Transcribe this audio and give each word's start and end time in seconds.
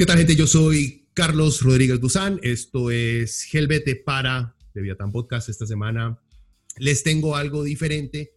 ¿Qué 0.00 0.06
tal, 0.06 0.16
gente? 0.16 0.34
Yo 0.34 0.46
soy 0.46 1.10
Carlos 1.12 1.60
Rodríguez 1.60 2.00
Guzán. 2.00 2.40
Esto 2.42 2.90
es 2.90 3.42
Gelbete 3.42 3.96
para 3.96 4.56
Leviatán 4.72 5.12
Podcast. 5.12 5.50
Esta 5.50 5.66
semana 5.66 6.18
les 6.78 7.02
tengo 7.02 7.36
algo 7.36 7.62
diferente. 7.64 8.32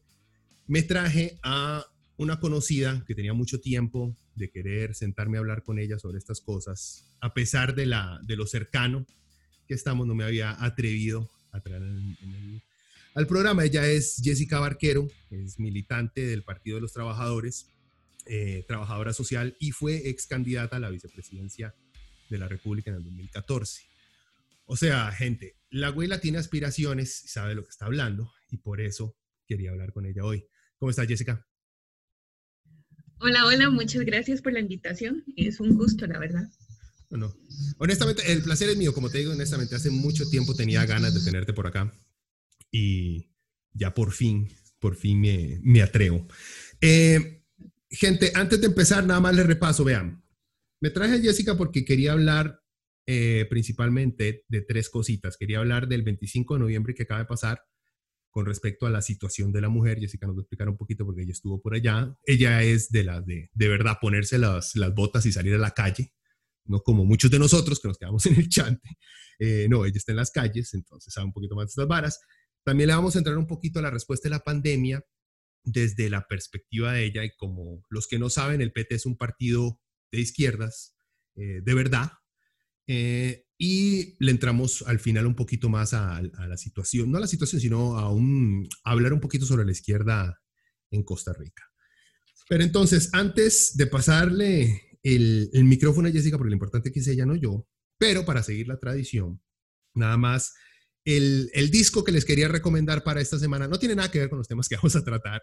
Me 0.67 0.83
traje 0.83 1.39
a 1.41 1.85
una 2.17 2.41
conocida 2.41 3.05
que 3.07 3.15
tenía 3.15 3.33
mucho 3.33 3.61
tiempo 3.61 4.13
de 4.35 4.51
querer 4.51 4.93
sentarme 4.93 5.37
a 5.37 5.39
hablar 5.39 5.63
con 5.63 5.79
ella 5.79 5.97
sobre 5.99 6.17
estas 6.17 6.41
cosas. 6.41 7.05
A 7.21 7.33
pesar 7.33 7.75
de, 7.75 7.85
la, 7.85 8.19
de 8.23 8.35
lo 8.35 8.45
cercano 8.45 9.05
que 9.65 9.73
estamos, 9.73 10.05
no 10.05 10.15
me 10.15 10.25
había 10.25 10.61
atrevido 10.61 11.29
a 11.53 11.61
traer 11.61 11.81
al 13.15 13.25
programa. 13.25 13.63
Ella 13.63 13.87
es 13.87 14.19
Jessica 14.21 14.59
Barquero, 14.59 15.07
es 15.31 15.57
militante 15.61 16.27
del 16.27 16.43
Partido 16.43 16.75
de 16.75 16.81
los 16.81 16.91
Trabajadores 16.91 17.67
eh, 18.25 18.63
trabajadora 18.67 19.13
social 19.13 19.55
y 19.59 19.71
fue 19.71 20.09
ex 20.09 20.27
candidata 20.27 20.77
a 20.77 20.79
la 20.79 20.89
vicepresidencia 20.89 21.75
de 22.29 22.37
la 22.37 22.47
República 22.47 22.89
en 22.89 22.97
el 22.97 23.03
2014. 23.03 23.83
O 24.65 24.77
sea, 24.77 25.11
gente, 25.11 25.55
la 25.69 25.87
abuela 25.87 26.19
tiene 26.19 26.37
aspiraciones 26.37 27.23
y 27.25 27.27
sabe 27.27 27.55
lo 27.55 27.63
que 27.63 27.69
está 27.69 27.85
hablando 27.85 28.31
y 28.49 28.57
por 28.57 28.81
eso 28.81 29.15
quería 29.45 29.71
hablar 29.71 29.91
con 29.91 30.05
ella 30.05 30.23
hoy. 30.23 30.45
¿Cómo 30.77 30.89
estás, 30.89 31.07
Jessica? 31.07 31.45
Hola, 33.19 33.45
hola, 33.45 33.69
muchas 33.69 34.03
gracias 34.05 34.41
por 34.41 34.53
la 34.53 34.59
invitación. 34.59 35.23
Es 35.35 35.59
un 35.59 35.75
gusto, 35.77 36.07
la 36.07 36.19
verdad. 36.19 36.49
Bueno, 37.09 37.33
honestamente, 37.77 38.31
el 38.31 38.41
placer 38.41 38.69
es 38.69 38.77
mío. 38.77 38.93
Como 38.93 39.09
te 39.09 39.19
digo, 39.19 39.31
honestamente, 39.31 39.75
hace 39.75 39.91
mucho 39.91 40.27
tiempo 40.29 40.55
tenía 40.55 40.85
ganas 40.85 41.13
de 41.13 41.21
tenerte 41.21 41.53
por 41.53 41.67
acá 41.67 41.93
y 42.71 43.29
ya 43.73 43.93
por 43.93 44.11
fin, 44.11 44.49
por 44.79 44.95
fin 44.95 45.21
me, 45.21 45.59
me 45.61 45.81
atrevo. 45.81 46.27
Eh, 46.81 47.42
Gente, 47.93 48.31
antes 48.33 48.59
de 48.59 48.67
empezar, 48.67 49.05
nada 49.05 49.19
más 49.19 49.35
les 49.35 49.45
repaso, 49.45 49.83
vean. 49.83 50.23
Me 50.81 50.89
traje 50.89 51.13
a 51.15 51.19
Jessica 51.19 51.55
porque 51.55 51.85
quería 51.85 52.13
hablar 52.13 52.59
eh, 53.05 53.45
principalmente 53.51 54.43
de 54.47 54.61
tres 54.61 54.89
cositas. 54.89 55.37
Quería 55.37 55.59
hablar 55.59 55.87
del 55.87 56.01
25 56.01 56.55
de 56.55 56.59
noviembre 56.59 56.95
que 56.95 57.03
acaba 57.03 57.19
de 57.19 57.27
pasar 57.27 57.61
con 58.31 58.47
respecto 58.47 58.87
a 58.87 58.89
la 58.89 59.03
situación 59.03 59.51
de 59.51 59.61
la 59.61 59.69
mujer. 59.69 59.99
Jessica 59.99 60.25
nos 60.25 60.35
va 60.35 60.39
a 60.39 60.41
explicar 60.41 60.69
un 60.69 60.75
poquito 60.75 61.05
porque 61.05 61.21
ella 61.21 61.33
estuvo 61.33 61.61
por 61.61 61.75
allá. 61.75 62.17
Ella 62.25 62.63
es 62.63 62.89
de 62.89 63.03
las 63.03 63.23
de, 63.27 63.51
de 63.53 63.67
verdad, 63.67 63.99
ponerse 64.01 64.39
las, 64.39 64.75
las 64.75 64.91
botas 64.95 65.27
y 65.27 65.31
salir 65.31 65.53
a 65.53 65.59
la 65.59 65.71
calle, 65.71 66.11
no 66.65 66.81
como 66.81 67.05
muchos 67.05 67.29
de 67.29 67.37
nosotros 67.37 67.79
que 67.79 67.89
nos 67.89 67.99
quedamos 67.99 68.25
en 68.25 68.35
el 68.35 68.49
chante. 68.49 68.97
Eh, 69.37 69.67
no, 69.69 69.85
ella 69.85 69.97
está 69.97 70.13
en 70.13 70.17
las 70.17 70.31
calles, 70.31 70.73
entonces 70.73 71.13
sabe 71.13 71.27
un 71.27 71.33
poquito 71.33 71.55
más 71.55 71.67
de 71.67 71.69
estas 71.69 71.87
varas. 71.87 72.19
También 72.63 72.87
le 72.87 72.95
vamos 72.95 73.15
a 73.15 73.19
entrar 73.19 73.37
un 73.37 73.45
poquito 73.45 73.77
a 73.77 73.83
la 73.83 73.91
respuesta 73.91 74.29
de 74.29 74.31
la 74.31 74.39
pandemia 74.39 75.05
desde 75.63 76.09
la 76.09 76.27
perspectiva 76.27 76.93
de 76.93 77.05
ella 77.05 77.23
y 77.23 77.31
como 77.37 77.85
los 77.89 78.07
que 78.07 78.19
no 78.19 78.29
saben, 78.29 78.61
el 78.61 78.73
PT 78.73 78.95
es 78.95 79.05
un 79.05 79.17
partido 79.17 79.79
de 80.11 80.19
izquierdas, 80.19 80.95
eh, 81.35 81.61
de 81.63 81.73
verdad, 81.73 82.11
eh, 82.87 83.45
y 83.57 84.15
le 84.19 84.31
entramos 84.31 84.83
al 84.87 84.99
final 84.99 85.25
un 85.25 85.35
poquito 85.35 85.69
más 85.69 85.93
a, 85.93 86.21
la 86.21 86.57
situación, 86.57 87.11
no 87.11 87.17
a 87.17 87.21
la 87.21 87.27
situación, 87.27 87.61
sino 87.61 87.97
a, 87.97 88.11
hablar 88.83 89.13
un 89.13 89.21
poquito 89.21 89.45
sobre 89.45 89.65
la 89.65 89.71
izquierda 89.71 90.41
en 90.91 91.03
Costa 91.03 91.33
Rica. 91.33 91.63
Pero 92.49 92.63
entonces, 92.63 93.09
antes 93.13 93.77
de 93.77 93.87
pasarle 93.87 94.99
el, 95.01 95.49
micrófono 95.63 96.09
a 96.09 96.11
Jessica, 96.11 96.37
porque 96.37 96.49
lo 96.49 96.55
importante 96.55 96.91
que 96.91 96.99
es 96.99 97.07
ella, 97.07 97.25
no 97.25 97.35
yo, 97.35 97.67
pero 97.97 98.25
para 98.25 98.43
seguir 98.43 98.67
la 98.67 98.79
tradición, 98.79 99.41
nada 99.93 100.17
más 100.17 100.53
el, 101.05 101.69
disco 101.71 102.03
que 102.03 102.11
les 102.11 102.25
quería 102.25 102.47
recomendar 102.47 103.03
para 103.03 103.21
esta 103.21 103.37
semana 103.37 103.67
no 103.67 103.79
tiene 103.79 103.95
nada 103.95 104.11
que 104.11 104.19
ver 104.19 104.29
con 104.29 104.37
los 104.37 104.47
temas 104.47 104.69
que 104.69 104.75
vamos 104.81 104.95
a 104.95 105.03
tratar, 105.03 105.41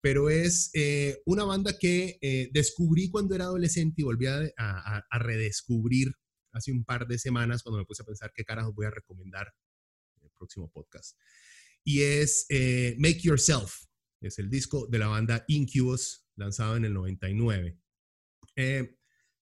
pero 0.00 0.30
es 0.30 0.70
eh, 0.74 1.22
una 1.26 1.44
banda 1.44 1.78
que 1.78 2.18
eh, 2.20 2.50
descubrí 2.52 3.10
cuando 3.10 3.34
era 3.34 3.44
adolescente 3.44 4.02
y 4.02 4.04
volví 4.04 4.26
a, 4.26 5.04
redescubrir 5.12 6.12
hace 6.52 6.72
un 6.72 6.84
par 6.84 7.06
de 7.06 7.18
semanas 7.18 7.62
cuando 7.62 7.78
me 7.78 7.86
puse 7.86 8.02
a 8.02 8.06
pensar 8.06 8.32
qué 8.34 8.44
carajos 8.44 8.74
voy 8.74 8.86
a 8.86 8.90
recomendar 8.90 9.52
en 10.16 10.24
el 10.24 10.30
próximo 10.36 10.70
podcast. 10.70 11.16
Y 11.84 12.02
es 12.02 12.46
eh, 12.50 12.94
Make 12.98 13.20
Yourself, 13.20 13.84
es 14.20 14.38
el 14.38 14.50
disco 14.50 14.86
de 14.86 14.98
la 14.98 15.08
banda 15.08 15.44
Incubus, 15.48 16.26
lanzado 16.36 16.76
en 16.76 16.84
el 16.84 16.92
99. 16.92 17.78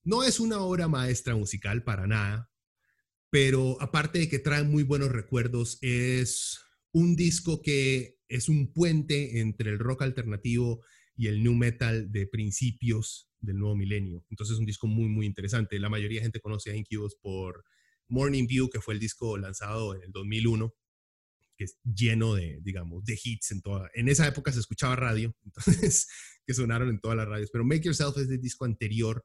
no 0.04 0.22
es 0.22 0.40
una 0.40 0.60
obra 0.60 0.88
maestra 0.88 1.34
musical 1.34 1.82
para 1.82 2.06
nada, 2.06 2.50
pero 3.30 3.80
aparte 3.80 4.18
de 4.18 4.28
que 4.28 4.40
trae 4.40 4.64
muy 4.64 4.82
buenos 4.82 5.10
recuerdos, 5.10 5.78
es 5.80 6.60
un 6.92 7.14
disco 7.16 7.62
que 7.62 8.18
es 8.28 8.48
un 8.48 8.72
puente 8.72 9.40
entre 9.40 9.70
el 9.70 9.78
rock 9.78 10.02
alternativo 10.02 10.84
y 11.16 11.28
el 11.28 11.42
new 11.42 11.54
metal 11.54 12.10
de 12.10 12.26
principios 12.26 13.30
del 13.40 13.58
nuevo 13.58 13.76
milenio. 13.76 14.24
Entonces 14.30 14.54
es 14.54 14.60
un 14.60 14.66
disco 14.66 14.86
muy, 14.86 15.08
muy 15.08 15.26
interesante. 15.26 15.78
La 15.78 15.88
mayoría 15.88 16.20
de 16.20 16.24
gente 16.24 16.40
conoce 16.40 16.70
a 16.70 16.76
Incubus 16.76 17.16
por 17.16 17.64
Morning 18.08 18.46
View, 18.46 18.68
que 18.68 18.80
fue 18.80 18.94
el 18.94 19.00
disco 19.00 19.38
lanzado 19.38 19.94
en 19.94 20.02
el 20.02 20.12
2001, 20.12 20.74
que 21.56 21.64
es 21.64 21.78
lleno 21.84 22.34
de, 22.34 22.58
digamos, 22.62 23.04
de 23.04 23.18
hits 23.22 23.52
en 23.52 23.62
toda... 23.62 23.90
En 23.94 24.08
esa 24.08 24.26
época 24.26 24.52
se 24.52 24.60
escuchaba 24.60 24.96
radio, 24.96 25.34
entonces, 25.44 26.08
que 26.46 26.54
sonaron 26.54 26.88
en 26.88 27.00
todas 27.00 27.16
las 27.16 27.28
radios. 27.28 27.50
Pero 27.52 27.64
Make 27.64 27.82
Yourself 27.82 28.16
es 28.16 28.28
el 28.28 28.40
disco 28.40 28.64
anterior, 28.64 29.24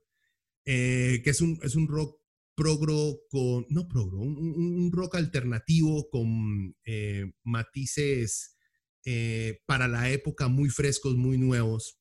eh, 0.66 1.22
que 1.24 1.30
es 1.30 1.42
un, 1.42 1.60
es 1.64 1.76
un 1.76 1.88
rock 1.88 2.20
progro 2.56 3.22
con, 3.30 3.66
no 3.70 3.88
progro, 3.88 4.20
un, 4.20 4.90
rock 4.92 5.16
alternativo 5.16 6.10
con 6.10 6.76
eh, 6.86 7.34
matices 7.44 8.58
eh, 9.04 9.60
para 9.66 9.88
la 9.88 10.10
época 10.10 10.48
muy 10.48 10.70
frescos, 10.70 11.16
muy 11.16 11.38
nuevos, 11.38 12.00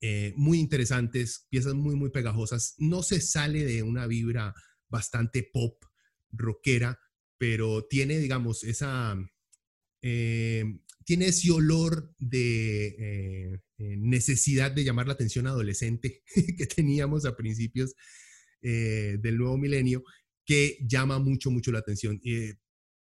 eh, 0.00 0.34
muy 0.36 0.60
interesantes, 0.60 1.46
piezas 1.48 1.74
muy, 1.74 1.96
muy 1.96 2.10
pegajosas. 2.10 2.74
No 2.78 3.02
se 3.02 3.20
sale 3.20 3.64
de 3.64 3.82
una 3.82 4.06
vibra 4.06 4.54
bastante 4.88 5.42
pop, 5.42 5.82
rockera, 6.30 7.00
pero 7.38 7.86
tiene, 7.86 8.18
digamos, 8.18 8.64
esa, 8.64 9.16
tiene 10.00 11.26
ese 11.26 11.50
olor 11.50 12.14
de 12.18 13.62
necesidad 13.78 14.70
de 14.72 14.84
llamar 14.84 15.06
la 15.06 15.14
atención 15.14 15.46
adolescente 15.46 16.22
que 16.58 16.66
teníamos 16.66 17.24
a 17.24 17.36
principios 17.36 17.94
eh, 18.62 19.16
del 19.20 19.38
nuevo 19.38 19.56
milenio 19.56 20.04
que 20.44 20.78
llama 20.86 21.18
mucho, 21.18 21.50
mucho 21.50 21.72
la 21.72 21.78
atención. 21.78 22.20
Eh, 22.24 22.54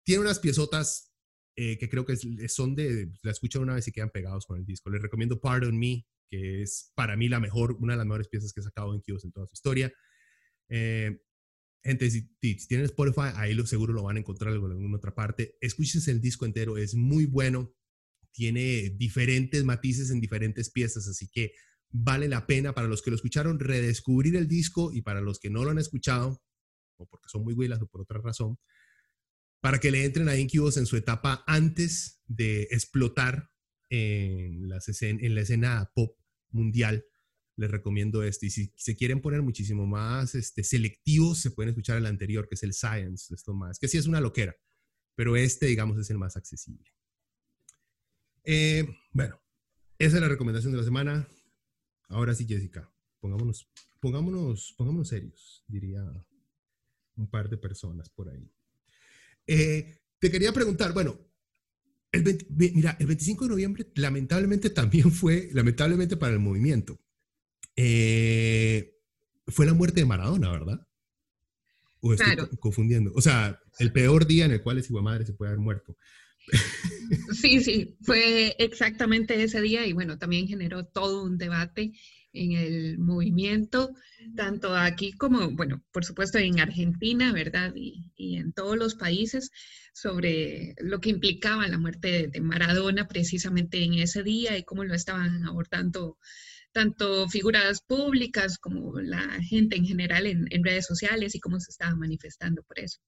tiene 0.05 0.21
unas 0.21 0.39
piezotas 0.39 1.13
eh, 1.55 1.77
que 1.77 1.89
creo 1.89 2.05
que 2.05 2.15
son 2.47 2.75
de, 2.75 3.11
la 3.23 3.31
escuchan 3.31 3.61
una 3.61 3.75
vez 3.75 3.87
y 3.87 3.91
quedan 3.91 4.09
pegados 4.09 4.45
con 4.45 4.57
el 4.57 4.65
disco. 4.65 4.89
Les 4.89 5.01
recomiendo 5.01 5.39
Pardon 5.41 5.77
Me, 5.77 6.05
que 6.29 6.61
es 6.61 6.91
para 6.95 7.17
mí 7.17 7.27
la 7.27 7.39
mejor, 7.39 7.73
una 7.79 7.93
de 7.93 7.97
las 7.97 8.05
mejores 8.05 8.27
piezas 8.29 8.53
que 8.53 8.61
ha 8.61 8.63
sacado 8.63 8.93
en 8.93 9.01
Kios 9.01 9.25
en 9.25 9.31
toda 9.31 9.47
su 9.47 9.53
historia. 9.53 9.91
gente, 10.69 12.11
si, 12.11 12.29
tienen 12.67 12.85
Spotify, 12.85 13.31
ahí 13.35 13.53
lo 13.53 13.65
seguro 13.65 13.93
lo 13.93 14.03
van 14.03 14.17
a 14.17 14.19
encontrar 14.19 14.53
en 14.53 14.63
alguna 14.63 14.97
otra 14.97 15.13
parte. 15.13 15.57
Escúchense 15.59 16.11
el 16.11 16.21
disco 16.21 16.45
entero, 16.45 16.77
es 16.77 16.95
muy 16.95 17.25
bueno. 17.25 17.75
Tiene 18.31 18.91
diferentes 18.91 19.63
matices 19.63 20.11
en 20.11 20.21
diferentes 20.21 20.69
piezas, 20.69 21.07
así 21.07 21.27
que 21.27 21.51
vale 21.91 22.27
la 22.27 22.45
pena 22.45 22.73
para 22.73 22.87
los 22.87 23.01
que 23.01 23.09
lo 23.09 23.15
escucharon 23.15 23.59
redescubrir 23.59 24.35
el 24.35 24.47
disco 24.47 24.91
y 24.93 25.01
para 25.01 25.21
los 25.21 25.39
que 25.39 25.49
no 25.49 25.63
lo 25.63 25.71
han 25.71 25.79
escuchado, 25.79 26.41
o 26.97 27.07
porque 27.07 27.29
son 27.29 27.43
muy 27.43 27.53
huilas 27.53 27.81
o 27.81 27.87
por 27.87 28.01
otra 28.01 28.19
razón, 28.19 28.59
para 29.61 29.79
que 29.79 29.91
le 29.91 30.05
entren 30.05 30.29
a 30.29 30.37
Incubus 30.37 30.77
en 30.77 30.85
su 30.85 30.95
etapa 30.95 31.43
antes 31.47 32.21
de 32.27 32.63
explotar 32.71 33.49
en, 33.89 34.69
la 34.69 34.77
escena 35.41 35.91
pop 35.93 36.17
mundial. 36.51 37.05
Les 37.57 37.69
recomiendo 37.69 38.23
este. 38.23 38.45
Y 38.45 38.49
si 38.51 38.73
se 38.77 38.95
quieren 38.95 39.21
poner 39.21 39.41
muchísimo 39.41 39.85
más 39.85 40.33
este, 40.33 40.63
selectivos, 40.63 41.39
se 41.39 41.51
pueden 41.51 41.69
escuchar 41.69 41.97
el 41.97 42.05
anterior, 42.05 42.47
que 42.47 42.55
es 42.55 42.63
el 42.63 42.73
Science, 42.73 43.33
esto 43.33 43.53
más, 43.53 43.79
que 43.79 43.89
sí 43.89 43.97
es 43.97 44.07
una 44.07 44.21
loquera, 44.21 44.55
pero 45.15 45.35
este, 45.35 45.65
digamos, 45.65 45.97
es 45.99 46.09
el 46.09 46.17
más 46.17 46.37
accesible. 46.37 46.89
Eh, 48.45 48.87
bueno, 49.11 49.41
Esa 49.97 50.15
es 50.15 50.21
la 50.21 50.29
recomendación 50.29 50.71
de 50.71 50.77
la 50.77 50.85
semana. 50.85 51.27
Ahora 52.09 52.33
sí, 52.33 52.45
Jessica, 52.47 52.91
pongámonos, 53.19 53.69
pongámonos, 53.99 54.73
pongámonos 54.77 55.07
serios, 55.07 55.63
diría 55.67 56.03
un 57.15 57.29
par 57.29 57.49
de 57.49 57.57
personas 57.57 58.09
por 58.09 58.29
ahí. 58.29 58.51
Eh, 59.45 60.01
te 60.19 60.31
quería 60.31 60.51
preguntar, 60.51 60.93
bueno, 60.93 61.19
el 62.11 62.47
mira, 62.49 62.97
el 62.99 63.05
25 63.05 63.45
de 63.45 63.49
noviembre 63.51 63.91
lamentablemente 63.95 64.69
también 64.71 65.11
fue, 65.11 65.49
lamentablemente 65.53 66.17
para 66.17 66.33
el 66.33 66.39
movimiento, 66.39 66.99
eh, 67.75 68.95
fue 69.47 69.65
la 69.65 69.73
muerte 69.73 70.01
de 70.01 70.05
Maradona, 70.05 70.51
¿verdad? 70.51 70.87
O 72.01 72.13
estoy 72.13 72.35
confundiendo. 72.59 73.11
O 73.13 73.21
sea, 73.21 73.59
el 73.77 73.91
peor 73.91 74.25
día 74.25 74.45
en 74.45 74.51
el 74.51 74.61
cual 74.61 74.77
ese 74.77 74.91
hijo 74.91 75.01
madre 75.01 75.25
se 75.25 75.33
puede 75.33 75.51
haber 75.51 75.59
muerto. 75.61 75.97
Sí, 77.33 77.61
sí, 77.61 77.97
fue 78.01 78.55
exactamente 78.59 79.41
ese 79.41 79.61
día 79.61 79.85
y 79.85 79.93
bueno, 79.93 80.17
también 80.17 80.47
generó 80.47 80.85
todo 80.85 81.23
un 81.23 81.37
debate 81.37 81.93
en 82.33 82.51
el 82.51 82.99
movimiento, 82.99 83.91
tanto 84.35 84.75
aquí 84.75 85.13
como, 85.13 85.49
bueno, 85.51 85.83
por 85.91 86.05
supuesto 86.05 86.37
en 86.37 86.59
Argentina, 86.59 87.33
¿verdad? 87.33 87.73
Y, 87.75 88.11
en 88.17 88.53
todos 88.53 88.77
los 88.77 88.95
países 88.95 89.51
sobre 89.93 90.75
lo 90.79 90.99
que 90.99 91.09
implicaba 91.09 91.67
la 91.67 91.77
muerte 91.77 92.27
de, 92.27 92.41
Maradona 92.41 93.07
precisamente 93.07 93.83
en 93.83 93.95
ese 93.95 94.23
día 94.23 94.57
y 94.57 94.63
cómo 94.63 94.83
lo 94.83 94.93
estaban 94.93 95.45
abordando 95.45 96.17
tanto 96.71 97.27
figuras 97.29 97.81
públicas 97.81 98.59
como 98.59 98.99
la 99.01 99.41
gente 99.41 99.75
en 99.75 99.85
general 99.85 100.27
en, 100.27 100.47
en 100.51 100.63
redes 100.63 100.85
sociales 100.85 101.33
y 101.35 101.39
cómo 101.39 101.59
se 101.59 101.71
estaba 101.71 101.95
manifestando 101.95 102.61
por 102.63 102.79
eso. 102.79 102.99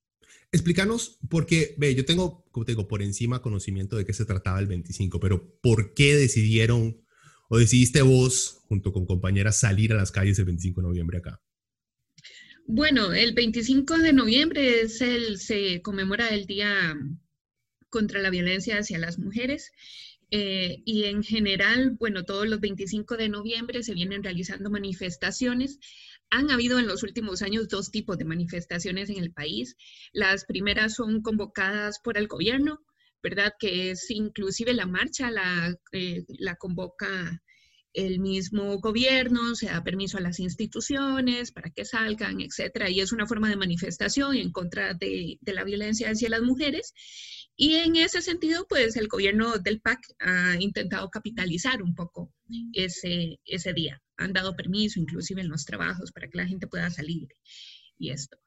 Explícanos, 0.52 1.18
porque, 1.30 1.76
ve, 1.78 1.96
yo 1.96 2.04
tengo, 2.04 2.46
como 2.52 2.66
digo, 2.66 2.88
por 2.88 3.02
encima 3.02 3.42
conocimiento 3.42 3.96
de 3.96 4.06
qué 4.06 4.14
se 4.14 4.26
trataba 4.26 4.60
el 4.60 4.68
25, 4.68 5.20
pero 5.20 5.58
¿por 5.62 5.94
qué 5.94 6.16
decidieron 6.16 7.02
o 7.50 7.58
decidiste 7.58 8.02
vos, 8.02 8.60
junto 8.68 8.92
con 8.92 9.06
compañeras, 9.06 9.60
salir 9.60 9.94
a 9.94 9.96
las 9.96 10.12
calles 10.12 10.40
el 10.40 10.46
25 10.46 10.82
de 10.82 10.88
noviembre 10.88 11.18
acá? 11.20 11.42
Bueno, 12.66 13.14
el 13.14 13.34
25 13.34 13.98
de 13.98 14.14
noviembre 14.14 14.82
es 14.82 15.02
el, 15.02 15.38
se 15.40 15.82
conmemora 15.82 16.30
el 16.30 16.46
Día 16.46 16.96
contra 17.90 18.22
la 18.22 18.30
Violencia 18.30 18.78
hacia 18.78 19.00
las 19.00 19.20
Mujeres. 19.20 19.72
Eh, 20.34 20.82
y 20.86 21.04
en 21.04 21.24
general, 21.24 21.98
bueno, 22.00 22.24
todos 22.24 22.48
los 22.48 22.62
25 22.62 23.18
de 23.18 23.28
noviembre 23.28 23.84
se 23.84 23.94
vienen 23.94 24.24
realizando 24.24 24.70
manifestaciones 24.70 25.80
han 26.32 26.50
habido 26.50 26.80
en 26.80 26.88
los 26.88 27.04
últimos 27.04 27.42
años 27.42 27.68
dos 27.68 27.92
tipos 27.92 28.18
de 28.18 28.26
manifestaciones 28.26 29.10
en 29.10 29.18
el 29.18 29.34
país. 29.34 29.76
Las 30.14 30.46
primeras 30.46 30.96
son 30.96 31.22
convocadas 31.22 32.00
por 32.00 32.18
el 32.18 32.28
gobierno, 32.28 32.80
¿verdad? 33.22 33.54
Que 33.60 33.92
es 33.92 34.10
inclusive 34.10 34.74
la 34.74 34.88
marcha, 34.88 35.30
la, 35.30 35.76
eh, 35.92 36.24
convoca 36.58 37.42
el 37.94 38.20
mismo 38.20 38.80
gobierno, 38.80 39.54
se 39.56 39.66
da 39.66 39.84
permiso 39.84 40.18
a 40.18 40.22
las 40.22 40.40
instituciones 40.40 41.52
para 41.52 41.70
que 41.70 41.84
salgan, 41.84 42.40
etcétera, 42.40 42.90
y 42.90 43.02
es 43.02 43.12
una 43.12 43.28
forma 43.28 43.50
de 43.50 43.58
manifestación 43.58 44.38
en 44.38 44.54
contra 44.54 44.94
de, 44.94 45.38
la 45.42 45.66
violencia 45.66 46.10
hacia 46.10 46.30
las 46.30 46.42
mujeres. 46.42 46.94
Y 47.58 47.76
en 47.76 47.98
ese 47.98 48.22
sentido, 48.22 48.66
pues 48.70 48.96
el 48.96 49.10
gobierno 49.10 49.58
del 49.58 49.82
PAC 49.82 50.00
ha 50.20 50.56
intentado 50.62 51.10
capitalizar 51.10 51.82
un 51.84 51.94
poco 51.94 52.34
ese 52.74 53.74
día. 53.76 54.02
Han 54.22 54.34
dado 54.34 54.56
permiso, 54.56 55.00
inclusive 55.00 55.42
en 55.42 55.50
los 55.50 55.66
trabajos, 55.66 56.12
para 56.12 56.28
que 56.28 56.38
la 56.38 56.48
gente 56.48 56.68
pueda 56.68 56.90
salir 56.90 57.28
y 57.98 58.12
esto. 58.12 58.38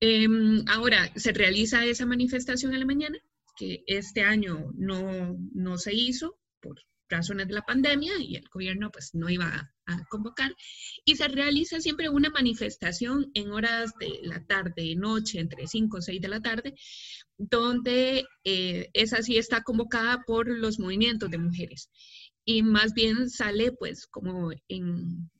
Em, 0.00 0.64
ahora, 0.68 1.12
se 1.16 1.32
realiza 1.32 1.84
esa 1.84 2.06
manifestación 2.06 2.72
en 2.72 2.80
la 2.80 2.86
mañana, 2.86 3.18
que 3.56 3.82
este 3.86 4.22
año 4.22 4.72
no, 4.76 5.36
no 5.52 5.78
se 5.78 5.94
hizo 5.94 6.38
por 6.60 6.76
razones 7.10 7.48
de 7.48 7.54
la 7.54 7.62
pandemia 7.62 8.12
y 8.20 8.36
el 8.36 8.48
gobierno 8.48 8.90
pues 8.90 9.10
no 9.14 9.28
iba 9.28 9.46
a, 9.86 10.04
convocar. 10.08 10.54
Y 11.04 11.16
se 11.16 11.26
realiza 11.26 11.80
siempre 11.80 12.08
una 12.08 12.30
manifestación 12.30 13.28
en 13.34 13.50
horas 13.50 13.92
de 13.98 14.20
la 14.22 14.44
tarde, 14.46 14.94
noche, 14.94 15.40
entre 15.40 15.66
5 15.66 15.96
o 15.96 16.00
6 16.00 16.20
de 16.20 16.28
la 16.28 16.40
tarde, 16.40 16.74
donde 17.36 18.24
eh, 18.44 18.88
esa 18.92 19.20
sí 19.20 19.36
está 19.36 19.62
convocada 19.62 20.22
por 20.24 20.48
los 20.48 20.78
movimientos 20.78 21.28
de 21.28 21.38
mujeres. 21.38 21.90
Y 22.52 22.64
más 22.64 22.94
bien 22.94 23.30
sale 23.30 23.70
pues 23.70 24.08
como 24.08 24.50
en, 24.66 25.30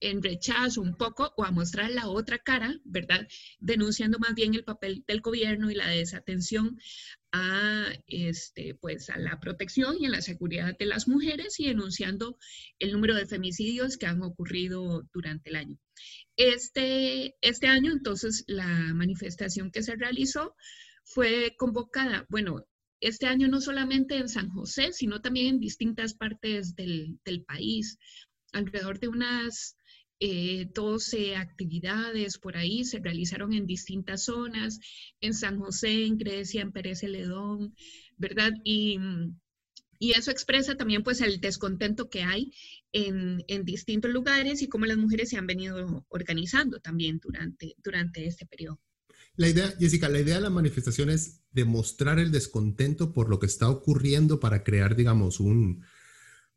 en 0.00 0.22
rechazo 0.22 0.82
un 0.82 0.94
poco 0.94 1.32
o 1.38 1.42
a 1.42 1.50
mostrar 1.50 1.90
la 1.90 2.06
otra 2.06 2.38
cara, 2.38 2.78
¿verdad? 2.84 3.26
Denunciando 3.60 4.18
más 4.18 4.34
bien 4.34 4.52
el 4.54 4.62
papel 4.62 5.04
del 5.06 5.22
gobierno 5.22 5.70
y 5.70 5.74
la 5.74 5.88
desatención 5.88 6.78
a, 7.32 7.86
este, 8.08 8.74
pues, 8.74 9.08
a 9.08 9.16
la 9.16 9.40
protección 9.40 9.96
y 9.98 10.04
a 10.04 10.10
la 10.10 10.20
seguridad 10.20 10.76
de 10.78 10.84
las 10.84 11.08
mujeres 11.08 11.58
y 11.60 11.68
denunciando 11.68 12.36
el 12.78 12.92
número 12.92 13.14
de 13.14 13.24
femicidios 13.24 13.96
que 13.96 14.04
han 14.04 14.20
ocurrido 14.22 15.08
durante 15.14 15.48
el 15.48 15.56
año. 15.56 15.78
Este, 16.36 17.36
este 17.40 17.68
año, 17.68 17.90
entonces, 17.90 18.44
la 18.48 18.68
manifestación 18.92 19.70
que 19.70 19.82
se 19.82 19.96
realizó 19.96 20.54
fue 21.04 21.54
convocada, 21.56 22.26
bueno, 22.28 22.66
este 23.04 23.26
año 23.26 23.48
no 23.48 23.60
solamente 23.60 24.16
en 24.16 24.28
San 24.28 24.48
José, 24.48 24.92
sino 24.92 25.20
también 25.20 25.46
en 25.46 25.60
distintas 25.60 26.14
partes 26.14 26.74
del, 26.74 27.18
país, 27.46 27.98
alrededor 28.52 28.98
de 28.98 29.08
unas 29.08 29.76
12 30.20 31.20
eh, 31.20 31.36
actividades 31.36 32.38
por 32.38 32.56
ahí 32.56 32.84
se 32.84 33.00
realizaron 33.00 33.52
en 33.52 33.66
distintas 33.66 34.24
zonas, 34.24 34.78
en 35.20 35.34
San 35.34 35.58
José, 35.58 36.06
en 36.06 36.16
Grecia, 36.16 36.62
en 36.62 36.72
Pérez 36.72 37.00
Celedón, 37.00 37.74
¿verdad? 38.16 38.52
Y, 38.64 38.98
y 39.98 40.12
eso 40.12 40.30
expresa 40.30 40.74
también 40.74 41.02
pues 41.02 41.20
el 41.20 41.40
descontento 41.40 42.08
que 42.08 42.22
hay 42.22 42.52
en, 42.92 43.44
en, 43.48 43.64
distintos 43.64 44.10
lugares 44.10 44.62
y 44.62 44.68
cómo 44.68 44.86
las 44.86 44.96
mujeres 44.96 45.28
se 45.28 45.36
han 45.36 45.46
venido 45.46 46.06
organizando 46.08 46.80
también 46.80 47.18
durante, 47.18 47.74
durante 47.82 48.26
este 48.26 48.46
periodo. 48.46 48.80
La 49.36 49.48
idea, 49.48 49.74
Jessica, 49.78 50.08
la 50.08 50.20
idea 50.20 50.36
de 50.36 50.42
la 50.42 50.50
manifestación 50.50 51.10
es 51.10 51.44
demostrar 51.50 52.18
el 52.18 52.30
descontento 52.30 53.12
por 53.12 53.28
lo 53.28 53.38
que 53.38 53.46
está 53.46 53.68
ocurriendo 53.68 54.38
para 54.38 54.62
crear, 54.62 54.94
digamos, 54.94 55.40
un, 55.40 55.84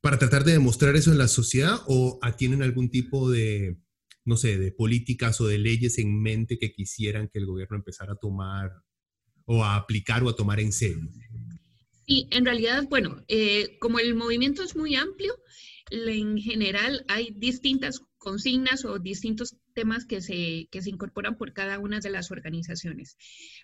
para 0.02 0.20
tratar 0.20 0.44
de 0.44 0.54
demostrar 0.54 0.96
eso 0.96 1.12
en 1.12 1.18
la 1.18 1.28
sociedad 1.28 1.82
o 1.88 2.20
tienen 2.38 2.62
algún 2.62 2.90
tipo 2.90 3.30
de, 3.32 3.78
no 4.26 4.38
sé, 4.38 4.58
de 4.58 4.72
políticas 4.72 5.42
o 5.42 5.48
de 5.48 5.58
leyes 5.58 5.98
en 5.98 6.22
mente 6.22 6.60
que 6.60 6.72
quisieran 6.72 7.30
que 7.30 7.40
el 7.40 7.48
gobierno 7.48 7.78
empezara 7.78 8.14
a 8.14 8.18
tomar 8.18 8.72
o 9.46 9.64
a 9.64 9.76
aplicar 9.76 10.24
o 10.24 10.30
a 10.30 10.36
tomar 10.36 10.60
en 10.60 10.72
serio? 10.72 11.10
Sí, 12.06 12.28
en 12.32 12.46
realidad, 12.46 12.86
bueno, 12.90 13.24
eh, 13.28 13.78
como 13.80 14.00
el 14.00 14.14
movimiento 14.16 14.62
es 14.62 14.76
muy 14.76 14.96
amplio, 14.96 15.34
en 15.90 16.38
general 16.38 17.06
hay 17.08 17.34
distintas 17.38 18.02
consignas 18.28 18.84
o 18.84 19.00
distintos 19.00 19.56
temas 19.74 20.06
que 20.06 20.20
se, 20.20 20.68
que 20.70 20.82
se 20.82 20.90
incorporan 20.90 21.38
por 21.38 21.54
cada 21.54 21.80
una 21.80 22.02
de 22.02 22.10
las 22.10 22.30
organizaciones. 22.30 23.16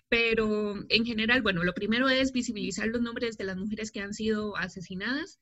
Pero 0.08 0.74
en 0.88 1.04
general, 1.04 1.42
bueno, 1.42 1.64
lo 1.64 1.74
primero 1.74 2.08
es 2.08 2.32
visibilizar 2.32 2.88
los 2.88 3.02
nombres 3.02 3.36
de 3.36 3.44
las 3.44 3.58
mujeres 3.58 3.90
que 3.90 4.00
han 4.00 4.14
sido 4.14 4.56
asesinadas 4.56 5.38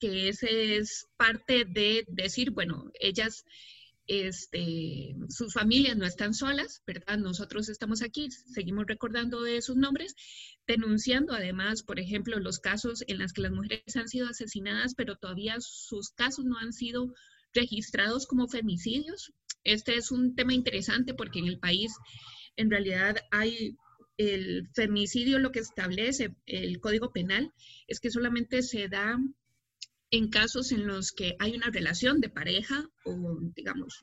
que 0.00 0.28
ese 0.28 0.76
es 0.76 1.08
parte 1.16 1.64
de 1.64 2.04
decir, 2.08 2.52
bueno, 2.52 2.90
ellas, 2.98 3.44
este, 4.06 5.14
sus 5.28 5.52
familias 5.52 5.96
no 5.96 6.06
están 6.06 6.32
solas, 6.32 6.82
¿verdad? 6.86 7.18
Nosotros 7.18 7.68
estamos 7.68 8.02
aquí, 8.02 8.30
seguimos 8.30 8.86
recordando 8.86 9.42
de 9.42 9.60
sus 9.62 9.76
nombres, 9.76 10.14
denunciando 10.66 11.34
además, 11.34 11.82
por 11.82 11.98
ejemplo, 11.98 12.38
los 12.38 12.60
casos 12.60 13.04
en 13.08 13.18
los 13.18 13.32
que 13.32 13.42
las 13.42 13.52
mujeres 13.52 13.96
han 13.96 14.08
sido 14.08 14.28
asesinadas, 14.28 14.94
pero 14.96 15.16
todavía 15.16 15.56
sus 15.58 16.10
casos 16.10 16.44
no 16.44 16.56
han 16.58 16.72
sido 16.72 17.12
registrados 17.52 18.26
como 18.26 18.48
femicidios. 18.48 19.32
Este 19.64 19.94
es 19.94 20.10
un 20.10 20.34
tema 20.34 20.54
interesante 20.54 21.14
porque 21.14 21.38
en 21.38 21.46
el 21.46 21.58
país 21.58 21.92
en 22.56 22.70
realidad 22.70 23.16
hay 23.30 23.76
el 24.16 24.68
femicidio, 24.74 25.38
lo 25.38 25.50
que 25.50 25.60
establece 25.60 26.34
el 26.44 26.78
Código 26.80 27.10
Penal 27.10 27.52
es 27.86 28.00
que 28.00 28.10
solamente 28.10 28.62
se 28.62 28.88
da 28.88 29.18
en 30.10 30.28
casos 30.28 30.72
en 30.72 30.86
los 30.86 31.12
que 31.12 31.36
hay 31.38 31.54
una 31.54 31.70
relación 31.70 32.20
de 32.20 32.28
pareja 32.28 32.84
o, 33.04 33.38
digamos, 33.54 34.00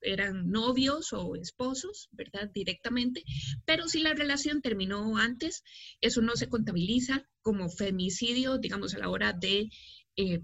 eran 0.00 0.50
novios 0.50 1.12
o 1.12 1.36
esposos, 1.36 2.08
¿verdad? 2.12 2.50
Directamente, 2.52 3.22
pero 3.64 3.88
si 3.88 4.00
la 4.00 4.14
relación 4.14 4.60
terminó 4.60 5.16
antes, 5.18 5.62
eso 6.00 6.20
no 6.20 6.34
se 6.36 6.48
contabiliza 6.48 7.26
como 7.40 7.68
femicidio, 7.68 8.58
digamos, 8.58 8.94
a 8.94 8.98
la 8.98 9.08
hora 9.08 9.32
de, 9.32 9.68
eh, 10.16 10.40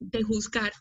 de 0.00 0.22
juzgar 0.22 0.72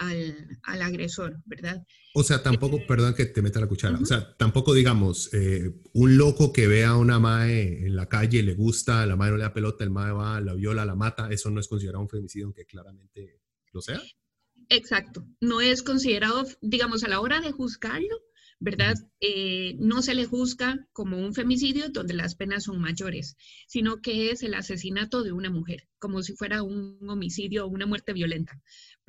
al, 0.00 0.82
agresor, 0.82 1.40
¿verdad? 1.44 1.86
O 2.14 2.22
sea, 2.22 2.42
tampoco, 2.42 2.78
eh, 2.78 2.84
perdón 2.88 3.14
que 3.14 3.26
te 3.26 3.42
meta 3.42 3.60
la 3.60 3.66
cuchara, 3.66 3.98
o 3.98 4.06
sea, 4.06 4.34
tampoco 4.36 4.72
digamos, 4.72 5.32
eh, 5.34 5.74
un 5.92 6.16
loco 6.16 6.52
que 6.52 6.66
vea 6.66 6.90
a 6.90 6.96
una 6.96 7.18
mae 7.18 7.86
en 7.86 7.94
la 7.94 8.08
calle, 8.08 8.42
le 8.42 8.54
gusta, 8.54 9.04
la 9.06 9.16
mae 9.16 9.30
no 9.30 9.36
le 9.36 9.42
da 9.42 9.52
pelota, 9.52 9.84
el 9.84 9.90
mae 9.90 10.12
va, 10.12 10.40
la 10.40 10.54
viola, 10.54 10.86
la 10.86 10.94
mata, 10.94 11.28
eso 11.30 11.50
no 11.50 11.60
es 11.60 11.68
considerado 11.68 12.02
un 12.02 12.08
femicidio, 12.08 12.46
aunque 12.46 12.64
claramente 12.64 13.40
lo 13.72 13.82
sea. 13.82 14.00
Exacto, 14.70 15.26
no 15.40 15.60
es 15.60 15.82
considerado, 15.82 16.46
digamos, 16.62 17.04
a 17.04 17.08
la 17.08 17.20
hora 17.20 17.40
de 17.40 17.52
juzgarlo, 17.52 18.16
¿verdad? 18.58 18.94
Eh, 19.20 19.74
no 19.78 20.02
se 20.02 20.14
le 20.14 20.26
juzga 20.26 20.86
como 20.92 21.18
un 21.18 21.34
femicidio 21.34 21.88
donde 21.88 22.14
las 22.14 22.34
penas 22.34 22.64
son 22.64 22.78
mayores, 22.78 23.36
sino 23.66 24.00
que 24.02 24.30
es 24.30 24.42
el 24.42 24.54
asesinato 24.54 25.22
de 25.22 25.32
una 25.32 25.50
mujer, 25.50 25.88
como 25.98 26.22
si 26.22 26.34
fuera 26.36 26.62
un 26.62 26.98
homicidio 27.08 27.64
o 27.64 27.68
una 27.68 27.86
muerte 27.86 28.12
violenta, 28.12 28.60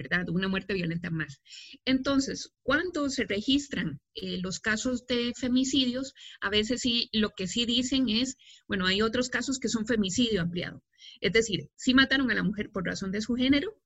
¿verdad? 0.01 0.29
Una 0.29 0.47
muerte 0.47 0.73
violenta 0.73 1.09
más. 1.09 1.41
Entonces, 1.85 2.53
cuando 2.63 3.09
se 3.09 3.25
registran 3.25 3.99
eh, 4.15 4.39
los 4.41 4.59
casos 4.59 5.05
de 5.05 5.33
femicidios, 5.37 6.13
a 6.39 6.49
veces 6.49 6.81
sí, 6.81 7.09
lo 7.13 7.31
que 7.31 7.47
sí 7.47 7.65
dicen 7.65 8.09
es, 8.09 8.37
bueno, 8.67 8.85
hay 8.85 9.01
otros 9.01 9.29
casos 9.29 9.59
que 9.59 9.69
son 9.69 9.85
femicidio 9.85 10.41
ampliado. 10.41 10.83
Es 11.19 11.33
decir, 11.33 11.69
sí 11.75 11.93
mataron 11.93 12.31
a 12.31 12.35
la 12.35 12.43
mujer 12.43 12.69
por 12.71 12.85
razón 12.85 13.11
de 13.11 13.21
su 13.21 13.35
género, 13.35 13.77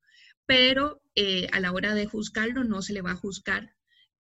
pero 0.46 1.02
eh, 1.16 1.48
a 1.52 1.60
la 1.60 1.72
hora 1.72 1.96
de 1.96 2.06
juzgarlo 2.06 2.64
no 2.64 2.82
se 2.82 2.94
le 2.94 3.02
va 3.02 3.12
a 3.12 3.16
juzgar 3.16 3.74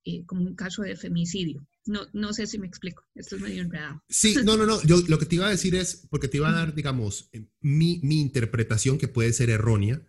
eh, 0.04 0.25
como 0.25 0.42
un 0.42 0.56
caso 0.56 0.82
de 0.82 0.96
femicidio. 0.96 1.68
No, 1.86 2.02
no 2.14 2.34
sé 2.34 2.48
si 2.48 2.58
me 2.58 2.68
explico, 2.68 3.04
esto 3.14 3.36
es 3.36 3.42
medio 3.42 3.62
enredado. 3.62 4.04
Sí, 4.10 4.36
no, 4.44 4.58
no, 4.58 4.66
no, 4.66 4.82
yo 4.84 4.98
lo 5.08 5.20
que 5.20 5.25
te 5.25 5.36
iba 5.36 5.48
a 5.48 5.52
decir 5.52 5.75
es, 5.75 6.08
porque 6.10 6.28
te 6.28 6.38
iba 6.38 6.50
a 6.50 6.54
dar, 6.54 6.74
digamos, 6.74 7.30
mi, 7.62 8.00
mi 8.02 8.22
interpretación 8.22 8.98
que 8.98 9.08
puede 9.08 9.34
ser 9.34 9.50
errónea, 9.52 10.02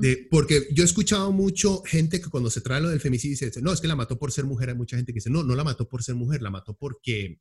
de, 0.00 0.26
porque 0.30 0.68
yo 0.72 0.82
he 0.82 0.86
escuchado 0.86 1.32
mucho 1.32 1.82
gente 1.82 2.20
que 2.20 2.28
cuando 2.28 2.50
se 2.50 2.60
trae 2.60 2.80
lo 2.80 2.88
del 2.88 3.00
femicidio 3.00 3.46
dice, 3.46 3.62
no, 3.62 3.72
es 3.72 3.80
que 3.80 3.88
la 3.88 3.96
mató 3.96 4.18
por 4.18 4.32
ser 4.32 4.44
mujer, 4.44 4.70
hay 4.70 4.74
mucha 4.74 4.96
gente 4.96 5.12
que 5.12 5.18
dice, 5.18 5.30
no, 5.30 5.42
no 5.42 5.54
la 5.54 5.64
mató 5.64 5.88
por 5.88 6.02
ser 6.02 6.14
mujer, 6.14 6.42
la 6.42 6.50
mató 6.50 6.76
porque 6.76 7.40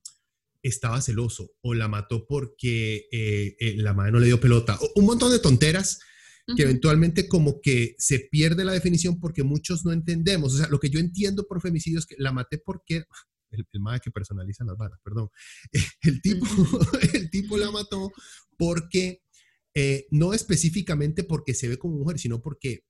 estaba 0.61 1.01
celoso 1.01 1.51
o 1.61 1.73
la 1.73 1.87
mató 1.87 2.25
porque 2.25 3.07
eh, 3.11 3.75
la 3.77 3.93
madre 3.93 4.11
no 4.11 4.19
le 4.19 4.27
dio 4.27 4.39
pelota, 4.39 4.77
o 4.81 4.91
un 4.95 5.05
montón 5.05 5.31
de 5.31 5.39
tonteras 5.39 5.99
que 6.55 6.63
eventualmente 6.63 7.27
como 7.27 7.59
que 7.59 7.95
se 7.97 8.19
pierde 8.19 8.63
la 8.63 8.73
definición 8.73 9.19
porque 9.19 9.43
muchos 9.43 9.83
no 9.83 9.91
entendemos. 9.91 10.53
O 10.53 10.57
sea, 10.57 10.67
lo 10.67 10.79
que 10.79 10.91
yo 10.91 10.99
entiendo 10.99 11.47
por 11.47 11.59
femicidio 11.59 11.97
es 11.97 12.05
que 12.05 12.15
la 12.19 12.31
maté 12.31 12.59
porque 12.59 13.05
el, 13.49 13.65
el 13.71 13.79
madre 13.79 14.01
que 14.03 14.11
personaliza 14.11 14.63
las 14.63 14.77
balas, 14.77 14.99
perdón. 15.03 15.29
El 16.01 16.21
tipo, 16.21 16.45
el 17.13 17.29
tipo 17.29 17.57
la 17.57 17.71
mató 17.71 18.11
porque 18.57 19.23
eh, 19.75 20.07
no 20.09 20.33
específicamente 20.33 21.23
porque 21.23 21.53
se 21.53 21.67
ve 21.67 21.77
como 21.77 21.97
mujer, 21.97 22.17
sino 22.17 22.41
porque 22.41 22.85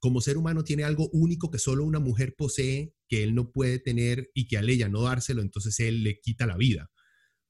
como 0.00 0.20
ser 0.20 0.36
humano 0.36 0.64
tiene 0.64 0.84
algo 0.84 1.08
único 1.12 1.50
que 1.50 1.58
solo 1.58 1.84
una 1.84 2.00
mujer 2.00 2.34
posee, 2.36 2.92
que 3.08 3.22
él 3.22 3.34
no 3.34 3.52
puede 3.52 3.78
tener 3.78 4.30
y 4.34 4.48
que 4.48 4.58
al 4.58 4.68
ella 4.68 4.88
no 4.88 5.02
dárselo, 5.02 5.40
entonces 5.40 5.80
él 5.80 6.02
le 6.02 6.20
quita 6.20 6.46
la 6.46 6.56
vida. 6.56 6.90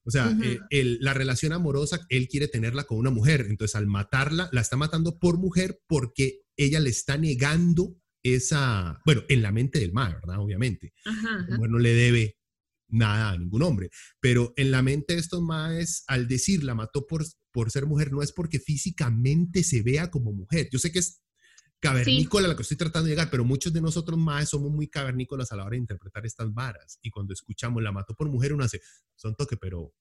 O 0.07 0.11
sea, 0.11 0.37
eh, 0.69 0.97
la 0.99 1.15
relación 1.15 1.51
amorosa, 1.51 2.05
él 2.09 2.27
quiere 2.27 2.47
tenerla 2.47 2.83
con 2.83 2.99
una 2.99 3.09
mujer. 3.09 3.47
Entonces, 3.49 3.75
al 3.75 3.87
matarla, 3.87 4.49
la 4.51 4.61
está 4.61 4.77
matando 4.77 5.17
por 5.17 5.39
mujer 5.39 5.81
porque 5.87 6.43
ella 6.55 6.79
le 6.79 6.91
está 6.91 7.17
negando 7.17 7.97
esa, 8.23 9.01
bueno, 9.03 9.23
en 9.29 9.41
la 9.41 9.51
mente 9.51 9.79
del 9.79 9.93
mal, 9.93 10.13
¿verdad? 10.13 10.39
Obviamente. 10.39 10.93
Ajá, 11.05 11.45
La 11.49 11.57
mujer 11.57 11.71
no 11.71 11.79
le 11.79 11.93
debe 11.93 12.37
nada 12.95 13.31
a 13.31 13.37
ningún 13.37 13.63
hombre. 13.63 13.89
Pero 14.19 14.53
en 14.55 14.71
la 14.71 14.81
mente 14.81 15.13
de 15.13 15.19
estos 15.19 15.41
maes, 15.41 16.03
al 16.07 16.27
decir 16.27 16.63
la 16.63 16.75
mató 16.75 17.05
por, 17.07 17.25
por 17.51 17.71
ser 17.71 17.85
mujer, 17.85 18.11
no 18.11 18.21
es 18.21 18.31
porque 18.31 18.59
físicamente 18.59 19.63
se 19.63 19.81
vea 19.81 20.09
como 20.09 20.31
mujer. 20.33 20.69
Yo 20.71 20.79
sé 20.79 20.91
que 20.91 20.99
es 20.99 21.21
cavernícola 21.79 22.47
la 22.47 22.55
que 22.55 22.63
estoy 22.63 22.77
tratando 22.77 23.05
de 23.05 23.11
llegar, 23.11 23.29
pero 23.29 23.43
muchos 23.43 23.71
de 23.71 23.81
nosotros 23.81 24.17
más 24.17 24.49
somos 24.49 24.71
muy 24.71 24.87
cavernícolas 24.87 25.51
a 25.51 25.55
la 25.55 25.63
hora 25.63 25.71
de 25.71 25.79
interpretar 25.79 26.25
estas 26.25 26.53
varas. 26.53 26.99
Y 27.01 27.11
cuando 27.11 27.33
escuchamos 27.33 27.83
la 27.83 27.91
mató 27.91 28.15
por 28.15 28.29
mujer, 28.29 28.53
uno 28.53 28.63
hace, 28.63 28.81
son 29.15 29.35
toque, 29.35 29.57
pero 29.57 29.93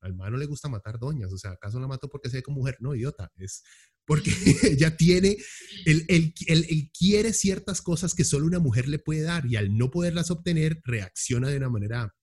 al 0.00 0.16
no 0.16 0.36
le 0.36 0.46
gusta 0.46 0.68
matar 0.68 0.98
doñas. 0.98 1.32
O 1.32 1.38
sea, 1.38 1.52
¿acaso 1.52 1.80
la 1.80 1.88
mató 1.88 2.08
porque 2.08 2.28
se 2.28 2.36
ve 2.36 2.42
como 2.42 2.58
mujer? 2.58 2.76
No, 2.80 2.94
idiota. 2.94 3.32
Es 3.36 3.64
porque 4.04 4.30
ya 4.78 4.96
tiene, 4.96 5.36
él, 5.86 6.04
él, 6.08 6.90
quiere 6.96 7.32
ciertas 7.32 7.80
cosas 7.80 8.14
que 8.14 8.24
solo 8.24 8.46
una 8.46 8.58
mujer 8.58 8.88
le 8.88 8.98
puede 8.98 9.22
dar 9.22 9.46
y 9.46 9.56
al 9.56 9.76
no 9.76 9.90
poderlas 9.90 10.30
obtener, 10.30 10.80
reacciona 10.84 11.48
de 11.48 11.56
una 11.56 11.70
manera 11.70 12.14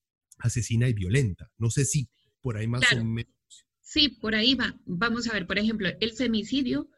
asesina 0.42 0.90
y 0.90 0.94
violenta. 0.94 1.52
No 1.58 1.70
sé 1.70 1.86
si 1.86 2.10
por 2.42 2.58
ahí 2.58 2.68
más 2.68 2.84
o 2.94 3.04
menos. 3.04 3.32
Sí, 3.82 4.10
por 4.10 4.36
ahí 4.36 4.56
va. 4.56 4.80
Vamos 4.86 5.28
a 5.28 5.34
ver, 5.34 5.48
por 5.48 5.60
ejemplo, 5.60 5.90
el 6.00 6.12
femicidio 6.14 6.90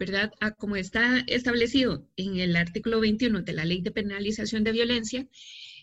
¿verdad? 0.00 0.32
como 0.56 0.76
está 0.76 1.18
establecido 1.26 2.08
en 2.16 2.38
el 2.38 2.56
artículo 2.56 3.00
21 3.00 3.42
de 3.42 3.52
la 3.52 3.66
Ley 3.66 3.82
de 3.82 3.90
Penalización 3.90 4.64
de 4.64 4.72
Violencia, 4.72 5.28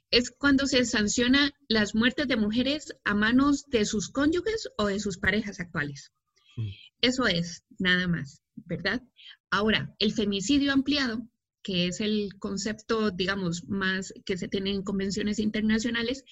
es 0.10 0.32
cuando 0.32 0.66
se 0.66 0.84
sanciona 0.86 1.52
las 1.68 1.94
muertes 1.94 2.28
de 2.28 2.36
mujeres 2.36 2.96
a 3.04 3.14
manos 3.14 3.66
de 3.68 3.86
sus 3.86 4.10
cónyuges 4.10 4.70
o 4.78 4.88
de 4.88 5.00
sus 5.00 5.20
parejas 5.20 5.60
actuales. 5.60 6.12
Mm. 6.56 6.70
Eso 7.02 7.28
es, 7.28 7.64
nada 7.78 8.08
más, 8.08 8.42
¿verdad? 8.56 9.04
Ahora, 9.52 9.96
el 10.00 10.14
femicidio 10.14 10.74
ampliado, 10.74 11.22
que 11.62 11.86
es 11.86 12.02
el 12.02 12.30
concepto, 12.40 13.12
digamos, 13.12 13.66
más 13.68 14.14
que 14.26 14.38
se 14.38 14.48
tiene 14.48 14.72
en 14.72 14.82
convenciones 14.82 15.38
internacionales 15.38 16.24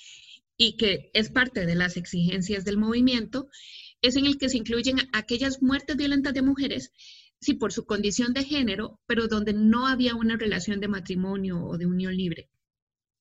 y 0.57 0.77
que 0.77 1.09
es 1.13 1.29
parte 1.29 1.65
de 1.65 1.75
las 1.75 1.97
exigencias 1.97 2.65
del 2.65 2.77
movimiento, 2.77 3.49
es 4.01 4.15
en 4.15 4.25
el 4.25 4.37
que 4.37 4.49
se 4.49 4.57
incluyen 4.57 4.97
aquellas 5.13 5.61
muertes 5.61 5.95
violentas 5.95 6.33
de 6.33 6.41
mujeres 6.41 6.91
sí, 7.45 7.53
por 7.53 7.71
su 7.71 7.85
condición 7.85 8.33
de 8.33 8.43
género, 8.43 8.99
pero 9.05 9.27
donde 9.27 9.53
no 9.53 9.87
había 9.87 10.15
una 10.15 10.37
relación 10.37 10.79
de 10.79 10.87
matrimonio 10.87 11.63
o 11.63 11.77
de 11.77 11.85
unión 11.85 12.15
libre. 12.15 12.49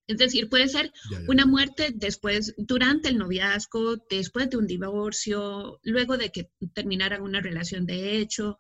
Es 0.07 0.19
decir, 0.19 0.51
puede 0.51 0.69
ser 0.69 0.93
una 1.29 1.47
muerte 1.47 1.91
después, 1.95 2.55
durante 2.59 3.09
el 3.09 3.17
noviazgo, 3.17 3.97
después 4.11 4.51
de 4.51 4.59
un 4.59 4.67
divorcio, 4.67 5.81
luego 5.83 6.19
de 6.19 6.31
que 6.31 6.51
terminara 6.75 7.23
una 7.23 7.41
relación 7.41 7.87
de 7.87 8.19
hecho, 8.19 8.59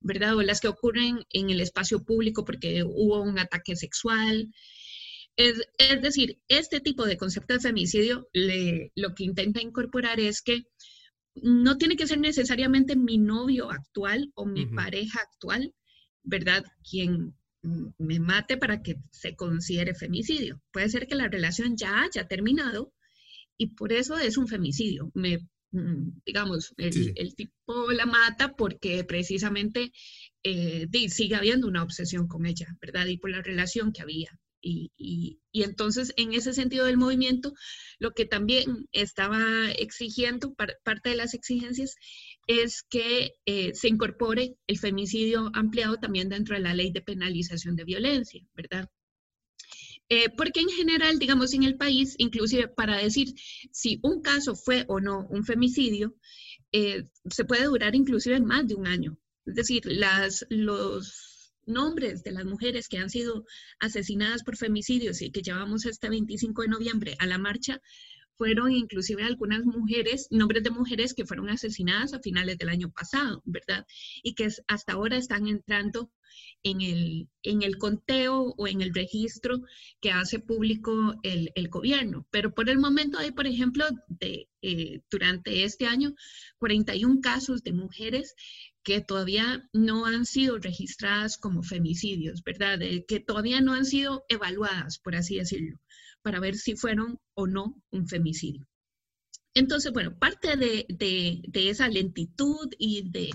¿verdad? 0.00 0.36
O 0.36 0.42
las 0.42 0.60
que 0.60 0.68
ocurren 0.68 1.24
en 1.30 1.50
el 1.50 1.60
espacio 1.60 2.04
público 2.04 2.44
porque 2.44 2.84
hubo 2.84 3.22
un 3.22 3.38
ataque 3.40 3.74
sexual. 3.74 4.52
Es, 5.36 5.58
decir, 6.00 6.38
este 6.48 6.80
tipo 6.80 7.04
de 7.04 7.16
concepto 7.16 7.54
de 7.54 7.60
femicidio 7.60 8.28
lo 8.94 9.14
que 9.14 9.24
intenta 9.24 9.60
incorporar 9.60 10.20
es 10.20 10.42
que 10.42 10.62
no 11.34 11.76
tiene 11.76 11.96
que 11.96 12.06
ser 12.06 12.20
necesariamente 12.20 12.94
mi 12.94 13.18
novio 13.18 13.70
actual 13.70 14.30
o 14.34 14.46
mi 14.46 14.66
pareja 14.66 15.20
actual, 15.20 15.74
¿verdad? 16.22 16.64
Quien 16.88 17.34
me 17.98 18.20
mate 18.20 18.56
para 18.56 18.82
que 18.82 18.96
se 19.10 19.34
considere 19.34 19.94
femicidio. 19.94 20.60
Puede 20.72 20.88
ser 20.88 21.06
que 21.06 21.14
la 21.14 21.28
relación 21.28 21.76
ya 21.76 22.02
haya 22.02 22.28
terminado 22.28 22.92
y 23.56 23.68
por 23.74 23.92
eso 23.92 24.16
es 24.18 24.36
un 24.36 24.46
femicidio. 24.46 25.10
Me, 25.14 25.38
mm, 25.72 26.20
digamos, 26.24 26.74
el, 26.76 27.34
tipo 27.34 27.90
la 27.90 28.06
mata 28.06 28.54
porque 28.54 29.02
precisamente 29.04 29.92
eh, 30.42 30.86
sigue 31.08 31.34
habiendo 31.34 31.66
una 31.66 31.82
obsesión 31.82 32.28
con 32.28 32.46
ella, 32.46 32.68
¿verdad? 32.80 33.06
Y 33.06 33.18
por 33.18 33.30
la 33.30 33.42
relación 33.42 33.92
que 33.92 34.02
había. 34.02 34.30
Y, 34.66 35.40
entonces, 35.52 36.12
en 36.16 36.32
ese 36.32 36.54
sentido 36.54 36.86
del 36.86 36.96
movimiento, 36.96 37.52
lo 37.98 38.12
que 38.12 38.24
también 38.24 38.88
estaba 38.92 39.70
exigiendo, 39.72 40.54
parte 40.54 41.10
de 41.10 41.16
las 41.16 41.34
exigencias, 41.34 41.96
es 42.46 42.82
que 42.82 43.32
eh, 43.44 43.74
se 43.74 43.88
incorpore 43.88 44.56
el 44.66 44.78
femicidio 44.78 45.50
ampliado 45.54 45.98
también 45.98 46.28
dentro 46.30 46.56
de 46.56 46.62
la 46.62 46.74
ley 46.74 46.90
de 46.92 47.02
penalización 47.02 47.76
de 47.76 47.84
violencia, 47.84 48.42
¿verdad? 48.54 48.88
Eh, 50.08 50.30
porque 50.36 50.60
en 50.60 50.68
general, 50.68 51.18
digamos, 51.18 51.52
en 51.54 51.62
el 51.64 51.76
país, 51.76 52.14
inclusive 52.18 52.68
para 52.68 52.98
decir 52.98 53.28
si 53.72 54.00
un 54.02 54.22
caso 54.22 54.54
fue 54.54 54.84
o 54.88 55.00
no 55.00 55.26
un 55.28 55.44
femicidio, 55.44 56.14
eh, 56.72 57.04
se 57.30 57.44
puede 57.44 57.64
durar 57.64 57.94
inclusive 57.94 58.40
más 58.40 58.66
de 58.66 58.74
un 58.74 58.86
año. 58.86 59.18
Es 59.46 59.54
decir, 59.54 59.82
las, 59.86 60.46
los 60.48 61.33
nombres 61.66 62.22
de 62.22 62.32
las 62.32 62.44
mujeres 62.44 62.88
que 62.88 62.98
han 62.98 63.10
sido 63.10 63.44
asesinadas 63.80 64.42
por 64.42 64.56
femicidios 64.56 65.22
y 65.22 65.30
que 65.30 65.42
llevamos 65.42 65.86
este 65.86 66.08
25 66.08 66.62
de 66.62 66.68
noviembre 66.68 67.16
a 67.18 67.26
la 67.26 67.38
marcha 67.38 67.80
fueron 68.36 68.72
inclusive 68.72 69.22
algunas 69.22 69.64
mujeres, 69.64 70.28
nombres 70.30 70.62
de 70.62 70.70
mujeres 70.70 71.14
que 71.14 71.24
fueron 71.24 71.48
asesinadas 71.50 72.14
a 72.14 72.20
finales 72.20 72.58
del 72.58 72.68
año 72.68 72.90
pasado, 72.90 73.42
¿verdad? 73.44 73.86
Y 74.22 74.34
que 74.34 74.48
hasta 74.66 74.92
ahora 74.92 75.16
están 75.16 75.46
entrando 75.46 76.10
en 76.62 76.80
el, 76.80 77.28
en 77.42 77.62
el 77.62 77.78
conteo 77.78 78.54
o 78.56 78.66
en 78.66 78.80
el 78.80 78.92
registro 78.92 79.60
que 80.00 80.10
hace 80.10 80.40
público 80.40 81.14
el, 81.22 81.52
gobierno. 81.68 82.26
Pero 82.30 82.52
por 82.54 82.68
el 82.68 82.78
momento 82.78 83.18
hay, 83.18 83.30
por 83.30 83.46
ejemplo, 83.46 83.84
de, 84.08 84.48
eh, 84.62 85.00
durante 85.10 85.64
este 85.64 85.86
año, 85.86 86.14
41 86.58 87.20
casos 87.20 87.62
de 87.62 87.72
mujeres 87.72 88.34
que 88.84 89.00
todavía 89.00 89.68
no 89.72 90.06
han 90.06 90.26
sido 90.26 90.58
registradas 90.58 91.38
como 91.38 91.62
femicidios, 91.62 92.42
¿verdad? 92.42 92.78
que 93.08 93.20
todavía 93.20 93.60
no 93.60 93.72
han 93.72 93.86
sido 93.86 94.24
evaluadas, 94.28 94.98
por 94.98 95.16
así 95.16 95.36
decirlo, 95.36 95.80
para 96.22 96.38
ver 96.38 96.54
si 96.54 96.76
fueron 96.76 97.18
o 97.34 97.46
no 97.46 97.82
un 97.90 98.06
femicidio. 98.06 98.68
Entonces, 99.54 99.92
bueno, 99.92 100.18
parte 100.18 100.56
de, 100.56 100.86
de 100.88 101.70
esa 101.70 101.88
lentitud 101.88 102.68
y 102.78 103.08
de, 103.10 103.30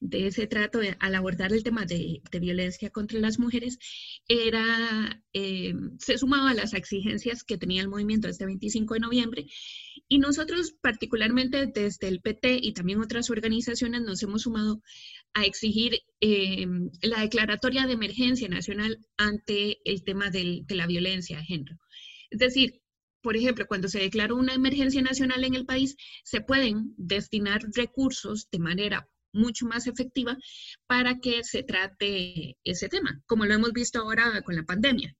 de 0.00 0.28
ese 0.28 0.46
trato 0.46 0.80
al 1.00 1.14
abordar 1.14 1.52
el 1.52 1.62
tema 1.62 1.84
de, 1.84 2.22
violencia 2.40 2.90
contra 2.90 3.18
las 3.18 3.38
mujeres 3.38 3.78
era, 4.28 5.22
eh, 5.32 5.74
se 5.98 6.18
sumaba 6.18 6.50
a 6.50 6.54
las 6.54 6.74
exigencias 6.74 7.42
que 7.42 7.58
tenía 7.58 7.82
el 7.82 7.88
movimiento 7.88 8.28
este 8.28 8.46
25 8.46 8.94
de 8.94 9.00
noviembre 9.00 9.46
y 10.08 10.18
nosotros 10.18 10.72
particularmente 10.80 11.66
desde 11.66 12.08
el 12.08 12.20
PT 12.20 12.58
y 12.62 12.72
también 12.72 13.00
otras 13.00 13.30
organizaciones 13.30 14.02
nos 14.02 14.22
hemos 14.22 14.42
sumado 14.42 14.82
a 15.34 15.44
exigir 15.44 16.00
eh, 16.20 16.66
la 17.02 17.20
declaratoria 17.20 17.86
de 17.86 17.92
emergencia 17.92 18.48
nacional 18.48 19.04
ante 19.16 19.78
el 19.84 20.04
tema 20.04 20.30
de 20.30 20.64
la 20.68 20.86
violencia 20.86 21.38
de 21.38 21.44
género. 21.44 21.78
Es 22.30 22.38
decir, 22.38 22.80
por 23.20 23.36
ejemplo, 23.36 23.66
cuando 23.66 23.88
se 23.88 23.98
declaró 23.98 24.36
una 24.36 24.54
emergencia 24.54 25.02
nacional 25.02 25.44
en 25.44 25.54
el 25.54 25.66
país, 25.66 25.96
se 26.24 26.40
pueden 26.40 26.94
destinar 26.96 27.60
recursos 27.74 28.48
de 28.50 28.58
manera 28.58 29.08
mucho 29.32 29.66
más 29.66 29.86
efectiva 29.86 30.36
para 30.86 31.18
que 31.18 31.44
se 31.44 31.62
trate 31.62 32.56
ese 32.64 32.88
tema, 32.88 33.22
como 33.26 33.46
lo 33.46 33.54
hemos 33.54 33.72
visto 33.72 34.00
ahora 34.00 34.42
con 34.42 34.56
la 34.56 34.64
pandemia. 34.64 35.14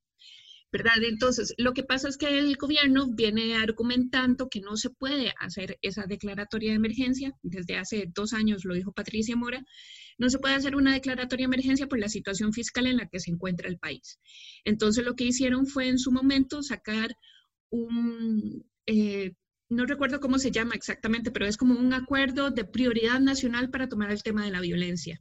¿verdad? 0.70 1.02
Entonces, 1.02 1.54
lo 1.56 1.72
que 1.72 1.82
pasa 1.82 2.08
es 2.08 2.18
que 2.18 2.38
el 2.38 2.56
gobierno 2.56 3.08
viene 3.10 3.56
argumentando 3.56 4.48
que 4.48 4.60
no 4.60 4.76
se 4.76 4.90
puede 4.90 5.32
hacer 5.40 5.78
esa 5.80 6.04
declaratoria 6.06 6.70
de 6.70 6.76
emergencia. 6.76 7.32
Desde 7.42 7.76
hace 7.76 8.10
dos 8.14 8.34
años 8.34 8.64
lo 8.64 8.74
dijo 8.74 8.92
Patricia 8.92 9.34
Mora. 9.36 9.64
No 10.18 10.28
se 10.28 10.38
puede 10.38 10.54
hacer 10.54 10.76
una 10.76 10.92
declaratoria 10.92 11.44
de 11.44 11.54
emergencia 11.54 11.86
por 11.86 11.98
la 11.98 12.08
situación 12.08 12.52
fiscal 12.52 12.86
en 12.86 12.98
la 12.98 13.08
que 13.08 13.20
se 13.20 13.30
encuentra 13.30 13.68
el 13.68 13.78
país. 13.78 14.18
Entonces, 14.64 15.04
lo 15.04 15.14
que 15.14 15.24
hicieron 15.24 15.66
fue 15.66 15.88
en 15.88 15.98
su 15.98 16.12
momento 16.12 16.62
sacar 16.62 17.16
un, 17.70 18.64
eh, 18.86 19.32
no 19.68 19.87
recuerdo 19.87 20.20
cómo 20.20 20.38
se 20.38 20.50
llama 20.50 20.75
exactamente, 20.75 21.30
pero 21.30 21.46
es 21.46 21.56
como 21.56 21.78
un 21.78 21.92
acuerdo 21.92 22.50
de 22.50 22.64
prioridad 22.64 23.20
nacional 23.20 23.70
para 23.70 23.88
tomar 23.88 24.10
el 24.10 24.22
tema 24.22 24.44
de 24.44 24.50
la 24.50 24.60
violencia 24.60 25.20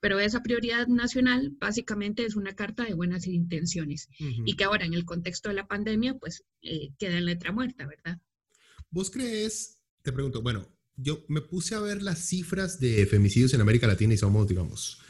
pero 0.00 0.18
esa 0.20 0.42
prioridad 0.42 0.86
nacional 0.86 1.56
básicamente 1.58 2.24
es 2.24 2.36
una 2.36 2.54
carta 2.54 2.84
de 2.84 2.94
buenas 2.94 3.26
intenciones 3.26 4.08
y 4.18 4.54
que 4.54 4.64
ahora 4.64 4.84
en 4.84 4.94
el 4.94 5.04
contexto 5.04 5.48
de 5.48 5.54
la 5.54 5.66
pandemia 5.66 6.14
pues 6.14 6.44
eh, 6.62 6.90
queda 6.98 7.18
en 7.18 7.24
letra 7.24 7.52
muerta, 7.52 7.86
¿verdad? 7.86 8.18
¿Vos 8.90 9.10
crees, 9.10 9.78
te 10.02 10.12
pregunto, 10.12 10.42
bueno, 10.42 10.72
yo 10.96 11.24
me 11.28 11.40
puse 11.40 11.74
a 11.74 11.80
ver 11.80 12.02
las 12.02 12.20
cifras 12.20 12.78
de 12.78 13.04
femicidios 13.06 13.52
en 13.54 13.60
América 13.60 13.86
Latina 13.86 14.14
y 14.14 14.16
somos, 14.16 14.46
digamos, 14.46 15.00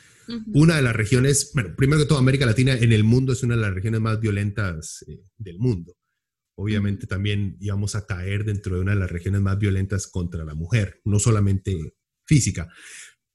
una 0.55 0.77
de 0.77 0.83
las 0.83 0.97
regiones, 0.97 1.53
bueno, 1.55 1.75
primero 1.77 2.01
que 2.01 2.09
todo, 2.09 2.19
América 2.19 2.47
Latina 2.47 2.75
en 2.75 2.93
el 2.93 3.05
mundo 3.05 3.33
es 3.33 3.43
una 3.45 3.55
de 3.55 3.61
las 3.61 3.75
regiones 3.75 4.01
más 4.01 4.19
violentas 4.19 5.05
eh, 5.07 5.21
del 5.37 5.59
mundo. 5.59 5.95
Obviamente 6.57 7.07
también 7.07 7.57
íbamos 7.61 7.95
a 7.95 8.07
caer 8.07 8.45
dentro 8.45 8.77
de 8.77 8.83
una 8.83 8.93
de 8.93 9.01
las 9.01 9.11
regiones 9.11 9.41
más 9.41 9.59
violentas 9.59 10.07
contra 10.07 10.45
la 10.45 10.55
mujer, 10.55 11.01
no 11.05 11.19
solamente 11.19 11.97
física 12.27 12.69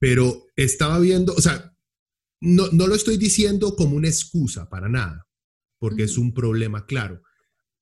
pero 0.02 0.48
estaba 0.56 0.98
viendo, 0.98 1.32
o 1.32 1.40
sea, 1.40 1.76
no, 2.40 2.66
no 2.72 2.88
lo 2.88 2.96
estoy 2.96 3.18
diciendo 3.18 3.76
como 3.76 3.94
una 3.94 4.08
excusa 4.08 4.68
para 4.68 4.88
nada, 4.88 5.28
porque 5.78 6.02
es 6.02 6.18
un 6.18 6.34
problema 6.34 6.86
claro. 6.86 7.22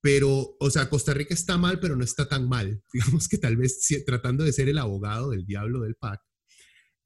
Pero, 0.03 0.55
o 0.61 0.71
sea, 0.71 0.91
Costa 0.91 1.15
Rica 1.15 1.33
está 1.33 1.57
mal, 1.57 1.81
pero 1.81 1.97
no 1.97 2.05
está 2.05 2.29
tan 2.29 2.47
mal. 2.47 2.83
Digamos 2.93 3.27
que 3.27 3.39
tal 3.39 3.57
vez 3.57 3.81
tratando 4.05 4.45
de 4.45 4.53
ser 4.53 4.69
el 4.69 4.77
abogado 4.77 5.31
del 5.31 5.47
diablo 5.47 5.81
del 5.81 5.95
PAC, 5.95 6.21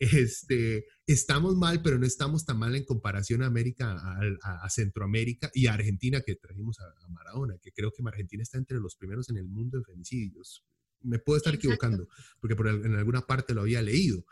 este, 0.00 0.84
estamos 1.06 1.56
mal, 1.56 1.82
pero 1.82 1.98
no 1.98 2.06
estamos 2.06 2.44
tan 2.44 2.58
mal 2.58 2.74
en 2.74 2.84
comparación 2.84 3.42
a 3.42 3.46
América, 3.46 3.96
a, 4.42 4.70
Centroamérica 4.70 5.50
y 5.52 5.66
a 5.66 5.74
Argentina, 5.74 6.22
que 6.22 6.36
trajimos 6.36 6.78
a, 6.80 7.08
Maradona, 7.08 7.58
que 7.58 7.72
creo 7.72 7.92
que 7.92 8.02
Argentina 8.06 8.42
está 8.42 8.58
entre 8.58 8.78
los 8.78 8.96
primeros 8.96 9.28
en 9.30 9.36
el 9.36 9.48
mundo 9.48 9.76
en 9.78 9.84
femicidios. 9.84 10.64
Me 11.02 11.18
puedo 11.18 11.36
estar 11.36 11.54
equivocando, 11.54 12.08
porque 12.40 12.56
por, 12.56 12.68
en 12.68 12.94
alguna 12.94 13.26
parte 13.26 13.54
lo 13.54 13.62
había 13.62 13.82
leído. 13.82 14.24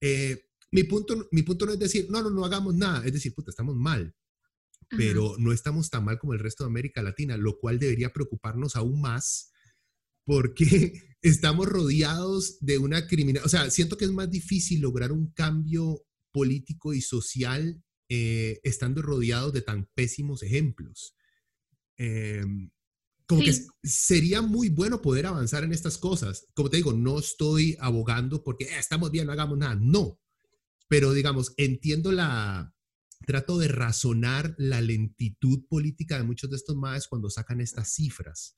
Eh, 0.00 0.50
mi, 0.70 0.84
punto, 0.84 1.28
mi 1.32 1.42
punto 1.42 1.64
no 1.64 1.72
es 1.72 1.78
decir, 1.78 2.06
no, 2.10 2.22
no, 2.22 2.30
no 2.30 2.44
hagamos 2.44 2.74
nada, 2.74 3.04
es 3.06 3.12
decir, 3.12 3.34
puta, 3.34 3.50
estamos 3.50 3.76
mal, 3.76 4.14
pero 4.90 5.36
no 5.38 5.52
estamos 5.52 5.88
tan 5.90 6.04
mal 6.04 6.18
como 6.18 6.34
el 6.34 6.40
resto 6.40 6.64
de 6.64 6.68
América 6.68 7.02
Latina, 7.02 7.36
lo 7.36 7.58
cual 7.58 7.78
debería 7.78 8.12
preocuparnos 8.12 8.76
aún 8.76 9.00
más 9.00 9.52
porque 10.24 11.16
estamos 11.22 11.66
rodeados 11.66 12.58
de 12.60 12.76
una 12.76 13.06
criminal, 13.06 13.42
o 13.44 13.48
sea, 13.48 13.70
siento 13.70 13.96
que 13.96 14.04
es 14.04 14.12
más 14.12 14.30
difícil 14.30 14.82
lograr 14.82 15.10
un 15.10 15.32
cambio 15.32 16.04
político 16.32 16.94
y 16.94 17.00
social 17.00 17.82
eh, 18.08 18.60
estando 18.62 19.02
rodeados 19.02 19.52
de 19.52 19.62
tan 19.62 19.88
pésimos 19.94 20.42
ejemplos. 20.42 21.14
Em, 21.96 22.70
como 23.26 23.42
que 23.42 23.54
sería 23.82 24.40
muy 24.40 24.70
bueno 24.70 25.02
poder 25.02 25.26
avanzar 25.26 25.64
en 25.64 25.72
estas 25.72 25.98
cosas. 25.98 26.46
Como 26.54 26.70
te 26.70 26.78
digo, 26.78 26.94
no 26.94 27.18
estoy 27.18 27.76
abogando 27.80 28.42
porque 28.42 28.64
eh, 28.64 28.78
estamos 28.78 29.10
bien, 29.10 29.26
no 29.26 29.32
hagamos 29.32 29.58
nada. 29.58 29.76
No. 29.78 30.18
Pero 30.88 31.12
digamos, 31.12 31.52
entiendo 31.58 32.10
la, 32.12 32.74
trato 33.26 33.58
de 33.58 33.68
razonar 33.68 34.54
la 34.58 34.80
lentitud 34.80 35.64
política 35.68 36.16
de 36.16 36.24
muchos 36.24 36.50
de 36.50 36.56
estos 36.56 36.76
más 36.76 37.08
cuando 37.08 37.30
sacan 37.30 37.60
estas 37.60 37.92
cifras, 37.92 38.54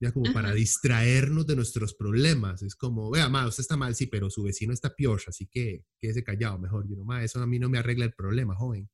ya 0.00 0.12
como 0.12 0.32
para 0.32 0.52
distraernos 0.54 1.46
de 1.46 1.56
nuestros 1.56 1.94
problemas. 1.94 2.62
Es 2.62 2.74
como, 2.74 3.10
vea, 3.10 3.28
ma, 3.28 3.46
usted 3.46 3.60
está 3.60 3.76
mal, 3.76 3.94
sí, 3.94 4.06
pero 4.06 4.30
su 4.30 4.42
vecino 4.42 4.72
está 4.72 4.94
peor, 4.94 5.20
así 5.26 5.46
que 5.46 5.84
quédese 5.98 6.24
callado 6.24 6.58
mejor. 6.58 6.88
Yo 6.88 6.96
no, 6.96 7.04
ma, 7.04 7.22
eso 7.22 7.40
a 7.40 7.46
mí 7.46 7.58
no 7.58 7.68
me 7.68 7.78
arregla 7.78 8.06
el 8.06 8.14
problema, 8.14 8.54
joven. 8.54 8.88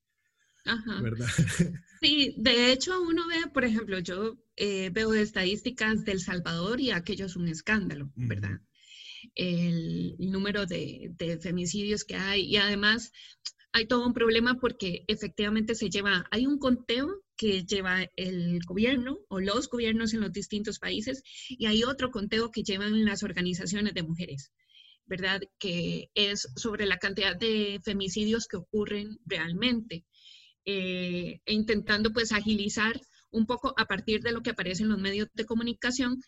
Ajá. 0.64 1.00
¿Verdad? 1.00 1.28
Sí, 2.00 2.34
de 2.36 2.72
hecho 2.72 3.00
uno 3.00 3.26
ve, 3.26 3.48
por 3.52 3.64
ejemplo, 3.64 3.98
yo 4.00 4.36
eh, 4.56 4.90
veo 4.90 5.14
estadísticas 5.14 6.04
del 6.04 6.20
Salvador 6.20 6.78
y 6.80 6.90
aquello 6.90 7.24
es 7.24 7.36
un 7.36 7.48
escándalo, 7.48 8.12
¿verdad? 8.16 8.60
El, 9.34 10.14
número 10.18 10.66
de, 10.66 11.14
femicidios 11.40 12.04
que 12.04 12.16
hay 12.16 12.42
y 12.42 12.56
además 12.56 13.12
hay 13.72 13.86
todo 13.86 14.06
un 14.06 14.12
problema 14.12 14.58
porque 14.60 15.04
efectivamente 15.08 15.74
se 15.74 15.88
lleva, 15.88 16.26
hay 16.30 16.46
un 16.46 16.58
conteo 16.58 17.24
que 17.36 17.64
lleva 17.64 18.06
el 18.16 18.60
gobierno 18.64 19.18
o 19.28 19.40
los 19.40 19.68
gobiernos 19.68 20.14
en 20.14 20.20
los 20.20 20.32
distintos 20.32 20.78
países 20.78 21.22
y 21.48 21.66
hay 21.66 21.84
otro 21.84 22.10
conteo 22.10 22.50
que 22.50 22.62
llevan 22.62 23.04
las 23.04 23.22
organizaciones 23.22 23.94
de 23.94 24.02
mujeres. 24.02 24.52
¿verdad? 25.08 25.40
Que 25.58 26.10
es 26.14 26.48
sobre 26.56 26.84
la 26.84 26.98
cantidad 26.98 27.36
de 27.36 27.80
femicidios 27.84 28.46
que 28.48 28.56
ocurren 28.56 29.18
realmente. 29.24 30.04
Eh, 30.68 31.40
e 31.46 31.52
intentando 31.52 32.12
pues 32.12 32.32
agilizar 32.32 33.00
un 33.30 33.46
poco 33.46 33.72
a 33.76 33.84
partir 33.86 34.20
de 34.22 34.32
lo 34.32 34.42
que 34.42 34.50
aparece 34.50 34.82
en 34.82 34.88
los 34.88 34.98
medios 34.98 35.28
de 35.32 35.44
comunicación 35.44 36.20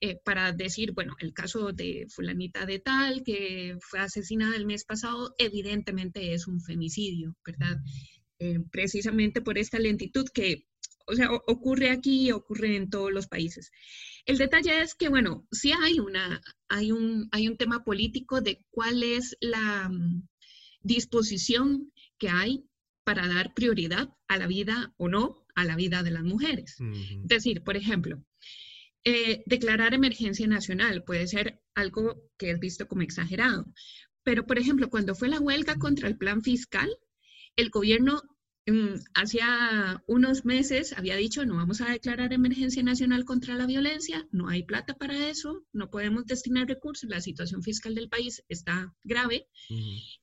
eh, 0.00 0.16
para 0.24 0.52
decir, 0.52 0.92
bueno, 0.92 1.16
el 1.18 1.32
caso 1.32 1.72
de 1.72 2.06
fulanita 2.08 2.66
de 2.66 2.78
tal 2.78 3.22
que 3.24 3.76
fue 3.80 3.98
asesinada 3.98 4.54
el 4.56 4.64
mes 4.64 4.84
pasado, 4.84 5.34
evidentemente 5.38 6.32
es 6.32 6.46
un 6.46 6.60
femicidio, 6.60 7.36
¿verdad? 7.44 7.78
Eh, 8.42 8.58
precisamente 8.72 9.42
por 9.42 9.58
esta 9.58 9.78
lentitud 9.78 10.26
que, 10.32 10.66
o 11.06 11.14
sea, 11.14 11.30
ocurre 11.30 11.90
aquí, 11.90 12.32
ocurre 12.32 12.74
en 12.74 12.88
todos 12.88 13.12
los 13.12 13.26
países. 13.26 13.70
El 14.24 14.38
detalle 14.38 14.80
es 14.80 14.94
que, 14.94 15.10
bueno, 15.10 15.46
sí 15.52 15.72
hay, 15.78 16.00
una, 16.00 16.40
hay, 16.66 16.90
un, 16.90 17.28
hay 17.32 17.48
un 17.48 17.58
tema 17.58 17.84
político 17.84 18.40
de 18.40 18.64
cuál 18.70 19.02
es 19.02 19.36
la 19.42 19.90
mm, 19.90 20.26
disposición 20.80 21.92
que 22.18 22.30
hay 22.30 22.64
para 23.04 23.28
dar 23.28 23.52
prioridad 23.52 24.08
a 24.26 24.38
la 24.38 24.46
vida 24.46 24.94
o 24.96 25.08
no 25.08 25.44
a 25.54 25.66
la 25.66 25.76
vida 25.76 26.02
de 26.02 26.12
las 26.12 26.22
mujeres. 26.22 26.76
Es 26.80 27.28
decir, 27.28 27.62
por 27.62 27.76
ejemplo, 27.76 28.24
eh, 29.04 29.42
declarar 29.44 29.92
emergencia 29.92 30.46
nacional 30.46 31.04
puede 31.04 31.26
ser 31.26 31.60
algo 31.74 32.22
que 32.38 32.52
es 32.52 32.58
visto 32.58 32.88
como 32.88 33.02
exagerado, 33.02 33.66
pero 34.22 34.46
por 34.46 34.58
ejemplo, 34.58 34.88
cuando 34.88 35.14
fue 35.14 35.28
la 35.28 35.40
huelga 35.40 35.76
contra 35.76 36.08
el 36.08 36.16
plan 36.16 36.40
fiscal, 36.40 36.90
el 37.60 37.70
gobierno 37.70 38.22
Mm, 38.66 39.00
hacía 39.14 40.02
unos 40.06 40.44
meses 40.44 40.92
había 40.92 41.16
dicho, 41.16 41.44
no 41.44 41.56
vamos 41.56 41.80
a 41.80 41.90
declarar 41.90 42.32
emergencia 42.32 42.82
nacional 42.82 43.24
contra 43.24 43.54
la 43.56 43.66
violencia, 43.66 44.28
no 44.30 44.48
hay 44.48 44.62
plata 44.62 44.94
para 44.94 45.28
eso, 45.28 45.64
no 45.72 45.90
podemos 45.90 46.26
destinar 46.26 46.68
recursos, 46.68 47.10
la 47.10 47.20
situación 47.20 47.62
fiscal 47.62 47.94
del 47.94 48.08
país 48.08 48.44
está 48.48 48.94
grave. 49.02 49.48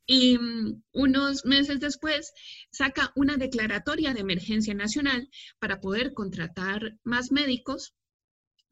Y 0.05 0.37
mm, 0.37 0.83
unos 0.93 1.45
meses 1.45 1.79
después 1.79 2.31
saca 2.71 3.11
una 3.15 3.37
declaratoria 3.37 4.13
de 4.13 4.21
emergencia 4.21 4.73
nacional 4.73 5.29
para 5.59 5.81
poder 5.81 6.13
contratar 6.13 6.97
más 7.03 7.31
médicos 7.31 7.95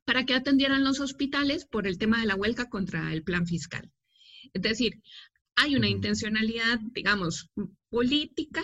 para 0.06 0.26
que 0.26 0.36
atendieran 0.36 0.84
los 0.84 1.00
hospitales 1.00 1.66
por 1.66 1.88
el 1.88 1.98
tema 1.98 2.22
de 2.22 2.28
la 2.28 2.36
huelga 2.36 2.70
contra 2.70 3.12
el 3.12 3.24
plan 3.24 3.46
fiscal. 3.46 3.92
Es 4.54 4.62
decir, 4.62 5.02
hay 5.56 5.76
una 5.76 5.88
intencionalidad, 5.88 6.80
digamos, 6.92 7.50
política 7.90 8.64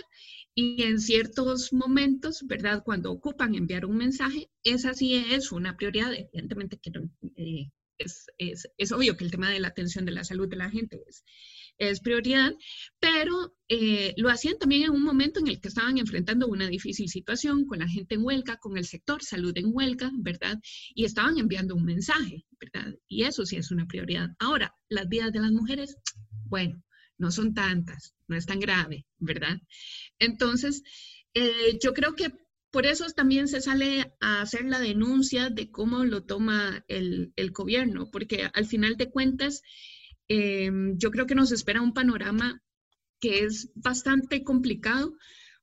y 0.54 0.82
en 0.82 1.00
ciertos 1.00 1.72
momentos, 1.72 2.42
¿verdad? 2.46 2.82
Cuando 2.84 3.10
ocupan 3.10 3.54
enviar 3.54 3.86
un 3.86 3.96
mensaje, 3.96 4.50
esa 4.62 4.94
sí 4.94 5.14
es 5.14 5.52
una 5.52 5.76
prioridad. 5.76 6.12
Evidentemente 6.12 6.78
que 6.78 6.92
eh, 7.36 7.70
es, 7.98 8.26
es, 8.38 8.68
es, 8.76 8.92
obvio 8.92 9.16
que 9.16 9.24
el 9.24 9.30
tema 9.30 9.50
de 9.50 9.60
la 9.60 9.68
atención 9.68 10.04
de 10.04 10.12
la 10.12 10.24
salud 10.24 10.48
de 10.48 10.56
la 10.56 10.70
gente 10.70 11.00
es, 11.08 11.24
es 11.90 12.00
prioridad, 12.00 12.52
pero 13.00 13.54
eh, 13.68 14.14
lo 14.16 14.30
hacían 14.30 14.58
también 14.58 14.84
en 14.84 14.90
un 14.90 15.02
momento 15.02 15.40
en 15.40 15.48
el 15.48 15.60
que 15.60 15.68
estaban 15.68 15.98
enfrentando 15.98 16.46
una 16.46 16.68
difícil 16.68 17.08
situación 17.08 17.66
con 17.66 17.80
la 17.80 17.88
gente 17.88 18.14
en 18.14 18.24
huelga, 18.24 18.56
con 18.56 18.76
el 18.76 18.84
sector 18.84 19.22
salud 19.22 19.52
en 19.56 19.70
huelga, 19.72 20.10
¿verdad? 20.14 20.58
Y 20.94 21.04
estaban 21.04 21.38
enviando 21.38 21.74
un 21.74 21.84
mensaje, 21.84 22.44
¿verdad? 22.60 22.94
Y 23.08 23.24
eso 23.24 23.44
sí 23.44 23.56
es 23.56 23.70
una 23.70 23.86
prioridad. 23.86 24.28
Ahora, 24.38 24.74
las 24.88 25.08
vidas 25.08 25.32
de 25.32 25.40
las 25.40 25.52
mujeres, 25.52 25.96
bueno, 26.46 26.82
no 27.18 27.30
son 27.30 27.54
tantas, 27.54 28.14
no 28.28 28.36
es 28.36 28.46
tan 28.46 28.60
grave, 28.60 29.06
¿verdad? 29.18 29.58
Entonces, 30.18 30.82
eh, 31.34 31.78
yo 31.82 31.94
creo 31.94 32.14
que 32.14 32.32
por 32.72 32.86
eso 32.86 33.06
también 33.14 33.48
se 33.48 33.60
sale 33.60 34.14
a 34.20 34.40
hacer 34.40 34.64
la 34.64 34.80
denuncia 34.80 35.50
de 35.50 35.70
cómo 35.70 36.04
lo 36.04 36.24
toma 36.24 36.82
el, 36.88 37.32
gobierno, 37.52 38.10
porque 38.10 38.48
al 38.52 38.66
final 38.66 38.96
de 38.96 39.10
cuentas, 39.10 39.62
em, 40.32 40.96
yo 40.98 41.10
creo 41.10 41.26
que 41.26 41.34
nos 41.34 41.52
espera 41.52 41.82
un 41.82 41.94
panorama 41.94 42.62
que 43.20 43.44
es 43.44 43.70
bastante 43.74 44.42
complicado, 44.42 45.14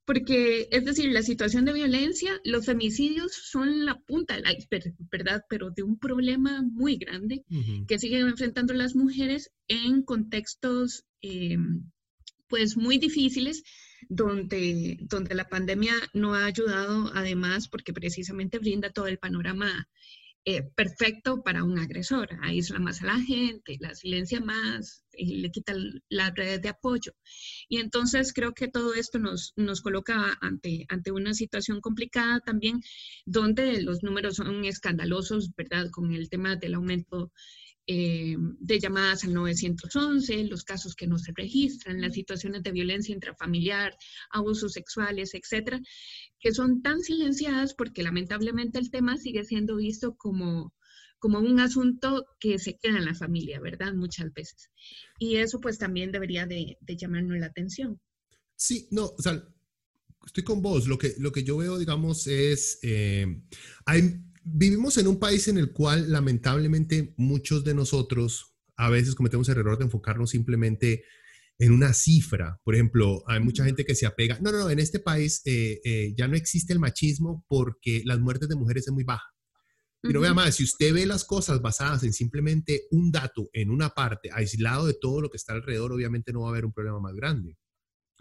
porque 0.05 0.67
es 0.71 0.85
decir, 0.85 1.11
la 1.11 1.21
situación 1.21 1.65
de 1.65 1.73
violencia, 1.73 2.31
los 2.43 2.65
femicidios 2.65 3.31
son 3.31 3.85
la 3.85 3.99
punta 3.99 4.35
del 4.35 4.45
iceberg, 4.57 4.95
¿verdad? 5.11 5.43
Pero 5.49 5.69
de 5.69 5.83
un 5.83 5.99
problema 5.99 6.63
muy 6.63 6.97
grande 6.97 7.43
que 7.87 7.99
siguen 7.99 8.27
enfrentando 8.27 8.73
las 8.73 8.95
mujeres 8.95 9.51
en 9.67 10.01
contextos 10.03 11.05
eh, 11.21 11.57
pues 12.47 12.75
muy 12.75 12.97
difíciles 12.97 13.63
donde, 14.09 14.97
donde 15.01 15.35
la 15.35 15.47
pandemia 15.47 15.93
no 16.13 16.33
ha 16.33 16.45
ayudado 16.45 17.11
además 17.13 17.67
porque 17.67 17.93
precisamente 17.93 18.57
brinda 18.57 18.89
todo 18.89 19.07
el 19.07 19.19
panorama 19.19 19.87
eh, 20.49 20.63
perfecto 20.75 21.43
para 21.43 21.63
un 21.63 21.77
agresor. 21.77 22.27
Aísla 22.41 22.79
más 22.79 23.03
a 23.03 23.05
la 23.05 23.19
gente, 23.19 23.77
la 23.79 23.93
silencia 23.93 24.39
más, 24.41 25.03
le 25.15 25.51
quita 25.51 25.75
las 26.09 26.33
redes 26.33 26.61
de 26.63 26.69
apoyo. 26.69 27.13
Y 27.67 27.77
entonces 27.77 28.33
creo 28.33 28.53
que 28.55 28.67
todo 28.67 28.95
esto 28.95 29.19
nos, 29.19 29.53
nos 29.57 29.81
coloca 29.81 30.39
ante, 30.41 30.87
ante 30.89 31.11
una 31.11 31.35
situación 31.35 31.81
complicada 31.81 32.39
también, 32.39 32.81
donde 33.25 33.83
los 33.83 34.01
números 34.01 34.37
son 34.37 34.65
escandalosos, 34.65 35.51
¿verdad? 35.55 35.91
Con 35.91 36.13
el 36.13 36.29
tema 36.29 36.55
del 36.55 36.73
aumento 36.73 37.31
eh, 37.91 38.37
de 38.37 38.79
llamadas 38.79 39.23
al 39.23 39.33
911, 39.33 40.43
los 40.43 40.63
casos 40.63 40.93
que 40.93 41.07
no 41.07 41.17
se 41.17 41.31
registran, 41.35 41.99
las 41.99 42.13
situaciones 42.13 42.61
de 42.61 42.71
violencia 42.71 43.15
intrafamiliar, 43.15 43.97
abusos 44.29 44.73
sexuales, 44.73 45.33
etcétera, 45.33 45.81
que 46.39 46.53
son 46.53 46.83
tan 46.83 47.01
silenciadas 47.01 47.73
porque 47.73 48.03
lamentablemente 48.03 48.77
el 48.77 48.91
tema 48.91 49.17
sigue 49.17 49.43
siendo 49.43 49.77
visto 49.77 50.15
como, 50.15 50.75
como 51.17 51.39
un 51.39 51.59
asunto 51.59 52.27
que 52.39 52.59
se 52.59 52.77
queda 52.77 52.99
en 52.99 53.05
la 53.05 53.15
familia, 53.15 53.59
¿verdad? 53.59 53.95
Muchas 53.95 54.31
veces. 54.33 54.69
Y 55.17 55.37
eso 55.37 55.59
pues 55.59 55.79
también 55.79 56.11
debería 56.11 56.45
de, 56.45 56.77
llamarnos 56.89 57.39
la 57.39 57.47
atención. 57.47 57.99
Sí, 58.55 58.87
no, 58.91 59.05
o 59.17 59.19
sea, 59.19 59.43
estoy 60.27 60.43
con 60.43 60.61
vos. 60.61 60.87
Lo 60.87 60.99
que, 60.99 61.15
lo 61.17 61.31
que 61.31 61.43
yo 61.43 61.57
veo, 61.57 61.79
digamos, 61.79 62.27
es, 62.27 62.77
eh, 62.83 63.25
hay 63.87 64.28
vivimos 64.51 64.97
en 64.97 65.07
un 65.07 65.19
país 65.19 65.47
en 65.47 65.57
el 65.57 65.71
cual 65.71 66.11
lamentablemente 66.11 67.13
muchos 67.17 67.63
de 67.63 67.73
nosotros 67.73 68.55
a 68.75 68.89
veces 68.89 69.15
cometemos 69.15 69.49
el 69.49 69.57
error 69.57 69.77
de 69.77 69.85
enfocarnos 69.85 70.31
simplemente 70.31 71.03
en 71.57 71.73
una 71.73 71.93
cifra. 71.93 72.59
Por 72.63 72.75
ejemplo, 72.75 73.23
hay 73.27 73.41
mucha 73.41 73.65
gente 73.65 73.85
que 73.85 73.95
se 73.95 74.05
apega, 74.05 74.39
no, 74.39 74.51
no, 74.51 74.59
no, 74.59 74.69
en 74.69 74.79
este 74.79 74.99
país 74.99 75.41
eh, 75.45 75.81
eh, 75.83 76.13
ya 76.17 76.27
no 76.27 76.35
existe 76.35 76.73
el 76.73 76.79
machismo 76.79 77.45
porque 77.47 78.01
las 78.05 78.19
muertes 78.19 78.47
de 78.47 78.55
mujeres 78.55 78.87
es 78.87 78.93
muy 78.93 79.03
baja. 79.03 79.27
Pero 80.01 80.21
vea 80.21 80.33
más, 80.33 80.55
si 80.55 80.63
usted 80.63 80.93
ve 80.93 81.05
las 81.05 81.25
cosas 81.25 81.61
basadas 81.61 82.03
en 82.03 82.13
simplemente 82.13 82.83
un 82.91 83.11
dato 83.11 83.49
en 83.51 83.69
una 83.69 83.89
parte, 83.89 84.29
aislado 84.31 84.87
de 84.87 84.93
todo 84.93 85.19
lo 85.19 85.29
que 85.29 85.35
está 85.35 85.51
alrededor, 85.51 85.91
obviamente 85.91 86.31
no 86.31 86.41
va 86.41 86.47
a 86.47 86.51
haber 86.51 86.63
un 86.63 86.71
problema 86.71 87.01
más 87.01 87.13
grande. 87.15 87.57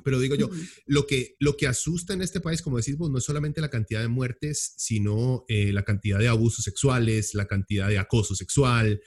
Pero 0.04 0.20
digo 0.20 0.36
yo, 0.36 0.48
lo, 0.86 1.06
que, 1.06 1.36
lo 1.40 1.56
que 1.56 1.66
asusta 1.66 2.12
en 2.12 2.22
este 2.22 2.40
país, 2.40 2.62
como 2.62 2.76
decís 2.76 2.96
vos, 2.96 3.10
no 3.10 3.18
es 3.18 3.24
solamente 3.24 3.60
la 3.60 3.70
cantidad 3.70 4.00
de 4.00 4.08
muertes, 4.08 4.74
sino 4.76 5.44
eh, 5.48 5.72
la 5.72 5.82
cantidad 5.84 6.18
de 6.18 6.28
abusos 6.28 6.64
sexuales, 6.64 7.34
la 7.34 7.46
cantidad 7.46 7.88
de 7.88 7.98
acoso 7.98 8.34
sexual, 8.34 9.00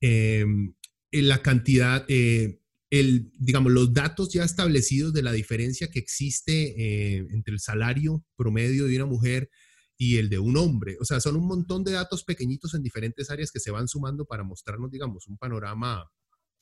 em, 0.00 0.74
eh, 1.10 1.22
la 1.22 1.42
cantidad, 1.42 2.04
eh, 2.08 2.60
el, 2.90 3.30
digamos, 3.38 3.72
los 3.72 3.92
datos 3.92 4.32
ya 4.32 4.44
establecidos 4.44 5.12
de 5.12 5.22
la 5.22 5.32
diferencia 5.32 5.90
que 5.90 5.98
existe 5.98 7.18
entre 7.18 7.52
el 7.52 7.60
salario 7.60 8.24
promedio 8.34 8.86
de 8.86 8.96
una 8.96 9.04
mujer 9.04 9.50
y 9.98 10.16
el 10.16 10.30
de 10.30 10.38
un 10.38 10.56
hombre. 10.56 10.96
O 10.98 11.04
sea, 11.04 11.20
son 11.20 11.36
un 11.36 11.46
montón 11.46 11.84
de 11.84 11.92
datos 11.92 12.24
pequeñitos 12.24 12.72
en 12.72 12.82
diferentes 12.82 13.30
áreas 13.30 13.50
que 13.52 13.60
se 13.60 13.70
van 13.70 13.88
sumando 13.88 14.24
para 14.24 14.44
mostrarnos, 14.44 14.90
digamos, 14.90 15.26
un 15.26 15.36
panorama 15.36 16.10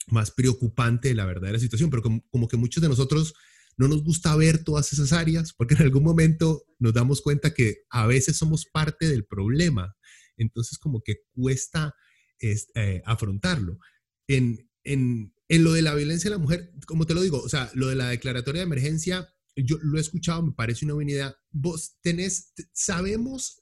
más 0.08 0.30
preocupante 0.30 1.08
de 1.08 1.14
la 1.14 1.26
verdadera 1.26 1.58
situación, 1.58 1.90
pero 1.90 2.02
como 2.02 2.48
que 2.48 2.56
muchos 2.56 2.82
de 2.82 2.88
nosotros 2.88 3.34
no 3.76 3.88
nos 3.88 4.02
gusta 4.02 4.34
ver 4.36 4.64
todas 4.64 4.92
esas 4.92 5.12
áreas 5.12 5.52
porque 5.52 5.74
en 5.74 5.82
algún 5.82 6.02
momento 6.02 6.64
nos 6.78 6.94
damos 6.94 7.20
cuenta 7.20 7.52
que 7.52 7.84
a 7.90 8.06
veces 8.06 8.36
somos 8.36 8.66
parte 8.66 9.08
del 9.08 9.24
problema. 9.24 9.96
Entonces 10.36 10.78
como 10.78 11.02
que 11.02 11.16
cuesta 11.34 11.94
eh, 12.40 13.02
afrontarlo. 13.04 13.78
En, 14.28 14.70
en, 14.84 15.34
en 15.48 15.64
lo 15.64 15.72
de 15.72 15.82
la 15.82 15.94
violencia 15.94 16.30
de 16.30 16.36
la 16.36 16.42
mujer, 16.42 16.72
como 16.86 17.06
te 17.06 17.14
lo 17.14 17.22
digo, 17.22 17.40
o 17.40 17.48
sea, 17.48 17.70
lo 17.74 17.88
de 17.88 17.96
la 17.96 18.08
declaratoria 18.08 18.60
de 18.60 18.66
emergencia, 18.66 19.28
yo 19.56 19.78
lo 19.82 19.96
he 19.96 20.00
escuchado, 20.00 20.42
me 20.42 20.52
parece 20.52 20.84
una 20.84 20.94
buena 20.94 21.12
idea. 21.12 21.36
Vos 21.50 21.96
tenés, 22.02 22.52
sabemos, 22.72 23.58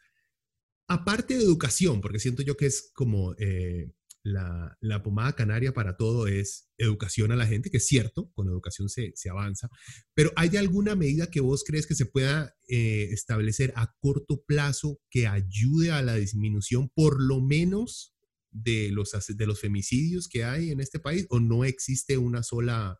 aparte 0.88 1.37
de 1.37 1.44
educación, 1.44 2.00
porque 2.00 2.18
siento 2.18 2.42
yo 2.42 2.57
que 2.57 2.66
es 2.66 2.90
como 2.94 3.35
eh, 3.38 3.92
la, 4.25 4.77
la, 4.81 5.03
pomada 5.03 5.35
canaria 5.35 5.75
para 5.75 5.97
todo 5.97 6.27
es 6.27 6.71
educación 6.79 7.31
a 7.31 7.37
la 7.37 7.47
gente, 7.47 7.71
que 7.71 7.77
es 7.77 7.87
cierto, 7.87 8.31
con 8.33 8.49
educación 8.49 8.89
se, 8.89 9.13
se 9.15 9.29
avanza, 9.29 9.69
pero 10.15 10.33
¿hay 10.35 10.57
alguna 10.57 10.97
medida 10.97 11.31
que 11.31 11.41
vos 11.41 11.63
crees 11.63 11.87
que 11.87 11.95
se 11.95 12.07
pueda 12.07 12.57
eh, 12.69 13.09
establecer 13.13 13.73
a 13.77 13.95
corto 14.01 14.43
plazo 14.47 14.99
que 15.11 15.27
ayude 15.27 15.93
a 15.93 16.03
la 16.03 16.15
disminución 16.15 16.89
por 16.89 17.23
lo 17.23 17.43
menos 17.43 18.15
de 18.51 18.91
los, 18.91 19.13
de 19.29 19.47
los 19.47 19.61
femicidios 19.61 20.27
que 20.27 20.45
hay 20.45 20.71
en 20.71 20.81
este 20.81 20.99
país 20.99 21.27
o 21.29 21.39
no 21.39 21.65
existe 21.65 22.17
una 22.17 22.43
sola 22.43 22.99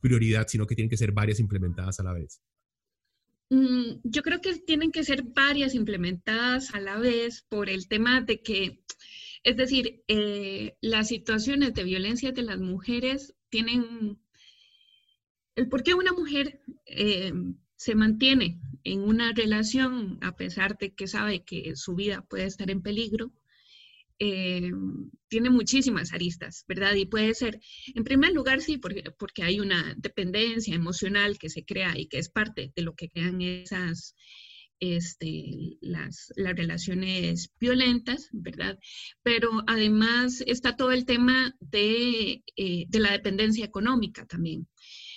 prioridad, 0.00 0.46
sino 0.48 0.66
que 0.66 0.76
tienen 0.76 0.90
que 0.90 0.96
ser 0.96 1.10
varias 1.10 1.40
implementadas 1.40 1.98
a 1.98 2.04
la 2.04 2.12
vez? 2.12 2.40
Mm, 3.50 4.00
yo 4.04 4.22
creo 4.22 4.40
que 4.40 4.56
tienen 4.58 4.92
que 4.92 5.02
ser 5.02 5.24
varias 5.24 5.74
implementadas 5.74 6.72
a 6.74 6.80
la 6.80 6.98
vez 6.98 7.44
por 7.48 7.68
el 7.68 7.88
tema 7.88 8.20
de 8.20 8.40
que 8.40 8.84
es 9.42 9.56
decir, 9.56 10.02
eh, 10.08 10.76
las 10.80 11.08
situaciones 11.08 11.74
de 11.74 11.84
violencia 11.84 12.32
de 12.32 12.42
las 12.42 12.58
mujeres 12.58 13.34
tienen... 13.48 14.18
El 15.56 15.68
por 15.68 15.82
qué 15.82 15.94
una 15.94 16.12
mujer 16.12 16.62
eh, 16.86 17.32
se 17.76 17.94
mantiene 17.94 18.60
en 18.84 19.00
una 19.00 19.32
relación 19.32 20.18
a 20.22 20.36
pesar 20.36 20.78
de 20.78 20.94
que 20.94 21.06
sabe 21.06 21.44
que 21.44 21.76
su 21.76 21.94
vida 21.94 22.24
puede 22.28 22.44
estar 22.44 22.70
en 22.70 22.82
peligro, 22.82 23.32
eh, 24.18 24.70
tiene 25.28 25.48
muchísimas 25.48 26.12
aristas, 26.12 26.64
¿verdad? 26.68 26.94
Y 26.94 27.06
puede 27.06 27.34
ser, 27.34 27.58
en 27.94 28.04
primer 28.04 28.32
lugar, 28.32 28.60
sí, 28.60 28.76
porque, 28.76 29.04
porque 29.18 29.42
hay 29.42 29.60
una 29.60 29.94
dependencia 29.96 30.74
emocional 30.74 31.38
que 31.38 31.48
se 31.48 31.64
crea 31.64 31.98
y 31.98 32.06
que 32.06 32.18
es 32.18 32.28
parte 32.28 32.70
de 32.76 32.82
lo 32.82 32.94
que 32.94 33.08
crean 33.08 33.40
esas, 33.40 34.14
este, 34.80 35.76
las, 35.80 36.32
las 36.36 36.56
relaciones 36.56 37.50
violentas, 37.60 38.28
¿verdad? 38.32 38.78
Pero 39.22 39.50
además 39.66 40.42
está 40.46 40.76
todo 40.76 40.90
el 40.92 41.04
tema 41.04 41.54
de, 41.60 42.42
eh, 42.56 42.86
de 42.88 43.00
la 43.00 43.12
dependencia 43.12 43.64
económica 43.64 44.26
también. 44.26 44.66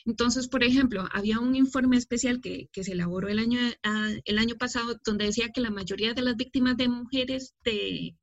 Entonces, 0.06 0.50
por 0.50 0.64
ejemplo, 0.64 1.08
había 1.14 1.40
un 1.40 1.56
informe 1.56 1.98
especial 1.98 2.42
que, 2.42 2.68
que 2.74 2.84
se 2.84 2.92
elaboró 2.92 3.30
el 3.30 3.40
año, 3.40 3.60
ah, 3.84 4.12
el 4.26 4.38
año 4.38 4.56
pasado 4.56 5.00
donde 5.06 5.26
decía 5.26 5.50
que 5.50 5.62
la 5.62 5.72
mayoría 5.72 6.14
de 6.14 6.22
las 6.22 6.36
víctimas 6.36 6.76
de 6.76 6.90
mujeres 6.90 7.54
de, 7.64 8.16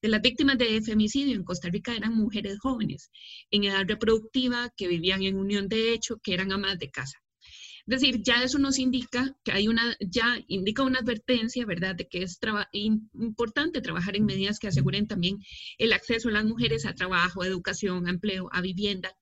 de 0.00 0.08
las 0.08 0.22
víctimas 0.22 0.56
de 0.56 0.80
femicidio 0.80 1.34
en 1.34 1.44
Costa 1.44 1.68
Rica 1.68 1.94
eran 1.94 2.14
mujeres 2.14 2.58
jóvenes, 2.58 3.10
en 3.50 3.64
edad 3.64 3.84
reproductiva, 3.86 4.72
que 4.76 4.88
vivían 4.88 5.22
en 5.22 5.36
unión 5.36 5.68
de 5.68 5.92
hecho, 5.92 6.18
que 6.22 6.32
eran 6.32 6.52
amas 6.52 6.78
de 6.78 6.90
casa. 6.90 7.18
Es 7.88 8.00
decir, 8.00 8.20
ya 8.22 8.42
eso 8.42 8.58
nos 8.58 8.80
indica 8.80 9.36
que 9.44 9.52
hay 9.52 9.68
una, 9.68 9.96
ya 10.00 10.38
indica 10.48 10.82
una 10.82 10.98
advertencia, 10.98 11.64
¿verdad?, 11.64 11.94
de 11.94 12.08
que 12.08 12.22
es 12.22 12.40
importante 12.72 13.80
trabajar 13.80 14.16
en 14.16 14.26
medidas 14.26 14.58
que 14.58 14.66
aseguren 14.66 15.06
también 15.06 15.38
el 15.78 15.92
acceso 15.92 16.28
a 16.28 16.32
las 16.32 16.44
mujeres 16.44 16.84
a 16.84 16.94
trabajo, 16.94 17.44
educación, 17.44 18.08
a 18.08 18.10
empleo, 18.10 18.48
a 18.52 18.60
vivienda, 18.60 19.16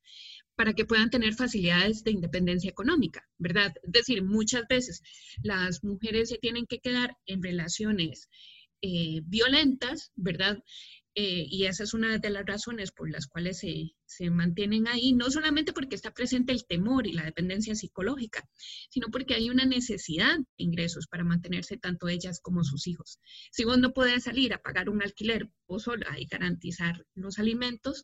para 0.56 0.72
que 0.72 0.86
puedan 0.86 1.10
tener 1.10 1.34
facilidades 1.34 2.04
de 2.04 2.12
independencia 2.12 2.70
económica, 2.70 3.28
¿verdad? 3.36 3.74
Es 3.82 3.92
decir, 3.92 4.22
muchas 4.22 4.62
veces 4.66 5.02
las 5.42 5.84
mujeres 5.84 6.30
se 6.30 6.38
tienen 6.38 6.66
que 6.66 6.78
quedar 6.78 7.18
en 7.26 7.42
relaciones 7.42 8.30
eh, 8.80 9.20
violentas, 9.24 10.10
¿verdad? 10.14 10.62
Eh, 11.16 11.46
y 11.48 11.66
esa 11.66 11.84
es 11.84 11.94
una 11.94 12.18
de 12.18 12.30
las 12.30 12.44
razones 12.44 12.90
por 12.90 13.08
las 13.08 13.28
cuales 13.28 13.58
se, 13.60 13.92
se, 14.04 14.30
mantienen 14.30 14.88
ahí, 14.88 15.12
no 15.12 15.30
solamente 15.30 15.72
porque 15.72 15.94
está 15.94 16.12
presente 16.12 16.52
el 16.52 16.66
temor 16.66 17.06
y 17.06 17.12
la 17.12 17.22
dependencia 17.22 17.76
psicológica, 17.76 18.48
sino 18.90 19.08
porque 19.12 19.34
hay 19.34 19.48
una 19.48 19.64
necesidad 19.64 20.36
de 20.36 20.44
ingresos 20.56 21.06
para 21.06 21.22
mantenerse 21.22 21.76
tanto 21.76 22.08
ellas 22.08 22.40
como 22.40 22.64
sus 22.64 22.88
hijos. 22.88 23.20
Si 23.52 23.64
vos 23.64 23.78
no 23.78 23.92
puedes 23.92 24.24
salir 24.24 24.52
a 24.54 24.62
pagar 24.62 24.88
un 24.90 25.02
alquiler 25.02 25.48
vos 25.68 25.84
sola 25.84 26.18
y 26.18 26.26
garantizar 26.26 27.06
los 27.14 27.38
alimentos, 27.38 28.02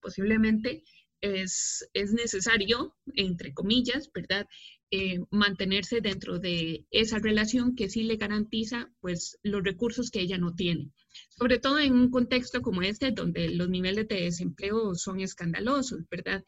posiblemente 0.00 0.84
es, 1.22 1.88
es 1.94 2.12
necesario, 2.12 2.94
entre 3.14 3.54
comillas, 3.54 4.10
¿verdad? 4.12 4.46
Eh, 4.90 5.20
mantenerse 5.30 6.02
dentro 6.02 6.38
de 6.38 6.86
esa 6.90 7.18
relación 7.18 7.74
que 7.74 7.88
sí 7.88 8.02
le 8.02 8.16
garantiza 8.16 8.92
pues 9.00 9.38
los 9.42 9.64
recursos 9.64 10.10
que 10.10 10.20
ella 10.20 10.36
no 10.36 10.54
tiene. 10.54 10.90
Sobre 11.30 11.58
todo 11.58 11.78
en 11.78 11.92
un 11.92 12.10
contexto 12.10 12.62
como 12.62 12.82
este, 12.82 13.10
donde 13.10 13.50
los 13.50 13.68
niveles 13.68 14.08
de 14.08 14.22
desempleo 14.22 14.94
son 14.94 15.20
escandalosos, 15.20 16.00
¿verdad? 16.10 16.44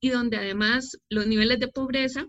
Y 0.00 0.10
donde 0.10 0.36
además 0.36 0.98
los 1.08 1.26
niveles 1.26 1.58
de 1.60 1.68
pobreza 1.68 2.28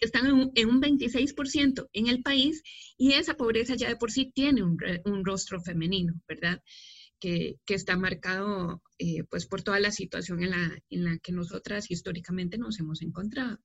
están 0.00 0.26
en 0.26 0.32
un, 0.32 0.52
en 0.54 0.68
un 0.68 0.80
26% 0.80 1.88
en 1.92 2.08
el 2.08 2.22
país 2.22 2.62
y 2.96 3.12
esa 3.12 3.34
pobreza 3.34 3.74
ya 3.74 3.88
de 3.88 3.96
por 3.96 4.10
sí 4.10 4.30
tiene 4.34 4.62
un, 4.62 4.76
un 5.04 5.24
rostro 5.24 5.60
femenino, 5.60 6.14
¿verdad? 6.28 6.62
Que, 7.18 7.56
que, 7.64 7.74
está 7.74 7.96
marcado 7.96 8.80
eh, 8.98 9.24
pues 9.24 9.46
por 9.46 9.62
toda 9.62 9.80
la 9.80 9.90
situación 9.90 10.42
en 10.42 10.50
la, 10.50 10.78
en 10.88 11.04
la 11.04 11.18
que 11.18 11.32
nosotras 11.32 11.90
históricamente 11.90 12.58
nos 12.58 12.78
hemos 12.78 13.02
encontrado. 13.02 13.58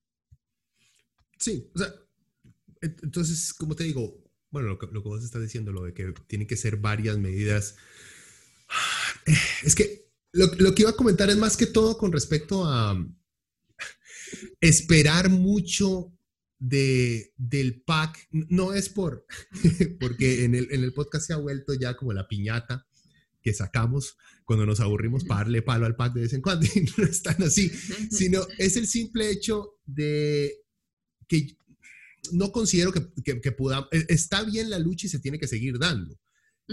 Sí, 1.37 1.69
o 1.75 1.77
sea, 1.77 1.93
entonces, 2.81 3.53
como 3.53 3.75
te 3.75 3.83
digo, 3.83 4.22
bueno, 4.53 4.69
lo 4.69 4.77
que, 4.77 4.85
lo 4.85 5.01
que 5.01 5.09
vos 5.09 5.23
estás 5.23 5.41
diciendo, 5.41 5.71
lo 5.71 5.83
de 5.83 5.93
que 5.93 6.13
tienen 6.27 6.47
que 6.47 6.55
ser 6.55 6.77
varias 6.77 7.17
medidas. 7.17 7.75
Es 9.63 9.75
que 9.75 10.09
lo, 10.33 10.47
lo, 10.57 10.75
que 10.75 10.81
iba 10.81 10.91
a 10.91 10.97
comentar 10.97 11.29
es 11.29 11.37
más 11.37 11.55
que 11.55 11.65
todo 11.65 11.97
con 11.97 12.11
respecto 12.11 12.65
a 12.65 12.93
esperar 14.59 15.29
mucho 15.29 16.11
de, 16.59 17.33
del 17.37 17.81
PAC. 17.81 18.27
No 18.31 18.73
es 18.73 18.89
por, 18.89 19.25
porque 19.99 20.43
en 20.43 20.55
el, 20.55 20.67
en 20.71 20.83
el 20.83 20.93
podcast 20.93 21.27
se 21.27 21.33
ha 21.33 21.37
vuelto 21.37 21.73
ya 21.73 21.95
como 21.95 22.11
la 22.11 22.27
piñata 22.27 22.85
que 23.41 23.53
sacamos 23.53 24.17
cuando 24.43 24.65
nos 24.65 24.81
aburrimos 24.81 25.23
para 25.23 25.41
darle 25.41 25.61
palo 25.61 25.85
al 25.85 25.95
PAC 25.95 26.13
de 26.13 26.21
vez 26.21 26.33
en 26.33 26.41
cuando 26.41 26.65
y 26.65 26.85
no 26.97 27.05
están 27.05 27.41
así, 27.43 27.69
sino 28.11 28.45
es 28.57 28.75
el 28.75 28.87
simple 28.87 29.31
hecho 29.31 29.79
de 29.85 30.63
que 31.27 31.57
no 32.31 32.51
considero 32.51 32.91
que, 32.91 33.41
que, 33.41 33.51
pueda, 33.51 33.87
e, 33.91 34.05
está 34.09 34.43
bien 34.43 34.69
la 34.69 34.79
lucha 34.79 35.07
y 35.07 35.09
se 35.09 35.19
tiene 35.19 35.39
que 35.39 35.47
seguir 35.47 35.77
dando. 35.77 36.19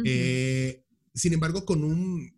Eh, 0.04 0.84
sin 1.14 1.32
embargo, 1.32 1.64
con 1.64 1.82
un, 1.82 2.32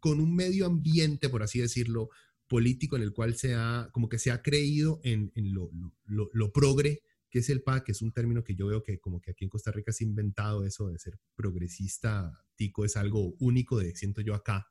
con 0.00 0.20
un 0.20 0.34
medio 0.34 0.66
ambiente, 0.66 1.28
por 1.28 1.42
así 1.42 1.60
decirlo, 1.60 2.10
político 2.48 2.96
en 2.96 3.02
el 3.02 3.12
cual 3.12 3.36
se 3.36 3.54
ha, 3.54 3.88
como 3.92 4.08
que 4.08 4.18
se 4.18 4.30
ha 4.30 4.42
creído 4.42 5.00
en, 5.04 5.32
en 5.34 5.54
lo, 5.54 5.70
lo, 6.04 6.28
lo, 6.32 6.52
progre, 6.52 7.02
que 7.30 7.38
es 7.38 7.48
el 7.48 7.62
PAC, 7.62 7.84
que 7.84 7.92
es 7.92 8.02
un 8.02 8.12
término 8.12 8.44
que 8.44 8.54
yo 8.54 8.66
veo 8.66 8.82
que 8.82 9.00
como 9.00 9.20
que 9.20 9.30
aquí 9.30 9.44
en 9.44 9.50
Costa 9.50 9.70
Rica 9.70 9.92
se 9.92 10.04
ha 10.04 10.08
inventado 10.08 10.66
eso 10.66 10.88
de 10.88 10.98
ser 10.98 11.18
progresista, 11.34 12.44
tico, 12.56 12.84
es 12.84 12.96
algo 12.96 13.34
único 13.38 13.78
de, 13.78 13.94
siento 13.94 14.20
yo 14.20 14.34
acá. 14.34 14.66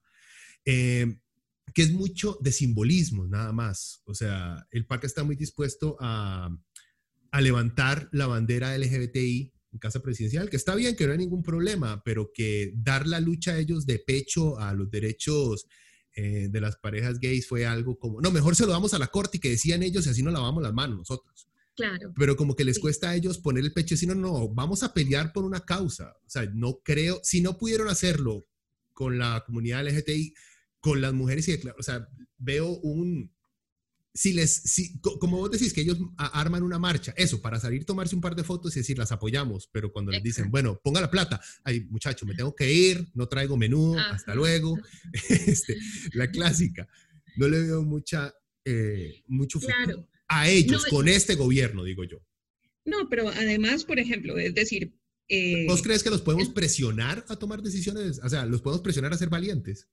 Eh, 0.65 1.17
que 1.73 1.83
es 1.83 1.91
mucho 1.91 2.37
de 2.41 2.51
simbolismo, 2.51 3.27
nada 3.27 3.51
más. 3.53 4.01
O 4.05 4.13
sea, 4.13 4.67
el 4.71 4.85
PAC 4.85 5.05
está 5.05 5.23
muy 5.23 5.35
dispuesto 5.35 5.97
a, 5.99 6.55
a 7.31 7.41
levantar 7.41 8.09
la 8.11 8.27
bandera 8.27 8.77
LGBTI 8.77 9.53
en 9.73 9.79
casa 9.79 10.01
presidencial, 10.01 10.49
que 10.49 10.57
está 10.57 10.75
bien, 10.75 10.95
que 10.95 11.05
no 11.05 11.13
hay 11.13 11.17
ningún 11.17 11.43
problema, 11.43 12.03
pero 12.03 12.31
que 12.33 12.73
dar 12.75 13.07
la 13.07 13.21
lucha 13.21 13.53
a 13.53 13.57
ellos 13.57 13.85
de 13.85 13.99
pecho 13.99 14.59
a 14.59 14.73
los 14.73 14.91
derechos 14.91 15.67
eh, 16.13 16.49
de 16.49 16.61
las 16.61 16.75
parejas 16.75 17.19
gays 17.19 17.47
fue 17.47 17.65
algo 17.65 17.97
como, 17.97 18.19
no, 18.19 18.31
mejor 18.31 18.55
se 18.55 18.65
lo 18.65 18.73
damos 18.73 18.93
a 18.93 18.99
la 18.99 19.07
corte 19.07 19.37
y 19.37 19.39
que 19.39 19.51
decían 19.51 19.81
ellos 19.81 20.05
y 20.05 20.09
así 20.09 20.21
no 20.21 20.31
lavamos 20.31 20.61
las 20.61 20.73
manos 20.73 20.97
nosotros. 20.97 21.47
Claro. 21.73 22.13
Pero 22.17 22.35
como 22.35 22.53
que 22.55 22.65
les 22.65 22.79
cuesta 22.79 23.11
a 23.11 23.15
ellos 23.15 23.37
poner 23.37 23.63
el 23.63 23.71
pecho, 23.71 23.95
si 23.95 24.05
no, 24.05 24.13
no, 24.13 24.49
vamos 24.49 24.83
a 24.83 24.93
pelear 24.93 25.31
por 25.31 25.45
una 25.45 25.61
causa. 25.61 26.17
O 26.25 26.29
sea, 26.29 26.45
no 26.53 26.81
creo, 26.83 27.21
si 27.23 27.41
no 27.41 27.57
pudieron 27.57 27.87
hacerlo 27.87 28.45
con 28.91 29.17
la 29.17 29.41
comunidad 29.45 29.87
LGTBI, 29.87 30.33
con 30.81 30.99
las 30.99 31.13
mujeres, 31.13 31.47
y, 31.47 31.53
o 31.53 31.83
sea, 31.83 32.09
veo 32.37 32.67
un, 32.79 33.31
si 34.13 34.33
les, 34.33 34.53
si, 34.53 34.99
como 34.99 35.37
vos 35.37 35.51
decís 35.51 35.73
que 35.73 35.81
ellos 35.81 35.97
arman 36.17 36.63
una 36.63 36.79
marcha, 36.79 37.13
eso, 37.15 37.41
para 37.41 37.59
salir, 37.59 37.85
tomarse 37.85 38.15
un 38.15 38.21
par 38.21 38.35
de 38.35 38.43
fotos 38.43 38.75
y 38.75 38.79
decir, 38.79 38.97
las 38.97 39.11
apoyamos, 39.11 39.69
pero 39.71 39.91
cuando 39.91 40.11
les 40.11 40.21
dicen, 40.21 40.51
bueno, 40.51 40.79
ponga 40.83 41.01
la 41.01 41.09
plata, 41.09 41.41
ay, 41.63 41.85
muchacho, 41.89 42.25
me 42.25 42.35
tengo 42.35 42.53
que 42.55 42.71
ir, 42.71 43.09
no 43.13 43.27
traigo 43.27 43.57
menú, 43.57 43.97
hasta 43.97 44.35
luego, 44.35 44.77
este, 45.29 45.77
la 46.13 46.29
clásica. 46.29 46.87
No 47.37 47.47
le 47.47 47.61
veo 47.61 47.83
mucha, 47.83 48.33
eh, 48.65 49.23
mucho 49.27 49.59
futuro 49.59 50.07
a 50.27 50.49
ellos, 50.49 50.85
con 50.85 51.07
este 51.07 51.35
gobierno, 51.35 51.83
digo 51.83 52.03
yo. 52.03 52.17
No, 52.85 53.09
pero 53.09 53.29
además, 53.29 53.83
por 53.83 53.99
ejemplo, 53.99 54.37
es 54.37 54.53
decir... 54.55 54.95
Eh, 55.27 55.65
¿Vos 55.67 55.81
crees 55.81 56.03
que 56.03 56.09
los 56.09 56.21
podemos 56.21 56.49
presionar 56.49 57.25
a 57.29 57.37
tomar 57.37 57.61
decisiones? 57.61 58.19
O 58.21 58.29
sea, 58.29 58.45
¿los 58.45 58.61
podemos 58.61 58.81
presionar 58.81 59.13
a 59.13 59.17
ser 59.17 59.29
valientes? 59.29 59.87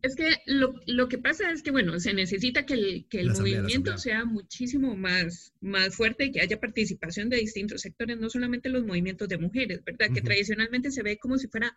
Es 0.00 0.16
que 0.16 0.36
lo, 0.46 0.74
lo, 0.86 1.08
que 1.08 1.18
pasa 1.18 1.50
es 1.50 1.62
que, 1.62 1.70
bueno, 1.70 1.98
se 2.00 2.14
necesita 2.14 2.64
que 2.64 2.74
el, 2.74 3.06
que 3.08 3.20
el 3.20 3.30
movimiento 3.30 3.98
sea 3.98 4.24
muchísimo 4.24 4.96
más, 4.96 5.52
más 5.60 5.94
fuerte 5.94 6.26
y 6.26 6.32
que 6.32 6.40
haya 6.40 6.60
participación 6.60 7.28
de 7.28 7.36
distintos 7.38 7.82
sectores, 7.82 8.18
no 8.18 8.30
solamente 8.30 8.68
los 8.68 8.84
movimientos 8.84 9.28
de 9.28 9.38
mujeres, 9.38 9.82
¿verdad? 9.84 10.08
Que 10.14 10.22
tradicionalmente 10.22 10.90
se 10.90 11.02
ve 11.02 11.18
como 11.18 11.38
si 11.38 11.48
fuera 11.48 11.76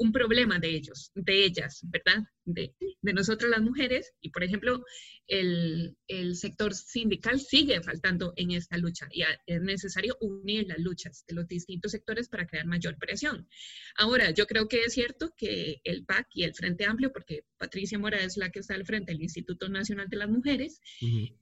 un 0.00 0.12
problema 0.12 0.58
de 0.58 0.74
ellos, 0.74 1.12
de 1.14 1.44
ellas, 1.44 1.80
¿verdad? 1.82 2.24
De, 2.44 2.74
de 3.02 3.12
nosotras 3.12 3.50
las 3.50 3.60
mujeres. 3.60 4.12
Y, 4.22 4.30
por 4.30 4.42
ejemplo, 4.42 4.82
el, 5.26 5.94
el, 6.08 6.36
sector 6.36 6.74
sindical 6.74 7.38
sigue 7.38 7.82
faltando 7.82 8.32
en 8.36 8.52
esta 8.52 8.78
lucha 8.78 9.08
y 9.12 9.22
es 9.46 9.60
necesario 9.60 10.16
unir 10.20 10.66
las 10.66 10.78
luchas 10.78 11.24
de 11.28 11.34
los 11.34 11.46
distintos 11.46 11.92
sectores 11.92 12.30
para 12.30 12.46
crear 12.46 12.66
mayor 12.66 12.96
presión. 12.96 13.46
Ahora, 13.94 14.30
yo 14.30 14.46
creo 14.46 14.68
que 14.68 14.84
es 14.84 14.94
cierto 14.94 15.34
que 15.36 15.82
el 15.84 16.06
PAC 16.06 16.28
y 16.32 16.44
el 16.44 16.54
Frente 16.54 16.86
Amplio, 16.86 17.12
porque 17.12 17.44
Patricia 17.58 17.98
Mora 17.98 18.24
es 18.24 18.38
la 18.38 18.50
que 18.50 18.60
está 18.60 18.74
al 18.74 18.86
frente 18.86 19.12
del 19.12 19.22
Instituto 19.22 19.68
Nacional 19.68 20.08
de 20.08 20.16
las 20.16 20.30
Mujeres, 20.30 20.80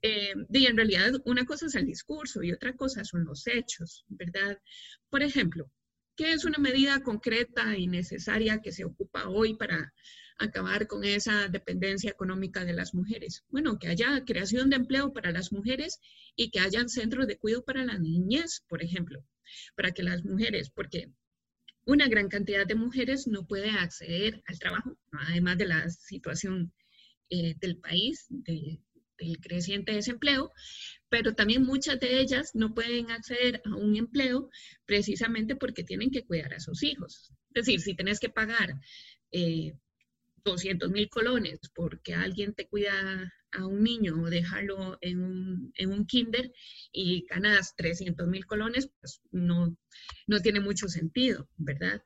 eh, 0.01 0.33
y 0.51 0.65
en 0.65 0.75
realidad 0.75 1.13
una 1.23 1.45
cosa 1.45 1.67
es 1.67 1.75
el 1.75 1.85
discurso 1.85 2.43
y 2.43 2.51
otra 2.51 2.75
cosa 2.75 3.05
son 3.05 3.23
los 3.23 3.47
hechos, 3.47 4.03
¿verdad? 4.09 4.59
Por 5.09 5.23
ejemplo, 5.23 5.71
¿Qué 6.19 6.33
es 6.33 6.43
una 6.43 6.57
medida 6.57 7.01
concreta 7.01 7.77
y 7.77 7.87
necesaria 7.87 8.59
que 8.61 8.73
se 8.73 8.83
ocupa 8.83 9.29
hoy 9.29 9.55
para 9.55 9.93
acabar 10.37 10.85
con 10.85 11.05
esa 11.05 11.47
dependencia 11.47 12.11
económica 12.11 12.65
de 12.65 12.73
las 12.73 12.93
mujeres? 12.93 13.45
Bueno, 13.47 13.79
que 13.79 13.87
haya 13.87 14.25
creación 14.25 14.69
de 14.69 14.75
empleo 14.75 15.13
para 15.13 15.31
las 15.31 15.53
mujeres 15.53 16.01
y 16.35 16.51
que 16.51 16.59
hayan 16.59 16.89
centros 16.89 17.25
de 17.25 17.37
cuidado 17.37 17.63
para 17.63 17.85
la 17.85 17.97
niñez, 17.97 18.65
por 18.67 18.83
ejemplo, 18.83 19.23
para 19.77 19.91
que 19.91 20.03
las 20.03 20.25
mujeres, 20.25 20.69
porque 20.69 21.09
una 21.85 22.09
gran 22.09 22.27
cantidad 22.27 22.67
de 22.67 22.75
mujeres 22.75 23.25
no 23.25 23.47
puede 23.47 23.69
acceder 23.69 24.43
al 24.45 24.59
trabajo, 24.59 24.99
además 25.13 25.57
de 25.57 25.67
la 25.67 25.89
situación 25.89 26.73
eh, 27.29 27.55
del 27.61 27.77
país, 27.77 28.25
de, 28.27 28.81
del 29.19 29.39
creciente 29.39 29.93
desempleo, 29.93 30.51
pero 31.09 31.33
también 31.33 31.63
muchas 31.63 31.99
de 31.99 32.19
ellas 32.19 32.51
no 32.53 32.73
pueden 32.73 33.11
acceder 33.11 33.61
a 33.65 33.75
un 33.75 33.95
empleo 33.95 34.49
precisamente 34.85 35.55
porque 35.55 35.83
tienen 35.83 36.11
que 36.11 36.25
cuidar 36.25 36.53
a 36.53 36.59
sus 36.59 36.83
hijos. 36.83 37.31
Es 37.53 37.65
decir, 37.65 37.81
si 37.81 37.95
tenés 37.95 38.19
que 38.19 38.29
pagar 38.29 38.75
200 40.43 40.89
eh, 40.89 40.91
mil 40.91 41.09
colones 41.09 41.59
porque 41.73 42.13
alguien 42.13 42.53
te 42.53 42.67
cuida 42.67 43.33
a 43.51 43.65
un 43.65 43.83
niño 43.83 44.21
o 44.21 44.29
dejarlo 44.29 44.97
en 45.01 45.23
un, 45.23 45.71
en 45.75 45.91
un 45.91 46.05
kinder 46.05 46.53
y 46.91 47.25
ganas 47.25 47.75
300 47.75 48.27
mil 48.27 48.45
colones, 48.45 48.91
pues 48.99 49.21
no, 49.31 49.75
no 50.27 50.39
tiene 50.41 50.59
mucho 50.59 50.87
sentido, 50.87 51.49
¿verdad? 51.57 52.03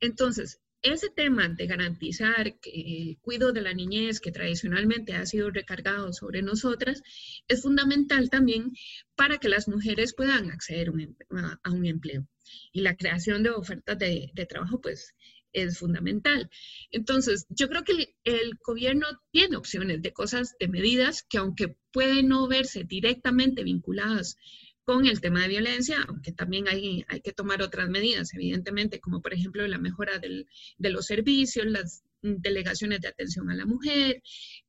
Entonces, 0.00 0.60
ese 0.82 1.10
tema 1.10 1.48
de 1.48 1.66
garantizar 1.66 2.56
el 2.64 3.18
cuidado 3.20 3.52
de 3.52 3.62
la 3.62 3.72
niñez, 3.72 4.20
que 4.20 4.32
tradicionalmente 4.32 5.14
ha 5.14 5.24
sido 5.26 5.50
recargado 5.50 6.12
sobre 6.12 6.42
nosotras, 6.42 7.02
es 7.46 7.62
fundamental 7.62 8.30
también 8.30 8.72
para 9.14 9.38
que 9.38 9.48
las 9.48 9.68
mujeres 9.68 10.14
puedan 10.14 10.50
acceder 10.50 10.90
a 10.90 11.70
un 11.70 11.86
empleo. 11.86 12.26
Y 12.72 12.80
la 12.80 12.96
creación 12.96 13.44
de 13.44 13.50
ofertas 13.50 13.98
de, 13.98 14.32
trabajo, 14.48 14.80
pues, 14.80 15.14
es 15.52 15.78
fundamental. 15.78 16.50
Entonces, 16.90 17.46
yo 17.48 17.68
creo 17.68 17.84
que 17.84 18.16
el, 18.24 18.58
gobierno 18.64 19.06
tiene 19.30 19.56
opciones 19.56 20.02
de 20.02 20.12
cosas, 20.12 20.56
de 20.58 20.68
medidas 20.68 21.22
que 21.22 21.38
aunque 21.38 21.76
pueden 21.92 22.28
no 22.28 22.48
verse 22.48 22.84
directamente 22.84 23.62
vinculadas 23.62 24.36
con 24.84 25.06
el 25.06 25.20
tema 25.20 25.42
de 25.42 25.48
violencia, 25.48 26.04
aunque 26.08 26.32
también 26.32 26.68
hay, 26.68 27.04
hay 27.08 27.20
que 27.20 27.32
tomar 27.32 27.62
otras 27.62 27.88
medidas, 27.88 28.34
evidentemente, 28.34 29.00
como 29.00 29.20
por 29.22 29.32
ejemplo 29.34 29.66
la 29.66 29.78
mejora 29.78 30.18
del, 30.18 30.46
de 30.78 30.90
los 30.90 31.06
servicios, 31.06 31.66
las 31.66 32.04
delegaciones 32.22 33.00
de 33.00 33.08
atención 33.08 33.50
a 33.50 33.54
la 33.54 33.66
mujer, 33.66 34.22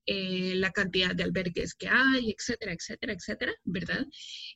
eh, 0.05 0.55
la 0.55 0.71
cantidad 0.71 1.15
de 1.15 1.23
albergues 1.23 1.75
que 1.75 1.87
hay, 1.87 2.31
etcétera, 2.31 2.73
etcétera, 2.73 3.13
etcétera, 3.13 3.53
¿verdad? 3.63 4.05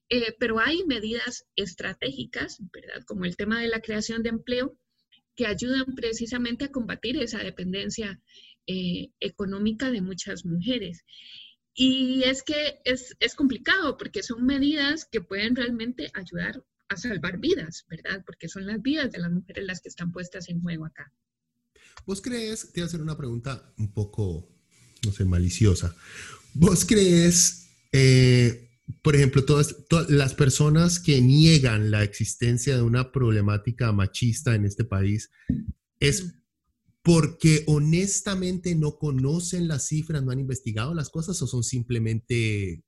Eh, 0.09 0.35
pero 0.39 0.59
hay 0.59 0.83
medidas 0.85 1.45
estratégicas, 1.55 2.57
¿verdad? 2.73 3.03
Como 3.05 3.25
el 3.25 3.37
tema 3.37 3.61
de 3.61 3.67
la 3.67 3.81
creación 3.81 4.23
de 4.23 4.29
empleo, 4.29 4.77
que 5.35 5.45
ayudan 5.45 5.85
precisamente 5.95 6.65
a 6.65 6.71
combatir 6.71 7.21
esa 7.21 7.37
dependencia 7.37 8.19
eh, 8.65 9.11
económica 9.19 9.91
de 9.91 10.01
muchas 10.01 10.43
mujeres. 10.43 11.05
Y 11.79 12.23
es 12.23 12.41
que 12.41 12.81
es, 12.85 13.15
es, 13.19 13.35
complicado 13.35 13.97
porque 13.97 14.23
son 14.23 14.43
medidas 14.43 15.05
que 15.05 15.21
pueden 15.21 15.55
realmente 15.55 16.09
ayudar 16.15 16.65
a 16.89 16.97
salvar 16.97 17.37
vidas, 17.37 17.85
¿verdad? 17.87 18.23
Porque 18.25 18.49
son 18.49 18.65
las 18.65 18.81
vidas 18.81 19.11
de 19.11 19.19
las 19.19 19.31
mujeres 19.31 19.63
las 19.63 19.81
que 19.81 19.89
están 19.89 20.11
puestas 20.11 20.49
en 20.49 20.59
juego 20.59 20.87
acá. 20.87 21.13
¿Vos 22.07 22.19
crees, 22.19 22.73
te 22.73 22.81
voy 22.81 22.85
a 22.85 22.87
hacer 22.87 23.01
una 23.01 23.15
pregunta 23.15 23.71
un 23.77 23.93
poco, 23.93 24.49
no 25.05 25.11
sé, 25.11 25.23
maliciosa. 25.23 25.95
¿Vos 26.55 26.83
crees, 26.83 27.69
eh, 27.91 28.71
por 29.03 29.15
ejemplo, 29.15 29.45
todas, 29.45 29.75
todas, 29.87 30.09
las 30.09 30.33
personas 30.33 30.99
que 30.99 31.21
niegan 31.21 31.91
la 31.91 32.01
existencia 32.01 32.75
de 32.75 32.81
una 32.81 33.11
problemática 33.11 33.91
machista 33.91 34.55
en 34.55 34.65
este 34.65 34.83
país, 34.83 35.29
es 35.99 36.33
porque 37.07 37.63
honestamente 37.67 38.75
no 38.75 38.97
conocen 38.97 39.69
las 39.69 39.87
cifras, 39.87 40.23
no 40.23 40.31
han 40.31 40.41
investigado 40.41 40.93
las 40.93 41.09
cosas 41.09 41.41
o 41.41 41.47
son 41.47 41.63
simplemente 41.63 42.83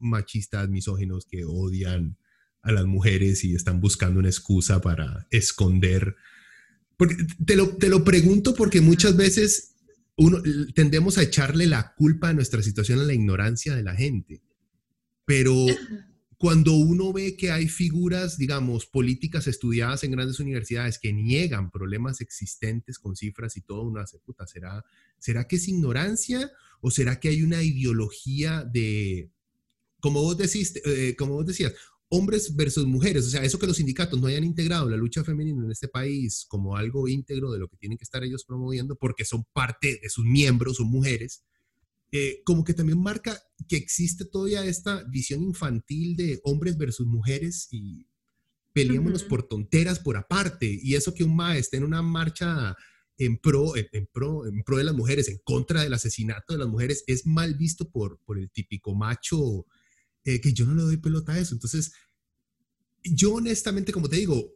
machistas, 0.00 0.68
misóginos 0.68 1.24
que 1.24 1.44
odian 1.44 2.18
a 2.62 2.72
las 2.72 2.86
mujeres 2.86 3.44
y 3.44 3.54
están 3.54 3.80
buscando 3.80 4.18
una 4.18 4.28
excusa 4.28 4.80
para 4.80 5.28
esconder. 5.30 6.16
Porque 6.96 7.14
te 7.46 7.54
lo, 7.54 7.68
te 7.76 7.88
lo 7.88 8.02
pregunto 8.02 8.56
porque 8.56 8.80
muchas 8.80 9.16
veces 9.16 9.76
uno, 10.16 10.42
tendemos 10.74 11.16
a 11.16 11.22
echarle 11.22 11.68
la 11.68 11.94
culpa 11.94 12.30
a 12.30 12.34
nuestra 12.34 12.64
situación 12.64 12.98
a 12.98 13.04
la 13.04 13.14
ignorancia 13.14 13.76
de 13.76 13.84
la 13.84 13.94
gente. 13.94 14.42
Pero, 15.24 15.54
cuando 16.40 16.72
uno 16.72 17.12
ve 17.12 17.36
que 17.36 17.50
hay 17.50 17.68
figuras, 17.68 18.38
digamos, 18.38 18.86
políticas 18.86 19.46
estudiadas 19.46 20.04
en 20.04 20.12
grandes 20.12 20.40
universidades 20.40 20.98
que 20.98 21.12
niegan 21.12 21.70
problemas 21.70 22.22
existentes 22.22 22.98
con 22.98 23.14
cifras 23.14 23.58
y 23.58 23.60
todo, 23.60 23.82
uno 23.82 24.00
hace, 24.00 24.18
puta, 24.20 24.46
¿será, 24.46 24.82
¿será 25.18 25.46
que 25.46 25.56
es 25.56 25.68
ignorancia 25.68 26.50
o 26.80 26.90
será 26.90 27.20
que 27.20 27.28
hay 27.28 27.42
una 27.42 27.62
ideología 27.62 28.64
de, 28.64 29.30
como 30.00 30.22
vos, 30.22 30.38
decís, 30.38 30.80
eh, 30.86 31.14
como 31.18 31.34
vos 31.34 31.44
decías, 31.44 31.74
hombres 32.08 32.56
versus 32.56 32.86
mujeres, 32.86 33.26
o 33.26 33.28
sea, 33.28 33.44
eso 33.44 33.58
que 33.58 33.66
los 33.66 33.76
sindicatos 33.76 34.18
no 34.18 34.26
hayan 34.26 34.44
integrado 34.44 34.88
la 34.88 34.96
lucha 34.96 35.22
femenina 35.22 35.62
en 35.62 35.70
este 35.70 35.88
país 35.88 36.46
como 36.48 36.74
algo 36.74 37.06
íntegro 37.06 37.52
de 37.52 37.58
lo 37.58 37.68
que 37.68 37.76
tienen 37.76 37.98
que 37.98 38.04
estar 38.04 38.24
ellos 38.24 38.46
promoviendo 38.46 38.96
porque 38.96 39.26
son 39.26 39.44
parte 39.52 40.00
de 40.02 40.08
sus 40.08 40.24
miembros, 40.24 40.78
son 40.78 40.86
mujeres, 40.86 41.44
eh, 42.12 42.42
como 42.44 42.64
que 42.64 42.74
también 42.74 43.00
marca 43.00 43.40
que 43.68 43.76
existe 43.76 44.24
todavía 44.24 44.64
esta 44.64 45.04
visión 45.04 45.42
infantil 45.42 46.16
de 46.16 46.40
hombres 46.44 46.76
versus 46.76 47.06
mujeres 47.06 47.68
y 47.70 48.06
peleémonos 48.72 49.24
por 49.24 49.44
tonteras 49.44 49.98
por 49.98 50.16
aparte. 50.16 50.78
Y 50.82 50.94
eso 50.94 51.14
que 51.14 51.24
un 51.24 51.36
maestro 51.36 51.60
esté 51.60 51.76
en 51.78 51.84
una 51.84 52.02
marcha 52.02 52.76
en 53.18 53.36
pro, 53.36 53.74
en, 53.76 54.06
pro, 54.06 54.46
en 54.46 54.62
pro 54.62 54.78
de 54.78 54.84
las 54.84 54.94
mujeres, 54.94 55.28
en 55.28 55.38
contra 55.44 55.82
del 55.82 55.92
asesinato 55.92 56.54
de 56.54 56.58
las 56.58 56.68
mujeres, 56.68 57.04
es 57.06 57.26
mal 57.26 57.54
visto 57.54 57.90
por, 57.90 58.18
por 58.24 58.38
el 58.38 58.50
típico 58.50 58.94
macho 58.94 59.66
eh, 60.24 60.40
que 60.40 60.52
yo 60.52 60.64
no 60.64 60.74
le 60.74 60.82
doy 60.82 60.96
pelota 60.96 61.32
a 61.32 61.38
eso. 61.38 61.54
Entonces, 61.54 61.92
yo 63.02 63.34
honestamente, 63.34 63.92
como 63.92 64.08
te 64.08 64.16
digo, 64.16 64.54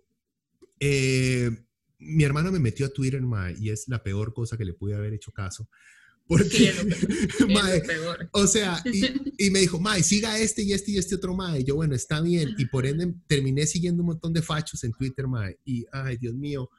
eh, 0.80 1.50
mi 1.98 2.24
hermano 2.24 2.52
me 2.52 2.58
metió 2.58 2.86
a 2.86 2.90
Twitter, 2.90 3.22
y 3.58 3.70
es 3.70 3.88
la 3.88 4.02
peor 4.02 4.32
cosa 4.32 4.56
que 4.56 4.64
le 4.64 4.74
pude 4.74 4.94
haber 4.94 5.14
hecho 5.14 5.32
caso. 5.32 5.68
Porque, 6.26 6.72
o 8.32 8.46
sea, 8.46 8.82
y, 9.38 9.50
me 9.50 9.60
dijo, 9.60 9.78
Mae, 9.78 10.02
siga 10.02 10.38
este 10.38 10.62
y 10.62 10.72
este 10.72 10.92
y 10.92 10.98
este 10.98 11.16
otro 11.16 11.34
Mae. 11.34 11.64
yo, 11.64 11.76
bueno, 11.76 11.94
está 11.94 12.20
bien. 12.20 12.54
Y 12.58 12.66
por 12.66 12.87
ende 12.87 13.14
terminé 13.26 13.66
siguiendo 13.66 14.02
un 14.02 14.08
montón 14.08 14.32
de 14.32 14.42
fachos 14.42 14.84
en 14.84 14.92
Twitter, 14.92 15.26
Mae. 15.26 15.58
Y, 15.64 15.84
ay, 15.92 16.16
Dios 16.16 16.34
mío. 16.34 16.70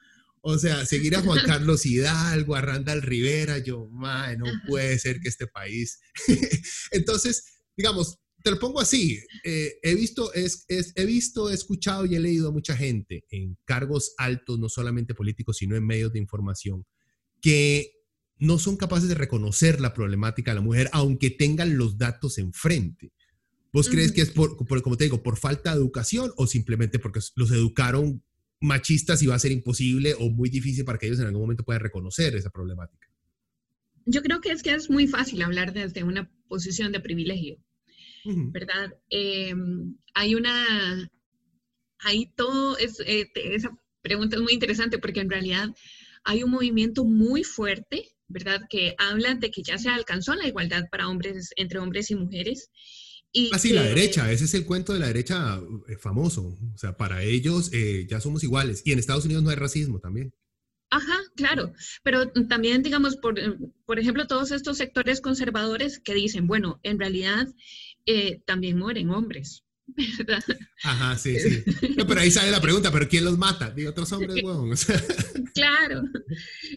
O 0.42 0.58
sea, 0.60 0.86
seguir 0.86 1.16
a 1.16 1.22
Juan 1.22 1.40
Carlos 1.46 1.86
Hidalgo, 1.86 2.56
a 2.56 2.62
Randall 2.62 3.02
Rivera, 3.02 3.58
yo, 3.60 3.88
Mae, 3.90 4.38
no 4.38 4.46
puede 4.68 4.98
ser 5.00 5.20
que 5.20 5.30
este 5.30 5.48
país. 5.48 6.00
Entonces, 6.92 7.46
digamos, 7.76 8.20
te 8.44 8.52
lo 8.52 8.60
pongo 8.60 8.80
así. 8.80 9.20
Eh, 9.44 9.80
he 9.82 9.96
visto, 9.96 10.32
es, 10.34 10.66
he 10.68 11.06
visto, 11.06 11.50
he 11.50 11.56
escuchado 11.56 12.06
y 12.06 12.16
he 12.16 12.20
leído 12.20 12.50
a 12.50 12.52
mucha 12.52 12.78
gente 12.78 13.26
en 13.32 13.58
cargos 13.66 14.14
altos, 14.18 14.60
no 14.60 14.70
solamente 14.70 15.16
políticos, 15.16 15.58
sino 15.58 15.76
en 15.76 15.86
medios 15.86 16.14
de 16.14 16.20
información, 16.20 16.86
que 17.42 17.95
no 18.38 18.60
son 18.60 18.78
capaces 18.78 19.10
de 19.10 19.16
reconocer 19.16 19.80
la 19.80 19.94
problemática 19.94 20.52
de 20.52 20.56
la 20.56 20.62
mujer, 20.62 20.90
aunque 20.92 21.30
tengan 21.30 21.78
los 21.78 21.98
datos 21.98 22.38
enfrente. 22.38 23.12
¿Vos 23.72 23.90
crees 23.90 24.14
que 24.14 24.22
es 24.22 24.32
por, 24.32 24.56
como 24.82 24.96
te 24.96 25.04
digo, 25.04 25.22
por 25.22 25.38
falta 25.38 25.72
de 25.72 25.78
educación 25.78 26.32
o 26.38 26.48
simplemente 26.48 26.98
porque 26.98 27.20
los 27.36 27.52
educaron 27.52 28.24
machistas 28.62 29.22
y 29.22 29.28
va 29.28 29.36
a 29.36 29.40
ser 29.40 29.52
imposible 29.52 30.14
o 30.14 30.30
muy 30.30 30.50
difícil 30.50 30.86
para 30.86 30.98
que 30.98 31.08
ellos 31.08 31.20
en 31.20 31.26
algún 31.26 31.42
momento 31.42 31.66
puedan 31.66 31.82
reconocer 31.82 32.36
esa 32.36 32.50
problemática? 32.50 33.08
Yo 34.06 34.22
creo 34.22 34.40
que 34.40 34.52
es 34.52 34.64
que 34.64 34.74
es 34.74 34.90
muy 34.90 35.08
fácil 35.08 35.42
hablar 35.42 35.74
desde 35.74 36.04
una 36.04 36.32
posición 36.48 36.92
de 36.92 37.02
privilegio, 37.02 37.58
¿verdad? 38.24 38.94
Em, 39.10 39.98
hay 40.14 40.36
una, 40.36 41.10
hay 42.00 42.32
todo, 42.36 42.78
es, 42.78 43.00
eh, 43.06 43.30
esa 43.36 43.78
pregunta 44.02 44.38
es 44.38 44.42
muy 44.42 44.54
interesante 44.54 45.00
porque 45.00 45.20
en 45.20 45.30
realidad 45.30 45.70
hay 46.24 46.44
un 46.44 46.52
movimiento 46.52 47.04
muy 47.04 47.44
fuerte 47.44 48.15
¿verdad? 48.28 48.62
Que 48.70 48.96
hablan 48.98 49.40
de 49.40 49.52
que 49.52 49.64
ya 49.64 49.78
se 49.78 49.90
alcanzó 49.90 50.36
la 50.36 50.48
igualdad 50.48 50.84
para 50.92 51.08
hombres, 51.08 51.52
entre 51.56 51.80
hombres 51.80 52.12
y 52.12 52.16
mujeres. 52.16 52.70
Y 53.32 53.52
ah, 53.54 53.60
sí, 53.60 53.74
la 53.74 53.84
derecha, 53.84 54.32
ese 54.32 54.46
es 54.46 54.54
el 54.54 54.66
cuento 54.66 54.94
de 54.94 55.00
la 55.00 55.08
derecha 55.08 55.60
eh, 55.90 55.98
famoso. 55.98 56.58
O 56.74 56.78
sea, 56.78 56.96
para 56.96 57.22
ellos 57.22 57.70
eh, 57.74 58.08
ya 58.10 58.22
somos 58.22 58.44
iguales. 58.44 58.82
Y 58.86 58.94
en 58.94 59.00
Estados 59.00 59.26
Unidos 59.26 59.44
no 59.44 59.50
hay 59.50 59.58
racismo 59.58 60.00
también. 60.00 60.34
Ajá, 60.90 61.20
claro, 61.36 61.74
pero 62.04 62.32
también, 62.48 62.82
digamos, 62.82 63.18
por, 63.18 63.38
eh, 63.38 63.58
por 63.86 64.00
ejemplo, 64.00 64.28
todos 64.28 64.52
estos 64.52 64.78
sectores 64.78 65.20
conservadores 65.20 66.00
que 66.00 66.14
dicen, 66.14 66.48
bueno, 66.48 66.80
en 66.84 67.00
realidad 67.00 67.48
también 68.46 68.78
mueren 68.78 69.10
hombres, 69.10 69.65
¿verdad? 69.88 70.44
Ajá, 70.84 71.18
sí, 71.18 71.40
sí. 71.40 71.64
pero 72.08 72.20
ahí 72.20 72.32
sale 72.32 72.52
la 72.52 72.62
pregunta, 72.62 72.92
¿pero 72.92 73.08
quién 73.08 73.26
los 73.26 73.38
mata? 73.38 73.70
De 73.70 73.88
otros 73.88 74.12
hombres, 74.12 74.44
huevón. 74.44 74.76
Claro. 75.54 76.04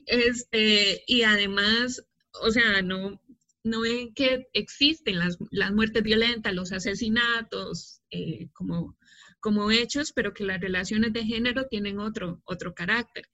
Este, 0.07 1.03
y 1.07 1.23
además, 1.23 2.05
o 2.43 2.51
sea, 2.53 2.81
no, 2.83 3.21
no 3.65 3.81
ven 3.81 4.15
que 4.15 4.49
existen 4.53 5.19
las, 5.19 5.39
muertes 5.73 6.03
violentas, 6.03 6.55
los 6.55 6.73
asesinatos 6.73 8.01
eh, 8.11 8.49
como, 8.53 8.97
como 9.41 9.71
hechos, 9.71 10.13
pero 10.13 10.33
que 10.33 10.45
las 10.45 10.61
relaciones 10.61 11.13
de 11.13 11.25
género 11.25 11.67
tienen 11.67 11.99
otro, 11.99 12.41
otro 12.45 12.75
carácter. 12.75 13.29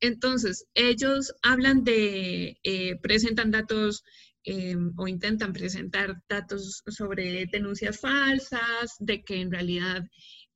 Entonces, 0.00 0.66
ellos 0.74 1.34
hablan 1.42 1.84
de, 1.84 2.58
eh, 2.62 2.96
presentan 3.02 3.50
datos 3.50 4.04
Em, 4.48 4.92
o 4.96 5.08
intentan 5.08 5.52
presentar 5.52 6.22
datos 6.28 6.84
sobre 6.86 7.46
denuncias 7.50 7.98
falsas, 7.98 8.94
de 9.00 9.24
que 9.24 9.40
en 9.40 9.50
realidad 9.50 10.04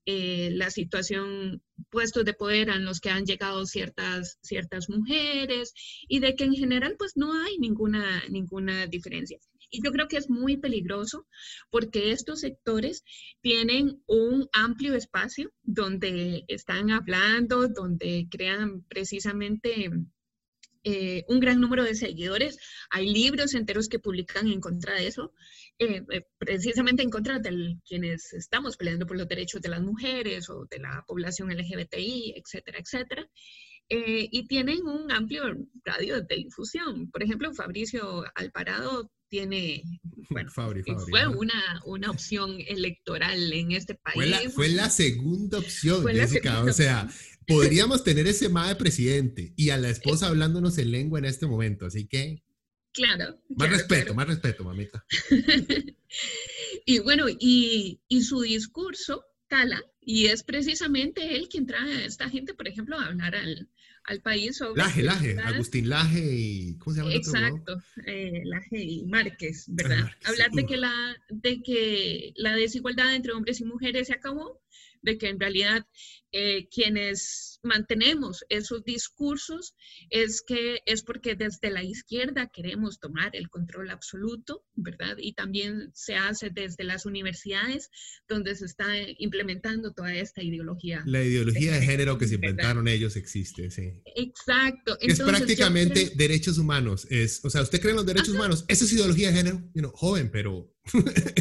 eh, 0.07 0.51
la 0.53 0.71
situación, 0.71 1.61
puestos 1.91 2.25
de 2.25 2.35
poder 2.35 2.69
en 2.69 2.85
los 2.85 3.01
que 3.01 3.11
han 3.11 3.25
llegado 3.25 3.67
ciertas, 3.67 4.39
ciertas 4.43 4.89
mujeres 4.89 5.73
y 6.07 6.21
de 6.21 6.37
que 6.37 6.45
en 6.45 6.55
general 6.55 6.95
pues 6.99 7.17
no 7.17 7.33
hay 7.33 7.59
ninguna, 7.59 8.23
ninguna 8.31 8.87
diferencia. 8.87 9.39
Y 9.71 9.83
yo 9.85 9.91
creo 9.91 10.07
que 10.07 10.19
es 10.19 10.31
muy 10.31 10.57
peligroso 10.57 11.27
porque 11.71 12.13
estos 12.13 12.41
sectores 12.41 13.03
tienen 13.41 14.05
un 14.07 14.49
amplio 14.53 14.95
espacio 14.95 15.51
donde 15.63 16.45
están 16.47 16.93
hablando, 16.93 17.67
donde 17.67 18.29
crean 18.31 18.85
precisamente 18.85 19.91
eh, 20.83 21.25
un 21.29 21.41
gran 21.41 21.61
número 21.61 21.85
de 21.85 21.95
seguidores. 21.95 22.59
Hay 22.91 23.13
libros 23.13 23.55
enteros 23.55 23.89
que 23.89 23.99
publican 23.99 24.49
en 24.49 24.61
contra 24.61 24.95
de 24.95 25.07
eso, 25.07 25.33
eh, 25.79 26.03
eh, 26.11 26.27
precisamente 26.39 27.03
en 27.03 27.11
contra 27.11 27.39
de 27.39 27.77
quienes 27.87 28.33
estamos 28.33 28.77
peleando 28.77 29.07
por 29.07 29.17
los 29.19 29.29
derechos 29.29 29.61
de 29.61 29.69
las 29.69 29.83
mujeres 29.83 30.49
o 30.49 30.67
de 30.71 30.79
la 30.79 31.05
población 31.07 31.51
LGBTI, 31.51 32.35
etcétera, 32.37 32.79
etcétera. 32.79 33.29
y 33.93 34.47
tienen 34.47 34.87
un 34.87 35.11
amplio 35.11 35.43
radio 35.85 36.23
de 36.23 36.37
difusión. 36.37 37.11
Por 37.11 37.23
ejemplo, 37.25 37.53
Fabricio 37.53 38.25
Alparado 38.37 39.11
tiene, 39.31 39.83
bueno, 40.29 40.51
fue 40.51 41.29
una, 41.29 41.81
una 41.87 42.11
opción 42.11 42.59
electoral 42.67 43.53
en 43.53 43.73
este 43.73 43.95
país. 43.95 44.53
Fue 44.53 44.69
la, 44.69 44.91
segunda 44.91 45.59
opción, 45.59 46.05
Jessica. 46.07 46.63
o 46.63 46.73
sea, 46.73 47.09
podríamos 47.47 48.05
tener 48.05 48.27
ese 48.27 48.49
de 48.49 48.77
presidente 48.77 49.55
y 49.57 49.71
a 49.71 49.79
la 49.79 49.89
esposa 49.89 50.27
hablándonos 50.27 50.77
en 50.79 50.91
lengua 50.91 51.21
en 51.21 51.25
este 51.25 51.47
momento, 51.47 51.87
así 51.87 52.07
que... 52.07 52.43
Claro. 52.93 53.41
Más 53.51 53.71
respeto, 53.71 54.15
más 54.15 54.27
respeto, 54.27 54.65
mamita. 54.65 55.07
y 56.85 56.99
bueno, 56.99 57.27
y, 57.29 58.01
y 58.09 58.23
su 58.23 58.41
discurso 58.41 59.25
cala, 59.47 59.81
y 60.01 60.27
es 60.27 60.43
precisamente 60.43 61.37
él 61.37 61.49
quien 61.49 61.67
trae 61.67 61.99
a 61.99 62.05
esta 62.05 62.29
gente, 62.29 62.53
por 62.53 62.67
ejemplo, 62.67 62.99
a 62.99 63.07
hablar 63.07 63.37
al, 63.37 63.69
al 64.05 64.21
país 64.21 64.57
sobre... 64.57 64.83
Laje, 64.83 65.03
Laje, 65.03 65.39
Agustín 65.39 65.89
Laje 65.89 66.21
y... 66.21 66.79
¿Cómo 66.79 66.95
se 66.95 67.03
llama? 67.03 67.15
Exacto, 67.15 67.83
eh, 68.07 68.43
Laje 68.45 68.83
y 68.83 69.05
Márquez, 69.07 69.67
¿verdad? 69.69 70.11
Hablar 70.25 70.51
de 70.53 70.67
que, 70.67 70.77
la, 70.77 71.17
de 71.29 71.63
que 71.63 72.33
la 72.37 72.55
desigualdad 72.55 73.15
entre 73.15 73.33
hombres 73.33 73.61
y 73.61 73.65
mujeres 73.65 74.09
se 74.09 74.15
acabó, 74.15 74.61
de 75.03 75.19
que 75.19 75.29
en 75.29 75.41
realidad 75.41 75.87
eh, 76.33 76.69
quienes 76.69 77.59
mantenemos 77.63 78.45
esos 78.49 78.85
discursos 78.85 79.75
es 80.11 80.43
que 80.47 80.79
es 80.87 81.03
porque 81.03 81.35
desde 81.35 81.71
la 81.71 81.83
izquierda 81.83 82.51
queremos 82.53 83.01
tomar 83.01 83.35
el 83.35 83.49
control 83.49 83.91
absoluto, 83.91 84.65
¿verdad? 84.75 85.17
Y 85.19 85.33
también 85.33 85.91
se 85.93 86.15
hace 86.15 86.51
desde 86.51 86.85
las 86.85 87.05
universidades 87.05 87.91
donde 88.29 88.55
se 88.55 88.67
está 88.67 88.87
implementando 89.19 89.93
toda 89.93 90.15
esta 90.15 90.43
ideología. 90.43 91.03
La 91.05 91.23
ideología 91.23 91.73
de, 91.73 91.83
género 91.83 92.17
que 92.17 92.29
se 92.29 92.37
inventaron 92.37 92.87
ellos 92.87 93.17
existe, 93.17 93.71
sí. 93.71 94.01
Exacto. 94.15 94.97
es 95.01 95.19
prácticamente 95.19 96.13
derechos 96.15 96.59
humanos. 96.59 97.07
Es, 97.11 97.45
o 97.45 97.51
sea, 97.51 97.63
¿usted 97.63 97.81
cree 97.81 97.91
en 97.91 97.97
los 97.97 98.07
derechos 98.07 98.31
humanos? 98.31 98.65
Eso 98.69 98.85
es 98.85 98.93
ideología 98.93 99.33
de 99.33 99.37
género. 99.37 99.71
joven, 99.95 100.31
pero... 100.31 100.73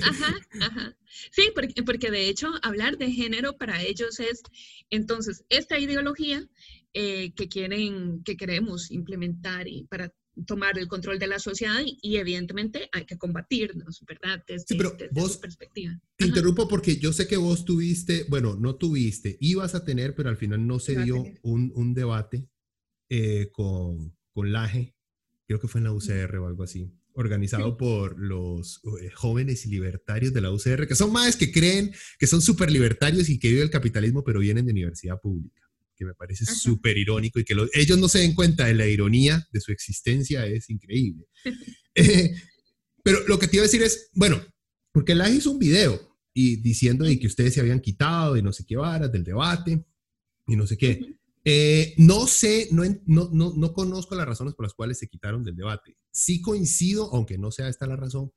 ajá, 0.03 0.35
ajá. 0.61 0.98
Sí, 1.31 1.51
porque, 1.53 1.83
porque 1.83 2.11
de 2.11 2.29
hecho 2.29 2.51
hablar 2.61 2.97
de 2.97 3.11
género 3.11 3.57
para 3.57 3.81
ellos 3.81 4.19
es 4.19 4.43
entonces, 4.89 5.45
esta 5.49 5.79
ideología 5.79 6.47
eh, 6.93 7.33
que 7.33 7.47
quieren, 7.47 8.23
que 8.23 8.35
queremos 8.35 8.91
implementar 8.91 9.67
y 9.67 9.85
para 9.85 10.13
tomar 10.45 10.79
el 10.79 10.87
control 10.87 11.19
de 11.19 11.27
la 11.27 11.39
sociedad 11.39 11.81
y, 11.83 12.17
evidentemente 12.17 12.89
hay 12.93 13.05
que 13.05 13.17
combatirnos, 13.17 14.03
¿verdad? 14.07 14.43
Desde, 14.47 14.65
sí, 14.67 14.75
pero 14.75 14.95
vos, 15.11 15.37
perspectiva. 15.37 15.99
Te 16.15 16.27
interrumpo 16.27 16.67
porque 16.67 16.95
yo 16.97 17.11
sé 17.11 17.27
que 17.27 17.37
vos 17.37 17.65
tuviste, 17.65 18.25
bueno, 18.29 18.55
no 18.55 18.75
tuviste, 18.75 19.37
ibas 19.41 19.75
a 19.75 19.83
tener, 19.83 20.15
pero 20.15 20.29
al 20.29 20.37
final 20.37 20.65
no 20.65 20.79
se 20.79 21.03
dio 21.03 21.23
un, 21.41 21.71
un, 21.75 21.93
debate 21.93 22.47
eh, 23.09 23.49
con, 23.51 24.15
con 24.31 24.51
Laje, 24.51 24.95
creo 25.45 25.59
que 25.59 25.67
fue 25.67 25.79
en 25.79 25.85
la 25.85 25.93
UCR 25.93 26.37
o 26.37 26.47
algo 26.47 26.63
así 26.63 26.98
organizado 27.19 27.75
por 27.77 28.17
los 28.17 28.81
eh, 29.01 29.09
jóvenes 29.13 29.65
libertarios 29.65 30.33
de 30.33 30.41
la 30.41 30.51
UCR, 30.51 30.87
que 30.87 30.95
son 30.95 31.11
más 31.11 31.35
que 31.35 31.51
creen 31.51 31.91
que 32.17 32.27
son 32.27 32.41
súper 32.41 32.71
libertarios 32.71 33.29
y 33.29 33.37
que 33.37 33.49
viven 33.49 33.63
el 33.63 33.69
capitalismo, 33.69 34.23
pero 34.23 34.39
vienen 34.39 34.65
de 34.65 34.71
universidad 34.71 35.19
pública, 35.19 35.61
que 35.95 36.05
me 36.05 36.13
parece 36.13 36.45
súper 36.45 36.97
irónico 36.97 37.39
y 37.39 37.43
que 37.43 37.55
ellos 37.73 37.97
no 37.97 38.07
se 38.07 38.19
den 38.19 38.33
cuenta 38.33 38.65
de 38.65 38.73
la 38.73 38.87
ironía 38.87 39.45
de 39.51 39.59
su 39.59 39.71
existencia, 39.71 40.45
es 40.45 40.69
increíble. 40.69 41.25
Eh, 41.95 42.33
pero 43.03 43.27
lo 43.27 43.37
que 43.37 43.47
te 43.47 43.57
iba 43.57 43.63
a 43.63 43.67
decir 43.67 43.81
es, 43.81 44.09
bueno, 44.13 44.41
porque 44.93 45.13
la 45.13 45.29
hizo 45.29 45.51
un 45.51 45.59
video 45.59 46.17
y 46.33 46.57
diciendo 46.61 47.03
de 47.03 47.19
que 47.19 47.27
ustedes 47.27 47.53
se 47.53 47.59
habían 47.59 47.81
quitado 47.81 48.37
y 48.37 48.41
no 48.41 48.53
sé 48.53 48.63
qué 48.65 48.77
varas 48.77 49.11
del 49.11 49.25
debate 49.25 49.83
y 50.47 50.55
no 50.55 50.65
sé 50.65 50.77
qué. 50.77 51.19
Eh, 51.43 51.95
no 51.97 52.27
sé, 52.27 52.67
no, 52.71 52.83
no, 53.05 53.29
no, 53.33 53.53
no, 53.55 53.73
conozco 53.73 54.15
las 54.15 54.27
razones 54.27 54.53
por 54.53 54.65
las 54.65 54.73
cuales 54.73 54.99
se 54.99 55.07
quitaron 55.07 55.43
del 55.43 55.55
debate. 55.55 55.97
Sí 56.19 56.41
coincido, 56.41 57.09
aunque 57.13 57.37
no 57.37 57.51
sea 57.51 57.69
esta 57.69 57.87
la 57.87 57.95
razón, 57.95 58.31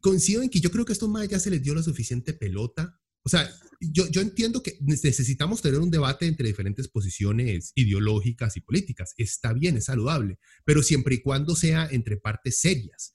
coincido 0.00 0.42
en 0.42 0.48
que 0.48 0.60
yo 0.60 0.70
creo 0.70 0.84
que 0.84 0.92
a 0.92 0.94
estos 0.94 1.08
más 1.08 1.28
ya 1.28 1.38
se 1.38 1.50
les 1.50 1.62
dio 1.62 1.74
la 1.74 1.82
suficiente 1.82 2.32
pelota. 2.32 2.98
O 3.22 3.28
sea, 3.28 3.50
yo, 3.80 4.08
yo 4.08 4.20
entiendo 4.20 4.62
que 4.62 4.78
necesitamos 4.80 5.62
tener 5.62 5.80
un 5.80 5.90
debate 5.90 6.26
entre 6.26 6.48
diferentes 6.48 6.88
posiciones 6.88 7.72
ideológicas 7.74 8.56
y 8.56 8.60
políticas. 8.60 9.14
Está 9.16 9.52
bien, 9.52 9.76
es 9.76 9.84
saludable, 9.84 10.38
pero 10.64 10.82
siempre 10.82 11.16
y 11.16 11.22
cuando 11.22 11.54
sea 11.54 11.88
entre 11.90 12.16
partes 12.16 12.60
serias. 12.60 13.12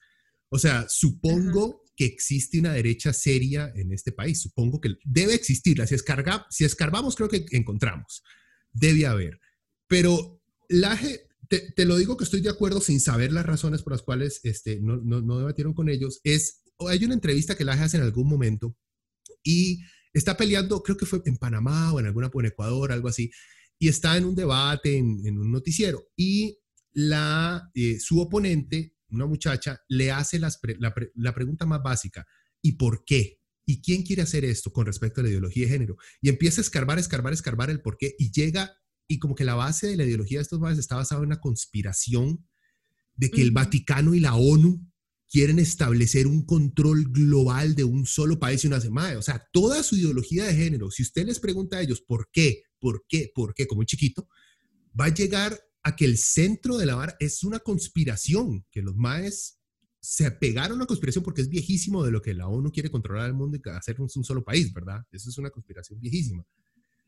O 0.50 0.60
sea, 0.60 0.86
supongo 0.90 1.84
que 1.96 2.06
existe 2.06 2.60
una 2.60 2.74
derecha 2.74 3.14
seria 3.14 3.72
en 3.76 3.92
este 3.92 4.12
país. 4.12 4.42
Supongo 4.42 4.80
que 4.80 4.96
debe 5.04 5.34
existir. 5.34 5.86
Si, 5.88 5.96
escarga, 5.96 6.46
si 6.50 6.66
escarbamos, 6.66 7.16
creo 7.16 7.30
que 7.30 7.46
encontramos 7.52 8.22
debe 8.76 9.08
haber. 9.08 9.40
Pero 9.88 10.42
Laje, 10.70 11.28
te, 11.50 11.86
lo 11.86 11.98
digo 11.98 12.18
que 12.18 12.24
estoy 12.24 12.42
de 12.42 12.50
acuerdo 12.50 12.82
sin 12.82 13.00
saber 13.00 13.32
las 13.32 13.46
razones 13.46 13.82
por 13.82 13.94
las 13.94 14.02
cuales 14.02 14.40
este, 14.44 14.80
no, 14.82 14.98
no, 14.98 15.22
no 15.22 15.40
debatieron 15.40 15.74
con 15.74 15.90
ellos. 15.90 16.22
Es, 16.24 16.64
hay 16.80 17.04
una 17.04 17.14
entrevista 17.14 17.56
que 17.56 17.66
Laje 17.66 17.84
hace 17.84 17.98
en 17.98 18.04
algún 18.04 18.28
momento 18.28 18.78
y 19.44 19.82
está 20.14 20.38
peleando, 20.38 20.82
creo 20.82 20.98
que 20.98 21.06
fue 21.06 21.22
en 21.26 21.38
Panamá 21.38 21.94
o 21.94 22.00
en 22.00 22.06
alguna, 22.06 22.32
en 22.34 22.46
Ecuador, 22.46 22.92
algo 22.92 23.10
así, 23.10 23.32
y 23.78 23.90
está 23.90 24.18
en 24.18 24.26
un 24.26 24.36
debate, 24.36 24.98
en, 24.98 25.38
un 25.38 25.52
noticiero, 25.52 26.08
y 26.16 26.58
la, 26.94 27.70
eh, 27.74 28.00
su 28.00 28.22
oponente, 28.22 28.96
una 29.10 29.26
muchacha, 29.26 29.82
le 29.90 30.12
hace 30.12 30.40
las 30.40 30.60
la, 30.80 30.94
la, 31.16 31.36
pregunta 31.36 31.66
más 31.66 31.84
básica, 31.84 32.26
¿y 32.62 32.74
por 32.74 33.04
qué? 33.06 33.42
¿Y 33.66 33.82
quién 33.82 34.04
quiere 34.04 34.22
hacer 34.22 34.46
esto 34.46 34.72
con 34.72 34.86
respecto 34.86 35.20
a 35.20 35.24
la 35.24 35.30
ideología 35.30 35.66
de 35.66 35.74
género? 35.74 35.98
Y 36.22 36.30
empieza 36.30 36.62
a 36.62 36.64
escarbar, 36.64 36.98
escarbar, 36.98 37.34
escarbar 37.34 37.70
el 37.70 37.82
por 37.82 37.98
qué 37.98 38.16
y 38.18 38.32
llega 38.32 38.78
y 39.08 39.20
como 39.20 39.36
que 39.36 39.46
la 39.46 39.56
base 39.56 39.88
de 39.88 39.98
la 39.98 40.06
ideología 40.06 40.40
de 40.40 40.44
estos 40.44 40.60
madres 40.60 40.80
está 40.80 40.96
basada 40.96 41.22
en 41.22 41.28
una 41.28 41.40
conspiración 41.40 42.48
de 43.16 43.30
que 43.30 43.42
el 43.42 43.52
Vaticano 43.52 44.14
y 44.14 44.20
la 44.20 44.36
ONU 44.36 44.86
quieren 45.30 45.60
establecer 45.60 46.28
un 46.28 46.46
control 46.46 47.06
global 47.12 47.76
de 47.76 47.84
un 47.84 48.06
solo 48.06 48.40
país 48.40 48.64
y 48.64 48.68
una 48.68 48.82
semana. 48.82 49.18
O 49.18 49.22
sea, 49.22 49.48
toda 49.52 49.84
su 49.84 49.96
ideología 49.96 50.46
de 50.46 50.56
género, 50.56 50.92
si 50.92 51.04
usted 51.04 51.26
les 51.26 51.40
pregunta 51.40 51.78
a 51.78 51.82
ellos 51.82 52.02
por 52.02 52.30
qué, 52.32 52.64
por 52.80 53.06
qué, 53.08 53.32
por 53.34 53.54
qué, 53.54 53.68
como 53.68 53.80
un 53.80 53.86
chiquito, 53.86 54.28
va 55.00 55.06
a 55.06 55.14
llegar 55.14 55.60
a 55.84 55.96
que 55.96 56.06
el 56.06 56.18
centro 56.18 56.78
de 56.78 56.86
la 56.86 56.96
vara 56.96 57.16
es 57.20 57.44
una 57.44 57.60
conspiración, 57.60 58.66
que 58.72 58.82
los 58.82 58.96
maes 58.96 59.60
se 60.02 60.30
pegaron 60.32 60.74
a 60.74 60.76
una 60.76 60.86
conspiración 60.86 61.24
porque 61.24 61.42
es 61.42 61.50
viejísimo 61.50 62.04
de 62.04 62.12
lo 62.12 62.22
que 62.22 62.34
la 62.34 62.48
ONU 62.48 62.72
quiere 62.72 62.92
controlar 62.92 63.28
el 63.28 63.34
mundo 63.34 63.58
y 63.58 63.70
hacer 63.70 64.00
un, 64.00 64.10
solo 64.10 64.44
país, 64.44 64.72
¿verdad? 64.72 65.04
Eso 65.12 65.30
es 65.30 65.38
una 65.38 65.50
conspiración 65.50 66.00
viejísima. 66.00 66.46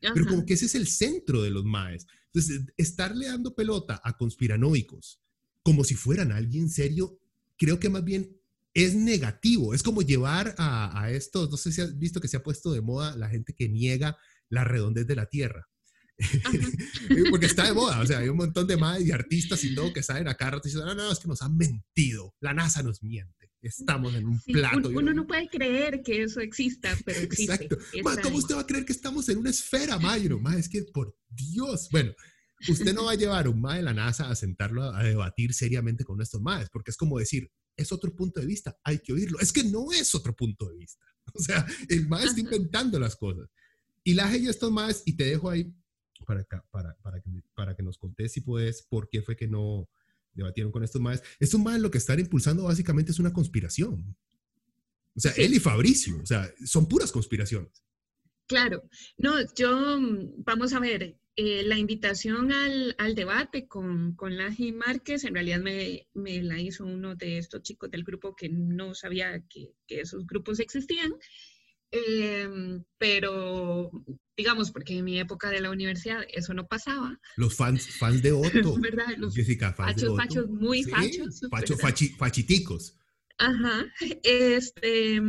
Pero 0.00 0.26
como 0.26 0.46
que 0.46 0.54
ese 0.54 0.66
es 0.66 0.74
el 0.74 0.86
centro 0.86 1.42
de 1.42 1.50
los 1.50 1.64
maes. 1.64 2.06
Entonces, 2.26 2.62
estarle 2.76 3.26
dando 3.26 3.54
pelota 3.54 4.00
a 4.04 4.16
conspiranoicos 4.16 5.20
como 5.62 5.84
si 5.84 5.94
fueran 5.94 6.32
alguien 6.32 6.70
serio, 6.70 7.18
creo 7.56 7.80
que 7.80 7.88
más 7.88 8.04
bien 8.04 8.36
es 8.74 8.94
negativo. 8.94 9.74
Es 9.74 9.82
como 9.82 10.02
llevar 10.02 10.54
a, 10.58 11.02
a 11.02 11.10
estos, 11.10 11.50
no 11.50 11.56
sé 11.56 11.72
si 11.72 11.80
has 11.80 11.98
visto 11.98 12.20
que 12.20 12.28
se 12.28 12.36
ha 12.36 12.42
puesto 12.42 12.72
de 12.72 12.80
moda 12.80 13.16
la 13.16 13.28
gente 13.28 13.54
que 13.54 13.68
niega 13.68 14.16
la 14.48 14.64
redondez 14.64 15.06
de 15.06 15.16
la 15.16 15.26
Tierra. 15.26 15.68
Porque 17.30 17.46
está 17.46 17.66
de 17.66 17.74
moda, 17.74 18.00
o 18.00 18.06
sea, 18.06 18.18
hay 18.18 18.28
un 18.28 18.36
montón 18.36 18.66
de 18.66 18.76
más 18.76 19.00
y 19.00 19.12
artistas 19.12 19.62
y 19.62 19.74
todo 19.74 19.92
que 19.92 20.02
salen 20.02 20.26
acá 20.26 20.50
y 20.52 20.66
dicen, 20.66 20.80
no, 20.80 20.94
no, 20.94 21.12
es 21.12 21.18
que 21.20 21.28
nos 21.28 21.42
han 21.42 21.56
mentido, 21.56 22.34
la 22.40 22.54
NASA 22.54 22.82
nos 22.82 23.02
miente, 23.02 23.37
estamos 23.62 24.14
en 24.14 24.26
un 24.26 24.40
plato. 24.40 24.88
Uno, 24.90 25.12
no 25.12 25.26
puede 25.26 25.48
creer 25.48 26.02
que 26.02 26.22
eso 26.22 26.40
exista, 26.40 26.96
pero 27.04 27.20
existe. 27.20 27.64
Exacto. 27.64 28.22
¿Cómo 28.22 28.38
usted 28.38 28.56
va 28.56 28.60
a 28.60 28.66
creer 28.66 28.84
que 28.84 28.92
estamos 28.92 29.28
en 29.28 29.38
una 29.38 29.50
esfera, 29.50 29.98
Mayro? 29.98 30.38
Ma, 30.38 30.56
es 30.56 30.68
que 30.68 30.82
por 30.92 31.16
Dios, 31.28 31.88
bueno, 31.90 32.12
usted 32.68 32.94
no 32.94 33.04
va 33.04 33.12
a 33.12 33.16
llevar 33.16 33.48
un 33.48 33.60
ma 33.60 33.76
de 33.76 33.82
la 33.82 33.94
NASA 33.94 34.28
a 34.28 34.34
sentarlo 34.34 34.82
a, 34.82 35.02
debatir 35.02 35.54
seriamente 35.54 36.04
con 36.04 36.20
estos 36.20 36.40
maes, 36.40 36.68
porque 36.70 36.90
es 36.90 36.96
como 36.96 37.18
decir, 37.18 37.50
es 37.76 37.92
otro 37.92 38.14
punto 38.14 38.40
de 38.40 38.46
vista, 38.46 38.76
hay 38.82 38.98
que 38.98 39.12
oírlo. 39.12 39.38
Es 39.40 39.52
que 39.52 39.64
no 39.64 39.92
es 39.92 40.14
otro 40.14 40.34
punto 40.34 40.68
de 40.68 40.76
vista. 40.76 41.04
O 41.34 41.40
sea, 41.40 41.66
el 41.90 42.08
ma 42.08 42.24
está 42.24 42.40
inventando 42.40 42.98
las 42.98 43.14
cosas. 43.14 43.50
Y 44.02 44.14
la 44.14 44.34
y 44.34 44.48
estos 44.48 44.72
maes, 44.72 45.02
y 45.04 45.14
te 45.14 45.24
dejo 45.24 45.50
ahí 45.50 45.70
para, 46.26 46.42
para, 46.70 46.96
para, 47.02 47.20
que, 47.20 47.30
para 47.54 47.76
que 47.76 47.82
nos 47.82 47.98
contés 47.98 48.32
si 48.32 48.40
puedes 48.40 48.82
por 48.82 49.10
qué 49.10 49.20
fue 49.20 49.36
que 49.36 49.46
no 49.46 49.90
debatieron 50.34 50.72
con 50.72 50.84
estos 50.84 51.00
maes. 51.00 51.22
Estos 51.40 51.60
maes 51.60 51.80
lo 51.80 51.90
que 51.90 51.98
están 51.98 52.20
impulsando 52.20 52.64
básicamente 52.64 53.12
es 53.12 53.18
una 53.18 53.32
conspiración. 53.32 54.16
O 55.16 55.20
sea, 55.20 55.32
él 55.36 55.54
y 55.54 55.58
Fabricio, 55.58 56.20
o 56.22 56.26
sea, 56.26 56.48
son 56.64 56.86
puras 56.88 57.10
conspiraciones. 57.10 57.82
Claro, 58.46 58.88
no, 59.18 59.34
yo, 59.54 59.98
vamos 60.38 60.72
a 60.72 60.80
ver, 60.80 61.18
eh, 61.36 61.62
la 61.64 61.76
invitación 61.76 62.50
al, 62.50 62.94
al, 62.98 63.14
debate 63.14 63.68
con, 63.68 64.14
con 64.14 64.36
Laji 64.36 64.72
Márquez 64.72 65.24
en 65.24 65.34
realidad 65.34 65.60
me, 65.60 66.08
me, 66.14 66.42
la 66.42 66.58
hizo 66.60 66.86
uno 66.86 67.14
de 67.14 67.38
estos 67.38 67.62
chicos 67.62 67.90
del 67.90 68.04
grupo 68.04 68.34
que 68.34 68.48
no 68.48 68.94
sabía 68.94 69.44
que, 69.48 69.72
que 69.86 70.00
esos 70.00 70.26
grupos 70.26 70.60
existían 70.60 71.14
Em, 71.90 72.84
pero 72.98 73.90
digamos, 74.36 74.70
porque 74.70 74.98
en 74.98 75.04
mi 75.04 75.18
época 75.18 75.50
de 75.50 75.60
la 75.60 75.70
universidad 75.70 76.24
eso 76.32 76.54
no 76.54 76.66
pasaba. 76.68 77.18
Los 77.36 77.56
fans, 77.56 77.88
fans 77.96 78.22
de 78.22 78.32
Otto. 78.32 78.78
¿Verdad? 78.80 79.16
Los 79.16 79.34
Jessica, 79.34 79.72
fans 79.72 79.92
fachos, 79.92 80.02
de 80.02 80.08
Otto. 80.08 80.16
fachos, 80.16 80.48
muy 80.48 80.84
fachos. 80.84 81.40
Facho, 81.50 81.76
fachi, 81.76 82.08
fachiticos. 82.10 82.94
Ajá, 83.38 83.86
este, 84.24 85.22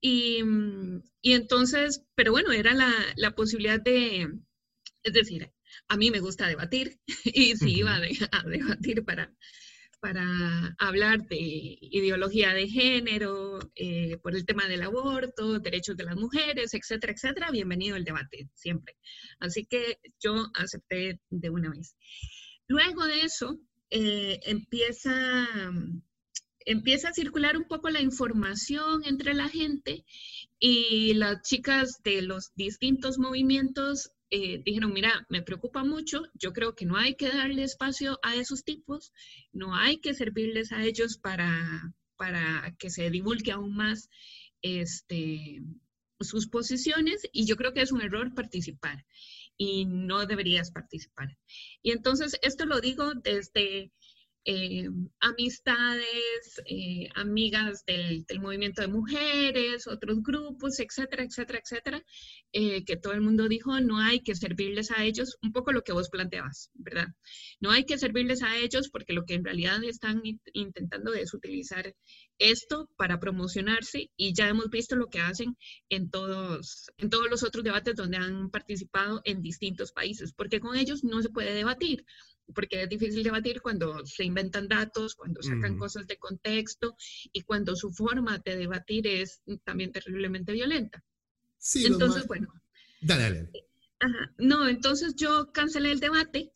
y, 0.00 0.44
y, 1.20 1.32
entonces, 1.32 2.04
pero 2.14 2.30
bueno, 2.30 2.52
era 2.52 2.72
la, 2.72 2.92
la, 3.16 3.34
posibilidad 3.34 3.80
de, 3.80 4.32
es 5.02 5.12
decir, 5.12 5.52
a 5.88 5.96
mí 5.96 6.12
me 6.12 6.20
gusta 6.20 6.46
debatir 6.46 7.00
y 7.24 7.56
si 7.56 7.78
iba 7.78 7.96
a 7.96 8.42
debatir 8.44 9.04
para, 9.04 9.34
para 10.00 10.76
hablar 10.78 11.26
de 11.26 11.36
ideología 11.80 12.52
de 12.52 12.68
género, 12.68 13.58
eh, 13.74 14.16
por 14.18 14.34
el 14.34 14.44
tema 14.46 14.66
del 14.66 14.82
aborto, 14.82 15.58
derechos 15.58 15.96
de 15.96 16.04
las 16.04 16.16
mujeres, 16.16 16.74
etcétera, 16.74 17.12
etcétera. 17.12 17.50
Bienvenido 17.50 17.96
al 17.96 18.04
debate, 18.04 18.48
siempre. 18.54 18.96
Así 19.40 19.66
que 19.66 19.98
yo 20.20 20.46
acepté 20.54 21.20
de 21.30 21.50
una 21.50 21.70
vez. 21.70 21.96
Luego 22.68 23.04
de 23.06 23.22
eso, 23.22 23.58
eh, 23.90 24.38
empieza, 24.44 25.48
empieza 26.60 27.08
a 27.08 27.14
circular 27.14 27.56
un 27.56 27.64
poco 27.64 27.90
la 27.90 28.00
información 28.00 29.02
entre 29.04 29.34
la 29.34 29.48
gente 29.48 30.04
y 30.58 31.14
las 31.14 31.42
chicas 31.42 32.00
de 32.04 32.22
los 32.22 32.52
distintos 32.54 33.18
movimientos 33.18 34.12
eh, 34.30 34.62
dijeron, 34.64 34.92
mira, 34.92 35.26
me 35.28 35.42
preocupa 35.42 35.84
mucho, 35.84 36.22
yo 36.34 36.52
creo 36.52 36.74
que 36.74 36.84
no 36.84 36.96
hay 36.96 37.14
que 37.14 37.28
darle 37.28 37.62
espacio 37.62 38.18
a 38.22 38.34
esos 38.36 38.64
tipos, 38.64 39.12
no 39.52 39.74
hay 39.74 39.98
que 39.98 40.14
servirles 40.14 40.72
a 40.72 40.84
ellos 40.84 41.18
para, 41.18 41.94
para 42.16 42.74
que 42.78 42.90
se 42.90 43.10
divulgue 43.10 43.52
aún 43.52 43.74
más 43.74 44.10
este, 44.62 45.62
sus 46.20 46.48
posiciones 46.48 47.22
y 47.32 47.46
yo 47.46 47.56
creo 47.56 47.72
que 47.72 47.82
es 47.82 47.92
un 47.92 48.02
error 48.02 48.34
participar 48.34 49.06
y 49.56 49.86
no 49.86 50.26
deberías 50.26 50.70
participar. 50.70 51.36
Y 51.82 51.92
entonces 51.92 52.38
esto 52.42 52.66
lo 52.66 52.80
digo 52.80 53.12
desde 53.14 53.92
eh, 54.50 54.88
amistades, 55.20 56.62
eh, 56.64 57.10
amigas 57.14 57.84
del, 57.84 58.24
movimiento 58.40 58.80
de 58.80 58.88
mujeres, 58.88 59.86
otros 59.86 60.22
grupos, 60.22 60.80
etcétera, 60.80 61.22
etcétera, 61.24 61.60
etcétera, 61.62 62.02
eh, 62.52 62.82
que 62.86 62.96
todo 62.96 63.12
el 63.12 63.20
mundo 63.20 63.46
dijo, 63.46 63.78
no 63.80 63.98
hay 63.98 64.20
que 64.20 64.34
servirles 64.34 64.90
a 64.90 65.04
ellos, 65.04 65.36
un 65.42 65.52
poco 65.52 65.70
lo 65.72 65.82
que 65.82 65.92
vos 65.92 66.08
planteabas, 66.08 66.70
¿verdad? 66.72 67.08
No 67.60 67.72
hay 67.72 67.84
que 67.84 67.98
servirles 67.98 68.42
a 68.42 68.56
ellos 68.56 68.88
porque 68.88 69.12
lo 69.12 69.26
que 69.26 69.34
en 69.34 69.44
realidad 69.44 69.84
están 69.84 70.22
intentando 70.54 71.12
es 71.12 71.34
utilizar 71.34 71.94
esto 72.38 72.88
para 72.96 73.20
promocionarse 73.20 74.10
y 74.16 74.32
ya 74.32 74.48
hemos 74.48 74.70
visto 74.70 74.96
lo 74.96 75.08
que 75.08 75.20
hacen 75.20 75.58
en 75.90 76.08
todos, 76.08 76.86
en 76.96 77.10
todos 77.10 77.28
los 77.28 77.42
otros 77.42 77.64
debates 77.64 77.96
donde 77.96 78.16
han 78.16 78.48
participado 78.48 79.20
en 79.24 79.42
distintos 79.42 79.92
países, 79.92 80.32
porque 80.32 80.58
con 80.58 80.74
ellos 80.74 81.04
no 81.04 81.20
se 81.20 81.28
puede 81.28 81.52
debatir 81.52 82.06
porque 82.54 82.82
es 82.82 82.88
difícil 82.88 83.22
debatir 83.22 83.60
cuando 83.60 84.04
se 84.06 84.24
inventan 84.24 84.68
datos, 84.68 85.14
cuando 85.14 85.42
sacan 85.42 85.76
cosas 85.76 86.06
de 86.06 86.16
contexto 86.16 86.96
y 87.32 87.42
cuando 87.42 87.76
su 87.76 87.92
forma 87.92 88.38
de 88.38 88.56
debatir 88.56 89.06
es 89.06 89.42
también 89.64 89.92
terriblemente 89.92 90.52
violenta. 90.52 91.04
Sí, 91.58 91.86
entonces, 91.86 92.26
bueno. 92.26 92.48
Dale, 93.00 93.22
dale. 93.22 93.50
Ajá. 94.00 94.32
No, 94.38 94.68
entonces 94.68 95.14
yo 95.16 95.52
cancelé 95.52 95.92
el 95.92 96.00
debate 96.00 96.52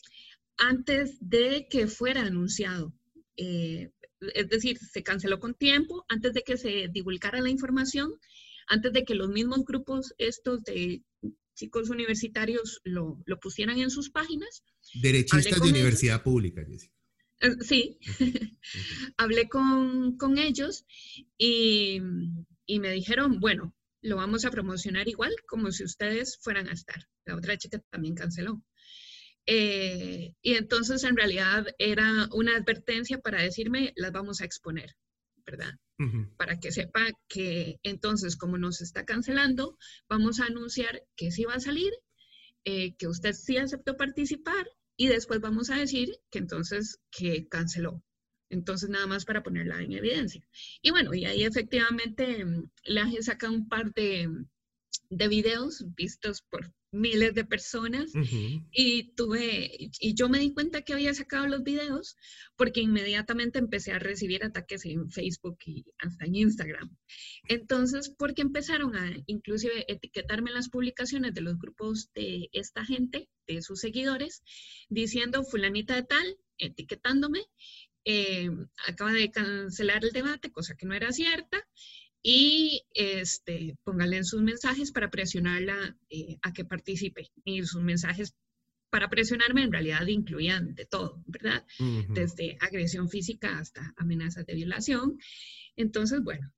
antes 0.58 1.16
de 1.20 1.66
que 1.68 1.88
fuera 1.88 2.22
anunciado. 2.22 2.92
Eh, 3.36 3.90
es 4.34 4.48
decir, 4.48 4.78
se 4.78 5.02
canceló 5.02 5.40
con 5.40 5.54
tiempo 5.54 6.04
antes 6.08 6.32
de 6.32 6.42
que 6.42 6.56
se 6.56 6.88
divulgara 6.88 7.40
la 7.40 7.50
información, 7.50 8.14
antes 8.68 8.92
de 8.92 9.04
que 9.04 9.14
los 9.14 9.28
mismos 9.28 9.64
grupos 9.64 10.14
estos 10.18 10.62
de 10.64 11.02
chicos 11.54 11.90
universitarios 11.90 12.80
lo, 12.84 13.22
lo 13.26 13.40
pusieran 13.40 13.78
en 13.78 13.90
sus 13.90 14.10
páginas. 14.10 14.64
Derechistas 14.94 15.60
de 15.60 15.70
universidad 15.70 16.22
pública, 16.22 16.62
Jessica. 16.66 16.94
Eh, 17.40 17.56
sí, 17.60 17.98
hablé 19.16 19.48
con, 19.48 20.16
con 20.16 20.38
ellos 20.38 20.84
y, 21.36 22.00
y, 22.66 22.78
me 22.78 22.92
dijeron, 22.92 23.40
bueno, 23.40 23.74
lo 24.00 24.16
vamos 24.16 24.44
a 24.44 24.50
promocionar 24.50 25.08
igual 25.08 25.34
como 25.46 25.70
si 25.72 25.84
ustedes 25.84 26.38
fueran 26.40 26.68
a 26.68 26.72
estar. 26.72 27.08
La 27.24 27.36
otra 27.36 27.56
chica 27.56 27.80
también 27.90 28.14
canceló. 28.14 28.62
Eh, 29.46 30.34
y 30.40 30.54
entonces 30.54 31.02
en 31.02 31.16
realidad 31.16 31.66
era 31.78 32.28
una 32.32 32.56
advertencia 32.56 33.18
para 33.18 33.42
decirme, 33.42 33.92
las 33.96 34.12
vamos 34.12 34.40
a 34.40 34.44
exponer, 34.44 34.94
¿verdad? 35.46 35.72
Para 36.36 36.58
que 36.58 36.72
sepa 36.72 37.00
que 37.28 37.78
entonces 37.84 38.36
como 38.36 38.58
nos 38.58 38.80
está 38.80 39.04
cancelando, 39.04 39.78
vamos 40.08 40.40
a 40.40 40.46
anunciar 40.46 41.04
que 41.14 41.30
sí 41.30 41.44
va 41.44 41.54
a 41.54 41.60
salir, 41.60 41.92
eh, 42.64 42.96
que 42.96 43.06
usted 43.06 43.32
sí 43.34 43.56
aceptó 43.56 43.96
participar 43.96 44.66
y 44.96 45.06
después 45.06 45.40
vamos 45.40 45.70
a 45.70 45.76
decir 45.76 46.08
que 46.30 46.40
entonces 46.40 46.98
que 47.10 47.46
canceló. 47.48 48.02
Entonces, 48.52 48.90
nada 48.90 49.06
más 49.06 49.24
para 49.24 49.42
ponerla 49.42 49.80
en 49.80 49.92
evidencia. 49.92 50.46
Y 50.82 50.90
bueno, 50.90 51.14
y 51.14 51.24
ahí 51.24 51.44
efectivamente 51.44 52.44
mm, 52.44 52.70
la 52.84 53.10
saca 53.22 53.50
un 53.50 53.66
par 53.66 53.94
de, 53.94 54.28
de 55.12 55.28
videos 55.28 55.84
vistos 55.94 56.40
por 56.40 56.72
miles 56.90 57.34
de 57.34 57.44
personas 57.44 58.12
y 58.70 59.14
tuve, 59.14 59.90
y 60.00 60.14
yo 60.14 60.28
me 60.28 60.38
di 60.38 60.52
cuenta 60.52 60.82
que 60.82 60.94
había 60.94 61.12
sacado 61.12 61.46
los 61.46 61.62
videos 61.62 62.16
porque 62.56 62.80
inmediatamente 62.80 63.58
empecé 63.58 63.92
a 63.92 63.98
recibir 63.98 64.42
ataques 64.42 64.86
en 64.86 65.10
Facebook 65.10 65.58
y 65.66 65.84
hasta 65.98 66.24
en 66.24 66.36
Instagram. 66.36 66.96
Entonces, 67.46 68.08
porque 68.10 68.40
empezaron 68.40 68.96
a 68.96 69.12
inclusive 69.26 69.84
etiquetarme 69.92 70.50
en 70.50 70.56
las 70.56 70.70
publicaciones 70.70 71.34
de 71.34 71.42
los 71.42 71.58
grupos 71.58 72.10
de 72.14 72.48
esta 72.52 72.84
gente, 72.84 73.28
de 73.46 73.60
sus 73.60 73.80
seguidores, 73.80 74.42
diciendo 74.88 75.44
fulanita 75.44 75.94
de 75.94 76.04
tal, 76.04 76.38
etiquetándome, 76.56 77.40
eh, 78.04 78.50
acaba 78.86 79.12
de 79.12 79.30
cancelar 79.30 80.04
el 80.04 80.12
debate, 80.12 80.50
cosa 80.50 80.74
que 80.74 80.86
no 80.86 80.94
era 80.94 81.12
cierta, 81.12 81.66
y 82.22 82.84
este, 82.94 83.76
póngale 83.84 84.18
en 84.18 84.24
sus 84.24 84.42
mensajes 84.42 84.92
para 84.92 85.10
presionarla 85.10 85.96
eh, 86.08 86.38
a 86.42 86.52
que 86.52 86.64
participe. 86.64 87.30
Y 87.44 87.62
sus 87.64 87.82
mensajes 87.82 88.34
para 88.90 89.08
presionarme 89.08 89.62
en 89.62 89.72
realidad 89.72 90.06
incluían 90.06 90.74
de 90.74 90.84
todo, 90.84 91.24
¿verdad? 91.26 91.64
Desde 92.10 92.58
agresión 92.60 93.08
física 93.08 93.58
hasta 93.58 93.94
amenazas 93.96 94.44
de 94.46 94.54
violación. 94.54 95.18
Entonces, 95.76 96.20
bueno, 96.22 96.52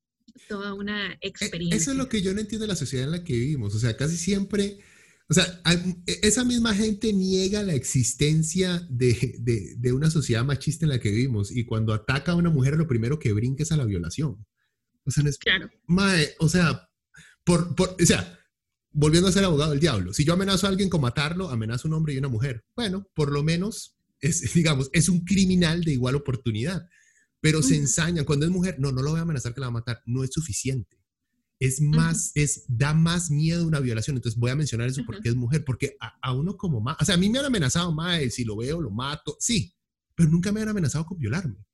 toda 0.48 0.74
una 0.74 1.16
experiencia. 1.20 1.76
Eso 1.76 1.92
es 1.92 1.96
lo 1.96 2.08
que 2.08 2.22
yo 2.22 2.34
no 2.34 2.40
entiendo 2.40 2.64
de 2.64 2.72
la 2.72 2.76
sociedad 2.76 3.06
en 3.06 3.12
la 3.12 3.24
que 3.24 3.34
vivimos. 3.34 3.74
O 3.74 3.78
sea, 3.78 3.96
casi 3.96 4.16
siempre, 4.16 4.80
o 5.28 5.34
sea, 5.34 5.62
e, 6.06 6.18
esa 6.22 6.44
misma 6.44 6.74
gente 6.74 7.12
niega 7.12 7.62
la 7.62 7.74
existencia 7.74 8.84
de, 8.90 9.36
de, 9.38 9.76
de, 9.78 9.92
una 9.92 10.10
sociedad 10.10 10.44
machista 10.44 10.84
en 10.84 10.90
la 10.90 10.98
que 10.98 11.10
vivimos 11.10 11.52
y 11.52 11.64
cuando 11.64 11.94
ataca 11.94 12.32
a 12.32 12.36
una 12.36 12.50
mujer 12.50 12.76
lo 12.76 12.88
primero 12.88 13.18
que 13.20 13.32
brinca 13.32 13.62
es 13.62 13.72
a 13.72 13.76
la 13.76 13.84
violación. 13.84 14.44
O 15.07 15.11
sea, 15.11 15.24
claro. 15.38 15.70
o 16.38 16.48
sea, 16.48 16.88
por, 17.44 17.74
por, 17.74 17.96
o 18.00 18.07
sea, 18.07 18.38
volviendo 18.90 19.28
a 19.28 19.32
ser 19.32 19.44
abogado 19.44 19.72
del 19.72 19.80
diablo, 19.80 20.14
si 20.14 20.24
yo 20.24 20.32
amenazo 20.32 20.66
a 20.66 20.70
alguien 20.70 20.88
con 20.88 21.00
matarlo, 21.00 21.50
amenazo 21.50 21.86
a 21.86 21.90
un 21.90 21.94
hombre 21.94 22.14
y 22.14 22.18
una 22.18 22.28
mujer. 22.28 22.64
Bueno, 22.74 23.07
por 23.14 23.30
lo 23.30 23.42
menos, 23.42 23.98
es, 24.20 24.40
digamos, 24.55 24.88
es 24.92 25.09
un 25.09 25.24
criminal 25.24 25.84
de 25.84 25.92
igual 25.92 26.14
oportunidad. 26.14 26.88
Pero 27.40 27.62
se 27.62 27.76
ensañan, 27.76 28.24
cuando 28.24 28.46
es 28.46 28.50
mujer, 28.50 28.76
no, 28.78 28.90
no 28.90 29.02
lo 29.02 29.11
voy 29.11 29.18
a 29.18 29.22
amenazar 29.22 29.52
que 29.52 29.61
la 29.61 29.66
va 29.66 29.72
a 29.72 29.80
matar, 29.80 30.02
no 30.07 30.24
es 30.24 30.30
suficiente. 30.32 30.96
Es 31.61 31.78
más, 31.82 32.32
es, 32.34 32.64
da 32.68 32.94
más 32.94 33.30
miedo 33.30 33.66
una 33.66 33.80
violación. 33.80 34.16
Entonces 34.16 34.40
voy 34.40 34.50
a 34.50 34.57
mencionar 34.57 34.88
eso 34.88 35.02
porque 35.05 35.28
es 35.28 35.34
mujer, 35.34 35.62
porque 35.62 35.94
a, 36.00 36.32
uno 36.32 36.57
como 36.57 36.80
más, 36.80 36.96
o 37.00 37.05
sea, 37.05 37.16
a 37.16 37.18
mí 37.18 37.28
me 37.28 37.38
han 37.38 37.44
amenazado 37.44 37.92
más, 37.92 38.32
si 38.32 38.44
lo 38.44 38.57
veo, 38.57 38.80
lo 38.80 38.90
mato, 38.90 39.36
sí, 39.40 39.74
pero 40.14 40.30
nunca 40.30 40.52
me 40.52 40.62
han 40.62 40.70
amenazado 40.70 41.05
con 41.05 41.18
violarme. 41.18 41.66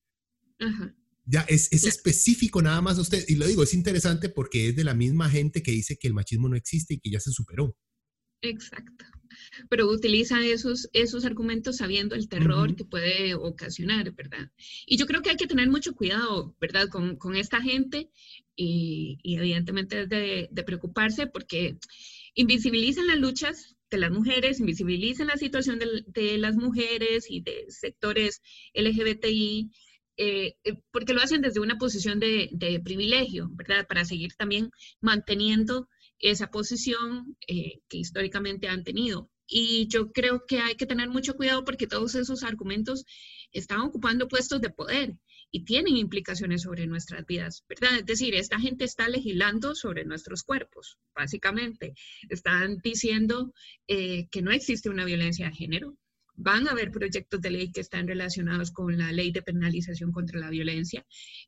Ajá. 0.59 0.93
Ya 1.31 1.43
es, 1.43 1.72
es 1.72 1.85
específico 1.85 2.61
nada 2.61 2.81
más 2.81 2.99
a 2.99 3.03
usted. 3.03 3.24
Y 3.28 3.37
lo 3.37 3.47
digo, 3.47 3.62
es 3.62 3.72
interesante 3.72 4.28
porque 4.31 4.70
es 4.70 4.76
de 4.76 4.83
la 4.83 4.95
misma 4.95 5.31
gente 5.31 5.62
que 5.62 5.70
dice 5.70 5.97
que 5.97 6.09
el 6.09 6.14
machismo 6.14 6.49
no 6.49 6.57
existe 6.57 6.95
y 6.95 6.99
que 6.99 7.11
ya 7.11 7.20
se 7.20 7.31
superó. 7.31 7.76
Exacto. 8.43 9.05
Pero 9.68 9.89
utiliza 9.89 10.45
esos, 10.45 10.89
esos 10.93 11.24
argumentos 11.24 11.76
sabiendo 11.76 12.14
el 12.16 12.28
terror 12.28 12.74
que 12.74 12.85
puede 12.85 13.35
ocasionar, 13.35 14.12
¿verdad? 14.12 14.51
Y 14.87 14.97
yo 14.97 15.07
creo 15.07 15.22
que 15.22 15.31
hay 15.31 15.37
que 15.37 15.47
tener 15.47 15.68
mucho 15.68 15.95
cuidado, 15.95 16.57
¿verdad? 16.61 16.89
Con, 16.89 17.16
con 17.16 17.37
esta 17.37 17.61
gente 17.61 18.11
y, 18.57 19.18
y 19.22 19.37
evidentemente 19.37 20.03
es 20.03 20.09
de, 20.09 20.49
de, 20.51 20.62
preocuparse 20.64 21.26
porque 21.26 21.78
invisibilizan 22.35 23.07
las 23.07 23.18
luchas 23.18 23.76
de 23.91 23.99
las 23.99 24.11
mujeres, 24.11 24.59
invisibilizan 24.59 25.28
la 25.28 25.37
situación 25.37 25.78
de, 25.78 26.05
de 26.07 26.39
las 26.39 26.57
mujeres 26.57 27.26
y 27.31 27.41
de 27.41 27.66
sectores 27.68 28.41
LGBTI 28.74 29.70
eh, 30.23 30.59
eh, 30.64 30.75
porque 30.91 31.14
lo 31.14 31.23
hacen 31.23 31.41
desde 31.41 31.61
una 31.61 31.79
posición 31.79 32.21
de, 32.21 32.81
privilegio, 32.85 33.49
¿verdad? 33.53 33.87
Para 33.89 34.05
seguir 34.05 34.35
también 34.35 34.71
manteniendo 35.01 35.89
esa 36.18 36.51
posición 36.51 37.39
eh, 37.49 37.81
que 37.89 37.97
históricamente 37.97 38.68
han 38.68 38.85
tenido. 38.85 39.31
Y 39.47 39.89
yo 39.89 40.12
creo 40.12 40.45
que 40.47 40.61
hay 40.61 40.75
que 40.75 40.85
tener 40.85 41.09
mucho 41.09 41.37
cuidado 41.37 41.64
porque 41.64 41.87
todos 41.87 42.14
esos 42.16 42.45
argumentos 42.45 43.07
están 43.51 43.81
ocupando 43.81 44.29
puestos 44.29 44.61
de 44.61 44.68
poder 44.68 45.16
y 45.51 45.64
tienen 45.64 45.97
implicaciones 45.97 46.62
sobre 46.62 46.87
nuestras 46.87 47.25
vidas, 47.25 47.64
¿verdad? 47.66 48.01
Es 48.01 48.05
decir, 48.05 48.35
esta 48.35 48.61
gente 48.61 48.85
está 48.85 49.09
legislando 49.09 49.75
sobre 49.75 50.05
nuestros 50.05 50.43
cuerpos, 50.43 50.99
básicamente. 51.14 51.95
Están 52.29 52.77
diciendo 52.85 53.55
que 53.87 54.43
no 54.43 54.53
existe 54.53 54.91
una 54.91 55.07
violencia 55.07 55.49
de 55.49 55.57
género, 55.57 55.97
Van 56.43 56.66
a 56.66 56.70
haber 56.70 56.91
proyectos 56.91 57.41
de 57.41 57.51
ley 57.51 57.70
que 57.70 57.82
están 57.82 58.09
relacionados 58.09 58.70
con 58.70 58.97
la 58.97 59.12
ley 59.12 59.30
de 59.30 59.43
penalización 59.43 60.11
contra 60.11 60.41
la 60.41 60.49
violencia. 60.49 61.05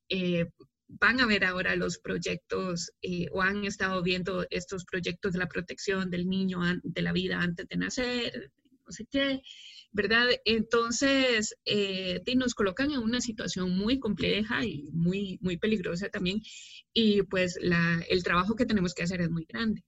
Eh, 0.09 0.47
van 0.87 1.21
a 1.21 1.27
ver 1.27 1.45
ahora 1.45 1.75
los 1.77 1.99
proyectos 1.99 2.93
eh, 3.01 3.27
o 3.33 3.41
han 3.41 3.65
estado 3.65 4.03
viendo 4.03 4.47
estos 4.51 4.85
proyectos 4.85 5.33
de 5.33 5.39
la 5.39 5.49
protección 5.49 6.11
del 6.11 6.29
niño 6.29 6.61
de 6.83 7.03
la 7.03 7.13
vida 7.13 7.41
antes 7.41 7.67
de 7.69 7.77
nacer, 7.77 8.53
no 8.85 8.93
sé 8.93 9.07
qué, 9.11 9.41
¿verdad? 9.93 10.27
Entonces, 10.45 11.55
eh, 11.65 12.23
nos 12.37 12.55
colocan 12.55 12.91
en 12.91 12.99
una 12.99 13.23
situación 13.23 13.77
muy 13.77 13.99
compleja 13.99 14.65
y 14.65 14.91
muy, 14.93 15.39
muy 15.41 15.57
peligrosa 15.57 16.11
también. 16.11 16.43
Y 16.93 17.23
pues 17.23 17.59
la, 17.63 18.03
el 18.11 18.23
trabajo 18.23 18.57
que 18.57 18.67
tenemos 18.67 18.93
que 18.93 19.05
hacer 19.05 19.23
es 19.23 19.31
muy 19.31 19.47
grande. 19.47 19.83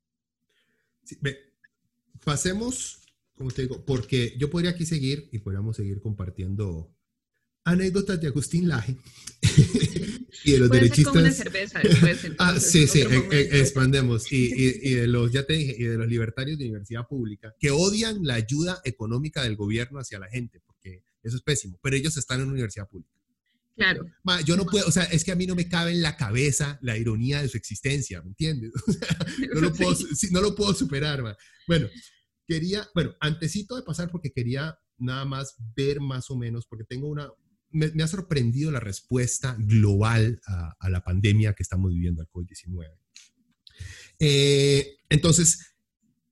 pasemos 2.24 3.03
como 3.36 3.50
te 3.50 3.62
digo, 3.62 3.84
porque 3.84 4.34
yo 4.38 4.50
podría 4.50 4.70
aquí 4.70 4.86
seguir 4.86 5.28
y 5.32 5.38
podríamos 5.38 5.76
seguir 5.76 6.00
compartiendo 6.00 6.94
anécdotas 7.64 8.20
de 8.20 8.28
Agustín 8.28 8.68
Laje 8.68 8.96
y 10.44 10.52
de 10.52 10.58
los 10.58 10.70
derechistas. 10.70 11.16
Una 11.16 11.32
cerveza 11.32 11.80
después, 11.80 12.26
ah, 12.38 12.60
sí, 12.60 12.86
sí, 12.86 13.00
e, 13.00 13.28
e, 13.30 13.60
expandemos. 13.60 14.30
Y, 14.30 14.52
y, 14.54 14.94
de 14.94 15.06
los, 15.06 15.32
ya 15.32 15.44
te 15.44 15.54
dije, 15.54 15.74
y 15.78 15.84
de 15.84 15.96
los 15.96 16.06
libertarios 16.06 16.58
de 16.58 16.64
universidad 16.64 17.06
pública 17.08 17.54
que 17.58 17.70
odian 17.70 18.18
la 18.22 18.34
ayuda 18.34 18.80
económica 18.84 19.42
del 19.42 19.56
gobierno 19.56 19.98
hacia 19.98 20.18
la 20.18 20.28
gente, 20.28 20.60
porque 20.66 21.02
eso 21.22 21.36
es 21.36 21.42
pésimo, 21.42 21.78
pero 21.82 21.96
ellos 21.96 22.16
están 22.16 22.38
en 22.38 22.44
una 22.44 22.52
universidad 22.52 22.88
pública. 22.88 23.14
Claro. 23.76 24.06
yo 24.44 24.56
no 24.56 24.66
puedo, 24.66 24.86
o 24.86 24.92
sea, 24.92 25.02
es 25.04 25.24
que 25.24 25.32
a 25.32 25.34
mí 25.34 25.46
no 25.46 25.56
me 25.56 25.68
cabe 25.68 25.90
en 25.90 26.00
la 26.00 26.16
cabeza 26.16 26.78
la 26.80 26.96
ironía 26.96 27.42
de 27.42 27.48
su 27.48 27.56
existencia, 27.56 28.22
¿me 28.22 28.28
entiendes? 28.28 28.72
no, 29.52 29.60
lo 29.60 29.72
puedo, 29.74 29.96
no 30.30 30.40
lo 30.40 30.54
puedo 30.54 30.74
superar, 30.74 31.22
ma. 31.22 31.36
Bueno, 31.66 31.88
quería, 32.46 32.88
bueno, 32.94 33.14
antesito 33.20 33.76
de 33.76 33.82
pasar 33.82 34.10
porque 34.10 34.32
quería 34.32 34.78
nada 34.98 35.24
más 35.24 35.56
ver 35.76 36.00
más 36.00 36.30
o 36.30 36.36
menos, 36.36 36.66
porque 36.66 36.84
tengo 36.84 37.08
una, 37.08 37.28
me, 37.70 38.02
ha 38.02 38.06
sorprendido 38.06 38.70
la 38.70 38.80
respuesta 38.80 39.56
global 39.58 40.40
a, 40.46 40.88
la 40.88 41.02
pandemia 41.02 41.54
que 41.54 41.62
estamos 41.62 41.92
viviendo, 41.92 42.22
al 42.22 42.28
COVID-19. 42.28 42.96
Eh, 44.20 44.98
entonces, 45.08 45.74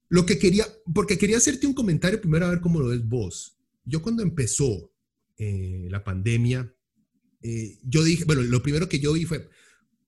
lo 0.09 0.25
que 0.25 0.39
quería, 0.39 0.65
porque 0.93 1.17
quería 1.17 1.37
hacerte 1.37 1.67
un 1.67 1.73
comentario 1.73 2.21
primero 2.21 2.45
a 2.45 2.49
ver 2.49 2.61
cómo 2.61 2.79
lo 2.79 2.87
ves 2.87 3.05
vos. 3.05 3.57
Yo 3.83 4.01
cuando 4.01 4.23
empezó 4.23 4.93
eh, 5.37 5.87
la 5.89 6.03
pandemia, 6.03 6.73
eh, 7.41 7.77
yo 7.83 8.03
dije, 8.03 8.23
bueno, 8.23 8.41
lo 8.43 8.63
primero 8.63 8.87
que 8.87 8.99
yo 8.99 9.13
vi 9.13 9.25
fue, 9.25 9.49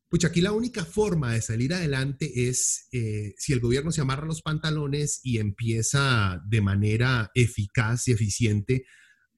Pucha, 0.09 0.27
aquí 0.27 0.39
la 0.39 0.51
única 0.51 0.85
forma 0.85 1.33
de 1.33 1.41
salir 1.41 1.73
adelante 1.73 2.47
es 2.47 2.87
eh, 2.91 3.33
si 3.37 3.53
el 3.53 3.59
gobierno 3.59 3.91
se 3.91 4.01
amarra 4.01 4.27
los 4.27 4.43
pantalones 4.43 5.19
y 5.23 5.39
empieza 5.39 6.41
de 6.47 6.61
manera 6.61 7.31
eficaz 7.33 8.07
y 8.07 8.11
eficiente 8.11 8.85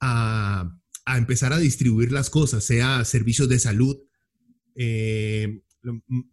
a, 0.01 0.69
empezar 1.15 1.53
a 1.53 1.57
distribuir 1.57 2.11
las 2.11 2.29
cosas, 2.29 2.65
sea 2.65 3.05
servicios 3.05 3.47
de 3.47 3.59
salud, 3.59 3.97
eh, 4.75 5.61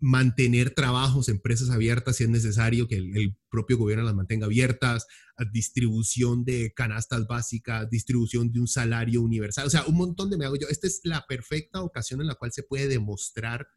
mantener 0.00 0.70
trabajos, 0.74 1.28
empresas 1.28 1.70
abiertas 1.70 2.16
si 2.16 2.24
es 2.24 2.30
necesario, 2.30 2.88
que 2.88 2.96
el, 2.96 3.36
propio 3.48 3.78
gobierno 3.78 4.04
las 4.04 4.16
mantenga 4.16 4.46
abiertas, 4.46 5.06
distribución 5.52 6.44
de 6.44 6.72
canastas 6.74 7.28
básicas, 7.28 7.88
distribución 7.88 8.50
de 8.50 8.58
un 8.58 8.66
salario 8.66 9.22
universal, 9.22 9.68
o 9.68 9.70
sea, 9.70 9.84
un 9.86 9.94
montón 9.94 10.28
de 10.28 10.36
me 10.36 10.44
hago 10.44 10.56
yo. 10.56 10.66
Esta 10.68 10.88
es 10.88 11.00
la 11.04 11.24
perfecta 11.28 11.82
ocasión 11.82 12.20
en 12.20 12.26
la 12.26 12.34
cual 12.34 12.50
se 12.50 12.64
puede 12.64 12.88
demostrar 12.88 13.68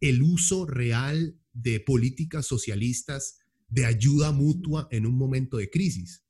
el 0.00 0.22
uso 0.22 0.66
real 0.66 1.38
de 1.52 1.80
políticas 1.80 2.46
socialistas 2.46 3.38
de 3.68 3.86
ayuda 3.86 4.32
mutua 4.32 4.88
en 4.90 5.06
un 5.06 5.16
momento 5.16 5.56
de 5.56 5.70
crisis. 5.70 6.24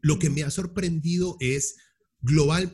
Lo 0.00 0.18
que 0.18 0.30
me 0.30 0.42
ha 0.42 0.50
sorprendido 0.50 1.36
es 1.40 1.76
global, 2.20 2.72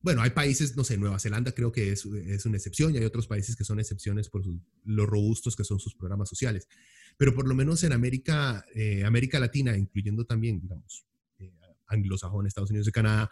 bueno, 0.00 0.20
hay 0.20 0.30
países, 0.30 0.76
no 0.76 0.84
sé, 0.84 0.98
Nueva 0.98 1.18
Zelanda 1.18 1.52
creo 1.52 1.72
que 1.72 1.92
es, 1.92 2.04
una 2.04 2.56
excepción 2.56 2.94
y 2.94 2.98
hay 2.98 3.04
otros 3.04 3.26
países 3.26 3.56
que 3.56 3.64
son 3.64 3.80
excepciones 3.80 4.28
por 4.28 4.42
lo 4.84 5.06
robustos 5.06 5.56
que 5.56 5.64
son 5.64 5.78
sus 5.78 5.94
programas 5.94 6.28
sociales. 6.28 6.68
Pero 7.16 7.34
por 7.34 7.48
lo 7.48 7.54
menos 7.54 7.82
en 7.84 7.92
América, 7.92 8.64
eh, 8.74 9.04
América 9.04 9.40
Latina, 9.40 9.76
incluyendo 9.76 10.26
también, 10.26 10.60
digamos, 10.60 11.06
eh, 11.38 11.54
anglosajón, 11.86 12.46
Estados 12.46 12.70
Unidos 12.70 12.88
y 12.88 12.92
Canadá, 12.92 13.30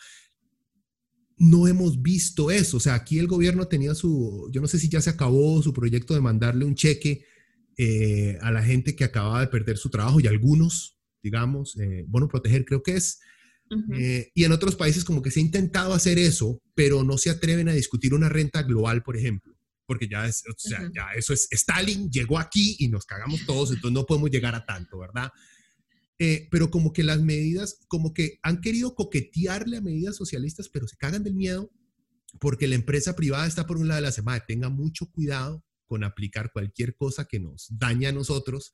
no 1.36 1.66
hemos 1.68 2.02
visto 2.02 2.50
eso. 2.50 2.76
O 2.76 2.80
sea, 2.80 2.94
aquí 2.94 3.18
el 3.18 3.26
gobierno 3.26 3.66
tenía 3.66 3.94
su, 3.94 4.48
yo 4.52 4.60
no 4.60 4.66
sé 4.66 4.78
si 4.78 4.88
ya 4.88 5.00
se 5.00 5.10
acabó 5.10 5.62
su 5.62 5.72
proyecto 5.72 6.14
de 6.14 6.20
mandarle 6.20 6.64
un 6.64 6.74
cheque 6.74 7.24
eh, 7.76 8.38
a 8.42 8.50
la 8.50 8.62
gente 8.62 8.94
que 8.94 9.04
acababa 9.04 9.40
de 9.40 9.48
perder 9.48 9.78
su 9.78 9.90
trabajo 9.90 10.20
y 10.20 10.26
algunos, 10.26 10.98
digamos, 11.22 11.76
bueno, 12.06 12.28
proteger 12.28 12.64
creo 12.64 12.82
que 12.82 12.96
es, 12.96 13.20
eh, 13.94 14.30
y 14.34 14.44
en 14.44 14.52
otros 14.52 14.76
países 14.76 15.04
como 15.04 15.22
que 15.22 15.30
se 15.30 15.40
ha 15.40 15.42
intentado 15.42 15.94
hacer 15.94 16.18
eso, 16.18 16.60
pero 16.74 17.04
no 17.04 17.16
se 17.16 17.30
atreven 17.30 17.68
a 17.68 17.72
discutir 17.72 18.14
una 18.14 18.28
renta 18.28 18.62
global, 18.62 19.02
por 19.02 19.16
ejemplo, 19.16 19.54
porque 19.86 20.08
ya, 20.08 20.26
es, 20.26 20.44
o 20.48 20.54
sea, 20.56 20.90
ya 20.94 21.08
eso 21.16 21.32
es, 21.32 21.48
Stalin 21.50 22.10
llegó 22.10 22.38
aquí 22.38 22.76
y 22.78 22.88
nos 22.88 23.06
cagamos 23.06 23.44
todos, 23.46 23.70
entonces 23.70 23.94
no 23.94 24.04
podemos 24.04 24.30
llegar 24.30 24.54
a 24.54 24.64
tanto, 24.66 24.98
¿verdad? 24.98 25.30
Eh, 26.18 26.48
pero 26.50 26.70
como 26.70 26.92
que 26.92 27.02
las 27.02 27.20
medidas, 27.20 27.80
como 27.88 28.12
que 28.12 28.38
han 28.42 28.60
querido 28.60 28.94
coquetearle 28.94 29.78
a 29.78 29.80
medidas 29.80 30.16
socialistas, 30.16 30.68
pero 30.68 30.86
se 30.86 30.96
cagan 30.96 31.24
del 31.24 31.34
miedo 31.34 31.72
porque 32.38 32.68
la 32.68 32.76
empresa 32.76 33.14
privada 33.14 33.46
está 33.46 33.66
por 33.66 33.76
un 33.76 33.88
lado 33.88 34.00
de 34.00 34.06
la 34.06 34.12
semana, 34.12 34.44
tenga 34.46 34.68
mucho 34.68 35.10
cuidado 35.10 35.64
con 35.86 36.04
aplicar 36.04 36.52
cualquier 36.52 36.96
cosa 36.96 37.26
que 37.26 37.38
nos 37.38 37.66
daña 37.70 38.10
a 38.10 38.12
nosotros, 38.12 38.72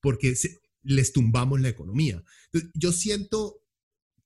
porque 0.00 0.34
les 0.82 1.12
tumbamos 1.12 1.60
la 1.60 1.68
economía. 1.68 2.22
yo 2.74 2.92
siento 2.92 3.60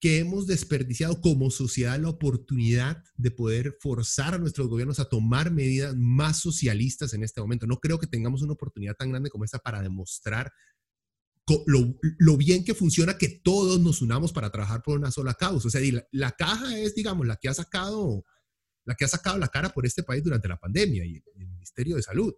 que 0.01 0.19
hemos 0.19 0.47
desperdiciado 0.47 1.21
como 1.21 1.51
sociedad 1.51 1.99
la 1.99 2.11
oportunidad 2.11 3.03
de 3.17 3.33
poder 3.33 3.77
forzar 3.81 4.35
a 4.35 4.39
nuestros 4.39 4.69
gobiernos 4.69 5.01
a 5.01 5.09
tomar 5.09 5.51
medidas 5.51 5.97
más 5.97 6.39
socialistas 6.41 7.15
en 7.15 7.25
este 7.25 7.41
momento. 7.41 7.67
No 7.67 7.81
creo 7.81 7.99
que 7.99 8.07
tengamos 8.07 8.43
una 8.43 8.53
oportunidad 8.53 8.95
tan 8.95 9.11
grande 9.11 9.31
como 9.31 9.45
esta 9.45 9.59
para 9.59 9.83
demostrar 9.83 10.53
lo, 11.67 12.37
bien 12.37 12.65
que 12.65 12.75
funciona 12.75 13.19
que 13.19 13.29
todos 13.29 13.81
nos 13.81 14.03
unamos 14.03 14.33
para 14.33 14.51
trabajar 14.51 14.83
por 14.83 14.99
una 14.99 15.11
sola 15.11 15.35
causa. 15.35 15.69
O 15.69 15.71
sea, 15.71 15.81
la, 16.11 16.33
caja 16.33 16.79
es, 16.79 16.95
digamos, 16.95 17.27
la 17.27 17.37
que 17.37 17.49
ha 17.49 17.55
sacado 17.55 18.25
la 18.85 18.95
que 18.95 19.05
ha 19.05 19.09
sacado 19.09 19.37
la 19.37 19.49
cara 19.49 19.69
por 19.69 19.85
este 19.85 20.03
país 20.03 20.25
durante 20.25 20.49
la 20.49 20.59
pandemia 20.59 21.05
y 21.05 21.23
el 21.37 21.47
Ministerio 21.47 21.97
de 21.97 22.03
Salud. 22.03 22.35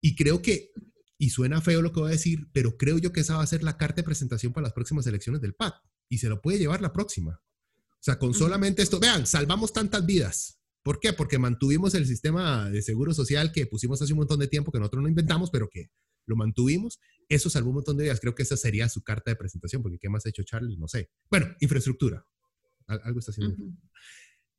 Y 0.00 0.16
creo 0.16 0.40
que, 0.40 0.70
y 1.18 1.28
suena 1.28 1.60
feo 1.60 1.82
lo 1.82 1.92
que 1.92 2.00
voy 2.00 2.08
a 2.08 2.12
decir, 2.12 2.48
pero 2.54 2.78
creo 2.78 2.96
yo 2.96 3.12
que 3.12 3.20
esa 3.20 3.36
va 3.36 3.42
a 3.42 3.46
ser 3.46 3.62
la 3.62 3.76
carta 3.76 3.96
de 3.96 4.04
presentación 4.04 4.54
para 4.54 4.62
las 4.62 4.72
próximas 4.72 5.06
elecciones 5.06 5.42
del 5.42 5.54
PAC 5.54 5.74
y 6.08 6.18
se 6.18 6.30
lo 6.30 6.40
puede 6.40 6.58
llevar 6.58 6.80
la 6.80 6.92
próxima. 6.92 7.42
O 7.42 8.02
sea, 8.04 8.18
con 8.18 8.32
solamente 8.32 8.82
esto, 8.82 8.98
vean, 8.98 9.26
salvamos 9.26 9.74
tantas 9.74 10.06
vidas. 10.06 10.58
¿Por 10.82 11.00
qué? 11.00 11.12
Porque 11.12 11.38
mantuvimos 11.38 11.94
el 11.94 12.06
sistema 12.06 12.70
de 12.70 12.82
seguro 12.82 13.12
social 13.12 13.52
que 13.52 13.66
pusimos 13.66 14.00
hace 14.00 14.12
un 14.12 14.18
montón 14.20 14.38
de 14.38 14.48
tiempo, 14.48 14.72
que 14.72 14.78
nosotros 14.78 15.02
no 15.02 15.08
inventamos, 15.08 15.50
pero 15.50 15.68
que 15.70 15.90
lo 16.26 16.36
mantuvimos. 16.36 16.98
Eso 17.28 17.50
salvó 17.50 17.70
un 17.70 17.76
montón 17.76 17.96
de 17.96 18.04
vidas. 18.04 18.20
Creo 18.20 18.34
que 18.34 18.42
esa 18.42 18.56
sería 18.56 18.88
su 18.88 19.02
carta 19.02 19.30
de 19.30 19.36
presentación, 19.36 19.82
porque 19.82 19.98
¿qué 19.98 20.08
más 20.08 20.24
ha 20.26 20.28
hecho 20.28 20.42
Charlie? 20.42 20.76
No 20.76 20.88
sé. 20.88 21.10
Bueno, 21.30 21.46
infraestructura. 21.60 22.26
Algo 22.86 23.18
está 23.18 23.30
haciendo. 23.30 23.56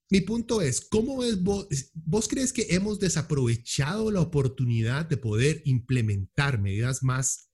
Mi 0.10 0.22
punto 0.22 0.62
es, 0.62 0.82
¿cómo 0.82 1.24
es 1.24 1.42
vos? 1.42 1.68
¿Vos 1.94 2.28
crees 2.28 2.54
que 2.54 2.68
hemos 2.70 3.00
desaprovechado 3.00 4.12
la 4.12 4.22
oportunidad 4.22 5.06
de 5.06 5.18
poder 5.18 5.64
implementar 5.66 6.62
medidas 6.62 7.02
más, 7.02 7.50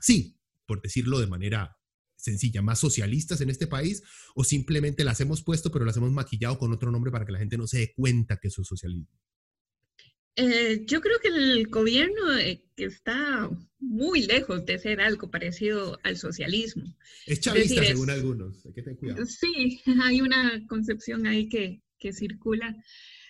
sí, 0.00 0.38
por 0.66 0.80
decirlo 0.82 1.18
de 1.18 1.26
manera 1.26 1.76
sencilla, 2.16 2.62
más 2.62 2.78
socialistas 2.78 3.40
en 3.40 3.50
este 3.50 3.66
país 3.66 4.02
o 4.34 4.44
simplemente 4.44 5.04
las 5.04 5.20
hemos 5.20 5.42
puesto 5.42 5.70
pero 5.70 5.84
las 5.84 5.96
hemos 5.96 6.10
maquillado 6.10 6.58
con 6.58 6.72
otro 6.72 6.90
nombre 6.90 7.12
para 7.12 7.24
que 7.24 7.32
la 7.32 7.38
gente 7.38 7.58
no 7.58 7.66
se 7.66 7.78
dé 7.78 7.92
cuenta 7.94 8.38
que 8.38 8.48
eso 8.48 8.62
es 8.62 8.68
socialismo? 8.68 9.08
Eh, 10.36 10.84
yo 10.86 11.00
creo 11.00 11.18
que 11.20 11.28
el 11.28 11.66
gobierno 11.68 12.38
eh, 12.38 12.62
está 12.76 13.50
muy 13.78 14.22
lejos 14.22 14.64
de 14.66 14.78
ser 14.78 15.00
algo 15.00 15.30
parecido 15.30 15.98
al 16.02 16.16
socialismo. 16.16 16.94
Es 17.26 17.40
chavista, 17.40 17.84
según 17.84 18.10
algunos. 18.10 18.64
Hay 18.66 18.72
que 18.72 18.82
tener 18.82 18.98
cuidado. 18.98 19.26
Sí, 19.26 19.82
hay 20.02 20.20
una 20.20 20.66
concepción 20.66 21.26
ahí 21.26 21.48
que, 21.48 21.80
que 21.98 22.12
circula 22.12 22.76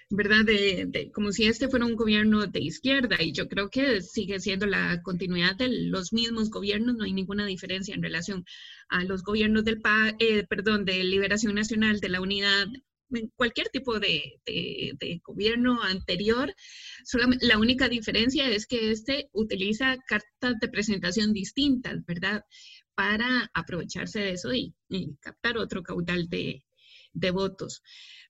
¿verdad? 0.09 0.45
De, 0.45 1.11
como 1.13 1.33
si 1.33 1.47
este 1.47 1.69
fuera 1.69 1.85
un 1.85 1.97
gobierno 1.97 2.47
de 2.47 2.61
izquierda 2.61 3.21
y 3.21 3.33
yo 3.33 3.49
creo 3.49 3.71
que 3.71 4.01
sigue 4.03 4.39
siendo 4.39 4.67
la 4.67 5.03
continuidad 5.03 5.57
de 5.57 5.69
los 5.69 6.13
mismos 6.13 6.51
gobiernos, 6.51 6.97
no 6.97 7.05
hay 7.05 7.13
ninguna 7.13 7.45
diferencia 7.45 7.95
en 7.95 8.03
relación 8.03 8.45
a 8.89 9.03
los 9.05 9.25
gobiernos 9.25 9.65
del, 9.65 9.83
eh, 10.21 10.47
perdón, 10.47 10.85
de 10.85 11.03
Liberación 11.03 11.55
Nacional, 11.55 11.99
de 11.99 12.09
la 12.09 12.21
Unidad, 12.21 12.69
cualquier 13.37 13.69
tipo 13.69 13.99
de, 13.99 14.41
gobierno 15.25 15.83
anterior. 15.83 16.55
La 17.41 17.59
única 17.59 17.89
diferencia 17.89 18.49
es 18.49 18.67
que 18.67 18.91
este 18.91 19.29
utiliza 19.33 19.97
cartas 20.07 20.55
de 20.61 20.69
presentación 20.69 21.33
distintas, 21.33 22.05
¿verdad? 22.07 22.45
Para 22.95 23.51
aprovecharse 23.55 24.21
de 24.21 24.33
eso 24.33 24.53
y, 24.55 24.75
captar 25.21 25.59
otro 25.59 25.83
caudal 25.83 26.29
de 26.29 27.31
votos 27.31 27.83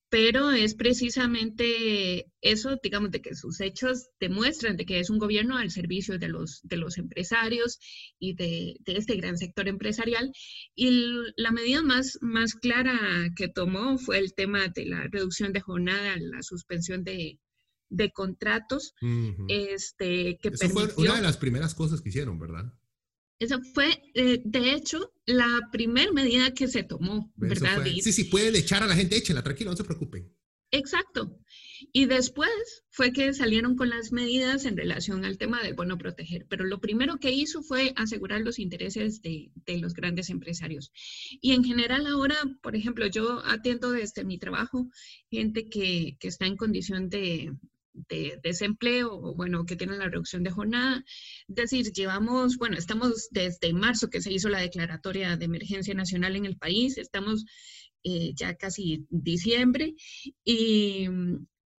pero 0.08 0.52
es 0.52 0.74
precisamente 0.74 2.30
eso, 2.40 2.78
digamos, 2.82 3.10
de 3.10 3.20
que 3.20 3.34
sus 3.34 3.60
hechos 3.60 4.08
demuestran 4.20 4.76
de 4.76 4.86
que 4.86 5.00
es 5.00 5.10
un 5.10 5.18
gobierno 5.18 5.56
al 5.56 5.70
servicio 5.70 6.18
de 6.18 6.28
los, 6.28 6.60
de 6.62 6.76
los 6.76 6.96
empresarios 6.98 7.78
y 8.18 8.34
de, 8.34 8.76
este 8.86 9.16
gran 9.16 9.36
sector 9.36 9.66
empresarial. 9.66 10.32
Y 10.74 10.90
la 11.36 11.50
medida 11.50 11.82
más, 11.82 12.18
más 12.20 12.54
clara 12.54 12.98
que 13.34 13.48
tomó 13.48 13.98
fue 13.98 14.18
el 14.18 14.34
tema 14.34 14.68
de 14.68 14.86
la 14.86 15.08
reducción 15.10 15.52
de 15.52 15.60
jornada, 15.60 16.16
la 16.18 16.42
suspensión 16.42 17.02
de, 17.02 17.40
contratos, 18.12 18.94
este, 19.48 20.38
que 20.40 20.48
Eso 20.48 20.68
fue 20.68 20.88
una 20.96 21.16
de 21.16 21.22
las 21.22 21.36
primeras 21.36 21.74
cosas 21.74 22.00
que 22.00 22.10
hicieron, 22.10 22.38
¿verdad? 22.38 22.72
Esa 23.38 23.60
fue, 23.74 24.02
eh, 24.14 24.40
de 24.44 24.72
hecho, 24.72 25.12
la 25.26 25.68
primera 25.70 26.10
medida 26.12 26.54
que 26.54 26.68
se 26.68 26.82
tomó, 26.82 27.32
¿verdad? 27.36 27.84
sí, 27.84 28.12
sí, 28.12 28.24
pueden 28.24 28.56
echar 28.56 28.82
a 28.82 28.86
la 28.86 28.94
gente, 28.94 29.16
échenla, 29.16 29.42
tranquilo, 29.42 29.70
no 29.70 29.76
se 29.76 29.84
preocupen. 29.84 30.32
Exacto. 30.70 31.38
Y 31.92 32.06
después 32.06 32.50
fue 32.90 33.12
que 33.12 33.32
salieron 33.32 33.76
con 33.76 33.90
las 33.90 34.10
medidas 34.10 34.64
en 34.64 34.76
relación 34.76 35.24
al 35.24 35.38
tema 35.38 35.62
del 35.62 35.74
bono 35.74 35.98
proteger. 35.98 36.46
Pero 36.48 36.64
lo 36.64 36.80
primero 36.80 37.18
que 37.18 37.30
hizo 37.30 37.62
fue 37.62 37.92
asegurar 37.96 38.40
los 38.40 38.58
intereses 38.58 39.22
de, 39.22 39.52
de 39.66 39.78
los 39.78 39.94
grandes 39.94 40.30
empresarios. 40.30 40.92
Y 41.40 41.52
en 41.52 41.64
general 41.64 42.06
ahora, 42.06 42.36
por 42.62 42.74
ejemplo, 42.74 43.06
yo 43.06 43.42
atiendo 43.44 43.92
desde 43.92 44.24
mi 44.24 44.38
trabajo 44.38 44.88
gente 45.30 45.68
que, 45.68 46.16
que 46.18 46.28
está 46.28 46.46
en 46.46 46.56
condición 46.56 47.08
de, 47.08 47.52
de 48.08 48.38
desempleo 48.42 49.12
o 49.12 49.34
bueno, 49.34 49.64
que 49.64 49.76
tienen 49.76 49.98
la 49.98 50.08
reducción 50.08 50.42
de 50.42 50.50
jornada. 50.50 51.04
Es 51.48 51.54
decir, 51.54 51.92
llevamos, 51.92 52.56
bueno, 52.58 52.76
estamos 52.76 53.28
desde 53.30 53.72
marzo 53.72 54.10
que 54.10 54.20
se 54.20 54.32
hizo 54.32 54.48
la 54.48 54.60
declaratoria 54.60 55.36
de 55.36 55.44
emergencia 55.44 55.94
nacional 55.94 56.36
en 56.36 56.44
el 56.44 56.56
país, 56.56 56.98
estamos 56.98 57.44
eh, 58.04 58.32
ya 58.34 58.54
casi 58.56 59.06
diciembre 59.10 59.94
y, 60.44 61.08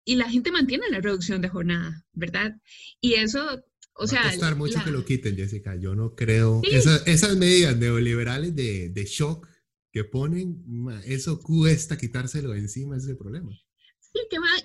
y, 0.05 0.15
la 0.15 0.30
gente 0.30 0.51
mantiene 0.51 0.89
la 0.89 0.99
reducción 0.99 1.41
de 1.41 1.49
jornada, 1.49 2.05
¿verdad? 2.13 2.55
Y 3.01 3.13
eso... 3.13 3.63
O 3.99 4.05
sea, 4.05 4.22
Va 4.22 4.28
a 4.28 4.32
costar 4.32 4.55
mucho 4.55 4.84
que 4.84 4.91
lo 4.91 5.03
quiten, 5.03 5.36
Jessica. 5.36 5.76
Yo 5.76 5.95
no 5.95 6.13
creo. 6.13 6.61
esas 6.61 7.36
medidas 7.36 7.76
neoliberales 7.78 8.55
de, 8.55 8.89
de 8.89 9.05
shock 9.05 9.47
que 9.91 10.03
ponen, 10.03 10.63
eso 11.03 11.39
cuesta 11.39 11.97
quitárselo 11.97 12.53
encima, 12.53 12.95
ese 12.97 13.15
problema 13.15 13.57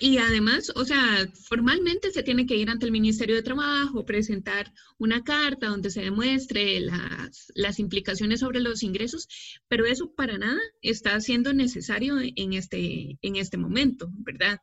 y 0.01 0.19
además, 0.19 0.73
o 0.75 0.85
sea, 0.85 1.29
formalmente 1.49 2.11
se 2.11 2.23
tiene 2.23 2.47
que 2.47 2.57
ir 2.57 2.71
ante 2.71 2.87
el 2.87 2.93
Ministerio 2.93 3.37
de 3.37 3.43
Trabajo, 3.43 4.05
presentar 4.05 4.73
una 4.99 5.23
carta 5.23 5.69
donde 5.69 5.91
se 5.91 6.03
demuestre 6.03 6.81
las, 6.81 7.53
las 7.55 7.79
implicaciones 7.79 8.41
sobre 8.41 8.61
los 8.61 8.83
ingresos, 8.83 9.29
pero 9.69 9.87
eso 9.87 10.13
para 10.15 10.39
nada 10.39 10.61
está 10.81 11.21
siendo 11.21 11.53
necesario 11.53 12.17
en 12.21 12.53
este, 12.53 13.19
en 13.23 13.37
este 13.37 13.57
momento, 13.57 14.09
¿verdad? 14.13 14.59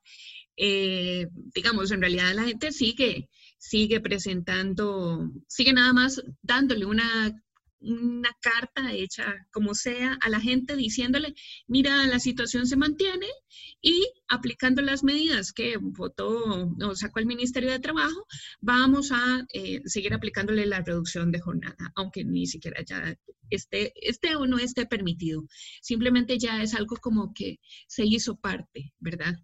Eh, 0.57 1.27
digamos, 1.53 1.91
en 1.91 2.01
realidad 2.01 2.33
la 2.33 2.43
gente 2.43 2.71
sigue, 2.71 3.29
sigue 3.57 4.01
presentando, 4.01 5.31
sigue 5.47 5.73
nada 5.73 5.93
más 5.93 6.21
dándole 6.41 6.85
una 6.85 7.41
una 7.81 8.35
carta 8.41 8.93
hecha 8.93 9.47
como 9.51 9.73
sea 9.73 10.17
a 10.21 10.29
la 10.29 10.39
gente 10.39 10.75
diciéndole, 10.75 11.33
mira, 11.67 12.05
la 12.07 12.19
situación 12.19 12.67
se 12.67 12.75
mantiene 12.75 13.27
y 13.81 14.07
aplicando 14.27 14.81
las 14.81 15.03
medidas 15.03 15.53
que 15.53 15.77
votó 15.77 16.73
o 16.81 16.95
sacó 16.95 17.19
el 17.19 17.25
Ministerio 17.25 17.71
de 17.71 17.79
Trabajo, 17.79 18.25
vamos 18.59 19.11
a 19.11 19.45
eh, 19.53 19.81
seguir 19.85 20.13
aplicándole 20.13 20.65
la 20.65 20.81
reducción 20.81 21.31
de 21.31 21.39
jornada, 21.39 21.91
aunque 21.95 22.23
ni 22.25 22.47
siquiera 22.47 22.83
ya 22.83 23.15
esté, 23.49 24.35
o 24.35 24.45
no 24.45 24.59
esté 24.59 24.85
permitido. 24.85 25.43
Simplemente 25.81 26.37
ya 26.37 26.61
es 26.61 26.73
algo 26.75 26.95
como 26.97 27.33
que 27.33 27.59
se 27.87 28.05
hizo 28.05 28.37
parte, 28.37 28.93
¿verdad? 28.99 29.35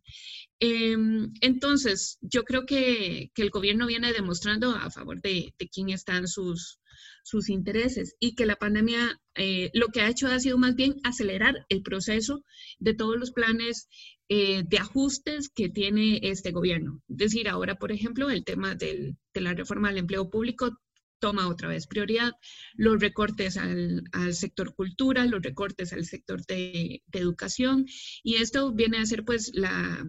Em, 0.59 1.31
entonces, 1.41 2.17
yo 2.21 2.43
creo 2.43 2.65
que, 2.65 3.31
el 3.35 3.49
gobierno 3.49 3.87
viene 3.87 4.13
demostrando 4.13 4.71
a 4.71 4.89
favor 4.89 5.21
de, 5.21 5.53
quién 5.71 5.89
están 5.89 6.27
sus, 6.27 6.79
sus 7.23 7.49
intereses 7.49 8.15
y 8.19 8.35
que 8.35 8.45
la 8.45 8.55
pandemia 8.55 9.19
eh, 9.35 9.69
lo 9.73 9.87
que 9.87 10.01
ha 10.01 10.09
hecho 10.09 10.27
ha 10.27 10.39
sido 10.39 10.57
más 10.57 10.75
bien 10.75 10.95
acelerar 11.03 11.65
el 11.69 11.81
proceso 11.81 12.43
de 12.79 12.93
todos 12.93 13.17
los 13.17 13.31
planes 13.31 13.87
eh, 14.29 14.63
de 14.65 14.77
ajustes 14.77 15.49
que 15.49 15.69
tiene 15.69 16.19
este 16.23 16.51
gobierno. 16.51 17.01
Es 17.09 17.17
decir, 17.17 17.47
ahora, 17.47 17.75
por 17.75 17.91
ejemplo, 17.91 18.29
el 18.29 18.43
tema 18.43 18.75
de 18.75 19.15
la 19.33 19.53
reforma 19.53 19.89
del 19.89 19.99
empleo 19.99 20.29
público 20.29 20.79
toma 21.19 21.47
otra 21.47 21.69
vez 21.69 21.87
prioridad, 21.87 22.33
los 22.75 22.99
recortes 22.99 23.57
al, 23.57 24.03
sector 24.31 24.75
cultura, 24.75 25.25
los 25.25 25.41
recortes 25.41 25.93
al 25.93 26.05
sector 26.05 26.45
de, 26.45 27.01
de, 27.07 27.19
educación, 27.19 27.85
y 28.23 28.35
esto 28.35 28.73
viene 28.73 28.97
a 28.97 29.05
ser 29.05 29.23
pues 29.23 29.51
la, 29.53 30.05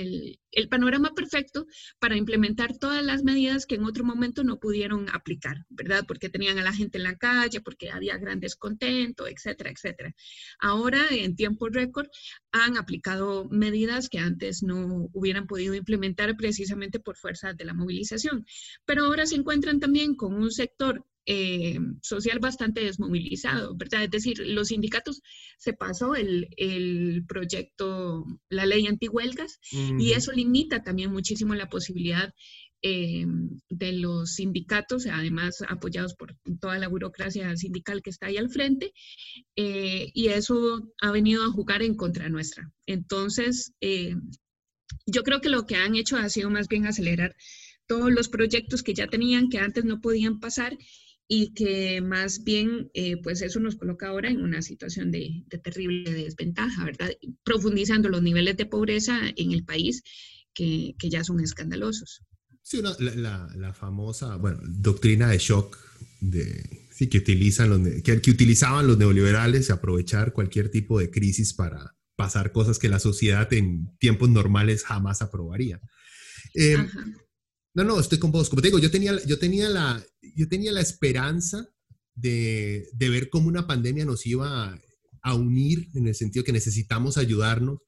el, 0.00 0.68
panorama 0.68 1.12
perfecto 1.14 1.66
para 1.98 2.16
implementar 2.16 2.78
todas 2.78 3.04
las 3.04 3.22
medidas 3.22 3.66
que 3.66 3.74
en 3.74 3.84
otro 3.84 4.04
momento 4.04 4.44
no 4.44 4.58
pudieron 4.58 5.08
aplicar, 5.10 5.64
¿verdad? 5.68 6.04
Porque 6.06 6.28
tenían 6.28 6.58
a 6.58 6.62
la 6.62 6.72
gente 6.72 6.98
en 6.98 7.04
la 7.04 7.16
calle, 7.16 7.60
porque 7.60 7.90
había 7.90 8.16
gran 8.18 8.40
descontento, 8.40 9.26
etcétera, 9.26 9.70
etcétera. 9.70 10.14
Ahora, 10.58 11.00
en 11.10 11.36
tiempo 11.36 11.68
récord, 11.68 12.08
han 12.52 12.76
aplicado 12.76 13.48
medidas 13.50 14.08
que 14.08 14.18
antes 14.18 14.62
no 14.62 15.08
hubieran 15.12 15.46
podido 15.46 15.74
implementar 15.74 16.36
precisamente 16.36 17.00
por 17.00 17.16
fuerza 17.16 17.52
de 17.52 17.64
la 17.64 17.74
movilización. 17.74 18.46
Pero 18.84 19.04
ahora 19.04 19.26
se 19.26 19.36
encuentran 19.36 19.80
también 19.80 20.14
con 20.14 20.34
un 20.34 20.50
sector 20.50 21.04
eh, 21.26 21.78
social 22.02 22.38
bastante 22.38 22.82
desmovilizado, 22.84 23.74
¿verdad? 23.76 24.04
Es 24.04 24.10
decir, 24.10 24.38
los 24.40 24.68
sindicatos 24.68 25.22
se 25.58 25.72
pasó 25.72 26.14
el, 26.14 26.48
el 26.56 27.24
proyecto, 27.26 28.24
la 28.50 28.66
ley 28.66 28.86
antihuelgas, 28.86 29.58
y 29.98 30.12
eso 30.12 30.32
limita 30.32 30.82
también 30.82 31.10
muchísimo 31.10 31.54
la 31.54 31.68
posibilidad 31.68 32.32
eh, 32.82 33.24
de 33.70 33.92
los 33.92 34.34
sindicatos, 34.34 35.06
además 35.06 35.64
apoyados 35.66 36.14
por 36.14 36.36
toda 36.60 36.78
la 36.78 36.88
burocracia 36.88 37.56
sindical 37.56 38.02
que 38.02 38.10
está 38.10 38.26
ahí 38.26 38.36
al 38.36 38.50
frente, 38.50 38.92
eh, 39.56 40.10
y 40.12 40.28
eso 40.28 40.92
ha 41.00 41.10
venido 41.10 41.42
a 41.44 41.50
jugar 41.50 41.82
en 41.82 41.94
contra 41.94 42.28
nuestra. 42.28 42.70
Entonces, 42.84 43.72
yo 45.06 45.22
creo 45.22 45.40
que 45.40 45.48
lo 45.48 45.64
que 45.64 45.76
han 45.76 45.94
hecho 45.94 46.18
ha 46.18 46.28
sido 46.28 46.50
más 46.50 46.68
bien 46.68 46.86
acelerar 46.86 47.34
todos 47.86 48.12
los 48.12 48.28
proyectos 48.28 48.82
que 48.82 48.94
ya 48.94 49.06
tenían, 49.06 49.48
que 49.48 49.58
antes 49.58 49.84
no 49.84 50.00
podían 50.00 50.40
pasar, 50.40 50.76
y 51.26 51.54
que 51.54 52.00
más 52.00 52.44
bien, 52.44 52.90
eh, 52.94 53.16
pues 53.22 53.42
eso 53.42 53.60
nos 53.60 53.76
coloca 53.76 54.08
ahora 54.08 54.30
en 54.30 54.42
una 54.42 54.62
situación 54.62 55.10
de, 55.10 55.44
terrible 55.62 56.12
desventaja, 56.12 56.84
¿verdad? 56.84 57.10
Profundizando 57.44 58.08
los 58.08 58.22
niveles 58.22 58.56
de 58.56 58.66
pobreza 58.66 59.18
en 59.36 59.52
el 59.52 59.64
país 59.64 60.02
que, 60.52 60.94
que 60.98 61.08
ya 61.08 61.24
son 61.24 61.40
escandalosos. 61.40 62.22
Sí, 62.62 62.80
la, 62.82 63.48
la, 63.54 63.74
famosa, 63.74 64.36
bueno, 64.36 64.58
doctrina 64.64 65.28
de 65.28 65.38
shock 65.38 65.78
de, 66.20 66.86
sí, 66.90 67.08
que, 67.08 67.18
utilizan 67.18 67.68
los, 67.68 67.80
que, 68.02 68.20
que 68.20 68.30
utilizaban 68.30 68.86
los 68.86 68.96
neoliberales, 68.96 69.70
aprovechar 69.70 70.32
cualquier 70.32 70.70
tipo 70.70 70.98
de 70.98 71.10
crisis 71.10 71.52
para 71.52 71.94
pasar 72.16 72.52
cosas 72.52 72.78
que 72.78 72.88
la 72.88 73.00
sociedad 73.00 73.52
en 73.52 73.94
tiempos 73.98 74.30
normales 74.30 74.84
jamás 74.84 75.20
aprobaría. 75.20 75.80
Eh, 76.54 76.76
no, 77.74 77.82
no, 77.82 77.98
estoy 77.98 78.18
con 78.18 78.30
vos. 78.30 78.48
Como 78.48 78.62
te 78.62 78.68
digo, 78.68 78.78
yo 78.78 78.90
tenía, 78.90 79.18
yo 79.26 79.38
tenía, 79.38 79.68
la, 79.68 80.04
yo 80.36 80.48
tenía 80.48 80.70
la 80.70 80.80
esperanza 80.80 81.68
de, 82.14 82.88
de 82.92 83.08
ver 83.08 83.28
cómo 83.30 83.48
una 83.48 83.66
pandemia 83.66 84.04
nos 84.04 84.24
iba 84.26 84.78
a, 85.22 85.34
unir 85.34 85.88
en 85.94 86.06
el 86.06 86.14
sentido 86.14 86.44
que 86.44 86.52
necesitamos 86.52 87.16
ayudarnos. 87.16 87.78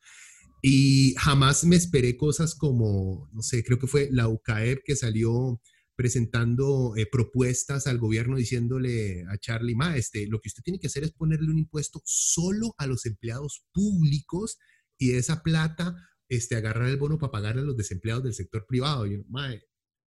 Y 0.63 1.15
jamás 1.19 1.65
me 1.65 1.77
esperé 1.77 2.17
cosas 2.17 2.57
como, 2.57 3.29
no 3.33 3.43
sé, 3.43 3.63
creo 3.63 3.79
que 3.79 3.87
fue 3.87 4.09
la 4.11 4.27
UCAEP 4.27 4.81
que 4.85 4.97
salió 4.97 5.61
presentando 5.95 6.95
eh, 6.97 7.07
propuestas 7.11 7.87
al 7.87 7.99
gobierno 7.99 8.37
diciéndole 8.37 9.25
a 9.29 9.39
Charlie, 9.39 9.77
ma, 9.77 9.97
este, 9.97 10.27
lo 10.27 10.41
que 10.41 10.49
usted 10.49 10.63
tiene 10.63 10.81
que 10.81 10.89
hacer 10.89 11.05
es 11.05 11.13
ponerle 11.13 11.51
un 11.51 11.59
impuesto 11.59 12.03
solo 12.05 12.75
a 12.79 12.87
los 12.87 13.07
empleados 13.07 13.65
públicos 13.73 14.59
y 14.99 15.09
de 15.09 15.19
esa 15.19 15.43
plata 15.43 15.97
este, 16.29 16.57
agarrar 16.57 16.89
el 16.89 16.97
bono 16.97 17.19
para 17.19 17.31
pagarle 17.31 17.63
a 17.63 17.65
los 17.65 17.77
desempleados 17.77 18.25
del 18.25 18.35
sector 18.35 18.67
privado. 18.67 19.07
Y 19.07 19.13
yo, 19.13 19.23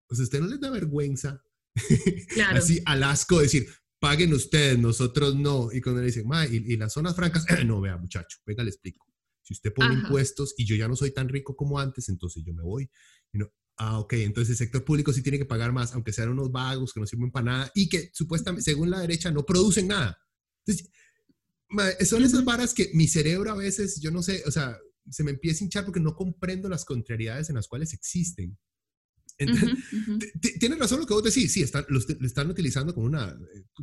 pues 0.08 0.20
usted 0.20 0.40
no 0.40 0.48
les 0.48 0.60
da 0.60 0.70
vergüenza, 0.70 1.44
así 2.54 2.82
al 2.86 3.04
asco 3.04 3.40
decir, 3.40 3.68
paguen 4.00 4.34
ustedes, 4.34 4.78
nosotros 4.80 5.36
no. 5.36 5.70
Y 5.72 5.82
cuando 5.82 6.02
le 6.02 6.08
dicen, 6.08 6.28
ma, 6.28 6.46
y, 6.46 6.78
las 6.78 6.94
zonas 6.94 7.16
francas, 7.16 7.46
no, 7.66 7.82
vea 7.82 7.98
muchacho, 7.98 8.38
venga, 8.46 8.64
le 8.64 8.70
explico. 8.70 9.06
Si 9.42 9.54
usted 9.54 9.74
pone 9.74 9.94
impuestos 9.94 10.54
y 10.58 10.66
yo 10.66 10.76
ya 10.76 10.90
no 10.90 10.96
soy 10.96 11.12
tan 11.12 11.30
rico 11.30 11.56
como 11.56 11.80
antes, 11.80 12.10
entonces 12.10 12.44
yo 12.46 12.54
me 12.54 12.64
voy. 12.64 12.90
Y 13.32 13.38
no, 13.38 13.50
ah, 13.78 14.00
ok, 14.00 14.14
entonces 14.14 14.52
el 14.52 14.58
sector 14.58 14.84
público 14.84 15.14
sí 15.14 15.22
tiene 15.22 15.38
que 15.38 15.46
pagar 15.46 15.72
más, 15.72 15.94
aunque 15.94 16.12
sean 16.12 16.30
unos 16.30 16.52
vagos 16.52 16.92
que 16.92 17.00
no 17.00 17.06
sirven 17.06 17.32
para 17.32 17.46
nada 17.46 17.72
y 17.74 17.88
que 17.88 18.10
supuestamente, 18.14 18.64
según 18.64 18.90
la 18.90 19.00
derecha, 19.00 19.32
no 19.32 19.46
producen 19.46 19.88
nada. 19.88 20.18
Entonces, 20.66 20.92
son 22.10 22.24
esas 22.24 22.44
varas 22.44 22.74
que 22.74 22.92
mi 22.94 23.08
cerebro 23.08 23.52
a 23.52 23.56
veces, 23.56 24.02
yo 24.02 24.12
no 24.12 24.22
sé, 24.22 24.44
o 24.46 24.52
sea, 24.52 24.78
se 25.10 25.24
me 25.24 25.32
empieza 25.32 25.64
a 25.64 25.66
hinchar 25.66 25.86
porque 25.86 26.02
no 26.02 26.14
comprendo 26.14 26.68
las 26.68 26.84
contrariedades 26.84 27.50
en 27.50 27.56
las 27.56 27.68
cuales 27.70 27.94
existen. 27.94 28.58
Tienes 29.38 30.80
razón 30.80 31.00
lo 31.00 31.06
que 31.06 31.14
vos 31.14 31.24
decís, 31.24 31.54
sí, 31.54 31.62
están, 31.62 31.86
lo, 31.90 32.00
están 32.00 32.50
utilizando 32.50 32.94
como, 32.94 33.06
una, 33.06 33.38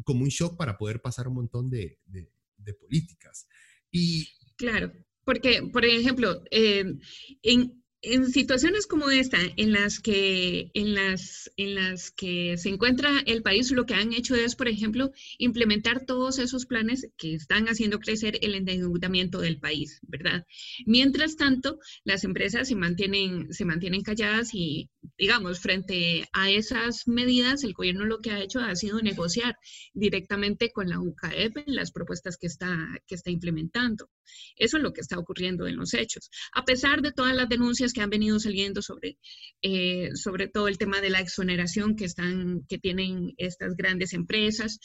como 0.04 0.22
un 0.22 0.28
shock 0.28 0.56
para 0.56 0.76
poder 0.76 1.00
pasar 1.00 1.28
un 1.28 1.34
montón 1.34 1.70
de, 1.70 1.98
de, 2.06 2.74
políticas. 2.74 3.46
Y, 3.90 4.28
claro, 4.56 4.92
porque, 5.24 5.62
por 5.72 5.84
ejemplo, 5.84 6.42
eh, 6.50 6.98
en, 7.42 7.84
en 8.04 8.30
situaciones 8.30 8.86
como 8.86 9.10
esta, 9.10 9.38
en 9.56 9.72
las 9.72 9.98
que, 9.98 10.70
en 10.74 10.94
las, 10.94 11.50
en 11.56 11.74
las 11.74 12.10
que 12.10 12.56
se 12.58 12.68
encuentra 12.68 13.20
el 13.26 13.42
país, 13.42 13.70
lo 13.70 13.86
que 13.86 13.94
han 13.94 14.12
hecho 14.12 14.34
es, 14.34 14.56
por 14.56 14.68
ejemplo, 14.68 15.10
implementar 15.38 16.04
todos 16.04 16.38
esos 16.38 16.66
planes 16.66 17.08
que 17.16 17.34
están 17.34 17.66
haciendo 17.66 17.98
crecer 18.00 18.38
el 18.42 18.54
endeudamiento 18.54 19.40
del 19.40 19.58
país, 19.58 20.00
¿verdad? 20.02 20.46
Mientras 20.84 21.36
tanto, 21.36 21.78
las 22.04 22.24
empresas 22.24 22.68
se 22.68 22.74
mantienen, 22.74 23.52
se 23.52 23.64
mantienen 23.64 24.02
calladas 24.02 24.50
y, 24.52 24.90
digamos, 25.18 25.60
frente 25.60 26.28
a 26.32 26.50
esas 26.50 27.06
medidas, 27.06 27.64
el 27.64 27.72
gobierno 27.72 28.04
lo 28.04 28.20
que 28.20 28.30
ha 28.30 28.42
hecho 28.42 28.60
ha 28.60 28.74
sido 28.74 29.00
negociar 29.00 29.56
directamente 29.92 30.70
con 30.72 30.88
la 30.88 31.00
UCAEP 31.00 31.56
las 31.66 31.92
propuestas 31.92 32.36
que 32.36 32.46
está, 32.46 32.76
que 33.06 33.14
está 33.14 33.30
implementando. 33.30 34.10
Eso 34.56 34.76
es 34.76 34.82
lo 34.82 34.92
que 34.92 35.00
está 35.00 35.18
ocurriendo 35.18 35.66
en 35.66 35.76
los 35.76 35.94
hechos. 35.94 36.30
A 36.52 36.64
pesar 36.64 37.02
de 37.02 37.12
todas 37.12 37.34
las 37.34 37.48
denuncias 37.48 37.92
que 37.92 38.00
han 38.00 38.10
venido 38.10 38.38
saliendo 38.38 38.82
sobre, 38.82 39.18
eh, 39.62 40.10
sobre 40.14 40.48
todo 40.48 40.68
el 40.68 40.78
tema 40.78 41.00
de 41.00 41.10
la 41.10 41.20
exoneración 41.20 41.96
que, 41.96 42.04
están, 42.04 42.64
que 42.68 42.78
tienen 42.78 43.34
estas 43.36 43.74
grandes 43.76 44.12
empresas. 44.12 44.78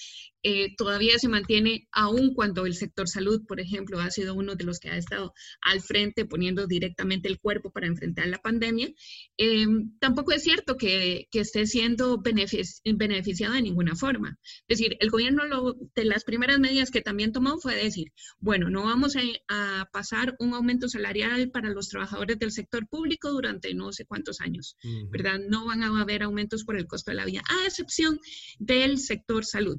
Eh, 0.43 0.75
todavía 0.77 1.19
se 1.19 1.27
mantiene, 1.27 1.87
aun 1.91 2.33
cuando 2.33 2.65
el 2.65 2.73
sector 2.73 3.07
salud, 3.07 3.45
por 3.45 3.59
ejemplo, 3.59 3.99
ha 3.99 4.09
sido 4.11 4.35
uno 4.35 4.55
de 4.55 4.63
los 4.63 4.79
que 4.79 4.89
ha 4.89 4.97
estado 4.97 5.33
al 5.61 5.81
frente 5.81 6.25
poniendo 6.25 6.67
directamente 6.67 7.27
el 7.27 7.39
cuerpo 7.39 7.71
para 7.71 7.87
enfrentar 7.87 8.27
la 8.27 8.39
pandemia. 8.39 8.89
Eh, 9.37 9.65
tampoco 10.09 10.31
es 10.31 10.41
cierto 10.41 10.75
que, 10.75 11.27
que 11.29 11.41
esté 11.41 11.67
siendo 11.67 12.19
beneficiado 12.19 13.53
de 13.53 13.61
ninguna 13.61 13.95
forma. 13.95 14.39
Es 14.67 14.79
decir, 14.79 14.97
el 14.99 15.11
gobierno 15.11 15.45
lo, 15.45 15.75
de 15.95 16.03
las 16.03 16.23
primeras 16.23 16.59
medidas 16.59 16.89
que 16.89 17.01
también 17.01 17.31
tomó 17.31 17.59
fue 17.59 17.75
decir, 17.75 18.11
bueno, 18.39 18.71
no 18.71 18.85
vamos 18.85 19.15
a, 19.15 19.21
a 19.49 19.87
pasar 19.93 20.35
un 20.39 20.55
aumento 20.55 20.89
salarial 20.89 21.51
para 21.51 21.69
los 21.69 21.89
trabajadores 21.89 22.39
del 22.39 22.51
sector 22.51 22.87
público 22.87 23.29
durante 23.29 23.71
no 23.75 23.91
sé 23.91 24.05
cuántos 24.05 24.41
años, 24.41 24.77
¿verdad? 25.11 25.39
No 25.47 25.67
van 25.67 25.83
a 25.83 26.01
haber 26.01 26.23
aumentos 26.23 26.63
por 26.63 26.75
el 26.75 26.87
costo 26.87 27.11
de 27.11 27.17
la 27.17 27.25
vida, 27.25 27.43
a 27.47 27.67
excepción 27.67 28.19
del 28.57 28.97
sector 28.97 29.45
salud. 29.45 29.77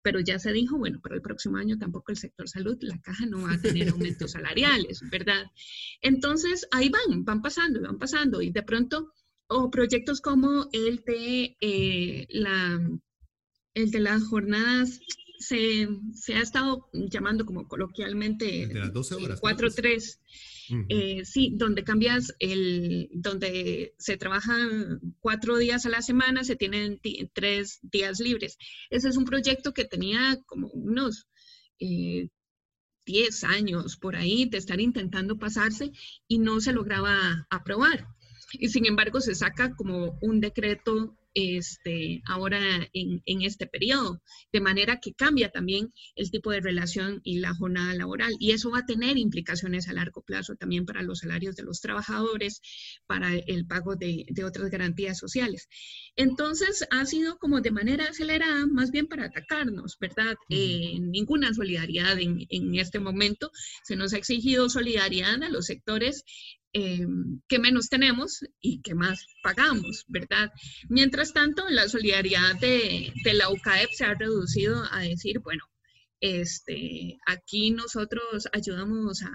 Pero 0.00 0.20
ya 0.20 0.38
se 0.38 0.52
dijo, 0.52 0.78
bueno, 0.78 1.00
para 1.00 1.16
el 1.16 1.22
próximo 1.22 1.56
año 1.56 1.76
tampoco 1.76 2.12
el 2.12 2.18
sector 2.18 2.48
salud, 2.48 2.76
la 2.82 3.00
caja 3.00 3.26
no 3.26 3.42
va 3.42 3.54
a 3.54 3.60
tener 3.60 3.88
aumentos 3.90 4.30
salariales, 4.30 5.00
¿verdad? 5.10 5.44
Entonces, 6.00 6.68
ahí 6.70 6.88
van, 6.88 7.24
van 7.24 7.42
pasando, 7.42 7.80
van 7.80 7.98
pasando, 7.98 8.42
y 8.42 8.50
de 8.52 8.62
pronto, 8.62 9.12
o 9.52 9.70
proyectos 9.70 10.20
como 10.20 10.68
el 10.72 11.02
de, 11.04 11.56
eh, 11.60 12.26
la, 12.30 12.80
el 13.74 13.90
de 13.90 14.00
las 14.00 14.24
jornadas 14.24 15.00
se, 15.38 15.88
se, 16.14 16.34
ha 16.34 16.40
estado 16.40 16.88
llamando 16.92 17.44
como 17.44 17.68
coloquialmente 17.68 18.66
de 18.66 18.74
las 18.74 18.92
12 18.92 19.14
horas. 19.16 19.40
4-3. 19.40 20.18
Eh, 20.88 21.24
sí, 21.24 21.52
donde 21.54 21.84
cambias 21.84 22.34
el, 22.38 23.10
donde 23.12 23.94
se 23.98 24.16
trabajan 24.16 25.00
cuatro 25.20 25.58
días 25.58 25.84
a 25.84 25.90
la 25.90 26.00
semana, 26.00 26.44
se 26.44 26.56
tienen 26.56 26.98
tres 27.34 27.80
días 27.82 28.20
libres. 28.20 28.56
Ese 28.88 29.08
es 29.08 29.16
un 29.16 29.24
proyecto 29.24 29.74
que 29.74 29.84
tenía 29.84 30.40
como 30.46 30.68
unos 30.68 31.26
eh, 31.78 32.28
10 33.04 33.44
años 33.44 33.96
por 33.96 34.16
ahí 34.16 34.46
de 34.46 34.58
estar 34.58 34.80
intentando 34.80 35.38
pasarse 35.38 35.92
y 36.26 36.38
no 36.38 36.60
se 36.60 36.72
lograba 36.72 37.46
aprobar. 37.50 38.08
Y 38.52 38.68
sin 38.68 38.86
embargo 38.86 39.20
se 39.20 39.34
saca 39.34 39.74
como 39.74 40.18
un 40.20 40.40
decreto 40.40 41.16
este, 41.34 42.22
ahora 42.26 42.60
en, 42.92 43.22
en, 43.24 43.42
este 43.42 43.66
periodo, 43.66 44.22
de 44.52 44.60
manera 44.60 45.00
que 45.00 45.14
cambia 45.14 45.50
también 45.50 45.92
el 46.14 46.30
tipo 46.30 46.50
de 46.50 46.60
relación 46.60 47.20
y 47.24 47.38
la 47.38 47.54
jornada 47.54 47.94
laboral. 47.94 48.34
Y 48.38 48.52
eso 48.52 48.70
va 48.70 48.80
a 48.80 48.86
tener 48.86 49.16
implicaciones 49.16 49.88
a 49.88 49.92
largo 49.92 50.22
plazo 50.22 50.54
también 50.56 50.84
para 50.84 51.02
los 51.02 51.20
salarios 51.20 51.56
de 51.56 51.62
los 51.62 51.80
trabajadores, 51.80 52.60
para 53.06 53.34
el 53.34 53.66
pago 53.66 53.96
de, 53.96 54.26
de 54.28 54.44
otras 54.44 54.70
garantías 54.70 55.18
sociales. 55.18 55.68
Entonces, 56.16 56.86
ha 56.90 57.06
sido 57.06 57.38
como 57.38 57.60
de 57.60 57.70
manera 57.70 58.04
acelerada, 58.04 58.66
más 58.66 58.90
bien 58.90 59.06
para 59.06 59.26
atacarnos, 59.26 59.96
¿verdad? 59.98 60.34
Eh, 60.50 60.98
ninguna 61.00 61.54
solidaridad 61.54 62.18
en, 62.18 62.46
en 62.48 62.74
este 62.74 62.98
momento. 62.98 63.50
Se 63.84 63.96
nos 63.96 64.12
ha 64.12 64.18
exigido 64.18 64.68
solidaridad 64.68 65.42
a 65.42 65.48
los 65.48 65.66
sectores 65.66 66.24
eh, 66.72 67.06
que 67.48 67.58
menos 67.58 67.88
tenemos 67.88 68.44
y 68.60 68.80
que 68.80 68.94
más 68.94 69.26
pagamos, 69.42 70.04
¿verdad? 70.08 70.50
Mientras 70.88 71.32
tanto, 71.32 71.68
la 71.68 71.88
solidaridad 71.88 72.58
de, 72.60 73.12
de, 73.24 73.34
la 73.34 73.50
UCAEP 73.50 73.90
se 73.90 74.04
ha 74.04 74.14
reducido 74.14 74.82
a 74.90 75.00
decir, 75.00 75.40
bueno, 75.40 75.64
este, 76.20 77.18
aquí 77.26 77.72
nosotros 77.72 78.48
ayudamos 78.52 79.22
a, 79.22 79.30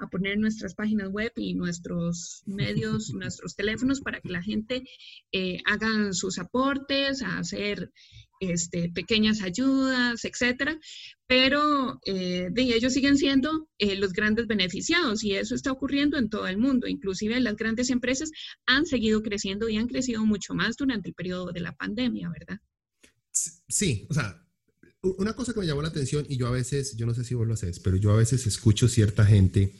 a 0.00 0.08
poner 0.08 0.38
nuestras 0.38 0.74
páginas 0.74 1.08
web 1.10 1.32
y 1.36 1.54
nuestros 1.54 2.42
medios, 2.46 3.10
nuestros 3.14 3.54
teléfonos 3.54 4.00
para 4.00 4.20
que 4.20 4.30
la 4.30 4.42
gente 4.42 4.84
eh, 5.32 5.58
haga 5.66 6.12
sus 6.12 6.38
aportes, 6.38 7.22
a 7.22 7.38
hacer 7.38 7.90
este, 8.40 8.90
pequeñas 8.90 9.42
ayudas, 9.42 10.24
etcétera, 10.24 10.78
pero 11.26 12.00
eh, 12.06 12.48
ellos 12.56 12.92
siguen 12.92 13.16
siendo 13.16 13.68
eh, 13.78 13.96
los 13.96 14.12
grandes 14.12 14.46
beneficiados 14.46 15.22
y 15.22 15.34
eso 15.34 15.54
está 15.54 15.70
ocurriendo 15.70 16.18
en 16.18 16.28
todo 16.28 16.48
el 16.48 16.58
mundo. 16.58 16.88
Inclusive 16.88 17.38
las 17.38 17.54
grandes 17.54 17.90
empresas 17.90 18.30
han 18.66 18.86
seguido 18.86 19.22
creciendo 19.22 19.68
y 19.68 19.76
han 19.76 19.86
crecido 19.86 20.24
mucho 20.24 20.54
más 20.54 20.76
durante 20.76 21.10
el 21.10 21.14
periodo 21.14 21.52
de 21.52 21.60
la 21.60 21.72
pandemia, 21.72 22.30
¿verdad? 22.30 22.58
Sí, 23.32 24.06
o 24.10 24.14
sea, 24.14 24.44
una 25.02 25.34
cosa 25.34 25.52
que 25.52 25.60
me 25.60 25.66
llamó 25.66 25.82
la 25.82 25.88
atención 25.88 26.26
y 26.28 26.36
yo 26.36 26.48
a 26.48 26.50
veces, 26.50 26.96
yo 26.96 27.06
no 27.06 27.14
sé 27.14 27.24
si 27.24 27.34
vos 27.34 27.46
lo 27.46 27.54
haces, 27.54 27.78
pero 27.78 27.96
yo 27.96 28.10
a 28.10 28.16
veces 28.16 28.46
escucho 28.46 28.88
cierta 28.88 29.24
gente 29.24 29.74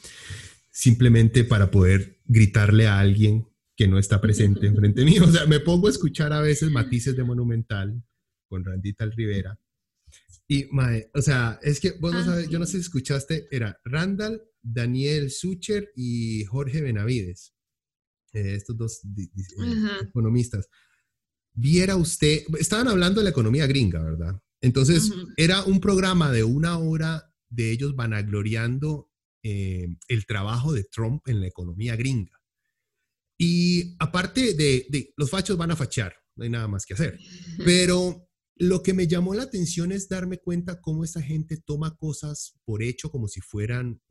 simplemente 0.71 1.45
para 1.45 1.71
poder 1.71 2.21
gritarle 2.27 2.87
a 2.87 3.01
alguien 3.01 3.49
que 3.75 3.89
no 3.89 3.99
está 3.99 4.21
presente 4.21 4.67
enfrente 4.67 5.05
mío. 5.05 5.25
O 5.25 5.33
sea, 5.33 5.47
me 5.47 5.61
pongo 5.61 5.89
a 5.89 5.91
escuchar 5.91 6.33
a 6.33 6.41
veces 6.41 6.71
matices 6.71 7.17
de 7.17 7.25
Monumental 7.25 8.03
con 8.51 8.65
Randita 8.65 9.07
Rivera. 9.07 9.59
Y, 10.49 10.67
mae, 10.73 11.09
o 11.15 11.23
sea, 11.23 11.61
es 11.63 11.79
que 11.79 11.93
vos 11.93 12.13
no 12.13 12.19
ah, 12.19 12.25
sabes, 12.25 12.49
yo 12.49 12.59
no 12.59 12.67
sé 12.67 12.73
si 12.73 12.81
escuchaste, 12.81 13.47
era 13.53 13.81
Randall, 13.85 14.43
Daniel 14.61 15.31
Sucher 15.31 15.93
y 15.95 16.45
Jorge 16.45 16.83
Benavides, 16.83 17.55
eh, 18.33 18.55
estos 18.57 18.77
dos 18.77 19.01
eh, 19.05 20.03
economistas. 20.03 20.69
Viera 21.55 21.95
usted, 21.95 22.43
estaban 22.59 22.89
hablando 22.89 23.21
de 23.21 23.25
la 23.25 23.31
economía 23.31 23.69
gringa, 23.69 24.03
¿verdad? 24.03 24.43
Entonces, 24.61 25.13
era 25.37 25.63
un 25.63 25.81
programa 25.81 26.33
de 26.33 26.43
una 26.43 26.79
hora 26.79 27.33
de 27.49 27.71
ellos 27.71 27.95
vanagloriando 27.95 29.11
eh, 29.43 29.89
el 30.09 30.27
trabajo 30.27 30.73
de 30.73 30.85
Trump 30.85 31.27
en 31.29 31.41
la 31.41 31.47
economía 31.47 31.97
gringa. 31.97 32.41
Y 33.39 33.97
aparte 34.01 34.55
de, 34.55 34.87
de, 34.91 35.15
los 35.17 35.31
fachos 35.31 35.57
van 35.57 35.71
a 35.71 35.77
fachar, 35.77 36.15
no 36.35 36.45
hay 36.45 36.51
nada 36.51 36.69
más 36.69 36.85
que 36.85 36.95
hacer. 36.95 37.19
Pero 37.65 38.30
lo 38.61 38.83
que 38.83 38.93
me 38.93 39.09
llamó 39.09 39.33
la 39.35 39.45
atención 39.45 39.91
es 39.91 40.07
darme 40.07 40.37
cuenta 40.37 40.83
cómo 40.83 41.03
esa 41.03 41.23
gente 41.23 41.57
toma 41.57 41.97
cosas 41.97 42.61
por 42.67 42.83
hecho 42.83 43.11
como 43.11 43.27
si 43.27 43.41
fueran 43.41 44.03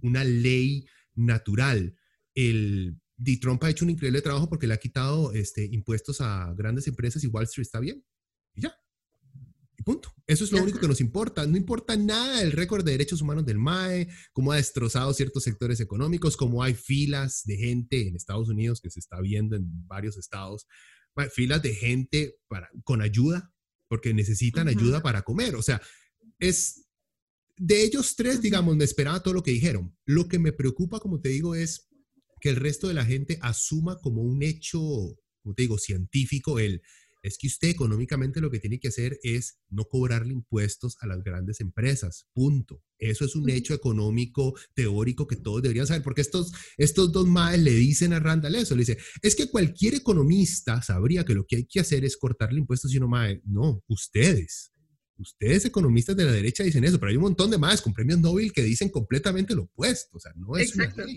una 0.00 0.22
ley 0.22 0.86
natural. 1.16 1.96
El 2.32 3.00
Di 3.16 3.40
Trump 3.40 3.62
ha 3.64 3.70
hecho 3.70 3.84
un 3.84 3.90
increíble 3.90 4.22
trabajo 4.22 4.48
porque 4.48 4.68
le 4.68 4.74
ha 4.74 4.78
quitado 4.78 5.32
este, 5.32 5.64
impuestos 5.64 6.20
a 6.20 6.54
grandes 6.56 6.86
empresas 6.86 7.24
y 7.24 7.26
Wall 7.26 7.42
Street 7.42 7.66
está 7.66 7.80
bien. 7.80 8.04
Y 8.54 8.62
ya. 8.62 8.72
Y 9.76 9.82
punto. 9.82 10.14
Eso 10.28 10.44
es 10.44 10.52
lo 10.52 10.62
único 10.62 10.78
que 10.78 10.86
nos 10.86 11.00
importa. 11.00 11.44
No 11.44 11.56
importa 11.56 11.96
nada 11.96 12.40
el 12.40 12.52
récord 12.52 12.84
de 12.84 12.92
derechos 12.92 13.20
humanos 13.20 13.44
del 13.44 13.58
MAE, 13.58 14.06
cómo 14.32 14.52
ha 14.52 14.56
destrozado 14.56 15.12
ciertos 15.12 15.42
sectores 15.42 15.80
económicos, 15.80 16.36
cómo 16.36 16.62
hay 16.62 16.74
filas 16.74 17.42
de 17.46 17.56
gente 17.56 18.06
en 18.06 18.14
Estados 18.14 18.48
Unidos 18.48 18.80
que 18.80 18.90
se 18.90 19.00
está 19.00 19.20
viendo 19.20 19.56
en 19.56 19.66
varios 19.88 20.16
estados, 20.16 20.68
filas 21.32 21.62
de 21.62 21.74
gente 21.74 22.36
para, 22.46 22.70
con 22.84 23.02
ayuda 23.02 23.51
porque 23.92 24.14
necesitan 24.14 24.68
ayuda 24.68 25.02
para 25.02 25.20
comer. 25.20 25.54
O 25.54 25.60
sea, 25.60 25.78
es 26.38 26.88
de 27.58 27.84
ellos 27.84 28.16
tres, 28.16 28.40
digamos, 28.40 28.74
me 28.74 28.84
esperaba 28.84 29.22
todo 29.22 29.34
lo 29.34 29.42
que 29.42 29.50
dijeron. 29.50 29.94
Lo 30.06 30.28
que 30.28 30.38
me 30.38 30.54
preocupa, 30.54 30.98
como 30.98 31.20
te 31.20 31.28
digo, 31.28 31.54
es 31.54 31.90
que 32.40 32.48
el 32.48 32.56
resto 32.56 32.88
de 32.88 32.94
la 32.94 33.04
gente 33.04 33.38
asuma 33.42 33.98
como 34.00 34.22
un 34.22 34.42
hecho, 34.42 34.80
como 35.42 35.54
te 35.54 35.64
digo, 35.64 35.76
científico, 35.76 36.58
el 36.58 36.80
es 37.22 37.38
que 37.38 37.46
usted 37.46 37.68
económicamente 37.68 38.40
lo 38.40 38.50
que 38.50 38.58
tiene 38.58 38.80
que 38.80 38.88
hacer 38.88 39.18
es 39.22 39.58
no 39.70 39.84
cobrarle 39.84 40.32
impuestos 40.32 40.96
a 41.00 41.06
las 41.06 41.22
grandes 41.22 41.60
empresas, 41.60 42.26
punto. 42.34 42.82
Eso 42.98 43.24
es 43.24 43.34
un 43.36 43.48
hecho 43.48 43.74
económico 43.74 44.54
teórico 44.74 45.26
que 45.26 45.36
todos 45.36 45.62
deberían 45.62 45.86
saber, 45.86 46.02
porque 46.02 46.20
estos, 46.20 46.52
estos 46.76 47.12
dos 47.12 47.26
maes 47.26 47.60
le 47.60 47.72
dicen 47.72 48.12
a 48.12 48.20
Randall 48.20 48.56
eso, 48.56 48.74
le 48.74 48.80
dice, 48.80 48.98
es 49.22 49.34
que 49.34 49.48
cualquier 49.48 49.94
economista 49.94 50.82
sabría 50.82 51.24
que 51.24 51.34
lo 51.34 51.46
que 51.46 51.56
hay 51.56 51.64
que 51.66 51.80
hacer 51.80 52.04
es 52.04 52.16
cortarle 52.16 52.60
impuestos 52.60 52.94
y 52.94 53.00
no 53.00 53.08
mae, 53.08 53.40
no, 53.44 53.82
ustedes. 53.88 54.72
Ustedes 55.18 55.64
economistas 55.64 56.16
de 56.16 56.24
la 56.24 56.32
derecha 56.32 56.64
dicen 56.64 56.84
eso, 56.84 56.98
pero 56.98 57.10
hay 57.10 57.16
un 57.16 57.22
montón 57.22 57.50
de 57.50 57.58
más 57.58 57.80
con 57.80 57.92
premios 57.92 58.18
Nobel 58.18 58.52
que 58.52 58.62
dicen 58.62 58.88
completamente 58.88 59.54
lo 59.54 59.64
opuesto, 59.64 60.16
o 60.16 60.20
sea, 60.20 60.32
no 60.34 60.56
es 60.56 60.70
Exacto. 60.70 61.02
una 61.02 61.12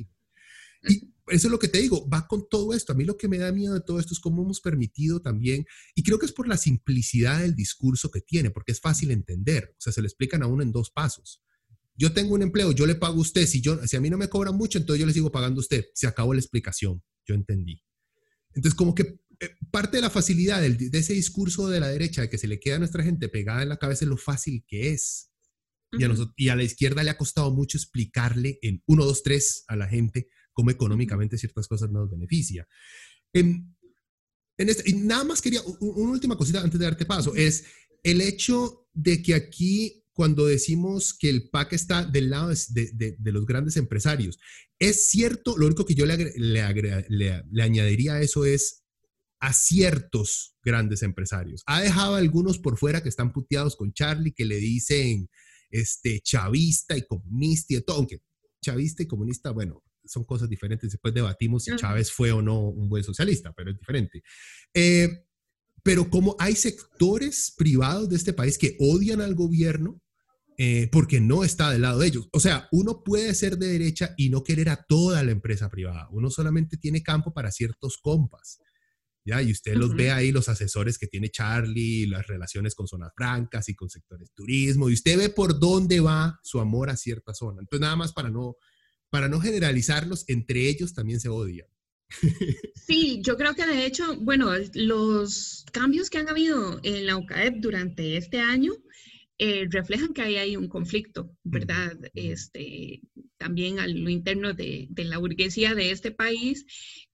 Y 0.87 1.15
eso 1.27 1.47
es 1.47 1.51
lo 1.51 1.59
que 1.59 1.67
te 1.67 1.79
digo, 1.79 2.07
va 2.07 2.27
con 2.27 2.47
todo 2.47 2.73
esto. 2.73 2.93
A 2.93 2.95
mí 2.95 3.03
lo 3.03 3.17
que 3.17 3.27
me 3.27 3.37
da 3.37 3.51
miedo 3.51 3.73
de 3.73 3.81
todo 3.81 3.99
esto 3.99 4.13
es 4.13 4.19
cómo 4.19 4.43
hemos 4.43 4.61
permitido 4.61 5.21
también, 5.21 5.65
y 5.95 6.03
creo 6.03 6.19
que 6.19 6.25
es 6.25 6.31
por 6.31 6.47
la 6.47 6.57
simplicidad 6.57 7.39
del 7.39 7.55
discurso 7.55 8.11
que 8.11 8.21
tiene, 8.21 8.51
porque 8.51 8.71
es 8.71 8.79
fácil 8.79 9.11
entender. 9.11 9.71
O 9.71 9.81
sea, 9.81 9.93
se 9.93 10.01
lo 10.01 10.07
explican 10.07 10.43
a 10.43 10.47
uno 10.47 10.63
en 10.63 10.71
dos 10.71 10.91
pasos. 10.91 11.41
Yo 11.97 12.13
tengo 12.13 12.35
un 12.35 12.41
empleo, 12.41 12.73
yo 12.73 12.85
le 12.85 12.95
pago 12.95 13.15
a 13.15 13.21
usted, 13.21 13.47
si, 13.47 13.61
yo, 13.61 13.85
si 13.87 13.95
a 13.95 14.01
mí 14.01 14.09
no 14.09 14.17
me 14.17 14.27
cobran 14.27 14.55
mucho, 14.55 14.77
entonces 14.77 14.99
yo 14.99 15.07
le 15.07 15.13
sigo 15.13 15.31
pagando 15.31 15.59
a 15.59 15.61
usted. 15.61 15.85
Se 15.93 16.07
acabó 16.07 16.33
la 16.33 16.41
explicación, 16.41 17.01
yo 17.25 17.35
entendí. 17.35 17.81
Entonces, 18.53 18.75
como 18.75 18.93
que 18.93 19.19
eh, 19.39 19.49
parte 19.71 19.97
de 19.97 20.01
la 20.01 20.09
facilidad 20.09 20.61
de 20.61 20.89
ese 20.97 21.13
discurso 21.13 21.69
de 21.69 21.79
la 21.79 21.87
derecha, 21.87 22.21
de 22.21 22.29
que 22.29 22.37
se 22.37 22.47
le 22.47 22.59
queda 22.59 22.75
a 22.75 22.79
nuestra 22.79 23.03
gente 23.03 23.29
pegada 23.29 23.63
en 23.63 23.69
la 23.69 23.77
cabeza, 23.77 24.05
es 24.05 24.09
lo 24.09 24.17
fácil 24.17 24.63
que 24.67 24.91
es. 24.91 25.31
y, 25.93 26.03
a 26.03 26.07
nosotros, 26.09 26.33
y 26.37 26.49
a 26.49 26.55
la 26.55 26.63
izquierda 26.63 27.01
le 27.01 27.09
ha 27.09 27.17
costado 27.17 27.51
mucho 27.51 27.77
explicarle 27.77 28.59
en 28.61 28.83
uno, 28.85 29.05
dos, 29.05 29.23
tres 29.23 29.63
a 29.67 29.75
la 29.75 29.87
gente 29.87 30.27
cómo 30.55 30.71
económicamente 30.71 31.37
ciertas 31.37 31.67
cosas 31.67 31.91
nos 31.91 32.09
beneficia. 32.09 32.67
En, 33.33 33.75
en 34.57 34.69
este, 34.69 34.89
y 34.89 34.93
nada 34.93 35.25
más 35.25 35.41
quería, 35.41 35.61
una 35.81 36.11
última 36.11 36.37
cosita 36.37 36.61
antes 36.61 36.79
de 36.79 36.85
darte 36.85 37.05
paso, 37.05 37.35
es 37.35 37.65
el 38.01 38.21
hecho 38.21 38.87
de 38.93 39.21
que 39.21 39.35
aquí 39.35 40.03
cuando 40.13 40.45
decimos 40.45 41.13
que 41.13 41.29
el 41.29 41.49
PAC 41.49 41.73
está 41.73 42.05
del 42.05 42.29
lado 42.29 42.49
de, 42.69 42.89
de, 42.93 43.15
de 43.19 43.31
los 43.33 43.45
grandes 43.45 43.75
empresarios, 43.75 44.39
es 44.79 45.09
cierto, 45.09 45.57
lo 45.57 45.65
único 45.65 45.85
que 45.85 45.93
yo 45.93 46.05
le, 46.05 46.17
le, 46.17 47.05
le, 47.09 47.43
le 47.51 47.61
añadiría 47.61 48.13
a 48.13 48.21
eso 48.21 48.45
es 48.45 48.85
a 49.41 49.51
ciertos 49.51 50.55
grandes 50.63 51.03
empresarios. 51.03 51.63
Ha 51.65 51.81
dejado 51.81 52.15
a 52.15 52.19
algunos 52.19 52.59
por 52.59 52.77
fuera 52.77 53.03
que 53.03 53.09
están 53.09 53.33
puteados 53.33 53.75
con 53.75 53.91
Charlie, 53.91 54.31
que 54.31 54.45
le 54.45 54.55
dicen 54.55 55.29
este, 55.69 56.21
chavista 56.21 56.97
y 56.97 57.05
comunista 57.05 57.73
y 57.73 57.81
todo, 57.81 57.97
aunque 57.97 58.21
chavista 58.63 59.03
y 59.03 59.07
comunista, 59.07 59.51
bueno, 59.51 59.83
son 60.07 60.23
cosas 60.23 60.49
diferentes. 60.49 60.91
Después 60.91 61.13
debatimos 61.13 61.63
si 61.63 61.75
Chávez 61.75 62.11
fue 62.11 62.31
o 62.31 62.41
no 62.41 62.59
un 62.61 62.89
buen 62.89 63.03
socialista, 63.03 63.53
pero 63.53 63.71
es 63.71 63.77
diferente. 63.77 64.23
Eh, 64.73 65.25
pero 65.83 66.09
como 66.09 66.35
hay 66.39 66.55
sectores 66.55 67.53
privados 67.55 68.09
de 68.09 68.15
este 68.15 68.33
país 68.33 68.57
que 68.57 68.75
odian 68.79 69.21
al 69.21 69.35
gobierno 69.35 70.01
eh, 70.57 70.87
porque 70.91 71.19
no 71.19 71.43
está 71.43 71.69
del 71.69 71.81
lado 71.81 71.99
de 71.99 72.07
ellos. 72.07 72.29
O 72.31 72.39
sea, 72.39 72.69
uno 72.71 73.03
puede 73.03 73.33
ser 73.35 73.57
de 73.57 73.67
derecha 73.67 74.13
y 74.17 74.29
no 74.29 74.43
querer 74.43 74.69
a 74.69 74.85
toda 74.87 75.21
la 75.23 75.31
empresa 75.31 75.69
privada. 75.69 76.07
Uno 76.11 76.29
solamente 76.29 76.77
tiene 76.77 77.03
campo 77.03 77.33
para 77.33 77.51
ciertos 77.51 77.97
compas. 77.97 78.59
¿ya? 79.25 79.41
Y 79.41 79.51
usted 79.51 79.75
los 79.75 79.93
ve 79.93 80.11
ahí, 80.11 80.31
los 80.31 80.47
asesores 80.47 80.97
que 80.97 81.07
tiene 81.07 81.29
Charlie, 81.29 82.07
las 82.07 82.25
relaciones 82.27 82.73
con 82.73 82.87
zonas 82.87 83.11
francas 83.15 83.67
y 83.67 83.75
con 83.75 83.89
sectores 83.89 84.31
turismo, 84.33 84.89
y 84.89 84.93
usted 84.93 85.17
ve 85.17 85.29
por 85.29 85.59
dónde 85.59 85.99
va 85.99 86.39
su 86.43 86.59
amor 86.59 86.89
a 86.89 86.95
cierta 86.95 87.33
zona. 87.33 87.59
Entonces, 87.61 87.81
nada 87.81 87.95
más 87.95 88.13
para 88.13 88.29
no, 88.29 88.55
para 89.09 89.29
no 89.29 89.39
generalizarlos, 89.39 90.25
entre 90.27 90.67
ellos 90.67 90.93
también 90.93 91.19
se 91.19 91.29
odian. 91.29 91.67
Sí, 92.87 93.19
yo 93.23 93.35
creo 93.35 93.55
que 93.55 93.65
de 93.65 93.87
hecho, 93.87 94.15
bueno, 94.21 94.51
los 94.75 95.65
cambios 95.71 96.11
que 96.11 96.19
han 96.19 96.29
habido 96.29 96.79
en 96.83 97.07
la 97.07 97.17
UCAEP 97.17 97.55
durante 97.55 98.15
este 98.15 98.39
año 98.39 98.73
eh, 99.37 99.65
reflejan 99.69 100.13
que 100.13 100.21
ahí 100.21 100.35
hay 100.37 100.55
un 100.55 100.69
conflicto, 100.69 101.35
¿verdad? 101.43 101.97
Este, 102.13 103.01
también 103.37 103.79
a 103.79 103.87
lo 103.87 104.09
interno 104.09 104.53
de, 104.53 104.87
la 104.95 105.17
burguesía 105.17 105.75
de 105.75 105.91
este 105.91 106.11
país, 106.11 106.65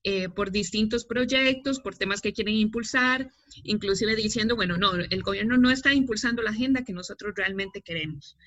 eh, 0.03 0.29
por 0.29 0.51
distintos 0.51 1.05
proyectos, 1.05 1.79
por 1.79 1.97
temas 1.97 2.21
que 2.21 2.33
quieren 2.33 2.55
impulsar, 2.55 3.31
inclusive 3.63 4.15
diciendo, 4.15 4.55
bueno, 4.55 4.77
no, 4.77 4.93
el 4.93 5.23
gobierno 5.23 5.57
no 5.57 5.71
está 5.71 5.93
impulsando 5.93 6.43
la 6.43 6.51
agenda 6.51 6.83
que 6.83 6.93
nosotros 6.93 7.33
realmente 7.35 7.81
queremos. 7.81 8.37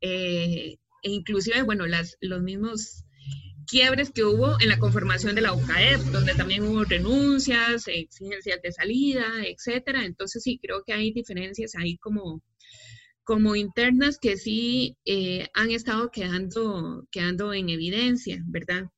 Eh, 0.00 0.78
e 1.02 1.10
inclusive, 1.10 1.62
bueno, 1.62 1.86
las, 1.86 2.16
los 2.20 2.42
mismos 2.42 3.04
quiebres 3.66 4.10
que 4.10 4.24
hubo 4.24 4.60
en 4.60 4.68
la 4.68 4.78
conformación 4.78 5.34
de 5.34 5.42
la 5.42 5.52
UCAEP, 5.52 6.00
donde 6.12 6.34
también 6.34 6.64
hubo 6.64 6.84
renuncias, 6.84 7.86
exigencias 7.86 8.60
de 8.62 8.72
salida, 8.72 9.26
etcétera. 9.46 10.04
Entonces 10.04 10.42
sí, 10.42 10.58
creo 10.60 10.82
que 10.84 10.92
hay 10.92 11.12
diferencias 11.12 11.74
ahí 11.76 11.96
como 11.98 12.42
como 13.30 13.54
internas 13.54 14.18
que 14.18 14.36
sí 14.36 14.96
eh, 15.04 15.46
han 15.54 15.70
estado 15.70 16.10
quedando, 16.10 17.06
quedando 17.12 17.52
en 17.54 17.68
evidencia, 17.68 18.42
¿verdad? 18.46 18.90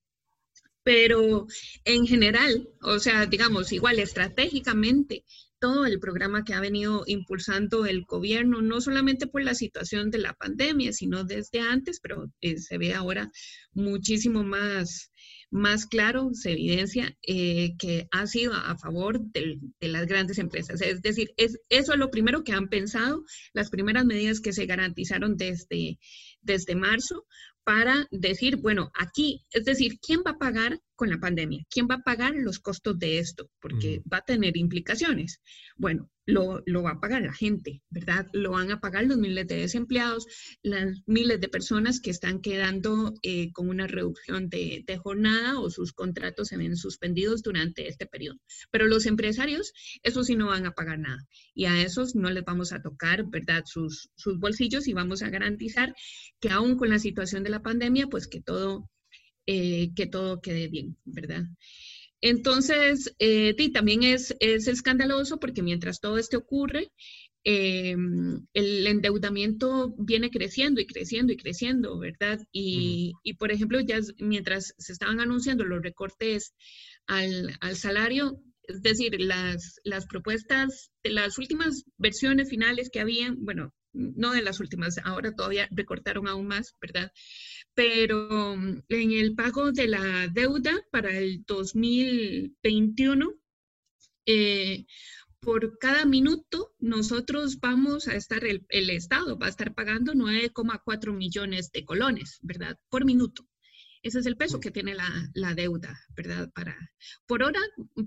Pero 0.83 1.47
en 1.85 2.07
general, 2.07 2.67
o 2.81 2.99
sea, 2.99 3.27
digamos, 3.27 3.73
igual 3.73 3.99
estratégicamente, 3.99 5.27
todo 5.63 5.87
el 5.87 6.01
programa 6.01 6.43
que 6.43 6.55
ha 6.55 6.61
venido 6.61 7.05
impulsando 7.07 7.87
el 7.87 8.05
gobierno, 8.05 8.61
no 8.63 8.81
solamente 8.81 9.29
por 9.29 9.45
la 9.45 9.55
situación 9.55 10.11
de 10.11 10.19
la 10.19 10.35
pandemia, 10.35 10.93
sino 10.93 11.23
desde 11.23 11.61
antes, 11.61 12.01
pero 12.01 12.33
eh, 12.41 12.59
se 12.59 12.79
ve 12.79 12.95
ahora 12.95 13.31
muchísimo 13.73 14.43
más 14.43 15.13
más 15.53 15.85
claro 15.85 16.31
se 16.33 16.53
evidencia 16.53 17.15
eh, 17.23 17.77
que 17.79 18.09
ha 18.11 18.27
sido 18.27 18.55
a 18.55 18.77
favor 18.79 19.21
de, 19.21 19.61
las 19.81 20.07
grandes 20.07 20.39
empresas. 20.39 20.81
Es 20.81 21.03
decir, 21.03 21.33
es, 21.37 21.61
eso 21.69 21.93
es 21.93 21.99
lo 21.99 22.11
primero 22.11 22.43
que 22.43 22.53
han 22.53 22.69
pensado, 22.69 23.23
las 23.53 23.69
primeras 23.69 24.07
medidas 24.07 24.41
que 24.41 24.55
se 24.55 24.65
garantizaron 24.65 25.37
desde, 25.37 25.99
desde 26.41 26.75
marzo 26.75 27.27
para 27.65 28.09
decir, 28.11 28.57
bueno, 28.57 28.91
aquí, 28.99 29.45
es 29.53 29.65
decir, 29.65 29.99
¿quién 30.01 30.23
va 30.27 30.33
a 30.33 30.39
pagar 30.39 30.81
con 31.03 31.11
la 31.11 31.19
pandemia? 31.19 31.67
¿Quién 31.69 31.89
va 31.91 31.97
a 31.97 32.03
pagar 32.05 32.33
los 32.37 32.61
costos 32.61 32.97
de 32.97 33.19
esto? 33.19 33.51
Porque 33.61 34.03
va 34.11 34.19
a 34.19 34.25
tener 34.25 34.57
implicaciones. 34.57 35.41
Bueno, 35.77 36.09
lo, 36.27 36.63
va 36.81 36.93
a 36.93 37.01
pagar 37.01 37.23
la 37.23 37.33
gente, 37.33 37.83
¿verdad? 37.91 38.29
Lo 38.33 38.53
van 38.53 38.71
a 38.71 38.79
pagar 38.79 39.05
los 39.07 39.19
miles 39.19 39.49
de 39.49 39.57
desempleados, 39.57 40.29
las 40.63 41.01
miles 41.07 41.41
de 41.41 41.49
personas 41.49 42.01
que 42.01 42.11
están 42.11 42.41
quedando 42.41 43.15
eh, 43.25 43.51
con 43.51 43.69
una 43.69 43.89
reducción 43.89 44.49
de, 44.49 44.85
jornada 45.03 45.59
o 45.59 45.71
sus 45.71 45.93
contratos 45.93 46.47
se 46.47 46.57
ven 46.57 46.77
suspendidos 46.77 47.43
durante 47.43 47.89
este 47.89 48.07
periodo. 48.07 48.39
Pero 48.71 48.87
los 48.87 49.07
empresarios, 49.07 49.73
eso 50.05 50.23
sí 50.23 50.37
no 50.37 50.47
van 50.47 50.67
a 50.67 50.73
pagar 50.75 51.01
nada. 51.01 51.27
Y 51.53 51.65
a 51.65 51.83
esos 51.83 52.15
no 52.15 52.31
les 52.31 52.45
vamos 52.45 52.73
a 52.73 52.81
tocar, 52.81 53.25
¿verdad? 53.29 53.65
Sus, 53.67 54.13
sus 54.15 54.39
bolsillos 54.39 54.87
y 54.87 54.93
vamos 54.93 55.23
a 55.23 55.31
garantizar 55.31 55.97
que 56.39 56.51
aún 56.51 56.77
con 56.77 56.91
la 56.91 57.01
situación 57.01 57.43
de 57.43 57.51
la 57.51 57.63
pandemia, 57.63 58.07
pues 58.07 58.29
que 58.29 58.41
todo, 58.41 58.89
eh, 59.47 59.91
que 59.95 60.07
todo 60.07 60.41
quede 60.41 60.69
bien, 60.69 60.97
¿verdad? 61.05 61.45
Entonces, 62.21 63.15
eh, 63.19 63.55
también 63.73 64.05
es, 64.05 64.35
es, 64.41 64.69
escandaloso 64.69 65.39
porque 65.39 65.63
mientras 65.63 66.01
todo 66.01 66.19
esto 66.19 66.39
ocurre, 66.39 66.93
eh, 67.45 67.97
el 68.55 68.87
endeudamiento 68.87 69.95
viene 69.99 70.31
creciendo 70.31 70.81
y 70.81 70.87
creciendo 70.87 71.33
y 71.33 71.37
creciendo, 71.37 71.99
¿verdad? 71.99 72.39
Y, 72.53 73.13
y, 73.25 73.35
por 73.35 73.51
ejemplo, 73.51 73.81
ya 73.81 73.99
mientras 74.19 74.75
se 74.79 74.93
estaban 74.93 75.19
anunciando 75.21 75.65
los 75.65 75.83
recortes 75.83 76.55
al, 77.07 77.57
al 77.61 77.77
salario, 77.77 78.41
es 78.63 78.83
decir, 78.83 79.21
las, 79.21 79.81
las 79.83 80.07
propuestas 80.07 80.93
de 81.03 81.11
las 81.11 81.39
últimas 81.39 81.85
versiones 81.99 82.49
finales 82.49 82.91
que 82.91 83.01
habían, 83.01 83.45
bueno, 83.45 83.75
no 83.93 84.33
de 84.33 84.43
las 84.43 84.61
últimas, 84.61 84.99
ahora 85.05 85.35
todavía 85.35 85.69
recortaron 85.71 86.29
aún 86.29 86.47
más, 86.47 86.77
¿verdad? 86.81 87.13
pero 87.75 88.57
mm, 88.57 88.83
en 88.89 89.13
el 89.13 89.35
pago 89.35 89.73
de 89.73 89.89
la 89.89 90.29
deuda 90.29 90.85
para 90.91 91.17
el 91.17 91.45
2021, 91.47 93.35
eh, 94.27 94.87
por 95.41 95.79
cada 95.79 96.05
minuto 96.05 96.75
nosotros 96.79 97.59
vamos 97.59 98.07
a 98.09 98.15
estar, 98.15 98.45
el, 98.45 98.65
el 98.69 98.91
Estado 98.91 99.39
va 99.39 99.47
a 99.47 99.51
estar 99.51 99.75
pagando 99.75 100.13
9,4 100.13 101.13
millones 101.13 101.73
de 101.73 101.85
colones, 101.85 102.39
¿verdad? 102.43 102.79
Por 102.89 103.05
minuto. 103.05 103.47
Ese 104.03 104.19
es 104.19 104.27
el 104.27 104.37
peso 104.37 104.59
que 104.59 104.71
tiene 104.71 104.95
la, 104.95 105.31
la, 105.35 105.55
deuda, 105.55 105.97
¿verdad? 106.17 106.51
Para, 106.53 106.77
por 107.27 107.43
hora 107.43 107.61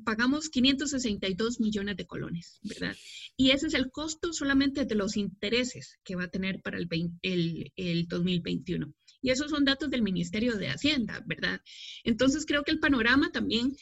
pagamos 0.04 0.50
562 0.50 1.60
millones 1.60 1.96
de 1.96 2.06
colones, 2.06 2.60
¿verdad? 2.64 2.96
Y 3.38 3.52
ese 3.52 3.68
es 3.68 3.74
el 3.74 3.92
costo 3.92 4.34
solamente 4.34 4.86
de 4.86 4.96
los 4.96 5.16
intereses 5.16 5.98
que 6.04 6.16
va 6.16 6.26
a 6.26 6.30
tener 6.30 6.62
para 6.62 6.78
el, 6.78 6.90
el, 7.22 7.72
el 7.76 8.08
2021. 8.08 8.94
Y 9.22 9.32
esos 9.32 9.50
son 9.50 9.66
datos 9.66 9.90
del 9.90 10.04
Ministerio 10.04 10.56
de 10.58 10.70
Hacienda, 10.70 11.24
¿verdad? 11.26 11.62
Entonces 12.04 12.46
creo 12.46 12.64
que 12.64 12.72
el 12.72 12.80
panorama 12.80 13.32
también 13.32 13.76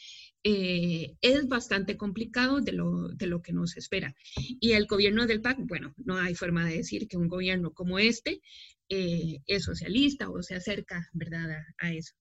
eh, 0.46 1.16
es 1.22 1.48
bastante 1.48 1.96
complicado 1.96 2.60
de 2.60 2.72
lo, 2.72 3.08
de 3.08 3.26
lo, 3.26 3.40
que 3.40 3.54
nos 3.54 3.78
espera. 3.78 4.14
Y 4.36 4.72
el 4.72 4.86
gobierno 4.86 5.26
del 5.26 5.40
PAC, 5.40 5.58
bueno, 5.60 5.94
no 5.96 6.18
hay 6.18 6.34
forma 6.34 6.66
de 6.66 6.76
decir 6.76 7.08
que 7.08 7.16
un 7.16 7.28
gobierno 7.28 7.72
como 7.72 7.98
este 7.98 8.42
eh, 8.88 9.38
es 9.46 9.64
socialista 9.64 10.30
o 10.30 10.42
se 10.42 10.54
acerca, 10.54 11.08
¿verdad?, 11.12 11.48
a, 11.78 11.92
eso. 11.92 12.14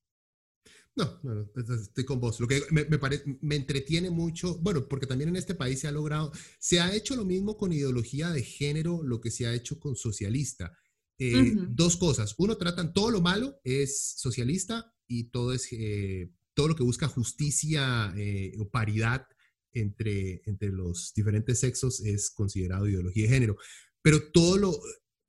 No, 0.96 1.20
no, 1.24 1.50
estoy 1.82 2.06
con 2.06 2.20
vos. 2.20 2.40
Lo 2.40 2.48
que 2.48 2.62
me, 2.70 2.86
me, 2.86 3.00
me, 3.42 3.56
entretiene 3.56 4.12
mucho, 4.12 4.60
bueno, 4.60 4.88
porque 4.88 5.08
también 5.08 5.30
en 5.30 5.36
este 5.36 5.56
país 5.56 5.80
se 5.80 5.88
ha 5.88 5.92
logrado, 5.92 6.32
se 6.60 6.80
ha 6.80 6.94
hecho 6.94 7.16
lo 7.16 7.26
mismo 7.26 7.58
con 7.58 7.74
ideología 7.74 8.30
de 8.30 8.44
género, 8.44 9.02
lo 9.02 9.20
que 9.20 9.32
se 9.32 9.48
ha 9.48 9.54
hecho 9.54 9.80
con 9.80 9.96
socialista. 9.96 10.78
Eh, 11.20 11.54
dos 11.70 11.98
cosas. 11.98 12.36
Uno, 12.38 12.58
tratan 12.58 12.94
todo 12.94 13.12
lo 13.12 13.22
malo 13.22 13.60
es 13.64 14.16
socialista 14.18 14.94
y 15.08 15.26
todo 15.26 15.54
es 15.54 15.68
eh, 15.72 16.32
todo 16.54 16.70
lo 16.70 16.76
que 16.76 16.84
busca 16.84 17.08
justicia 17.08 18.14
eh, 18.18 18.54
o 18.60 18.70
paridad 18.70 19.28
entre, 19.72 20.42
entre 20.46 20.70
los 20.70 21.14
diferentes 21.16 21.60
sexos 21.60 22.02
es 22.02 22.32
considerado 22.32 22.88
ideología 22.88 23.24
de 23.24 23.30
género. 23.30 23.58
Pero 24.02 24.32
todo 24.32 24.58
lo, 24.58 24.80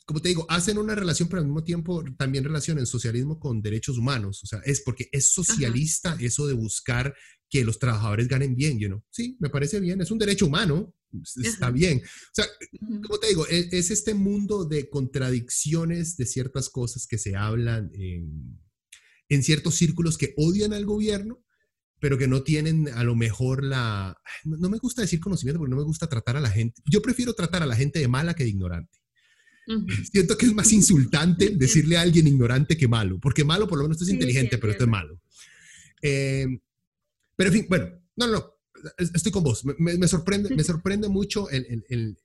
como 0.04 0.20
te 0.20 0.28
digo, 0.28 0.46
hacen 0.48 0.78
una 0.78 0.94
relación, 0.94 1.28
pero 1.28 1.40
al 1.40 1.46
mismo 1.46 1.64
tiempo 1.64 2.04
también 2.18 2.44
relacionan 2.44 2.86
socialismo 2.86 3.38
con 3.38 3.62
derechos 3.62 3.96
humanos. 3.96 4.42
O 4.42 4.46
sea, 4.46 4.60
es 4.64 4.82
porque 4.82 5.08
es 5.12 5.32
socialista 5.32 6.16
eso 6.20 6.46
de 6.46 6.54
buscar 6.54 7.14
que 7.48 7.64
los 7.64 7.78
trabajadores 7.78 8.28
ganen 8.28 8.54
bien, 8.54 8.78
you 8.78 8.88
know? 8.88 9.02
Sí, 9.10 9.36
me 9.38 9.48
parece 9.48 9.80
bien, 9.80 10.00
es 10.00 10.10
un 10.10 10.18
derecho 10.18 10.46
humano, 10.46 10.94
está 11.42 11.70
bien. 11.70 12.02
O 12.04 12.34
sea, 12.34 12.46
como 13.02 13.18
te 13.18 13.28
digo, 13.28 13.46
es, 13.46 13.72
es, 13.72 13.90
este 13.90 14.14
mundo 14.14 14.64
de 14.64 14.90
contradicciones 14.90 16.16
de 16.16 16.26
ciertas 16.26 16.68
cosas 16.68 17.06
que 17.06 17.18
se 17.18 17.36
hablan 17.36 17.90
en, 17.94 18.60
en 19.28 19.42
ciertos 19.42 19.76
círculos 19.76 20.18
que 20.18 20.34
odian 20.36 20.72
al 20.72 20.84
gobierno, 20.84 21.44
pero 22.00 22.18
que 22.18 22.28
no 22.28 22.42
tienen 22.42 22.88
a 22.88 23.04
lo 23.04 23.14
mejor 23.14 23.64
la... 23.64 24.18
No, 24.44 24.68
me 24.68 24.78
gusta 24.78 25.02
decir 25.02 25.20
conocimiento 25.20 25.58
porque 25.58 25.70
no 25.70 25.76
me 25.76 25.84
gusta 25.84 26.08
tratar 26.08 26.36
a 26.36 26.40
la 26.40 26.50
gente. 26.50 26.82
Yo 26.84 27.00
prefiero 27.00 27.34
tratar 27.34 27.62
a 27.62 27.66
la 27.66 27.76
gente 27.76 27.98
de 27.98 28.08
mala 28.08 28.34
que 28.34 28.44
de 28.44 28.50
ignorante. 28.50 28.98
Siento 30.12 30.36
que 30.36 30.46
es 30.46 30.54
más 30.54 30.72
insultante 30.72 31.50
decirle 31.50 31.96
a 31.96 32.02
alguien 32.02 32.26
ignorante 32.26 32.76
que 32.76 32.88
malo, 32.88 33.18
porque 33.20 33.44
malo 33.44 33.66
por 33.68 33.78
lo 33.78 33.84
menos 33.84 34.00
es 34.02 34.08
inteligente, 34.08 34.58
pero 34.58 34.72
esto 34.72 34.84
es 34.84 34.90
malo. 34.90 35.20
Eh, 36.02 36.46
pero 37.36 37.48
en 37.48 37.54
fin, 37.54 37.66
bueno, 37.68 37.88
no, 38.16 38.26
no, 38.28 38.54
estoy 38.98 39.32
con 39.32 39.44
vos. 39.44 39.64
Me, 39.78 40.08
sorprende, 40.08 40.54
me 40.54 40.64
sorprende 40.64 41.08
mucho 41.08 41.48
el, 41.50 41.84
el, 41.88 42.18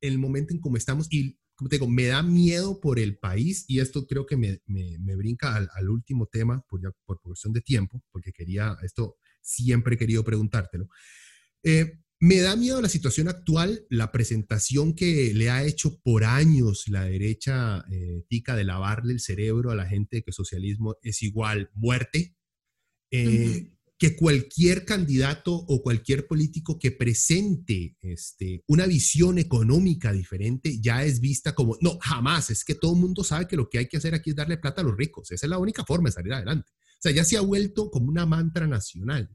el, 0.00 0.18
momento 0.18 0.52
en 0.52 0.60
cómo 0.60 0.76
estamos 0.76 1.06
y 1.10 1.38
como 1.54 1.68
te 1.68 1.76
digo, 1.76 1.88
me 1.88 2.06
da 2.06 2.22
miedo 2.22 2.80
por 2.80 2.98
el 2.98 3.16
país 3.16 3.64
y 3.68 3.78
esto 3.78 4.06
creo 4.06 4.26
que 4.26 4.36
me, 4.36 4.60
me, 4.66 5.16
brinca 5.16 5.54
al, 5.54 5.68
al, 5.74 5.88
último 5.88 6.26
tema 6.26 6.60
por, 6.68 6.82
ya, 6.82 6.90
por 7.04 7.20
cuestión 7.20 7.52
de 7.52 7.60
tiempo, 7.60 8.02
porque 8.10 8.32
quería, 8.32 8.76
esto 8.82 9.18
siempre 9.40 9.94
he 9.94 9.98
querido 9.98 10.24
preguntártelo. 10.24 10.88
Eh, 11.62 12.00
me 12.24 12.40
da 12.40 12.56
miedo 12.56 12.80
la 12.80 12.88
situación 12.88 13.28
actual, 13.28 13.84
la 13.90 14.10
presentación 14.10 14.94
que 14.94 15.34
le 15.34 15.50
ha 15.50 15.62
hecho 15.62 16.00
por 16.00 16.24
años 16.24 16.88
la 16.88 17.04
derecha 17.04 17.84
eh, 17.90 18.24
tica 18.28 18.56
de 18.56 18.64
lavarle 18.64 19.12
el 19.12 19.20
cerebro 19.20 19.70
a 19.70 19.74
la 19.74 19.86
gente 19.86 20.16
de 20.16 20.22
que 20.22 20.32
socialismo 20.32 20.96
es 21.02 21.22
igual 21.22 21.68
muerte. 21.74 22.34
Eh, 23.10 23.74
que 23.98 24.16
cualquier 24.16 24.86
candidato 24.86 25.52
o 25.54 25.82
cualquier 25.82 26.26
político 26.26 26.78
que 26.78 26.92
presente 26.92 27.98
este, 28.00 28.64
una 28.68 28.86
visión 28.86 29.36
económica 29.38 30.10
diferente 30.10 30.80
ya 30.80 31.04
es 31.04 31.20
vista 31.20 31.54
como, 31.54 31.76
no, 31.82 31.98
jamás, 32.00 32.48
es 32.48 32.64
que 32.64 32.74
todo 32.74 32.94
el 32.94 33.00
mundo 33.00 33.22
sabe 33.22 33.46
que 33.46 33.56
lo 33.56 33.68
que 33.68 33.78
hay 33.78 33.86
que 33.86 33.98
hacer 33.98 34.14
aquí 34.14 34.30
es 34.30 34.36
darle 34.36 34.56
plata 34.56 34.80
a 34.80 34.84
los 34.84 34.96
ricos, 34.96 35.30
esa 35.30 35.44
es 35.44 35.50
la 35.50 35.58
única 35.58 35.84
forma 35.84 36.08
de 36.08 36.14
salir 36.14 36.32
adelante. 36.32 36.72
O 36.72 37.00
sea, 37.00 37.12
ya 37.12 37.22
se 37.22 37.36
ha 37.36 37.42
vuelto 37.42 37.90
como 37.90 38.08
una 38.08 38.24
mantra 38.24 38.66
nacional. 38.66 39.28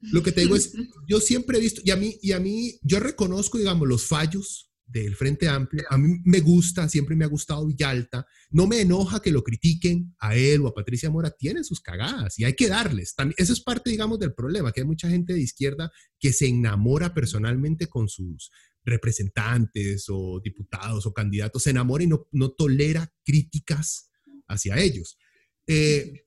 Lo 0.00 0.22
que 0.22 0.32
te 0.32 0.42
digo 0.42 0.56
es, 0.56 0.72
yo 1.08 1.20
siempre 1.20 1.58
he 1.58 1.60
visto, 1.60 1.80
y 1.84 1.90
a 1.90 1.96
mí, 1.96 2.18
y 2.22 2.32
a 2.32 2.40
mí, 2.40 2.78
yo 2.82 3.00
reconozco, 3.00 3.58
digamos, 3.58 3.88
los 3.88 4.04
fallos 4.04 4.68
del 4.88 5.16
Frente 5.16 5.48
Amplio. 5.48 5.84
A 5.90 5.98
mí 5.98 6.18
me 6.24 6.40
gusta, 6.40 6.88
siempre 6.88 7.14
me 7.14 7.24
ha 7.24 7.28
gustado 7.28 7.66
Villalta. 7.66 8.26
No 8.50 8.66
me 8.66 8.80
enoja 8.80 9.20
que 9.20 9.30
lo 9.30 9.44
critiquen 9.44 10.14
a 10.18 10.34
él 10.34 10.62
o 10.62 10.68
a 10.68 10.74
Patricia 10.74 11.10
Mora. 11.10 11.30
Tienen 11.30 11.64
sus 11.64 11.80
cagadas 11.80 12.38
y 12.38 12.44
hay 12.44 12.54
que 12.54 12.68
darles. 12.68 13.14
También, 13.14 13.34
eso 13.38 13.52
es 13.52 13.60
parte, 13.60 13.90
digamos, 13.90 14.18
del 14.18 14.34
problema, 14.34 14.72
que 14.72 14.80
hay 14.80 14.86
mucha 14.86 15.08
gente 15.08 15.34
de 15.34 15.40
izquierda 15.40 15.92
que 16.18 16.32
se 16.32 16.46
enamora 16.46 17.12
personalmente 17.12 17.86
con 17.86 18.08
sus 18.08 18.50
representantes 18.84 20.06
o 20.08 20.40
diputados 20.42 21.04
o 21.04 21.12
candidatos 21.12 21.62
se 21.62 21.70
enamora 21.70 22.04
y 22.04 22.06
no, 22.06 22.26
no 22.32 22.52
tolera 22.52 23.12
críticas 23.22 24.10
hacia 24.46 24.78
ellos. 24.78 25.18
Eh, 25.66 26.24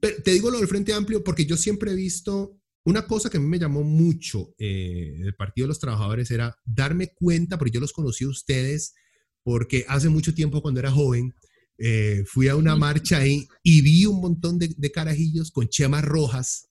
te 0.00 0.30
digo 0.30 0.50
lo 0.50 0.58
del 0.58 0.68
Frente 0.68 0.92
Amplio 0.92 1.22
porque 1.22 1.44
yo 1.44 1.56
siempre 1.56 1.92
he 1.92 1.94
visto 1.94 2.57
una 2.88 3.06
cosa 3.06 3.28
que 3.28 3.36
a 3.36 3.40
mí 3.40 3.46
me 3.46 3.58
llamó 3.58 3.82
mucho 3.82 4.54
eh, 4.58 5.14
del 5.18 5.34
Partido 5.34 5.66
de 5.66 5.68
los 5.68 5.78
Trabajadores 5.78 6.30
era 6.30 6.56
darme 6.64 7.12
cuenta, 7.14 7.58
porque 7.58 7.72
yo 7.72 7.80
los 7.80 7.92
conocí 7.92 8.24
a 8.24 8.28
ustedes, 8.28 8.94
porque 9.42 9.84
hace 9.88 10.08
mucho 10.08 10.32
tiempo 10.32 10.62
cuando 10.62 10.80
era 10.80 10.90
joven, 10.90 11.34
eh, 11.76 12.24
fui 12.26 12.48
a 12.48 12.56
una 12.56 12.76
marcha 12.76 13.18
ahí 13.18 13.46
y 13.62 13.82
vi 13.82 14.06
un 14.06 14.22
montón 14.22 14.58
de, 14.58 14.90
carajillos 14.90 15.50
con 15.50 15.68
chemas 15.68 16.02
rojas 16.02 16.70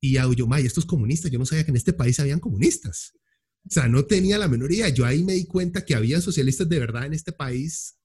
y 0.00 0.14
yo, 0.14 0.48
may, 0.48 0.66
estos 0.66 0.84
comunistas, 0.84 1.30
yo 1.30 1.38
no 1.38 1.46
sabía 1.46 1.64
que 1.64 1.70
en 1.70 1.76
este 1.76 1.92
país 1.92 2.18
habían 2.18 2.40
comunistas. 2.40 3.12
O 3.64 3.70
sea, 3.70 3.86
no 3.86 4.04
tenía 4.04 4.38
la 4.38 4.48
menor 4.48 4.72
idea. 4.72 4.88
Yo 4.88 5.06
ahí 5.06 5.22
me 5.22 5.34
di 5.34 5.46
cuenta 5.46 5.84
que 5.84 5.94
había 5.94 6.20
socialistas 6.20 6.68
de 6.68 6.80
verdad 6.80 7.06
en 7.06 7.12
este 7.12 7.30
país 7.30 7.98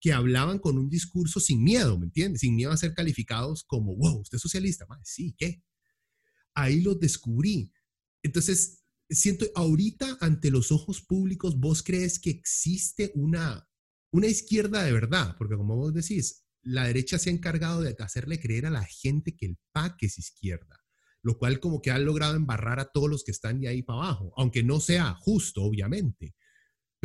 que 0.00 0.12
hablaban 0.12 0.58
con 0.58 0.76
un 0.76 0.90
discurso 0.90 1.38
sin 1.38 1.62
miedo, 1.62 1.96
¿me 2.00 2.06
entiendes? 2.06 2.40
Sin 2.40 2.56
miedo 2.56 2.72
a 2.72 2.76
ser 2.76 2.94
calificados 2.94 3.62
como, 3.62 3.94
wow, 3.94 4.20
usted 4.20 4.36
es 4.36 4.42
socialista, 4.42 4.86
madre, 4.86 5.04
sí, 5.04 5.36
¿qué? 5.38 5.62
Ahí 6.56 6.80
lo 6.80 6.96
descubrí. 6.96 7.72
Entonces, 8.24 8.84
siento, 9.08 9.46
ahorita 9.54 10.18
ante 10.20 10.50
los 10.50 10.72
ojos 10.72 11.02
públicos, 11.02 11.60
¿vos 11.60 11.82
crees 11.82 12.18
que 12.18 12.30
existe 12.30 13.12
una, 13.14 13.68
una 14.10 14.26
izquierda 14.26 14.82
de 14.82 14.92
verdad? 14.92 15.36
Porque 15.38 15.56
como 15.56 15.76
vos 15.76 15.94
decís, 15.94 16.44
la 16.62 16.86
derecha 16.86 17.18
se 17.18 17.30
ha 17.30 17.32
encargado 17.32 17.82
de 17.82 17.94
hacerle 17.98 18.40
creer 18.40 18.66
a 18.66 18.70
la 18.70 18.84
gente 18.84 19.36
que 19.36 19.46
el 19.46 19.58
PAC 19.72 20.02
es 20.02 20.18
izquierda, 20.18 20.84
lo 21.22 21.38
cual 21.38 21.60
como 21.60 21.80
que 21.80 21.92
ha 21.92 21.98
logrado 21.98 22.34
embarrar 22.34 22.80
a 22.80 22.90
todos 22.90 23.08
los 23.08 23.22
que 23.22 23.30
están 23.30 23.60
de 23.60 23.68
ahí 23.68 23.82
para 23.82 24.00
abajo, 24.00 24.32
aunque 24.36 24.64
no 24.64 24.80
sea 24.80 25.14
justo, 25.14 25.62
obviamente. 25.62 26.34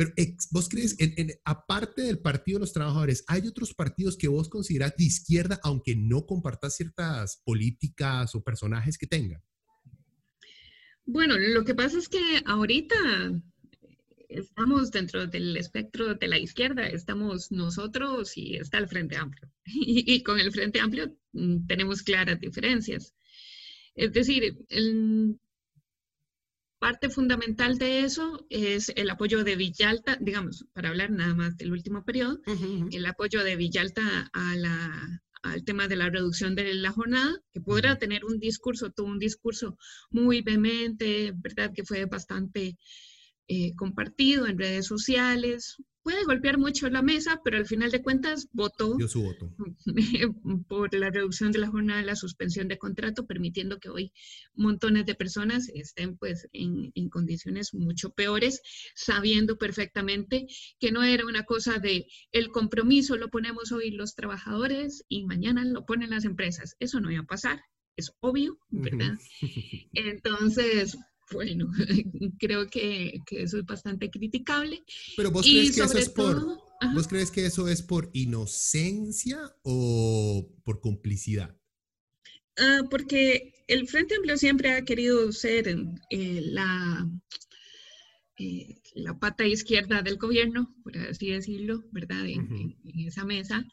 Pero 0.02 0.14
vos 0.50 0.68
crees, 0.68 0.96
aparte 1.44 2.02
del 2.02 2.18
Partido 2.18 2.58
de 2.58 2.62
los 2.62 2.72
Trabajadores, 2.72 3.24
¿hay 3.28 3.46
otros 3.46 3.72
partidos 3.72 4.16
que 4.16 4.26
vos 4.26 4.48
considerás 4.48 4.96
de 4.96 5.04
izquierda, 5.04 5.60
aunque 5.62 5.94
no 5.94 6.26
compartas 6.26 6.76
ciertas 6.76 7.40
políticas 7.44 8.34
o 8.34 8.42
personajes 8.42 8.98
que 8.98 9.06
tengan? 9.06 9.42
Bueno, 11.04 11.38
lo 11.38 11.64
que 11.64 11.74
pasa 11.74 11.98
es 11.98 12.08
que 12.08 12.42
ahorita 12.46 12.96
estamos 14.28 14.90
dentro 14.90 15.26
del 15.26 15.56
espectro 15.56 16.14
de 16.14 16.26
la 16.26 16.38
izquierda, 16.38 16.86
estamos 16.88 17.52
nosotros 17.52 18.36
y 18.36 18.56
está 18.56 18.78
el 18.78 18.88
Frente 18.88 19.16
Amplio. 19.16 19.48
Y, 19.64 20.22
con 20.24 20.40
el 20.40 20.50
Frente 20.50 20.80
Amplio 20.80 21.16
mm, 21.32 21.66
tenemos 21.66 22.02
claras 22.02 22.40
diferencias. 22.40 23.14
Es 23.94 24.12
decir, 24.12 24.56
el, 24.68 25.38
Parte 26.82 27.10
fundamental 27.10 27.78
de 27.78 28.00
eso 28.00 28.44
es 28.50 28.92
el 28.96 29.08
apoyo 29.08 29.44
de 29.44 29.54
Villalta, 29.54 30.18
digamos, 30.20 30.66
para 30.72 30.88
hablar 30.88 31.12
nada 31.12 31.32
más 31.32 31.56
del 31.56 31.70
último 31.70 32.04
periodo, 32.04 32.40
el 32.90 33.06
apoyo 33.06 33.44
de 33.44 33.54
Villalta 33.54 34.28
a 34.32 34.56
la, 34.56 35.22
al 35.44 35.62
tema 35.62 35.86
de 35.86 35.94
la 35.94 36.10
reducción 36.10 36.56
de 36.56 36.74
la 36.74 36.90
jornada, 36.90 37.40
que 37.52 37.60
podrá 37.60 37.98
tener 37.98 38.24
un 38.24 38.40
discurso, 38.40 38.90
tuvo 38.90 39.06
un 39.06 39.20
discurso 39.20 39.78
muy 40.10 40.42
vehemente, 40.42 41.32
¿verdad? 41.36 41.70
Que 41.72 41.84
fue 41.84 42.04
bastante 42.06 42.76
eh, 43.48 43.74
compartido 43.74 44.46
en 44.46 44.58
redes 44.58 44.86
sociales, 44.86 45.76
puede 46.02 46.24
golpear 46.24 46.58
mucho 46.58 46.88
la 46.90 47.02
mesa, 47.02 47.40
pero 47.44 47.56
al 47.56 47.66
final 47.66 47.90
de 47.90 48.02
cuentas 48.02 48.48
votó 48.52 48.96
su 49.08 49.22
voto. 49.22 49.54
por 50.68 50.94
la 50.94 51.10
reducción 51.10 51.52
de 51.52 51.60
la 51.60 51.68
jornada, 51.68 52.02
la 52.02 52.16
suspensión 52.16 52.68
de 52.68 52.78
contrato, 52.78 53.26
permitiendo 53.26 53.78
que 53.78 53.88
hoy 53.88 54.12
montones 54.54 55.06
de 55.06 55.14
personas 55.14 55.68
estén 55.74 56.16
pues 56.16 56.48
en, 56.52 56.92
en, 56.94 57.08
condiciones 57.08 57.72
mucho 57.74 58.10
peores, 58.10 58.60
sabiendo 58.94 59.56
perfectamente 59.56 60.46
que 60.78 60.92
no 60.92 61.02
era 61.02 61.24
una 61.24 61.44
cosa 61.44 61.78
de 61.78 62.06
el 62.32 62.48
compromiso 62.48 63.16
lo 63.16 63.30
ponemos 63.30 63.72
hoy 63.72 63.90
los 63.90 64.14
trabajadores 64.14 65.04
y 65.08 65.24
mañana 65.24 65.64
lo 65.64 65.84
ponen 65.84 66.10
las 66.10 66.24
empresas. 66.24 66.76
Eso 66.80 67.00
no 67.00 67.10
iba 67.10 67.22
a 67.22 67.26
pasar. 67.26 67.60
Es 67.96 68.12
obvio, 68.20 68.58
¿verdad? 68.70 69.18
Entonces, 69.92 70.96
bueno, 71.32 71.70
creo 72.38 72.68
que, 72.68 73.20
eso 73.30 73.58
es 73.58 73.64
bastante 73.64 74.10
criticable. 74.10 74.82
Pero 75.16 75.30
vos 75.30 75.44
crees 75.44 75.74
que 75.74 75.82
eso 75.82 75.98
es 75.98 76.08
por, 76.08 76.44
¿vos 76.94 77.08
crees 77.08 77.30
que 77.30 77.46
eso 77.46 77.68
es 77.68 77.82
por 77.82 78.10
inocencia 78.12 79.38
o 79.62 80.48
por 80.64 80.80
complicidad? 80.80 81.56
Ah, 82.58 82.82
porque 82.90 83.64
el 83.66 83.88
Frente 83.88 84.16
Amplio 84.16 84.36
siempre 84.36 84.72
ha 84.72 84.84
querido 84.84 85.32
ser 85.32 85.68
eh, 86.10 86.40
la, 86.44 87.08
eh, 88.38 88.82
la 88.94 89.18
pata 89.18 89.46
izquierda 89.46 90.02
del 90.02 90.18
gobierno, 90.18 90.74
por 90.82 90.96
así 90.98 91.30
decirlo, 91.30 91.84
¿verdad? 91.90 92.26
En, 92.26 92.76
esa 93.06 93.24
mesa. 93.24 93.66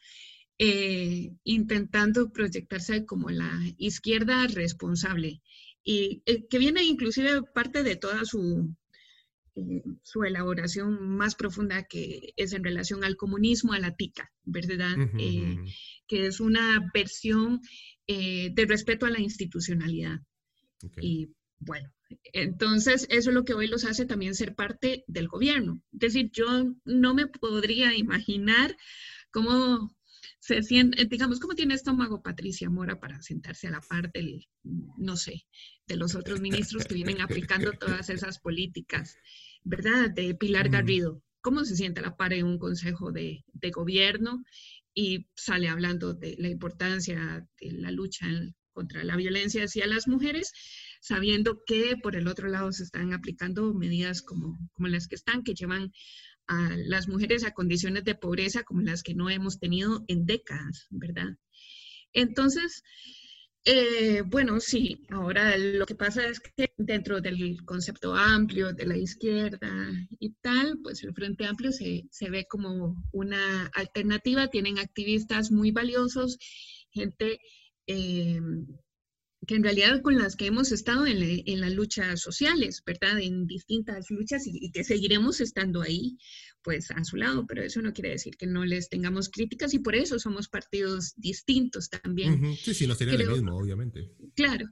Eh, 0.62 1.32
intentando 1.44 2.30
proyectarse 2.32 3.06
como 3.06 3.30
la 3.30 3.50
izquierda 3.78 4.46
responsable 4.46 5.40
y 5.82 6.22
eh, 6.26 6.46
que 6.48 6.58
viene 6.58 6.84
inclusive 6.84 7.42
parte 7.54 7.82
de 7.82 7.96
toda 7.96 8.24
su, 8.24 8.74
eh, 9.54 9.82
su 10.02 10.24
elaboración 10.24 11.16
más 11.16 11.34
profunda 11.34 11.84
que 11.84 12.32
es 12.36 12.52
en 12.52 12.64
relación 12.64 13.04
al 13.04 13.16
comunismo, 13.16 13.72
a 13.72 13.78
la 13.78 13.94
tica, 13.94 14.30
¿verdad? 14.44 14.96
Eh, 15.18 15.58
que 16.06 16.26
es 16.26 16.40
una 16.40 16.90
versión 16.92 17.60
de 18.06 18.66
respeto 18.66 19.06
a 19.06 19.10
la 19.10 19.20
institucionalidad. 19.20 20.18
Y 21.00 21.28
bueno, 21.60 21.92
entonces 22.32 23.06
eso 23.08 23.30
es 23.30 23.34
lo 23.34 23.44
que 23.44 23.54
hoy 23.54 23.68
los 23.68 23.84
hace 23.84 24.04
también 24.04 24.34
ser 24.34 24.56
parte 24.56 25.04
del 25.06 25.28
gobierno. 25.28 25.80
Es 25.92 26.00
decir, 26.00 26.30
yo 26.32 26.74
no 26.84 27.14
me 27.14 27.28
podría 27.28 27.96
imaginar 27.96 28.76
cómo 29.30 29.94
se 30.50 30.64
siente, 30.64 31.04
digamos, 31.04 31.38
¿cómo 31.38 31.54
tiene 31.54 31.74
estómago 31.74 32.22
Patricia 32.22 32.68
Mora 32.68 32.98
para 32.98 33.22
sentarse 33.22 33.68
a 33.68 33.70
la 33.70 33.80
par 33.80 34.10
del, 34.10 34.48
no 34.64 35.16
sé, 35.16 35.46
de 35.86 35.94
los 35.94 36.16
otros 36.16 36.40
ministros 36.40 36.86
que 36.86 36.96
vienen 36.96 37.20
aplicando 37.20 37.70
todas 37.70 38.10
esas 38.10 38.40
políticas, 38.40 39.16
¿verdad? 39.62 40.10
De 40.10 40.34
Pilar 40.34 40.68
Garrido. 40.68 41.22
¿Cómo 41.40 41.64
se 41.64 41.76
siente 41.76 42.00
a 42.00 42.02
la 42.02 42.16
par 42.16 42.32
en 42.32 42.46
un 42.46 42.58
consejo 42.58 43.12
de, 43.12 43.44
de 43.52 43.70
gobierno 43.70 44.42
y 44.92 45.28
sale 45.36 45.68
hablando 45.68 46.14
de 46.14 46.34
la 46.40 46.48
importancia 46.48 47.46
de 47.60 47.70
la 47.70 47.92
lucha 47.92 48.26
contra 48.72 49.04
la 49.04 49.14
violencia 49.14 49.62
hacia 49.62 49.86
las 49.86 50.08
mujeres, 50.08 50.52
sabiendo 51.00 51.62
que 51.64 51.96
por 51.96 52.16
el 52.16 52.26
otro 52.26 52.48
lado 52.48 52.72
se 52.72 52.82
están 52.82 53.12
aplicando 53.12 53.72
medidas 53.72 54.20
como, 54.20 54.58
como 54.72 54.88
las 54.88 55.06
que 55.06 55.14
están, 55.14 55.44
que 55.44 55.54
llevan 55.54 55.92
a 56.50 56.76
las 56.76 57.06
mujeres 57.06 57.44
a 57.44 57.52
condiciones 57.52 58.04
de 58.04 58.16
pobreza 58.16 58.64
como 58.64 58.82
las 58.82 59.02
que 59.04 59.14
no 59.14 59.30
hemos 59.30 59.60
tenido 59.60 60.04
en 60.08 60.26
décadas, 60.26 60.88
¿verdad? 60.90 61.36
Entonces, 62.12 62.82
eh, 63.64 64.22
bueno, 64.26 64.58
sí, 64.58 65.06
ahora 65.10 65.56
lo 65.56 65.86
que 65.86 65.94
pasa 65.94 66.26
es 66.26 66.40
que 66.40 66.72
dentro 66.76 67.20
del 67.20 67.64
concepto 67.64 68.14
amplio 68.14 68.72
de 68.72 68.86
la 68.86 68.96
izquierda 68.96 69.70
y 70.18 70.32
tal, 70.40 70.78
pues 70.82 71.04
el 71.04 71.14
Frente 71.14 71.46
Amplio 71.46 71.70
se, 71.70 72.08
se 72.10 72.30
ve 72.30 72.46
como 72.48 72.96
una 73.12 73.66
alternativa, 73.74 74.48
tienen 74.48 74.78
activistas 74.78 75.52
muy 75.52 75.70
valiosos, 75.70 76.38
gente 76.90 77.38
eh, 77.86 78.40
que 79.46 79.54
en 79.54 79.62
realidad 79.62 80.02
con 80.02 80.18
las 80.18 80.36
que 80.36 80.46
hemos 80.46 80.70
estado 80.70 81.06
en, 81.06 81.60
las 81.60 81.72
luchas 81.72 82.20
sociales, 82.20 82.82
¿verdad? 82.84 83.18
En 83.20 83.46
distintas 83.46 84.10
luchas 84.10 84.46
y, 84.46 84.70
que 84.70 84.84
seguiremos 84.84 85.40
estando 85.40 85.80
ahí, 85.80 86.18
pues 86.62 86.90
a 86.90 87.02
su 87.04 87.16
lado, 87.16 87.46
pero 87.46 87.62
eso 87.62 87.80
no 87.80 87.94
quiere 87.94 88.10
decir 88.10 88.36
que 88.36 88.46
no 88.46 88.66
les 88.66 88.90
tengamos 88.90 89.30
críticas 89.30 89.72
y 89.72 89.78
por 89.78 89.94
eso 89.94 90.18
somos 90.18 90.48
partidos 90.48 91.14
distintos 91.16 91.88
también. 91.88 92.54
Sí, 92.56 92.74
sí, 92.74 92.86
no 92.86 92.94
sería 92.94 93.16
lo 93.16 93.32
mismo, 93.32 93.56
obviamente. 93.56 94.12
Claro, 94.36 94.68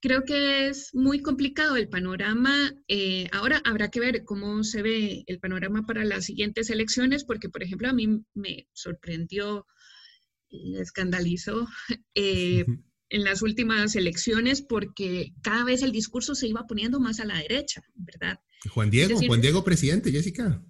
creo 0.00 0.24
que 0.24 0.68
es 0.68 0.94
muy 0.94 1.20
complicado 1.22 1.76
el 1.76 1.88
panorama. 1.88 2.74
Eh, 2.88 3.26
ahora 3.32 3.62
habrá 3.64 3.90
que 3.90 4.00
ver 4.00 4.24
cómo 4.24 4.64
se 4.64 4.82
ve 4.82 5.24
el 5.26 5.40
panorama 5.40 5.86
para 5.86 6.04
las 6.04 6.26
siguientes 6.26 6.68
elecciones, 6.68 7.24
porque 7.24 7.48
por 7.48 7.62
ejemplo 7.62 7.88
a 7.88 7.94
mí 7.94 8.22
me 8.34 8.68
sorprendió 8.74 9.66
y 10.50 10.76
escandalizó. 10.78 11.66
Eh, 12.14 12.66
en 13.10 13.24
las 13.24 13.42
últimas 13.42 13.94
elecciones 13.96 14.62
porque 14.62 15.34
cada 15.42 15.64
vez 15.64 15.82
el 15.82 15.92
discurso 15.92 16.34
se 16.34 16.48
iba 16.48 16.66
poniendo 16.66 17.00
más 17.00 17.20
a 17.20 17.24
la 17.24 17.38
derecha, 17.38 17.82
¿verdad? 17.94 18.40
Juan 18.70 18.90
Diego, 18.90 19.20
Juan 19.26 19.40
Diego 19.40 19.64
presidente, 19.64 20.10
Jessica. 20.10 20.62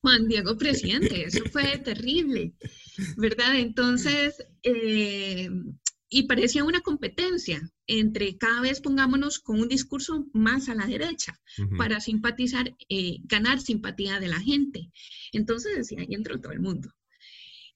Juan 0.00 0.28
Diego 0.28 0.56
presidente, 0.56 1.24
eso 1.24 1.44
fue 1.50 1.78
terrible, 1.84 2.54
¿verdad? 3.16 3.58
Entonces, 3.58 4.36
eh, 4.62 5.50
y 6.08 6.22
parecía 6.22 6.64
una 6.64 6.80
competencia 6.80 7.60
entre 7.86 8.36
cada 8.38 8.60
vez 8.60 8.80
pongámonos 8.80 9.40
con 9.40 9.60
un 9.60 9.68
discurso 9.68 10.26
más 10.32 10.68
a 10.68 10.74
la 10.74 10.86
derecha 10.86 11.38
para 11.76 12.00
simpatizar, 12.00 12.74
eh, 12.88 13.18
ganar 13.24 13.60
simpatía 13.60 14.20
de 14.20 14.28
la 14.28 14.40
gente. 14.40 14.90
Entonces 15.32 15.76
decía, 15.76 16.00
ahí 16.00 16.14
entró 16.14 16.40
todo 16.40 16.52
el 16.52 16.60
mundo. 16.60 16.90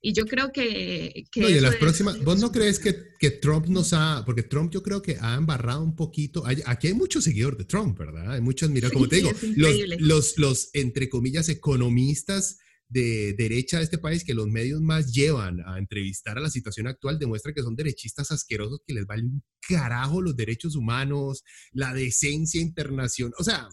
Y 0.05 0.13
yo 0.13 0.27
creo 0.27 0.51
que... 0.51 1.25
no, 1.37 1.49
y 1.49 1.61
las 1.61 1.77
próximas, 1.77 2.23
¿vos 2.25 2.41
no 2.41 2.51
crees 2.51 2.81
que, 2.81 3.15
que, 3.21 3.31
Trump 3.31 3.67
nos 3.69 3.93
ha, 3.93 4.25
porque 4.27 4.43
Trump 4.43 4.73
yo 4.73 4.83
creo 4.83 5.01
que 5.01 5.17
ha 5.21 5.37
embarrado 5.37 5.83
un 5.85 5.95
poquito, 5.95 6.43
aquí 6.67 6.89
hay 6.89 6.95
muchos 6.95 7.23
seguidores 7.23 7.57
de 7.59 7.65
Trump, 7.67 7.97
¿verdad? 7.97 8.33
Hay 8.33 8.41
muchos, 8.41 8.69
mira, 8.69 8.91
como 8.91 9.07
te 9.07 9.17
digo, 9.23 9.31
los, 9.55 10.01
los, 10.01 10.39
los, 10.39 10.71
entre 10.75 11.09
comillas, 11.09 11.49
economistas 11.49 12.59
de 12.89 13.33
derecha 13.39 13.79
de 13.79 13.85
este 13.85 13.97
país 13.97 14.25
que 14.25 14.35
los 14.35 14.49
medios 14.49 14.83
más 14.83 15.13
llevan 15.13 15.61
a 15.65 15.79
entrevistar 15.79 16.37
a 16.37 16.43
la 16.43 16.51
situación 16.51 16.89
actual 16.89 17.19
demuestra 17.19 17.55
que 17.55 17.63
son 17.63 17.75
derechistas 17.75 18.31
asquerosos 18.31 18.81
que 18.87 18.93
les 18.93 19.07
vale 19.07 19.23
un 19.23 19.43
carajo 19.67 20.21
los 20.21 20.37
derechos 20.37 20.77
humanos, 20.77 21.43
la 21.73 21.95
decencia 21.95 22.61
internacional. 22.61 23.35
O 23.39 23.45
sea, 23.45 23.69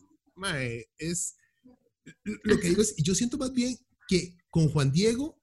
es 0.97 1.35
lo 2.43 2.59
que 2.59 2.69
digo 2.69 2.81
es, 2.81 2.95
yo 2.97 3.13
siento 3.13 3.37
más 3.37 3.51
bien 3.51 3.75
que 4.07 4.37
con 4.49 4.69
Juan 4.69 4.91
Diego 4.91 5.38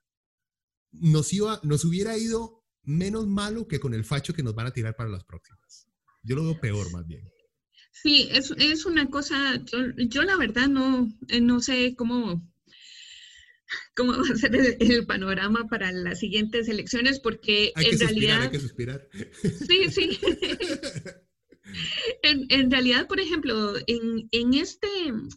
nos, 0.92 1.32
iba, 1.32 1.60
nos 1.62 1.84
hubiera 1.84 2.16
ido 2.16 2.64
menos 2.82 3.26
malo 3.26 3.66
que 3.66 3.80
con 3.80 3.94
el 3.94 4.04
facho 4.04 4.32
que 4.32 4.42
nos 4.42 4.54
van 4.54 4.66
a 4.66 4.72
tirar 4.72 4.96
para 4.96 5.10
las 5.10 5.24
próximas. 5.24 5.88
Yo 6.22 6.36
lo 6.36 6.44
veo 6.44 6.60
peor 6.60 6.90
más 6.92 7.06
bien. 7.06 7.28
Sí, 7.92 8.28
es, 8.30 8.52
es 8.58 8.84
una 8.84 9.08
cosa, 9.08 9.62
yo, 9.96 10.22
la 10.22 10.36
verdad 10.36 10.68
no, 10.68 11.08
eh, 11.28 11.40
no 11.40 11.60
sé 11.60 11.94
cómo, 11.96 12.46
cómo 13.94 14.12
va 14.18 14.34
a 14.34 14.36
ser 14.36 14.54
el, 14.54 15.06
panorama 15.06 15.66
para 15.68 15.90
las 15.92 16.20
siguientes 16.20 16.68
elecciones, 16.68 17.20
porque 17.20 17.72
en 17.74 17.98
realidad... 17.98 18.42
hay 18.42 18.50
que 18.50 18.60
suspirar. 18.60 19.08
Sí, 19.42 19.90
sí. 19.90 20.18
En, 22.22 22.70
realidad, 22.70 23.06
por 23.06 23.20
ejemplo, 23.20 23.74
en, 23.86 24.54
este, 24.54 24.88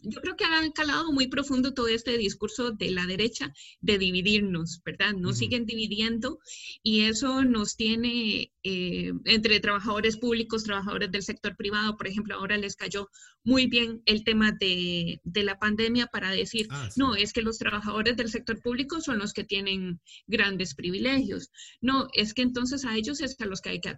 yo 0.02 0.20
creo 0.20 0.36
que 0.36 0.44
ha 0.44 0.70
calado 0.72 1.12
muy 1.12 1.28
profundo 1.28 1.74
todo 1.74 1.88
este 1.88 2.16
discurso 2.18 2.72
de 2.72 2.90
la 2.90 3.06
derecha 3.06 3.52
de 3.80 3.98
dividirnos, 3.98 4.80
¿verdad? 4.84 5.12
Nos 5.14 5.38
siguen 5.38 5.66
dividiendo 5.66 6.40
y 6.82 7.02
eso 7.02 7.44
nos 7.44 7.76
tiene 7.76 8.52
eh, 8.62 9.12
entre 9.24 9.60
trabajadores 9.60 10.16
públicos, 10.16 10.64
trabajadores 10.64 11.10
del 11.10 11.22
sector 11.22 11.56
privado, 11.56 11.96
por 11.96 12.06
ejemplo, 12.06 12.34
ahora 12.34 12.58
les 12.58 12.76
cayó 12.76 13.08
muy 13.42 13.66
bien 13.66 14.02
el 14.04 14.22
tema 14.24 14.52
de, 14.52 15.20
la 15.24 15.58
pandemia 15.58 16.06
para 16.06 16.30
decir, 16.30 16.66
ah, 16.70 16.88
no, 16.96 17.14
es 17.14 17.32
que 17.32 17.40
los 17.40 17.56
trabajadores 17.56 18.16
del 18.16 18.30
sector 18.30 18.60
público 18.60 19.00
son 19.00 19.18
los 19.18 19.32
que 19.32 19.44
tienen 19.44 20.00
grandes 20.26 20.74
privilegios. 20.74 21.50
No, 21.80 22.08
es 22.12 22.34
que 22.34 22.42
entonces 22.42 22.84
a 22.84 22.96
ellos 22.96 23.20
es 23.22 23.36
a 23.40 23.46
los 23.46 23.62
que 23.62 23.70
hay 23.70 23.80
que, 23.80 23.96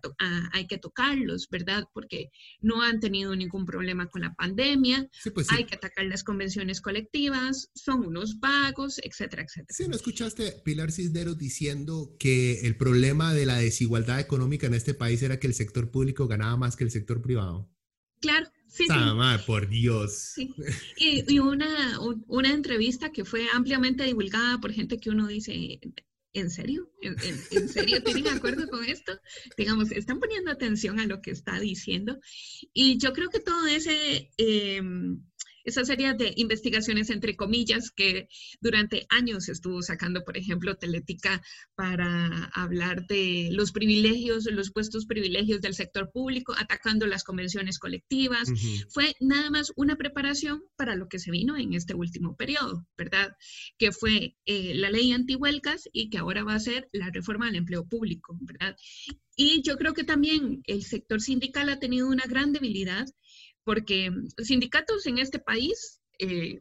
hay 0.53 0.67
que 0.69 0.79
tocarlos, 0.79 1.49
¿verdad? 1.51 1.85
Porque 1.93 2.31
no 2.61 2.83
han 2.83 3.01
tenido 3.01 3.35
ningún 3.35 3.67
problema 3.67 4.07
con 4.07 4.23
la 4.23 4.35
pandemia, 4.35 5.09
pues 5.35 5.51
hay 5.51 5.65
que 5.65 5.75
atacar 5.75 6.07
las 6.07 6.23
convenciones 6.23 6.81
colectivas, 6.81 7.71
son 7.75 8.07
unos 8.07 8.39
vagos, 8.39 9.01
etcétera, 9.03 9.43
etcétera. 9.43 9.75
Sí, 9.77 9.89
¿no 9.89 9.97
escuchaste 9.97 10.61
Pilar 10.65 10.93
Cisneros 10.93 11.39
diciendo 11.39 12.15
que 12.19 12.61
el 12.61 12.77
problema 12.77 13.35
de 13.35 13.47
la 13.47 13.57
desigualdad 13.57 14.21
económica 14.21 14.52
en 14.61 14.75
este 14.75 14.95
país 14.95 15.23
era 15.23 15.39
que 15.39 15.47
el 15.47 15.55
sector 15.55 15.91
público 15.91 16.27
ganaba 16.27 16.57
más 16.57 16.77
que 16.77 16.85
el 16.85 16.91
sector 16.91 17.21
privado? 17.23 17.69
Claro, 18.21 18.49
Sí, 18.73 18.87
por 19.47 19.69
Dios. 19.69 20.33
Y, 20.97 21.39
una, 21.39 22.01
una, 22.27 22.51
entrevista 22.51 23.13
que 23.13 23.27
fue 23.27 23.47
ampliamente 23.53 24.03
divulgada 24.05 24.59
por 24.63 24.73
gente 24.73 24.97
que 24.97 25.11
uno 25.11 25.27
dice, 25.27 25.79
¿en 26.33 26.51
serio? 26.51 26.91
¿En, 27.03 27.69
serio 27.69 28.03
tienen 28.03 28.29
acuerdo 28.29 28.67
con 28.69 28.83
esto? 28.85 29.13
Digamos, 29.59 29.93
están 29.93 30.21
poniendo 30.21 30.51
atención 30.51 31.01
a 31.01 31.07
lo 31.07 31.21
que 31.21 31.33
está 31.33 31.61
diciendo. 31.61 32.19
Y 32.73 32.97
yo 32.97 33.13
creo 33.13 33.29
que 33.29 33.41
todo 33.41 33.67
ese... 33.67 34.31
Em, 34.39 35.23
esa 35.65 35.85
serie 35.85 36.15
de 36.15 36.33
investigaciones, 36.37 37.11
entre 37.11 37.37
comillas, 37.37 37.91
que 37.91 38.29
durante 38.61 39.07
años 39.09 39.49
estuvo 39.49 39.83
sacando, 39.83 40.25
por 40.25 40.37
ejemplo, 40.37 40.77
Teletica 40.77 41.43
para 41.75 42.45
hablar 42.55 43.07
de 43.07 43.49
los 43.53 43.73
privilegios, 43.73 44.45
los 44.51 44.71
puestos 44.71 45.07
privilegios 45.07 45.61
del 45.61 45.75
sector 45.75 46.11
público, 46.13 46.55
atacando 46.57 47.07
las 47.07 47.25
convenciones 47.25 47.79
colectivas. 47.79 48.49
Fue 48.91 49.15
nada 49.21 49.51
más 49.51 49.73
una 49.77 49.97
preparación 49.97 50.63
para 50.77 50.97
lo 50.97 51.09
que 51.09 51.19
se 51.19 51.31
vino 51.31 51.57
en 51.57 51.75
este 51.75 51.95
último 51.95 52.37
periodo, 52.37 52.87
¿verdad? 52.97 53.33
Que 53.79 53.93
fue 53.93 54.37
eh, 54.47 54.75
la 54.75 54.91
ley 54.91 55.13
antihuelgas 55.13 55.89
y 55.93 56.11
que 56.11 56.19
ahora 56.19 56.45
va 56.45 56.55
a 56.55 56.61
ser 56.61 56.89
la 56.93 57.11
reforma 57.11 57.47
del 57.47 57.57
empleo 57.57 57.87
público, 57.87 58.37
¿verdad? 58.41 58.77
Y 59.37 59.63
yo 59.63 59.77
creo 59.77 59.95
que 59.95 60.05
también 60.05 60.63
el 60.67 60.83
sector 60.83 61.21
sindical 61.21 61.69
ha 61.71 61.79
tenido 61.79 62.09
una 62.09 62.25
gran 62.27 62.53
debilidad 62.53 63.07
porque 63.65 64.11
sindicatos 64.39 65.07
en 65.07 65.19
este 65.19 65.39
país, 65.39 66.01
eh, 66.19 66.59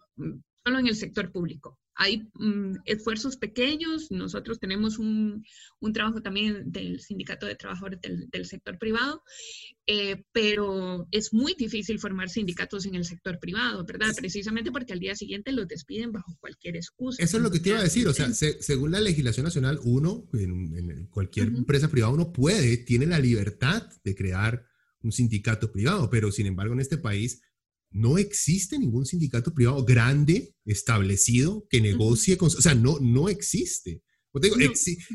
solo 0.63 0.79
en 0.79 0.87
el 0.87 0.95
sector 0.95 1.31
público. 1.31 1.77
Hay 1.95 2.23
mm, 2.33 2.77
esfuerzos 2.85 3.37
pequeños, 3.37 4.11
nosotros 4.11 4.59
tenemos 4.59 4.97
un, 4.97 5.43
trabajo 5.93 6.21
también 6.21 6.71
del 6.71 7.01
sindicato 7.01 7.45
de 7.45 7.55
trabajadores 7.55 7.99
del, 8.01 8.45
sector 8.45 8.79
privado, 8.79 9.23
eh, 9.85 10.23
pero 10.31 11.07
es 11.11 11.33
muy 11.33 11.53
difícil 11.53 11.99
formar 11.99 12.29
sindicatos 12.29 12.85
en 12.85 12.95
el 12.95 13.03
sector 13.03 13.39
privado, 13.39 13.85
¿verdad? 13.85 14.15
Precisamente 14.15 14.71
porque 14.71 14.93
al 14.93 14.99
día 14.99 15.15
siguiente 15.15 15.51
los 15.51 15.67
despiden 15.67 16.11
bajo 16.11 16.35
cualquier 16.39 16.77
excusa. 16.77 17.21
Eso 17.21 17.37
es 17.37 17.43
lo 17.43 17.51
que 17.51 17.59
te 17.59 17.69
iba 17.69 17.79
a 17.79 17.83
decir, 17.83 18.07
o 18.07 18.13
sea, 18.13 18.33
según 18.33 18.91
la 18.91 19.01
legislación 19.01 19.43
nacional, 19.43 19.79
uno, 19.83 20.27
en, 20.33 21.07
cualquier 21.07 21.49
empresa 21.49 21.89
privada, 21.89 22.13
uno 22.13 22.31
puede, 22.31 22.77
tiene 22.77 23.05
la 23.05 23.19
libertad 23.19 23.87
de 24.03 24.15
crear 24.15 24.70
un 25.03 25.11
sindicato 25.11 25.71
privado, 25.71 26.09
pero 26.09 26.31
sin 26.31 26.47
embargo 26.47 26.73
en 26.73 26.79
este 26.79 26.97
país 26.97 27.41
no 27.91 28.17
existe 28.17 28.79
ningún 28.79 29.05
sindicato 29.05 29.53
privado 29.53 29.83
grande, 29.83 30.55
establecido, 30.65 31.67
que 31.69 31.81
negocie 31.81 32.37
con... 32.37 32.47
O 32.47 32.61
sea, 32.61 32.73
no, 32.73 32.99
no 32.99 33.27
existe. 33.27 34.01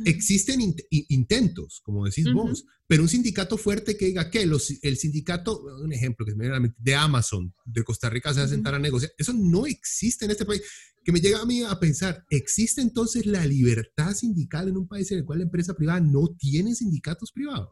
Existen 0.05 0.61
intentos, 0.91 1.81
como 1.83 2.05
decís 2.05 2.31
vos, 2.35 2.67
pero 2.87 3.03
un 3.03 3.09
sindicato 3.09 3.57
fuerte 3.57 3.97
que 3.97 4.07
diga 4.07 4.31
que 4.31 4.45
los, 4.45 4.71
el 4.83 4.99
sindicato, 4.99 5.63
un 5.83 5.93
ejemplo 5.93 6.27
que 6.27 6.35
me 6.35 6.51
viene 6.51 6.75
de 6.77 6.95
Amazon 6.95 7.55
de 7.65 7.83
Costa 7.83 8.11
Rica 8.11 8.35
se 8.35 8.41
va 8.41 8.47
a 8.47 8.49
sentar 8.49 8.75
a 8.75 8.79
negociar, 8.79 9.13
eso 9.17 9.33
no 9.33 9.65
existe 9.67 10.27
en 10.27 10.33
este 10.33 10.45
país. 10.45 10.63
Que 11.03 11.13
me 11.13 11.21
llega 11.21 11.41
a 11.41 11.47
mí 11.47 11.63
a 11.63 11.79
pensar, 11.81 12.25
¿existe 12.29 12.83
entonces 12.83 13.25
la 13.25 13.47
libertad 13.47 14.13
sindical 14.13 14.69
en 14.69 14.77
un 14.77 14.89
país 14.89 15.11
en 15.13 15.19
el 15.19 15.25
cual 15.25 15.39
la 15.39 15.45
empresa 15.45 15.75
privada 15.75 16.01
no 16.01 16.37
tiene 16.37 16.75
sindicatos 16.75 17.33
privados? 17.33 17.71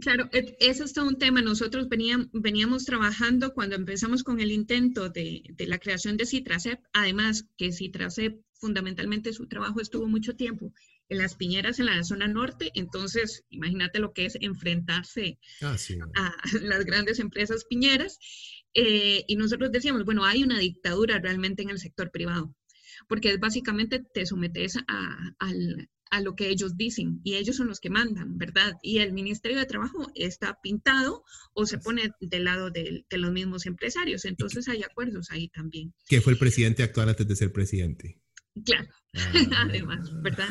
Claro, 0.00 0.28
e, 0.32 0.56
ese 0.60 0.84
es 0.84 0.92
todo 0.92 1.08
un 1.08 1.18
tema. 1.18 1.40
Nosotros 1.40 1.88
veníamos, 1.88 2.28
veníamos 2.32 2.84
trabajando 2.84 3.54
cuando 3.54 3.76
empezamos 3.76 4.22
con 4.22 4.40
el 4.40 4.52
intento 4.52 5.08
de, 5.08 5.42
la 5.58 5.78
creación 5.78 6.16
de 6.16 6.26
Citracep, 6.26 6.80
además 6.92 7.46
que 7.56 7.72
Citracep 7.72 8.40
fundamentalmente 8.54 9.32
su 9.32 9.46
trabajo 9.48 9.80
estuvo 9.80 10.06
mucho 10.06 10.34
tiempo 10.34 10.72
en 11.08 11.18
las 11.18 11.34
piñeras 11.34 11.78
en 11.78 11.86
la 11.86 12.02
zona 12.04 12.26
norte, 12.26 12.72
entonces 12.74 13.44
imagínate 13.50 14.00
lo 14.00 14.12
que 14.12 14.26
es 14.26 14.36
enfrentarse 14.40 15.38
ah, 15.62 15.76
a 16.14 16.34
las 16.62 16.84
grandes 16.84 17.18
empresas 17.18 17.64
piñeras. 17.64 18.18
Eh, 18.74 19.24
y 19.26 19.36
nosotros 19.36 19.72
decíamos, 19.72 20.04
bueno, 20.04 20.24
hay 20.24 20.42
una 20.42 20.58
dictadura 20.58 21.18
realmente 21.18 21.62
en 21.62 21.70
el 21.70 21.78
sector 21.78 22.10
privado, 22.10 22.54
porque 23.08 23.30
es 23.30 23.40
básicamente 23.40 24.00
te 24.00 24.26
sometes 24.26 24.76
a, 24.76 25.34
al, 25.38 25.88
a 26.10 26.20
lo 26.20 26.34
que 26.34 26.48
ellos 26.48 26.76
dicen 26.76 27.20
y 27.24 27.34
ellos 27.34 27.56
son 27.56 27.68
los 27.68 27.80
que 27.80 27.90
mandan, 27.90 28.38
¿verdad? 28.38 28.74
Y 28.82 28.98
el 28.98 29.12
Ministerio 29.12 29.58
de 29.58 29.66
Trabajo 29.66 30.10
está 30.14 30.58
pintado 30.62 31.24
o 31.52 31.66
se 31.66 31.78
pone 31.78 32.10
del 32.20 32.44
lado 32.44 32.70
de, 32.70 33.04
los 33.10 33.32
mismos 33.32 33.66
empresarios. 33.66 34.24
Entonces 34.24 34.68
hay 34.68 34.82
acuerdos 34.82 35.30
ahí 35.30 35.48
también. 35.48 35.92
¿Qué 36.08 36.20
fue 36.20 36.32
el 36.32 36.38
presidente 36.38 36.82
actual 36.82 37.08
antes 37.08 37.26
de 37.26 37.36
ser 37.36 37.52
presidente? 37.52 38.20
Claro, 38.64 38.88
ah. 39.14 39.66
además, 39.68 40.10
¿verdad? 40.22 40.48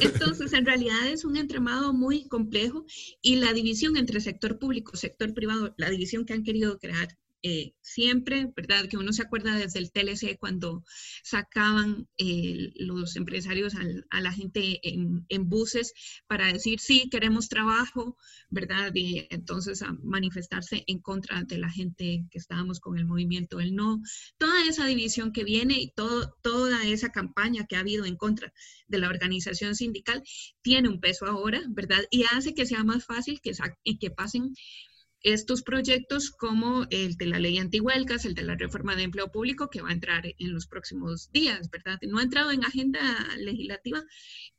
Entonces, 0.00 0.52
en 0.52 0.66
realidad 0.66 1.08
es 1.08 1.24
un 1.24 1.36
entramado 1.36 1.94
muy 1.94 2.28
complejo 2.28 2.84
y 3.22 3.36
la 3.36 3.52
división 3.54 3.96
entre 3.96 4.20
sector 4.20 4.58
público, 4.58 4.96
sector 4.96 5.32
privado, 5.32 5.74
la 5.78 5.88
división 5.88 6.26
que 6.26 6.34
han 6.34 6.42
querido 6.42 6.78
crear 6.78 7.08
eh, 7.48 7.74
siempre, 7.80 8.50
¿verdad? 8.56 8.88
Que 8.88 8.96
uno 8.96 9.12
se 9.12 9.22
acuerda 9.22 9.54
desde 9.54 9.78
el 9.78 9.92
TLC 9.92 10.36
cuando 10.36 10.82
sacaban 11.22 12.08
eh, 12.18 12.72
los 12.74 13.14
empresarios 13.14 13.74
a 14.10 14.20
la 14.20 14.32
gente 14.32 14.80
en, 14.82 15.48
buses 15.48 15.92
para 16.26 16.52
decir, 16.52 16.80
sí, 16.80 17.08
queremos 17.08 17.48
trabajo, 17.48 18.16
¿verdad? 18.50 18.90
Y 18.94 19.28
entonces 19.30 19.84
manifestarse 20.02 20.82
en 20.88 20.98
contra 20.98 21.44
de 21.44 21.58
la 21.58 21.70
gente 21.70 22.26
que 22.32 22.38
estábamos 22.38 22.80
con 22.80 22.98
el 22.98 23.06
movimiento 23.06 23.58
del 23.58 23.76
no. 23.76 24.02
Toda 24.38 24.68
esa 24.68 24.84
división 24.84 25.32
que 25.32 25.44
viene 25.44 25.80
y 25.80 25.92
todo, 25.92 26.34
toda 26.42 26.84
esa 26.84 27.10
campaña 27.10 27.66
que 27.68 27.76
ha 27.76 27.80
habido 27.80 28.06
en 28.06 28.16
contra 28.16 28.52
de 28.88 28.98
la 28.98 29.08
organización 29.08 29.76
sindical 29.76 30.24
tiene 30.62 30.88
un 30.88 30.98
peso 30.98 31.26
ahora, 31.26 31.62
¿verdad? 31.68 32.02
Y 32.10 32.24
hace 32.24 32.54
que 32.54 32.66
sea 32.66 32.82
más 32.82 33.04
fácil 33.04 33.40
que, 33.40 33.52
que 34.00 34.10
pasen 34.10 34.52
estos 35.26 35.62
proyectos 35.62 36.30
como 36.30 36.86
el 36.90 37.16
de 37.16 37.26
la 37.26 37.40
ley 37.40 37.58
antihuelgas, 37.58 38.24
el 38.24 38.34
de 38.34 38.44
la 38.44 38.54
reforma 38.54 38.94
de 38.94 39.02
empleo 39.02 39.32
público 39.32 39.68
que 39.68 39.82
va 39.82 39.88
a 39.88 39.92
entrar 39.92 40.24
en 40.24 40.52
los 40.52 40.68
próximos 40.68 41.32
días, 41.32 41.68
¿verdad? 41.68 41.98
No 42.02 42.18
ha 42.18 42.22
entrado 42.22 42.52
en 42.52 42.64
agenda 42.64 43.00
legislativa 43.36 44.04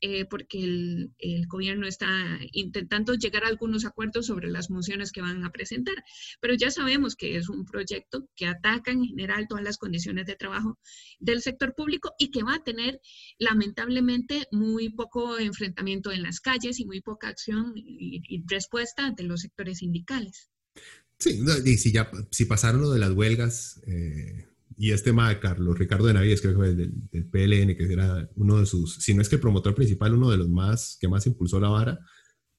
eh, 0.01 0.25
porque 0.25 0.61
el, 0.61 1.13
el, 1.19 1.47
gobierno 1.47 1.87
está 1.87 2.09
intentando 2.51 3.13
llegar 3.13 3.45
a 3.45 3.47
algunos 3.47 3.85
acuerdos 3.85 4.25
sobre 4.25 4.49
las 4.49 4.69
mociones 4.69 5.13
que 5.13 5.21
van 5.21 5.45
a 5.45 5.51
presentar, 5.51 5.95
pero 6.41 6.53
ya 6.53 6.69
sabemos 6.69 7.15
que 7.15 7.37
es 7.37 7.47
un 7.47 7.63
proyecto 7.63 8.27
que 8.35 8.47
ataca 8.47 8.91
en 8.91 9.05
general 9.05 9.47
todas 9.47 9.63
las 9.63 9.77
condiciones 9.77 10.25
de 10.25 10.35
trabajo 10.35 10.77
del 11.19 11.41
sector 11.41 11.75
público 11.75 12.11
y 12.19 12.29
que 12.29 12.43
va 12.43 12.55
a 12.55 12.63
tener 12.65 12.99
lamentablemente 13.39 14.47
muy 14.51 14.89
poco 14.89 15.39
enfrentamiento 15.39 16.11
en 16.11 16.23
las 16.23 16.41
calles 16.41 16.81
y 16.81 16.85
muy 16.85 16.99
poca 16.99 17.29
acción 17.29 17.71
y, 17.77 18.21
y 18.27 18.43
respuesta 18.45 19.11
de 19.15 19.23
los 19.23 19.39
sectores 19.39 19.77
sindicales. 19.77 20.49
Sí, 21.19 21.43
y 21.65 21.77
si 21.77 21.91
ya 21.91 22.11
si 22.31 22.45
pasaron 22.45 22.81
lo 22.81 22.91
de 22.91 22.99
las 22.99 23.11
huelgas 23.11 23.81
eh, 23.87 24.45
y 24.77 24.91
este 24.91 25.09
tema 25.09 25.29
de 25.29 25.39
Carlos 25.39 25.77
Ricardo 25.77 26.05
de 26.05 26.13
Navíes, 26.13 26.41
creo 26.41 26.59
que 26.59 26.67
del, 26.67 26.93
del, 27.11 27.25
PLN, 27.25 27.75
que 27.75 27.91
era 27.91 28.29
uno 28.35 28.59
de 28.59 28.67
sus, 28.67 28.97
si 28.97 29.15
no 29.15 29.21
es 29.21 29.29
que 29.29 29.35
el 29.35 29.41
promotor 29.41 29.73
principal, 29.73 30.13
uno 30.13 30.29
de 30.29 30.37
los 30.37 30.49
más 30.49 30.97
que 31.01 31.07
más 31.07 31.25
impulsó 31.25 31.59
la 31.59 31.69
vara, 31.69 31.99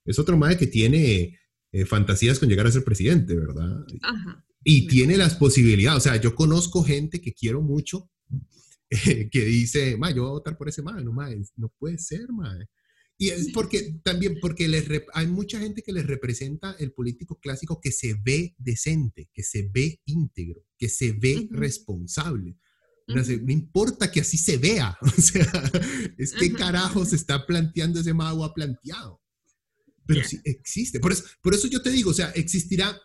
es 0.05 0.19
otro 0.19 0.37
más 0.37 0.57
que 0.57 0.67
tiene 0.67 1.39
eh, 1.71 1.85
fantasías 1.85 2.39
con 2.39 2.49
llegar 2.49 2.67
a 2.67 2.73
ser 2.73 2.83
presidente, 2.83 3.35
¿verdad? 3.37 3.85
Ajá. 4.03 4.45
Y 4.65 4.89
tiene 4.89 5.17
las 5.17 5.37
posibilidades, 5.37 5.99
o 5.99 6.01
sea, 6.01 6.17
yo 6.21 6.35
conozco 6.35 6.83
gente 6.83 7.21
que 7.21 7.33
quiero 7.33 7.63
mucho 7.63 8.11
eh, 8.91 9.29
que 9.31 9.45
dice, 9.45 9.97
ma, 9.97 10.11
yo 10.11 10.23
voy 10.23 10.31
a 10.31 10.33
votar 10.33 10.59
por 10.59 10.69
ese 10.69 10.83
ma, 10.83 11.01
no, 11.01 11.13
ma, 11.13 11.29
no 11.57 11.73
puede 11.79 11.99
ser, 11.99 12.33
ma. 12.33 12.57
Y 13.21 13.31
es 13.31 13.51
porque 13.53 13.99
también, 14.05 14.39
porque 14.41 14.69
les 14.69 14.87
hay 15.13 15.27
mucha 15.27 15.59
gente 15.59 15.83
que 15.83 15.93
les 15.93 16.07
representa 16.07 16.77
el 16.79 16.93
político 16.93 17.41
clásico 17.41 17.81
que 17.81 17.91
se 17.91 18.15
ve 18.15 18.55
decente, 18.59 19.29
que 19.35 19.43
se 19.43 19.69
ve 19.69 20.01
íntegro, 20.05 20.65
que 20.79 20.89
se 20.89 21.13
ve 21.13 21.37
uh 21.37 21.41
-huh. 21.41 21.51
responsable. 21.51 22.57
Uh 23.09 23.15
-huh. 23.15 23.43
No 23.43 23.53
importa 23.53 24.13
que 24.13 24.21
así 24.21 24.39
se 24.39 24.57
vea, 24.57 24.97
o 25.03 25.21
sea, 25.21 25.51
es 26.17 26.33
que 26.33 26.47
uh 26.47 26.49
-huh. 26.51 26.59
carajo 26.59 27.05
se 27.05 27.17
está 27.17 27.45
planteando 27.45 27.99
ese 27.99 28.15
mago 28.15 28.45
ha 28.45 28.55
planteado. 28.55 29.21
Pero 30.07 30.21
yeah. 30.21 30.29
sí 30.29 30.41
existe. 30.45 31.01
Por 31.01 31.11
eso, 31.11 31.25
por 31.43 31.55
eso 31.55 31.67
yo 31.67 31.83
te 31.83 31.91
digo, 31.91 32.11
o 32.13 32.15
sea, 32.15 32.31
existirá, 32.31 32.97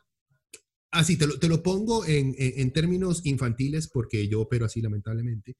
así 0.91 1.17
te 1.17 1.25
lo, 1.25 1.39
te 1.39 1.49
lo 1.49 1.63
pongo 1.63 2.05
en, 2.05 2.35
en, 2.37 2.53
en 2.61 2.71
términos 2.71 3.21
infantiles 3.23 3.87
porque 3.87 4.27
yo 4.27 4.41
opero 4.41 4.65
así 4.65 4.79
lamentablemente. 4.79 5.57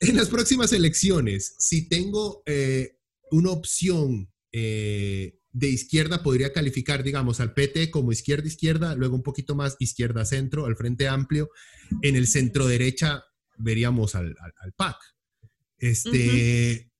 En 0.00 0.16
las 0.16 0.28
próximas 0.28 0.74
elecciones, 0.74 1.54
si 1.58 1.88
tengo 1.88 2.42
eh, 2.44 2.96
una 3.30 3.50
opción 3.50 4.32
eh, 4.52 5.38
de 5.52 5.68
izquierda 5.68 6.22
podría 6.22 6.52
calificar, 6.52 7.02
digamos, 7.02 7.40
al 7.40 7.54
PT 7.54 7.90
como 7.90 8.12
izquierda-izquierda, 8.12 8.94
luego 8.94 9.16
un 9.16 9.22
poquito 9.22 9.54
más 9.54 9.76
izquierda-centro, 9.78 10.66
al 10.66 10.76
Frente 10.76 11.08
Amplio. 11.08 11.48
En 12.02 12.16
el 12.16 12.26
centro-derecha 12.26 13.24
veríamos 13.56 14.14
al, 14.14 14.36
al, 14.38 14.52
al 14.58 14.72
PAC. 14.72 14.96
Este, 15.78 16.08
uh 16.08 16.12
-huh. 16.12 16.92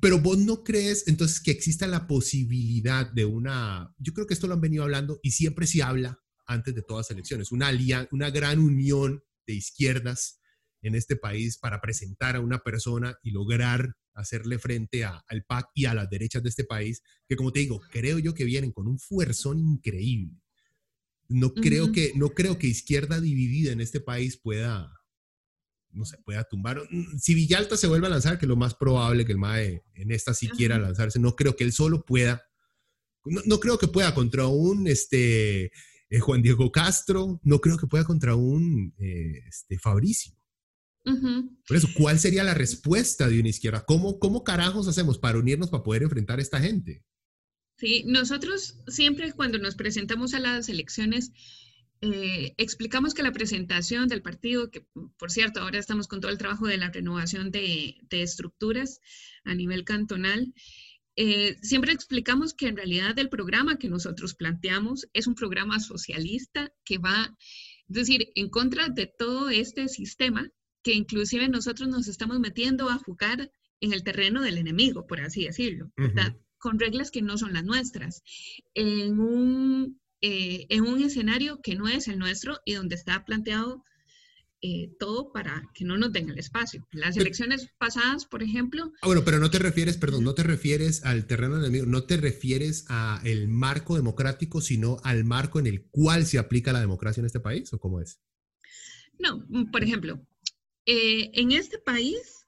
Pero 0.00 0.20
vos 0.20 0.38
no 0.38 0.64
crees 0.64 1.06
entonces 1.06 1.40
que 1.40 1.50
exista 1.50 1.86
la 1.86 2.06
posibilidad 2.06 3.10
de 3.12 3.26
una, 3.26 3.94
yo 3.98 4.14
creo 4.14 4.26
que 4.26 4.34
esto 4.34 4.46
lo 4.46 4.54
han 4.54 4.60
venido 4.60 4.84
hablando 4.84 5.20
y 5.22 5.32
siempre 5.32 5.66
se 5.66 5.82
habla 5.82 6.18
antes 6.46 6.74
de 6.74 6.82
todas 6.82 7.06
las 7.06 7.10
elecciones, 7.10 7.52
una, 7.52 7.70
una 8.10 8.30
gran 8.30 8.58
unión 8.58 9.22
de 9.46 9.54
izquierdas 9.54 10.40
en 10.82 10.94
este 10.94 11.16
país 11.16 11.58
para 11.58 11.80
presentar 11.80 12.36
a 12.36 12.40
una 12.40 12.60
persona 12.60 13.18
y 13.22 13.32
lograr 13.32 13.94
hacerle 14.14 14.58
frente 14.58 15.04
a, 15.04 15.22
al 15.28 15.44
PAC 15.44 15.70
y 15.74 15.84
a 15.86 15.94
las 15.94 16.10
derechas 16.10 16.42
de 16.42 16.48
este 16.48 16.64
país, 16.64 17.02
que 17.28 17.36
como 17.36 17.52
te 17.52 17.60
digo, 17.60 17.80
creo 17.90 18.18
yo 18.18 18.34
que 18.34 18.44
vienen 18.44 18.72
con 18.72 18.86
un 18.88 18.98
fuerzón 18.98 19.58
increíble. 19.58 20.40
No 21.28 21.48
uh 21.48 21.50
-huh. 21.50 21.62
creo 21.62 21.92
que 21.92 22.12
no 22.14 22.30
creo 22.30 22.58
que 22.58 22.66
izquierda 22.66 23.20
dividida 23.20 23.72
en 23.72 23.80
este 23.80 24.00
país 24.00 24.36
pueda 24.36 24.92
no 25.92 26.04
se 26.04 26.18
pueda 26.18 26.44
tumbar. 26.44 26.82
Si 27.18 27.34
Villalta 27.34 27.76
se 27.76 27.86
vuelve 27.86 28.06
a 28.06 28.10
lanzar, 28.10 28.38
que 28.38 28.46
es 28.46 28.48
lo 28.48 28.56
más 28.56 28.74
probable 28.74 29.24
que 29.24 29.32
el 29.32 29.38
MAE 29.38 29.84
en 29.94 30.10
esta 30.10 30.34
sí 30.34 30.48
quiera 30.48 30.78
lanzarse, 30.78 31.18
no 31.18 31.36
creo 31.36 31.54
que 31.54 31.64
él 31.64 31.72
solo 31.72 32.04
pueda. 32.04 32.42
No, 33.24 33.40
no 33.44 33.60
creo 33.60 33.78
que 33.78 33.88
pueda 33.88 34.14
contra 34.14 34.46
un 34.46 34.88
este, 34.88 35.70
eh, 36.12 36.18
Juan 36.20 36.42
Diego 36.42 36.72
Castro, 36.72 37.40
no 37.44 37.60
creo 37.60 37.78
que 37.78 37.86
pueda 37.86 38.04
contra 38.04 38.34
un 38.34 38.94
eh, 38.98 39.44
este, 39.46 39.78
Fabricio. 39.78 40.34
Uh 41.04 41.10
-huh. 41.10 41.58
Por 41.66 41.76
eso, 41.76 41.88
¿cuál 41.96 42.18
sería 42.18 42.44
la 42.44 42.54
respuesta 42.54 43.28
de 43.28 43.40
una 43.40 43.48
izquierda? 43.48 43.84
¿Cómo, 43.84 44.18
¿Cómo 44.18 44.44
carajos 44.44 44.86
hacemos 44.86 45.18
para 45.18 45.38
unirnos 45.38 45.70
para 45.70 45.82
poder 45.82 46.02
enfrentar 46.02 46.38
a 46.38 46.42
esta 46.42 46.60
gente? 46.60 47.04
Sí, 47.76 48.04
nosotros 48.06 48.78
siempre 48.86 49.32
cuando 49.32 49.58
nos 49.58 49.74
presentamos 49.74 50.34
a 50.34 50.40
las 50.40 50.68
elecciones 50.68 51.32
eh, 52.00 52.54
explicamos 52.56 53.14
que 53.14 53.22
la 53.22 53.32
presentación 53.32 54.08
del 54.08 54.22
partido, 54.22 54.70
que 54.70 54.84
por 55.16 55.30
cierto 55.30 55.60
ahora 55.60 55.78
estamos 55.78 56.08
con 56.08 56.20
todo 56.20 56.32
el 56.32 56.38
trabajo 56.38 56.66
de 56.66 56.76
la 56.76 56.90
renovación 56.90 57.52
de, 57.52 57.96
de 58.10 58.22
estructuras 58.22 59.00
a 59.44 59.54
nivel 59.54 59.84
cantonal, 59.84 60.52
eh, 61.14 61.56
siempre 61.62 61.92
explicamos 61.92 62.54
que 62.54 62.66
en 62.66 62.76
realidad 62.76 63.16
el 63.18 63.28
programa 63.28 63.78
que 63.78 63.88
nosotros 63.88 64.34
planteamos 64.34 65.08
es 65.12 65.28
un 65.28 65.36
programa 65.36 65.78
socialista 65.78 66.72
que 66.84 66.98
va, 66.98 67.36
es 67.88 67.94
decir, 67.94 68.32
en 68.34 68.48
contra 68.48 68.88
de 68.88 69.06
todo 69.06 69.50
este 69.50 69.88
sistema 69.88 70.50
que 70.82 70.92
inclusive 70.94 71.48
nosotros 71.48 71.88
nos 71.88 72.08
estamos 72.08 72.40
metiendo 72.40 72.88
a 72.90 72.98
jugar 72.98 73.50
en 73.80 73.92
el 73.92 74.04
terreno 74.04 74.42
del 74.42 74.58
enemigo, 74.58 75.06
por 75.06 75.20
así 75.20 75.44
decirlo, 75.44 75.90
¿verdad? 75.96 76.34
Uh 76.34 76.38
-huh. 76.38 76.44
Con 76.58 76.78
reglas 76.78 77.10
que 77.10 77.22
no 77.22 77.36
son 77.36 77.52
las 77.52 77.64
nuestras, 77.64 78.22
en 78.74 79.18
un, 79.18 80.00
eh, 80.20 80.66
en 80.68 80.84
un 80.84 81.02
escenario 81.02 81.60
que 81.60 81.74
no 81.74 81.88
es 81.88 82.06
el 82.06 82.18
nuestro 82.18 82.60
y 82.64 82.74
donde 82.74 82.94
está 82.94 83.24
planteado 83.24 83.82
eh, 84.64 84.92
todo 85.00 85.32
para 85.32 85.68
que 85.74 85.84
no 85.84 85.98
nos 85.98 86.12
den 86.12 86.30
el 86.30 86.38
espacio. 86.38 86.86
Las 86.92 87.16
elecciones 87.16 87.66
pasadas, 87.78 88.26
por 88.26 88.44
ejemplo... 88.44 88.92
Ah, 89.02 89.08
bueno, 89.08 89.24
pero 89.24 89.40
no 89.40 89.50
te 89.50 89.58
refieres, 89.58 89.96
perdón, 89.96 90.22
no 90.22 90.34
te 90.34 90.44
refieres 90.44 91.04
al 91.04 91.26
terreno 91.26 91.56
del 91.56 91.64
enemigo, 91.64 91.86
no 91.86 92.04
te 92.04 92.16
refieres 92.16 92.84
al 92.88 93.48
marco 93.48 93.96
democrático, 93.96 94.60
sino 94.60 94.98
al 95.02 95.24
marco 95.24 95.58
en 95.58 95.66
el 95.66 95.86
cual 95.90 96.26
se 96.26 96.38
aplica 96.38 96.72
la 96.72 96.78
democracia 96.78 97.20
en 97.20 97.26
este 97.26 97.40
país, 97.40 97.72
¿o 97.72 97.80
cómo 97.80 98.00
es? 98.00 98.20
No, 99.18 99.44
por 99.72 99.82
ejemplo, 99.82 100.24
eh, 100.86 101.30
en 101.34 101.52
este 101.52 101.78
país 101.78 102.46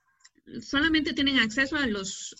solamente 0.61 1.13
tienen 1.13 1.39
acceso 1.39 1.75
a 1.75 1.87
los, 1.87 2.35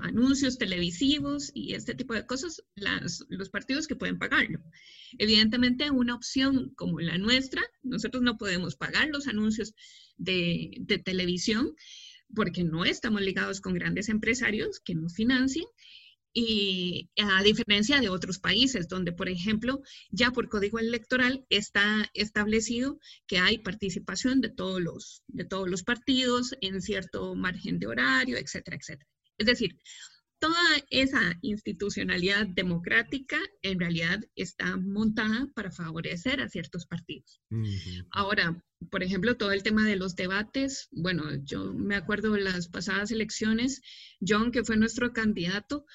anuncios 0.00 0.58
televisivos 0.58 1.50
y 1.54 1.74
este 1.74 1.94
tipo 1.94 2.14
de 2.14 2.26
cosas 2.26 2.62
las, 2.74 3.24
los 3.28 3.50
partidos 3.50 3.86
que 3.86 3.96
pueden 3.96 4.18
pagarlo. 4.18 4.60
Evidentemente, 5.18 5.90
una 5.90 6.14
opción 6.14 6.72
como 6.76 7.00
la 7.00 7.18
nuestra, 7.18 7.62
nosotros 7.82 8.22
no 8.22 8.38
podemos 8.38 8.76
pagar 8.76 9.08
los 9.08 9.28
anuncios 9.28 9.74
de 10.16 11.02
televisión 11.04 11.74
porque 12.34 12.64
no 12.64 12.84
estamos 12.84 13.20
ligados 13.20 13.60
con 13.60 13.74
grandes 13.74 14.08
empresarios 14.08 14.80
que 14.80 14.94
nos 14.94 15.14
financien 15.14 15.66
y 16.32 17.10
a 17.16 17.42
diferencia 17.42 18.00
de 18.00 18.08
otros 18.08 18.38
países 18.38 18.88
donde, 18.88 19.12
por 19.12 19.28
ejemplo, 19.28 19.82
ya 20.10 20.30
por 20.30 20.48
código 20.48 20.78
electoral 20.78 21.44
está 21.50 22.10
establecido 22.14 22.98
que 23.26 23.38
hay 23.38 23.58
participación 23.58 24.40
de 24.40 24.50
todos 24.50 24.80
los, 24.80 25.22
de 25.26 25.44
todos 25.44 25.68
los 25.68 25.82
partidos 25.82 26.54
en 26.60 26.80
cierto 26.80 27.34
margen 27.34 27.78
de 27.78 27.86
horario, 27.86 28.36
etcétera, 28.36 28.76
etcétera. 28.76 29.08
Es 29.38 29.46
decir, 29.46 29.76
toda 30.42 30.56
esa 30.90 31.38
institucionalidad 31.42 32.48
democrática 32.48 33.38
en 33.62 33.78
realidad 33.78 34.20
está 34.34 34.76
montada 34.76 35.48
para 35.54 35.70
favorecer 35.70 36.40
a 36.40 36.48
ciertos 36.48 36.84
partidos. 36.84 37.40
Uh 37.50 37.58
-huh. 37.58 38.06
Ahora, 38.10 38.60
por 38.90 39.04
ejemplo, 39.04 39.36
todo 39.36 39.52
el 39.52 39.62
tema 39.62 39.86
de 39.86 39.94
los 39.94 40.16
debates, 40.16 40.88
bueno, 40.90 41.22
yo 41.44 41.72
me 41.74 41.94
acuerdo 41.94 42.32
de 42.32 42.40
las 42.40 42.66
pasadas 42.66 43.12
elecciones, 43.12 43.82
John, 44.20 44.50
que 44.50 44.64
fue 44.64 44.76
nuestro 44.76 45.12
candidato, 45.12 45.86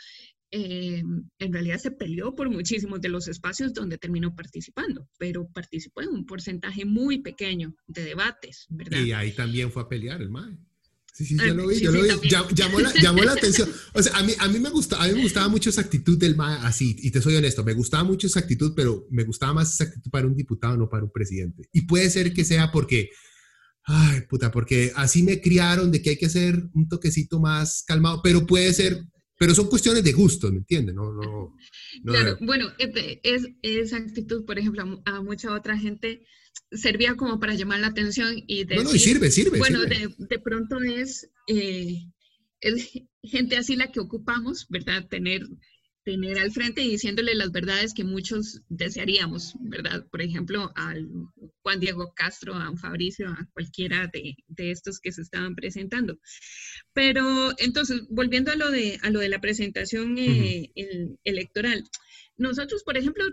eh, 0.51 1.03
en 1.39 1.53
realidad 1.53 1.77
se 1.77 1.91
peleó 1.91 2.33
por 2.33 2.49
muchísimos 2.49 3.01
de 3.01 3.09
los 3.09 3.27
espacios 3.27 3.73
donde 3.73 3.97
terminó 3.97 4.33
participando, 4.33 5.09
pero 5.17 5.47
participó 5.49 6.01
en 6.01 6.09
un 6.09 6.25
porcentaje 6.25 6.85
muy 6.85 7.21
pequeño 7.21 7.75
de 7.87 8.03
debates, 8.03 8.65
¿verdad? 8.69 8.99
Y 9.01 9.11
ahí 9.11 9.33
también 9.33 9.71
fue 9.71 9.83
a 9.83 9.89
pelear 9.89 10.21
el 10.21 10.29
MAE. 10.29 10.57
Sí, 11.13 11.25
sí, 11.25 11.35
yo 11.35 11.53
lo 11.53 11.67
vi, 11.67 11.75
sí, 11.75 11.83
yo 11.83 11.91
sí, 11.91 11.97
lo 11.97 12.19
vi. 12.19 12.29
Llamó 12.29 12.79
la, 12.79 12.93
llamó 12.93 13.23
la, 13.23 13.31
atención. 13.33 13.67
O 13.93 14.03
sea, 14.03 14.15
a 14.17 14.23
mí, 14.23 14.33
a 14.37 14.47
mí 14.47 14.59
me 14.59 14.69
gusta, 14.69 15.01
a 15.01 15.07
mí 15.07 15.15
me 15.15 15.23
gustaba 15.23 15.49
mucho 15.49 15.69
esa 15.69 15.81
actitud 15.81 16.17
del 16.17 16.35
MAE 16.35 16.59
así, 16.61 16.95
y 16.99 17.11
te 17.11 17.21
soy 17.21 17.35
honesto, 17.35 17.63
me 17.65 17.73
gustaba 17.73 18.03
mucho 18.03 18.27
esa 18.27 18.39
actitud, 18.39 18.73
pero 18.75 19.07
me 19.09 19.23
gustaba 19.23 19.53
más 19.53 19.73
esa 19.73 19.85
actitud 19.85 20.11
para 20.11 20.27
un 20.27 20.35
diputado, 20.35 20.77
no 20.77 20.87
para 20.87 21.03
un 21.03 21.11
presidente. 21.11 21.67
Y 21.73 21.81
puede 21.81 22.09
ser 22.09 22.33
que 22.33 22.45
sea 22.45 22.71
porque, 22.71 23.09
ay, 23.83 24.21
puta, 24.29 24.51
porque 24.51 24.93
así 24.95 25.23
me 25.23 25.41
criaron 25.41 25.91
de 25.91 26.01
que 26.01 26.11
hay 26.11 26.17
que 26.17 26.29
ser 26.29 26.69
un 26.73 26.87
toquecito 26.87 27.39
más 27.39 27.83
calmado, 27.85 28.21
pero 28.21 28.45
puede 28.45 28.71
ser 28.73 29.03
pero 29.37 29.53
son 29.53 29.67
cuestiones 29.67 30.03
de 30.03 30.13
gusto, 30.13 30.51
¿me 30.51 30.57
entiendes? 30.57 30.95
No, 30.95 31.13
no, 31.13 31.55
no, 32.03 32.11
claro, 32.11 32.37
bueno, 32.41 32.71
es, 32.77 33.47
esa 33.61 33.97
actitud, 33.97 34.45
por 34.45 34.57
ejemplo, 34.57 35.01
a, 35.05 35.17
a, 35.17 35.21
mucha 35.21 35.53
otra 35.53 35.77
gente 35.77 36.23
servía 36.71 37.15
como 37.15 37.39
para 37.39 37.53
llamar 37.53 37.79
la 37.79 37.87
atención 37.87 38.43
y 38.47 38.63
decir, 38.63 38.83
no, 38.83 38.89
no, 38.89 38.95
y 38.95 38.99
sirve, 38.99 39.31
sirve. 39.31 39.59
Bueno, 39.59 39.81
sirve. 39.81 39.95
De, 39.95 40.15
de, 40.17 40.39
pronto 40.39 40.81
es, 40.81 41.29
eh, 41.47 42.07
es, 42.61 42.91
gente 43.23 43.57
así 43.57 43.75
la 43.75 43.91
que 43.91 43.99
ocupamos, 43.99 44.67
¿verdad? 44.69 45.07
Tener 45.07 45.41
tener 46.07 46.39
al 46.39 46.51
frente 46.51 46.81
y 46.81 46.91
diciéndole 46.91 47.35
las 47.35 47.51
verdades 47.51 47.93
que 47.93 48.05
muchos 48.05 48.61
desearíamos, 48.69 49.55
¿verdad? 49.59 50.07
Por 50.09 50.21
ejemplo, 50.21 50.71
al 50.73 51.05
Juan 51.61 51.81
Diego 51.81 52.13
Castro, 52.15 52.53
a 52.53 52.73
Fabricio, 52.77 53.27
a 53.27 53.45
cualquiera 53.51 54.09
de, 54.13 54.37
estos 54.55 55.01
que 55.01 55.11
se 55.11 55.21
estaban 55.21 55.53
presentando. 55.53 56.17
Pero 56.93 57.51
entonces, 57.57 58.03
volviendo 58.09 58.53
a 58.53 58.55
lo 58.55 58.71
de, 58.71 58.97
a 59.03 59.09
lo 59.09 59.19
de 59.19 59.27
la 59.27 59.41
presentación 59.41 60.17
eh, 60.17 60.71
electoral, 61.25 61.83
nosotros, 62.37 62.83
por 62.83 62.97
ejemplo, 62.97 63.23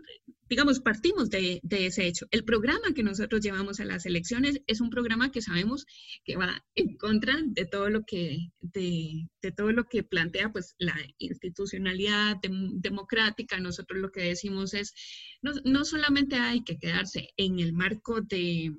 digamos, 0.48 0.80
partimos 0.80 1.28
de, 1.28 1.60
ese 1.70 2.06
hecho. 2.06 2.26
El 2.30 2.44
programa 2.44 2.94
que 2.94 3.02
nosotros 3.02 3.42
llevamos 3.42 3.80
a 3.80 3.84
las 3.84 4.06
elecciones 4.06 4.62
es 4.66 4.80
un 4.80 4.90
programa 4.90 5.30
que 5.30 5.42
sabemos 5.42 5.86
que 6.24 6.36
va 6.36 6.64
en 6.74 6.96
contra 6.96 7.36
de 7.44 7.66
todo 7.66 7.90
lo 7.90 8.04
que, 8.04 8.50
de, 8.60 9.28
todo 9.56 9.72
lo 9.72 9.84
que 9.84 10.02
plantea 10.02 10.50
pues, 10.50 10.74
la 10.78 10.96
institucionalidad 11.18 12.36
democrática. 12.40 13.60
Nosotros 13.60 14.00
lo 14.00 14.10
que 14.10 14.22
decimos 14.22 14.72
es, 14.72 14.94
no, 15.42 15.84
solamente 15.84 16.36
hay 16.36 16.64
que 16.64 16.78
quedarse 16.78 17.28
en 17.36 17.58
el 17.58 17.74
marco 17.74 18.22
de, 18.22 18.72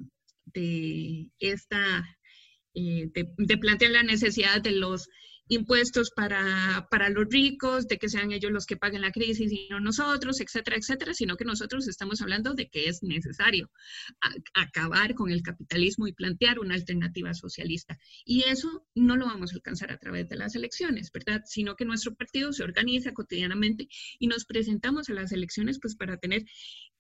esta, 1.40 2.04
eh, 2.74 3.12
de 3.14 3.58
plantear 3.58 3.92
la 3.92 4.04
necesidad 4.04 4.62
de 4.62 4.72
los 4.72 5.08
impuestos 5.48 6.12
para, 6.16 6.88
para, 6.90 7.10
los 7.10 7.28
ricos, 7.30 7.88
de 7.88 7.98
que 7.98 8.10
sean 8.10 8.32
ellos 8.32 8.52
los 8.52 8.66
que 8.66 8.78
paguen 8.78 9.02
la 9.02 9.12
crisis 9.12 9.52
y 9.52 9.68
no 9.70 9.80
nosotros, 9.80 10.42
etcétera, 10.42 10.78
etcétera, 10.78 11.14
sino 11.14 11.38
que 11.38 11.46
nosotros 11.46 11.88
estamos 11.88 12.22
hablando 12.22 12.54
de 12.54 12.68
que 12.70 12.88
es 12.90 13.04
necesario 13.04 13.70
acabar 14.54 15.14
con 15.14 15.30
el 15.30 15.44
capitalismo 15.44 16.08
y 16.08 16.14
plantear 16.14 16.60
una 16.60 16.76
alternativa 16.76 17.34
socialista. 17.34 17.98
Y 18.26 18.44
eso 18.44 18.88
no 18.96 19.16
lo 19.16 19.26
vamos 19.26 19.52
a 19.52 19.56
alcanzar 19.56 19.92
a 19.92 19.98
través 19.98 20.28
de 20.30 20.36
las 20.36 20.56
elecciones, 20.56 21.12
¿verdad? 21.12 21.42
Sino 21.46 21.76
que 21.76 21.86
nuestro 21.86 22.16
partido 22.16 22.52
se 22.52 22.64
organiza 22.64 23.14
cotidianamente 23.14 23.88
y 24.20 24.28
nos 24.28 24.46
presentamos 24.46 25.10
a 25.10 25.14
las 25.14 25.32
elecciones 25.32 25.80
pues 25.80 25.96
para 25.96 26.18
tener 26.18 26.46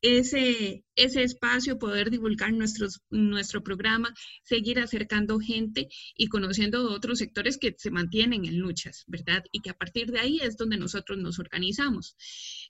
ese, 0.01 0.83
ese 0.95 1.23
espacio, 1.23 1.79
poder 1.79 2.11
divulgar 2.11 2.53
nuestros, 2.53 3.01
nuestro 3.09 3.63
programa, 3.63 4.13
seguir 4.43 4.79
acercando 4.79 5.39
gente 5.39 5.87
y 6.15 6.27
conociendo 6.27 6.91
otros 6.91 7.19
sectores 7.19 7.57
que 7.57 7.73
se 7.77 7.91
mantienen 7.91 8.34
en 8.43 8.59
luchas, 8.59 9.05
¿verdad? 9.07 9.45
Y 9.53 9.61
que 9.61 9.69
a 9.69 9.77
partir 9.77 10.11
de 10.11 10.19
ahí 10.19 10.39
es 10.41 10.57
donde 10.57 10.77
nosotros 10.77 11.17
nos 11.17 11.39
organizamos. 11.39 12.17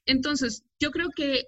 Entonces, 0.06 0.64
yo 0.80 0.92
creo 0.92 1.10
que 1.10 1.48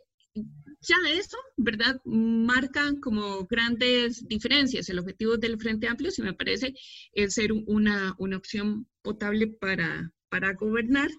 ya 0.81 0.95
eso, 1.09 1.37
¿verdad? 1.57 1.99
Marca 2.05 2.93
como 3.01 3.45
grandes 3.45 4.27
diferencias. 4.27 4.89
El 4.89 4.99
objetivo 4.99 5.37
del 5.37 5.59
Frente 5.59 5.87
Amplio, 5.87 6.11
si 6.11 6.21
me 6.21 6.33
parece, 6.33 6.73
es 7.13 7.33
ser 7.33 7.51
una, 7.51 8.15
una 8.17 8.37
opción 8.37 8.87
potable 9.01 9.47
para, 9.47 10.11
para 10.29 10.53
gobernar. 10.53 11.09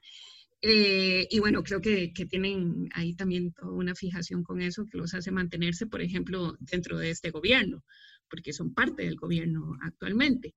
Eh, 0.60 1.26
y 1.30 1.38
bueno, 1.38 1.62
creo 1.62 1.80
que, 1.80 2.12
que, 2.12 2.26
tienen 2.26 2.88
ahí 2.92 3.14
también 3.14 3.52
toda 3.52 3.72
una 3.72 3.94
fijación 3.94 4.42
con 4.42 4.60
eso 4.60 4.86
que 4.90 4.98
los 4.98 5.14
hace 5.14 5.30
mantenerse, 5.30 5.86
por 5.86 6.02
ejemplo, 6.02 6.56
dentro 6.58 6.98
de 6.98 7.10
este 7.10 7.30
gobierno, 7.30 7.84
porque 8.28 8.52
son 8.52 8.74
parte 8.74 9.04
del 9.04 9.16
gobierno 9.16 9.76
actualmente. 9.82 10.54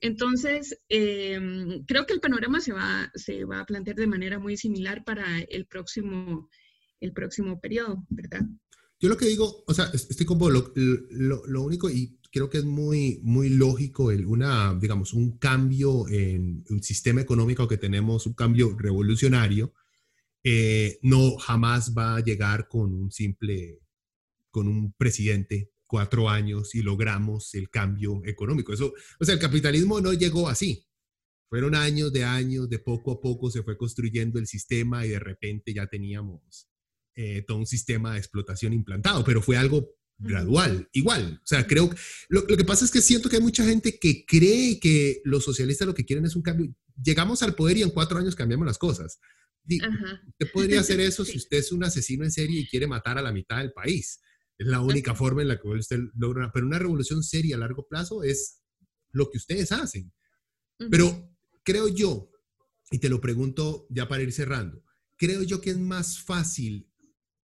Entonces, 0.00 0.78
em, 0.88 1.84
creo 1.84 2.06
que 2.06 2.14
el 2.14 2.20
panorama 2.20 2.60
se 2.60 2.72
va, 2.72 3.10
se 3.14 3.44
va 3.44 3.60
a 3.60 3.66
plantear 3.66 3.96
de 3.96 4.06
manera 4.06 4.38
muy 4.38 4.56
similar 4.56 5.04
para 5.04 5.40
el 5.40 5.66
próximo, 5.66 6.48
el 7.00 7.12
próximo 7.12 7.60
periodo, 7.60 8.06
¿verdad? 8.08 8.42
Yo 9.00 9.08
lo 9.08 9.16
que 9.16 9.26
digo, 9.26 9.64
o 9.66 9.74
sea, 9.74 9.90
estoy 9.92 10.24
como 10.24 10.48
lo, 10.48 10.72
lo, 10.74 11.62
único, 11.62 11.90
y 11.90 12.18
creo 12.32 12.48
que 12.48 12.58
es 12.58 12.64
muy, 12.64 13.20
muy 13.22 13.50
lógico 13.50 14.04
una, 14.04 14.74
digamos, 14.80 15.12
un 15.12 15.36
cambio 15.36 16.08
en 16.08 16.64
un 16.70 16.82
sistema 16.82 17.20
económico 17.20 17.68
que 17.68 17.76
tenemos, 17.76 18.26
un 18.26 18.34
cambio 18.34 18.74
revolucionario, 18.78 19.74
eh, 20.42 20.98
no 21.02 21.36
jamás 21.36 21.94
va 21.96 22.16
a 22.16 22.20
llegar 22.20 22.68
con 22.68 22.94
un 22.94 23.10
simple, 23.10 23.80
con 24.50 24.68
un 24.68 24.92
presidente 24.92 25.73
cuatro 25.94 26.28
años 26.28 26.74
y 26.74 26.82
logramos 26.82 27.54
el 27.54 27.70
cambio 27.70 28.20
económico. 28.24 28.72
Eso, 28.72 28.92
o 29.20 29.24
sea, 29.24 29.34
el 29.34 29.40
capitalismo 29.40 30.00
no 30.00 30.12
llegó 30.12 30.48
así. 30.48 30.88
Fueron 31.48 31.76
años 31.76 32.12
de 32.12 32.24
años, 32.24 32.68
de 32.68 32.80
poco 32.80 33.12
a 33.12 33.20
poco 33.20 33.48
se 33.48 33.62
fue 33.62 33.78
construyendo 33.78 34.40
el 34.40 34.48
sistema 34.48 35.06
y 35.06 35.10
de 35.10 35.20
repente 35.20 35.72
ya 35.72 35.86
teníamos 35.86 36.68
eh, 37.14 37.44
todo 37.46 37.58
un 37.58 37.66
sistema 37.66 38.14
de 38.14 38.18
explotación 38.18 38.72
implantado, 38.72 39.22
pero 39.22 39.40
fue 39.40 39.56
algo 39.56 39.88
gradual, 40.18 40.88
igual. 40.90 41.38
O 41.44 41.46
sea, 41.46 41.64
creo, 41.64 41.88
lo, 42.28 42.40
lo 42.40 42.56
que 42.56 42.64
pasa 42.64 42.84
es 42.84 42.90
que 42.90 43.00
siento 43.00 43.28
que 43.28 43.36
hay 43.36 43.42
mucha 43.42 43.64
gente 43.64 43.96
que 44.00 44.24
cree 44.26 44.80
que 44.80 45.20
los 45.22 45.44
socialistas 45.44 45.86
lo 45.86 45.94
que 45.94 46.04
quieren 46.04 46.24
es 46.24 46.34
un 46.34 46.42
cambio. 46.42 46.74
Llegamos 47.00 47.40
al 47.44 47.54
poder 47.54 47.76
y 47.76 47.82
en 47.82 47.90
cuatro 47.90 48.18
años 48.18 48.34
cambiamos 48.34 48.66
las 48.66 48.78
cosas. 48.78 49.20
Usted 49.64 50.50
podría 50.52 50.80
hacer 50.80 50.98
eso 50.98 51.24
si 51.24 51.36
usted 51.38 51.58
es 51.58 51.70
un 51.70 51.84
asesino 51.84 52.24
en 52.24 52.32
serie 52.32 52.62
y 52.62 52.66
quiere 52.68 52.88
matar 52.88 53.16
a 53.16 53.22
la 53.22 53.30
mitad 53.30 53.58
del 53.58 53.72
país. 53.72 54.20
Es 54.58 54.66
la 54.66 54.80
única 54.80 55.14
forma 55.14 55.42
en 55.42 55.48
la 55.48 55.60
que 55.60 55.68
usted 55.68 55.98
logra. 56.14 56.50
Pero 56.52 56.66
una 56.66 56.78
revolución 56.78 57.22
seria 57.22 57.56
a 57.56 57.58
largo 57.58 57.86
plazo 57.88 58.22
es 58.22 58.62
lo 59.12 59.30
que 59.30 59.38
ustedes 59.38 59.72
hacen. 59.72 60.12
Pero 60.90 61.30
creo 61.62 61.88
yo, 61.88 62.30
y 62.90 62.98
te 62.98 63.08
lo 63.08 63.20
pregunto 63.20 63.86
ya 63.90 64.08
para 64.08 64.22
ir 64.22 64.32
cerrando, 64.32 64.82
creo 65.16 65.42
yo 65.42 65.60
que 65.60 65.70
es 65.70 65.78
más 65.78 66.20
fácil 66.20 66.90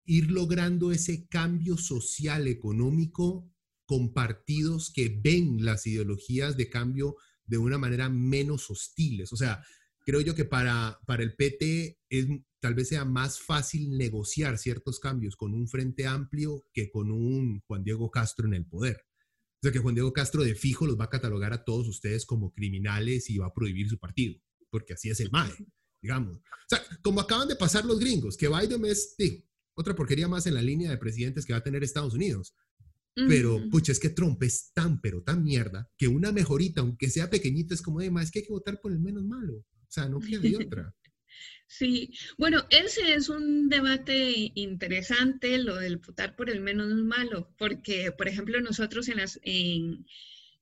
ir 0.04 0.30
logrando 0.30 0.90
ese 0.90 1.26
cambio 1.28 1.76
social, 1.76 2.48
económico, 2.48 3.50
con 3.84 4.12
partidos 4.12 4.90
que 4.92 5.08
ven 5.22 5.64
las 5.64 5.86
ideologías 5.86 6.56
de 6.56 6.68
cambio 6.68 7.16
de 7.44 7.58
una 7.58 7.78
manera 7.78 8.08
menos 8.08 8.70
hostiles. 8.70 9.32
O 9.32 9.36
sea, 9.36 9.62
creo 10.04 10.20
yo 10.20 10.34
que 10.34 10.44
para, 10.44 10.98
para 11.06 11.22
el 11.22 11.34
PT 11.34 11.98
es, 12.08 12.26
tal 12.60 12.74
vez 12.74 12.88
sea 12.88 13.04
más 13.04 13.40
fácil 13.40 13.96
negociar 13.96 14.58
ciertos 14.58 15.00
cambios 15.00 15.36
con 15.36 15.54
un 15.54 15.68
frente 15.68 16.06
amplio 16.06 16.64
que 16.72 16.90
con 16.90 17.10
un 17.10 17.60
Juan 17.66 17.84
Diego 17.84 18.10
Castro 18.10 18.46
en 18.46 18.54
el 18.54 18.66
poder. 18.66 19.04
O 19.60 19.62
sea, 19.62 19.72
que 19.72 19.78
Juan 19.78 19.94
Diego 19.94 20.12
Castro 20.12 20.44
de 20.44 20.54
fijo 20.54 20.86
los 20.86 20.98
va 20.98 21.04
a 21.04 21.10
catalogar 21.10 21.52
a 21.52 21.64
todos 21.64 21.88
ustedes 21.88 22.24
como 22.24 22.52
criminales 22.52 23.28
y 23.30 23.38
va 23.38 23.46
a 23.46 23.54
prohibir 23.54 23.88
su 23.88 23.98
partido, 23.98 24.40
porque 24.70 24.94
así 24.94 25.10
es 25.10 25.20
el 25.20 25.30
MAE, 25.30 25.52
digamos. 26.00 26.36
O 26.36 26.68
sea, 26.68 26.80
como 27.02 27.20
acaban 27.20 27.48
de 27.48 27.56
pasar 27.56 27.84
los 27.84 27.98
gringos, 27.98 28.36
que 28.36 28.48
Biden 28.48 28.84
es, 28.84 29.14
sí, 29.16 29.44
otra 29.74 29.94
porquería 29.94 30.28
más 30.28 30.46
en 30.46 30.54
la 30.54 30.62
línea 30.62 30.90
de 30.90 30.98
presidentes 30.98 31.44
que 31.44 31.52
va 31.52 31.58
a 31.58 31.64
tener 31.64 31.82
Estados 31.82 32.14
Unidos. 32.14 32.54
Pero, 33.26 33.68
pucha, 33.68 33.90
es 33.90 33.98
que 33.98 34.10
Trump 34.10 34.40
es 34.44 34.70
tan, 34.72 35.00
pero 35.00 35.24
tan 35.24 35.42
mierda, 35.42 35.90
que 35.96 36.06
una 36.06 36.30
mejorita, 36.30 36.82
aunque 36.82 37.10
sea 37.10 37.28
pequeñita, 37.28 37.74
es 37.74 37.82
como, 37.82 37.98
más 38.12 38.26
es 38.26 38.30
que 38.30 38.38
hay 38.38 38.44
que 38.44 38.52
votar 38.52 38.80
por 38.80 38.92
el 38.92 39.00
menos 39.00 39.24
malo. 39.24 39.56
O 39.56 39.86
sea, 39.88 40.08
no 40.08 40.20
queda 40.20 40.38
de 40.40 40.56
otra. 40.66 40.94
Sí, 41.70 42.14
bueno, 42.38 42.64
ese 42.70 43.14
es 43.14 43.28
un 43.28 43.68
debate 43.68 44.52
interesante, 44.54 45.58
lo 45.58 45.76
del 45.76 45.98
votar 45.98 46.34
por 46.34 46.48
el 46.48 46.62
menos 46.62 46.88
malo, 46.94 47.50
porque, 47.58 48.10
por 48.10 48.26
ejemplo, 48.26 48.58
nosotros 48.62 49.06
en 49.08 49.18
las, 49.18 49.38
en, 49.42 50.06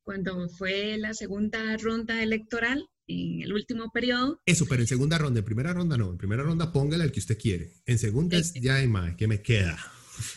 cuando 0.02 0.48
fue 0.48 0.98
la 0.98 1.14
segunda 1.14 1.76
ronda 1.76 2.20
electoral, 2.22 2.88
en 3.06 3.42
el 3.42 3.52
último 3.52 3.92
periodo. 3.92 4.42
Eso, 4.46 4.66
pero 4.68 4.82
en 4.82 4.88
segunda 4.88 5.16
ronda, 5.16 5.38
en 5.38 5.44
primera 5.44 5.72
ronda 5.72 5.96
no, 5.96 6.10
en 6.10 6.18
primera 6.18 6.42
ronda 6.42 6.72
póngale 6.72 7.04
al 7.04 7.12
que 7.12 7.20
usted 7.20 7.38
quiere. 7.38 7.72
En 7.86 7.98
segunda 7.98 8.36
es 8.36 8.52
ya 8.54 8.74
hay 8.74 8.88
más, 8.88 9.14
¿qué 9.14 9.28
me 9.28 9.42
queda? 9.42 9.78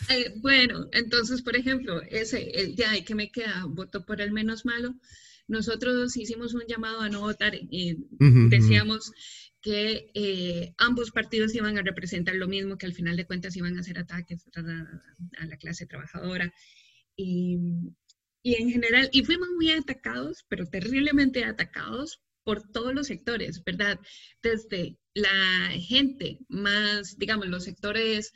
Eh, 0.10 0.36
bueno, 0.38 0.88
entonces, 0.92 1.42
por 1.42 1.56
ejemplo, 1.56 2.02
ese, 2.04 2.52
el 2.52 2.76
ya 2.76 2.92
hay 2.92 3.04
que 3.04 3.16
me 3.16 3.32
queda, 3.32 3.66
voto 3.68 4.06
por 4.06 4.22
el 4.22 4.32
menos 4.32 4.66
malo. 4.66 4.94
Nosotros 5.48 6.16
hicimos 6.16 6.54
un 6.54 6.64
llamado 6.68 7.02
a 7.02 7.10
no 7.10 7.22
votar 7.22 7.56
y 7.56 7.98
decíamos 8.20 9.12
que 9.62 10.12
eh, 10.14 10.74
ambos 10.78 11.12
partidos 11.12 11.54
iban 11.56 11.78
a 11.78 11.82
representar 11.82 12.36
lo 12.36 12.48
mismo, 12.48 12.78
que 12.78 12.86
al 12.86 12.94
final 12.94 13.18
de 13.18 13.26
cuentas 13.26 13.56
iban 13.56 13.78
a 13.78 13.82
hacer 13.82 14.00
ataques 14.00 14.48
a, 14.56 15.46
la 15.46 15.58
clase 15.58 15.86
trabajadora. 15.86 16.54
Y, 17.16 17.58
y 18.42 18.56
en 18.56 18.70
general, 18.70 19.10
y 19.12 19.24
fuimos 19.24 19.50
muy 19.56 19.72
atacados, 19.72 20.46
pero 20.48 20.66
terriblemente 20.66 21.44
atacados 21.44 22.22
por 22.44 22.72
todos 22.72 22.94
los 22.94 23.08
sectores, 23.08 23.64
¿verdad? 23.64 24.00
Desde 24.42 24.98
la 25.14 25.70
gente 25.78 26.40
más, 26.48 27.18
digamos, 27.18 27.48
los 27.48 27.64
sectores 27.66 28.34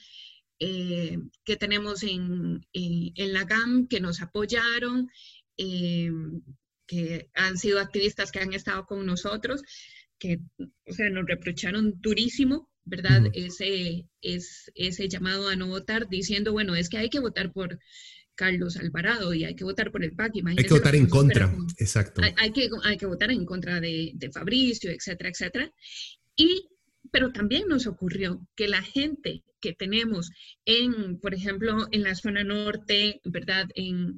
eh, 0.60 1.18
que 1.44 1.56
tenemos 1.56 2.04
en, 2.04 2.66
la 3.18 3.44
GAM, 3.44 3.88
que 3.88 4.00
nos 4.00 4.22
apoyaron, 4.22 5.10
eh, 5.58 6.12
que 6.86 7.30
han 7.34 7.58
sido 7.58 7.80
activistas 7.80 8.32
que 8.32 8.40
han 8.40 8.54
estado 8.54 8.86
con 8.86 9.06
nosotros, 9.06 9.64
que, 10.24 10.40
o 10.88 10.94
sea, 10.94 11.10
nos 11.10 11.26
reprocharon 11.28 12.00
durísimo, 12.00 12.70
¿verdad? 12.86 13.24
ese, 13.34 14.08
es, 14.22 14.72
ese 14.74 15.10
llamado 15.10 15.50
a 15.50 15.58
no 15.58 15.68
votar, 15.68 16.08
diciendo, 16.08 16.54
bueno, 16.54 16.76
es 16.76 16.88
que 16.88 16.98
hay 16.98 17.10
que 17.10 17.20
votar 17.20 17.52
por 17.52 17.78
Carlos 18.36 18.78
Alvarado 18.78 19.34
y 19.34 19.44
hay 19.44 19.54
que 19.54 19.66
votar 19.66 19.92
por 19.92 20.02
el 20.02 20.14
PAC. 20.14 20.36
hay 20.46 20.64
que 20.64 20.74
votar 20.74 20.96
en 20.96 21.08
contra, 21.08 21.54
exacto. 21.78 22.22
Hay, 22.38 22.54
que, 22.54 22.70
hay 22.86 22.98
que 22.98 23.06
votar 23.06 23.32
en 23.32 23.46
contra 23.46 23.82
de, 23.82 24.12
de 24.16 24.32
Fabricio, 24.32 24.92
etcétera, 24.92 25.30
etcétera. 25.30 25.72
Y, 26.38 26.70
pero 27.12 27.34
también 27.34 27.68
nos 27.68 27.86
ocurrió 27.86 28.48
que 28.56 28.70
la 28.70 28.82
gente 28.82 29.44
que 29.60 29.74
tenemos 29.74 30.32
en, 30.64 31.20
por 31.20 31.34
ejemplo, 31.34 31.88
en 31.92 32.04
la 32.04 32.16
zona 32.16 32.46
norte, 32.46 33.20
¿verdad? 33.26 33.68
En, 33.76 34.16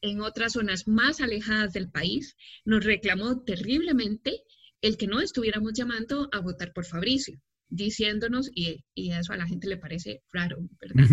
en 0.00 0.20
otras 0.20 0.54
zonas 0.54 0.88
más 0.88 1.20
alejadas 1.20 1.72
del 1.72 1.90
país, 1.90 2.36
nos 2.64 2.84
reclamó 2.84 3.44
terriblemente 3.44 4.42
el 4.84 4.98
que 4.98 5.06
no 5.06 5.20
estuviéramos 5.20 5.72
llamando 5.72 6.28
a 6.30 6.40
votar 6.40 6.72
por 6.74 6.84
Fabricio. 6.84 7.40
diciéndonos, 7.70 8.50
y, 8.54 8.84
y 8.94 9.12
eso 9.12 9.32
a 9.32 9.36
la 9.36 9.46
gente 9.46 9.66
le 9.66 9.78
parece 9.78 10.22
raro, 10.30 10.58
¿verdad? 10.80 11.08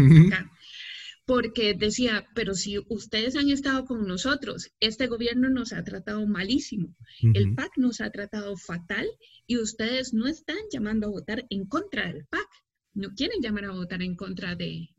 porque 1.25 1.73
decía, 1.73 2.27
pero 2.35 2.53
si 2.53 2.77
ustedes 2.89 3.37
han 3.37 3.49
estado 3.49 3.85
con 3.85 4.05
nosotros, 4.05 4.69
este 4.81 5.07
gobierno 5.07 5.49
nos 5.49 5.71
ha 5.71 5.81
tratado 5.83 6.27
malísimo, 6.27 6.93
el 7.33 7.55
PAC 7.55 7.77
nos 7.77 8.01
ha 8.01 8.09
tratado 8.09 8.57
fatal 8.57 9.07
y 9.47 9.57
ustedes 9.57 10.13
no 10.13 10.27
están 10.27 10.57
llamando 10.73 11.07
a 11.07 11.11
votar 11.11 11.45
en 11.49 11.65
contra 11.67 12.11
del 12.11 12.25
PAC, 12.25 12.49
no 12.93 13.13
quieren 13.15 13.41
llamar 13.41 13.65
a 13.65 13.71
votar 13.71 14.01
en 14.01 14.15
contra 14.15 14.55
de... 14.55 14.89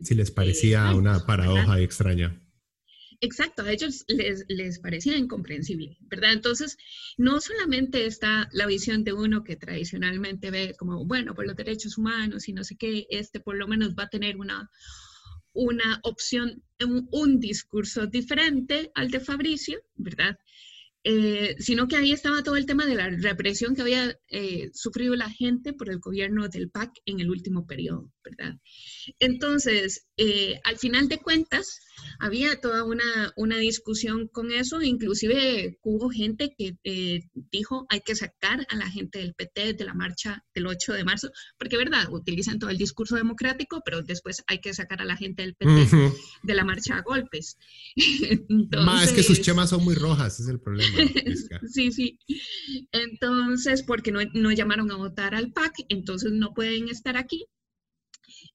si 0.00 0.14
les 0.14 0.30
parecía 0.30 0.94
una 0.94 1.26
paradoja 1.26 1.80
extraña. 1.80 2.40
Exacto, 3.22 3.62
a 3.62 3.70
ellos 3.70 4.04
les, 4.08 4.46
les, 4.48 4.78
parecía 4.78 5.16
incomprensible, 5.16 5.98
¿verdad? 6.00 6.32
Entonces, 6.32 6.78
no 7.18 7.38
solamente 7.40 8.06
está 8.06 8.48
la 8.52 8.66
visión 8.66 9.04
de 9.04 9.12
uno 9.12 9.44
que 9.44 9.56
tradicionalmente 9.56 10.50
ve 10.50 10.74
como, 10.78 11.04
bueno, 11.04 11.34
por 11.34 11.46
los 11.46 11.54
derechos 11.56 11.98
humanos 11.98 12.48
y 12.48 12.54
no 12.54 12.64
sé 12.64 12.76
qué, 12.76 13.06
este 13.10 13.38
por 13.40 13.56
lo 13.56 13.68
menos 13.68 13.94
va 13.94 14.04
a 14.04 14.08
tener 14.08 14.38
una, 14.38 14.70
una 15.52 16.00
opción, 16.02 16.62
un, 16.82 17.08
un 17.12 17.40
discurso 17.40 18.06
diferente 18.06 18.90
al 18.94 19.10
de 19.10 19.20
Fabricio, 19.20 19.82
¿verdad? 19.96 20.38
Eh, 21.02 21.56
sino 21.58 21.88
que 21.88 21.96
ahí 21.96 22.12
estaba 22.12 22.42
todo 22.42 22.56
el 22.56 22.66
tema 22.66 22.84
de 22.84 22.94
la 22.94 23.08
represión 23.08 23.74
que 23.74 23.80
había 23.80 24.18
eh, 24.28 24.70
sufrido 24.74 25.16
la 25.16 25.30
gente 25.30 25.72
por 25.72 25.88
el 25.88 25.98
gobierno 25.98 26.46
del 26.48 26.68
PAC 26.70 26.90
en 27.06 27.20
el 27.20 27.30
último 27.30 27.66
periodo, 27.66 28.12
¿verdad? 28.22 28.58
Entonces, 29.18 30.06
eh, 30.18 30.60
al 30.62 30.76
final 30.76 31.08
de 31.08 31.16
cuentas, 31.16 31.80
había 32.18 32.60
toda 32.60 32.84
una, 32.84 33.32
una, 33.36 33.56
discusión 33.56 34.28
con 34.28 34.52
eso, 34.52 34.82
inclusive 34.82 35.78
hubo 35.82 36.10
gente 36.10 36.54
que 36.56 36.76
dijo 37.50 37.86
hay 37.90 38.00
que 38.00 38.14
sacar 38.14 38.66
a 38.70 38.76
la 38.76 38.90
gente 38.90 39.18
del 39.18 39.34
PT 39.34 39.74
de 39.74 39.84
la 39.84 39.92
marcha 39.92 40.44
del 40.54 40.66
8 40.66 40.94
de 40.94 41.04
marzo, 41.04 41.30
porque, 41.58 41.76
¿verdad? 41.76 42.10
Utilizan 42.10 42.58
todo 42.58 42.70
el 42.70 42.78
discurso 42.78 43.16
democrático, 43.16 43.82
pero 43.84 44.02
después 44.02 44.42
hay 44.46 44.60
que 44.60 44.72
sacar 44.72 45.00
a 45.02 45.04
la 45.04 45.16
gente 45.16 45.42
del 45.42 45.54
PT 45.54 46.12
de 46.42 46.54
la 46.54 46.64
marcha 46.64 46.96
a 46.96 47.02
golpes. 47.02 47.58
Más 48.84 49.08
es 49.08 49.12
que 49.12 49.22
sus 49.22 49.40
chemas 49.40 49.70
son 49.70 49.84
muy 49.84 49.94
rojas, 49.94 50.40
es 50.40 50.48
el 50.48 50.60
problema. 50.60 50.89
sí, 51.68 51.92
sí. 51.92 52.18
Entonces, 52.92 53.82
porque 53.82 54.12
no, 54.12 54.20
no 54.34 54.52
llamaron 54.52 54.90
a 54.90 54.96
votar 54.96 55.34
al 55.34 55.52
PAC, 55.52 55.74
entonces 55.88 56.32
no 56.32 56.52
pueden 56.54 56.88
estar 56.88 57.16
aquí. 57.16 57.46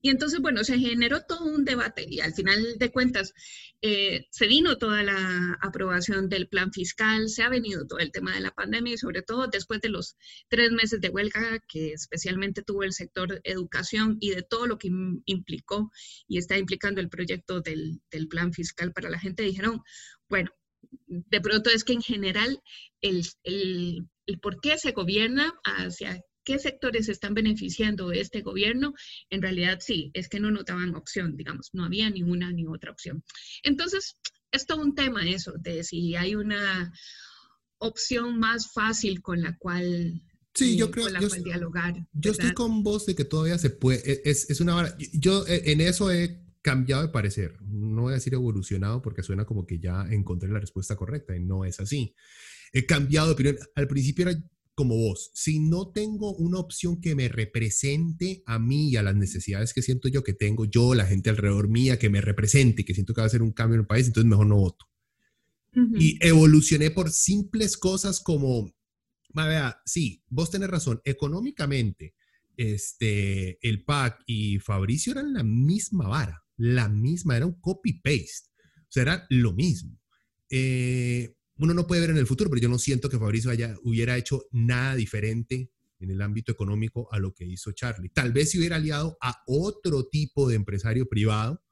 Y 0.02 0.10
entonces, 0.10 0.40
bueno, 0.40 0.64
se 0.64 0.78
generó 0.78 1.22
todo 1.22 1.46
un 1.46 1.66
debate 1.66 2.06
y 2.08 2.20
al 2.20 2.34
final 2.34 2.78
de 2.78 2.92
cuentas 2.92 3.34
eh, 3.82 4.28
se 4.30 4.48
vino 4.48 4.78
toda 4.78 5.04
la 5.04 5.58
aprobación 5.62 6.30
del 6.30 6.48
plan 6.48 6.72
fiscal, 6.72 7.30
se 7.30 7.44
ha 7.44 7.50
venido 7.50 7.86
todo 7.88 8.00
el 8.00 8.12
tema 8.12 8.34
de 8.34 8.42
la 8.42 8.52
pandemia 8.52 8.94
y 8.94 8.98
sobre 8.98 9.22
todo 9.22 9.48
después 9.48 9.82
de 9.82 9.90
los 9.90 10.16
tres 10.48 10.72
meses 10.72 11.02
de 11.02 11.10
huelga 11.10 11.60
que 11.68 11.94
especialmente 11.94 12.64
tuvo 12.64 12.84
el 12.84 12.94
sector 12.94 13.42
educación 13.44 14.18
y 14.20 14.32
de 14.32 14.44
todo 14.44 14.68
lo 14.68 14.78
que 14.78 14.90
implicó 15.26 15.92
y 16.28 16.38
está 16.38 16.58
implicando 16.58 17.02
el 17.02 17.10
proyecto 17.10 17.62
del, 17.62 18.02
del 18.12 18.28
plan 18.28 18.54
fiscal 18.54 18.94
para 18.94 19.10
la 19.10 19.20
gente, 19.20 19.44
dijeron, 19.44 19.82
bueno, 20.30 20.52
de 21.08 21.42
pronto 21.42 21.70
es 21.70 21.84
que 21.84 21.94
en 21.94 22.02
general 22.02 22.62
el, 23.02 23.26
el, 23.44 24.08
el 24.26 24.40
por 24.40 24.60
qué 24.62 24.78
se 24.78 24.92
gobierna 24.92 25.54
hacia 25.64 26.22
qué 26.44 26.60
sectores 26.60 27.10
están 27.10 27.34
beneficiando 27.34 28.10
de 28.10 28.22
este 28.22 28.42
gobierno, 28.42 28.94
en 29.30 29.42
realidad 29.42 29.80
sí, 29.82 30.12
es 30.14 30.30
que 30.30 30.40
no 30.40 30.52
notaban 30.52 30.96
opción, 30.96 31.36
digamos, 31.36 31.72
no 31.74 31.84
había 31.84 32.10
ni 32.10 32.22
una 32.22 32.52
ni 32.52 32.68
otra 32.68 32.92
opción. 32.92 33.24
Entonces, 33.64 34.18
es 34.52 34.66
todo 34.66 34.82
un 34.82 34.94
tema 34.94 35.28
eso, 35.28 35.54
de 35.58 35.84
si 35.84 36.16
hay 36.16 36.36
una 36.36 36.94
opción 37.80 38.40
más 38.40 38.72
fácil 38.72 39.22
con 39.22 39.42
la 39.42 39.58
cual 39.58 40.22
Sí, 40.54 40.78
yo 40.78 40.90
creo 40.90 41.10
yo, 41.10 41.28
dialogar. 41.44 42.08
Yo 42.14 42.32
estoy 42.32 42.54
con 42.54 42.82
vos 42.82 43.06
de 43.06 43.14
que 43.14 43.26
todavía 43.26 43.58
se 43.58 43.72
puede, 43.72 44.10
e, 44.10 44.22
es, 44.24 44.50
es 44.50 44.62
una 44.62 44.96
yo 45.12 45.46
e, 45.48 45.74
en 45.74 45.82
eso 45.82 46.10
he 46.10 46.45
cambiado 46.66 47.04
de 47.04 47.10
parecer, 47.10 47.60
no 47.62 48.02
voy 48.02 48.14
a 48.14 48.16
decir 48.16 48.34
evolucionado 48.34 49.00
porque 49.00 49.22
suena 49.22 49.46
como 49.46 49.68
que 49.68 49.78
ya 49.78 50.08
encontré 50.10 50.50
la 50.50 50.60
respuesta 50.60 50.96
correcta 50.96 51.38
y 51.38 51.40
no 51.40 51.64
es 51.64 51.80
así. 51.80 52.16
He 52.74 52.88
cambiado 52.88 53.28
de 53.28 53.34
opinión, 53.34 53.58
al 53.76 53.88
principio 53.88 54.28
era 54.28 54.44
como 54.74 54.98
vos, 54.98 55.30
si 55.36 55.60
no 55.60 55.92
tengo 55.92 56.34
una 56.34 56.58
opción 56.58 57.00
que 57.00 57.14
me 57.14 57.30
represente 57.30 58.42
a 58.48 58.58
mí 58.58 58.90
y 58.90 58.98
a 58.98 59.04
las 59.04 59.16
necesidades 59.16 59.76
que 59.76 59.84
siento 59.84 60.08
yo 60.08 60.24
que 60.24 60.34
tengo, 60.34 60.66
yo, 60.66 60.96
la 60.96 61.06
gente 61.06 61.30
alrededor 61.30 61.70
mía, 61.70 62.00
que 62.00 62.10
me 62.10 62.20
represente, 62.20 62.84
que 62.84 62.96
siento 62.96 63.14
que 63.14 63.22
va 63.22 63.28
a 63.28 63.30
ser 63.30 63.44
un 63.44 63.52
cambio 63.52 63.76
en 63.76 63.82
el 63.82 63.88
país, 63.88 64.08
entonces 64.08 64.28
mejor 64.28 64.48
no 64.48 64.58
voto. 64.58 64.88
Y 66.00 66.18
evolucioné 66.26 66.90
por 66.90 67.12
simples 67.12 67.78
cosas 67.78 68.22
como, 68.22 68.74
vea, 69.34 69.82
sí, 69.86 70.24
vos 70.30 70.50
tenés 70.50 70.70
razón, 70.70 71.00
económicamente, 71.06 72.16
este, 72.58 73.60
el 73.62 73.84
PAC 73.84 74.24
y 74.26 74.58
Fabricio 74.60 75.12
eran 75.12 75.34
la 75.34 75.44
misma 75.44 76.08
vara, 76.08 76.45
la 76.58 76.90
misma, 76.90 77.38
era 77.38 77.46
un 77.46 77.60
copy-paste, 77.60 78.50
o 78.82 78.88
sea, 78.90 79.04
era 79.04 79.28
lo 79.30 79.54
mismo. 79.54 80.00
Eh, 80.50 81.36
uno 81.58 81.74
no 81.74 81.88
puede 81.88 82.02
ver 82.02 82.10
en 82.12 82.18
el 82.18 82.28
futuro, 82.28 82.50
pero 82.50 82.62
yo 82.62 82.70
no 82.70 82.80
siento 82.80 83.10
que 83.10 83.20
Fabricio 83.20 83.52
haya, 83.52 83.76
hubiera 83.84 84.18
hecho 84.18 84.44
nada 84.52 84.96
diferente 84.96 85.72
en 86.00 86.12
el 86.12 86.22
ámbito 86.22 86.52
económico 86.52 87.08
a 87.12 87.20
lo 87.20 87.34
que 87.34 87.46
hizo 87.46 87.72
Charlie. 87.72 88.10
Tal 88.10 88.34
vez 88.34 88.52
se 88.52 88.58
hubiera 88.58 88.76
aliado 88.76 89.18
a 89.22 89.42
otro 89.48 90.08
tipo 90.08 90.48
de 90.50 90.56
empresario 90.56 91.08
privado 91.08 91.64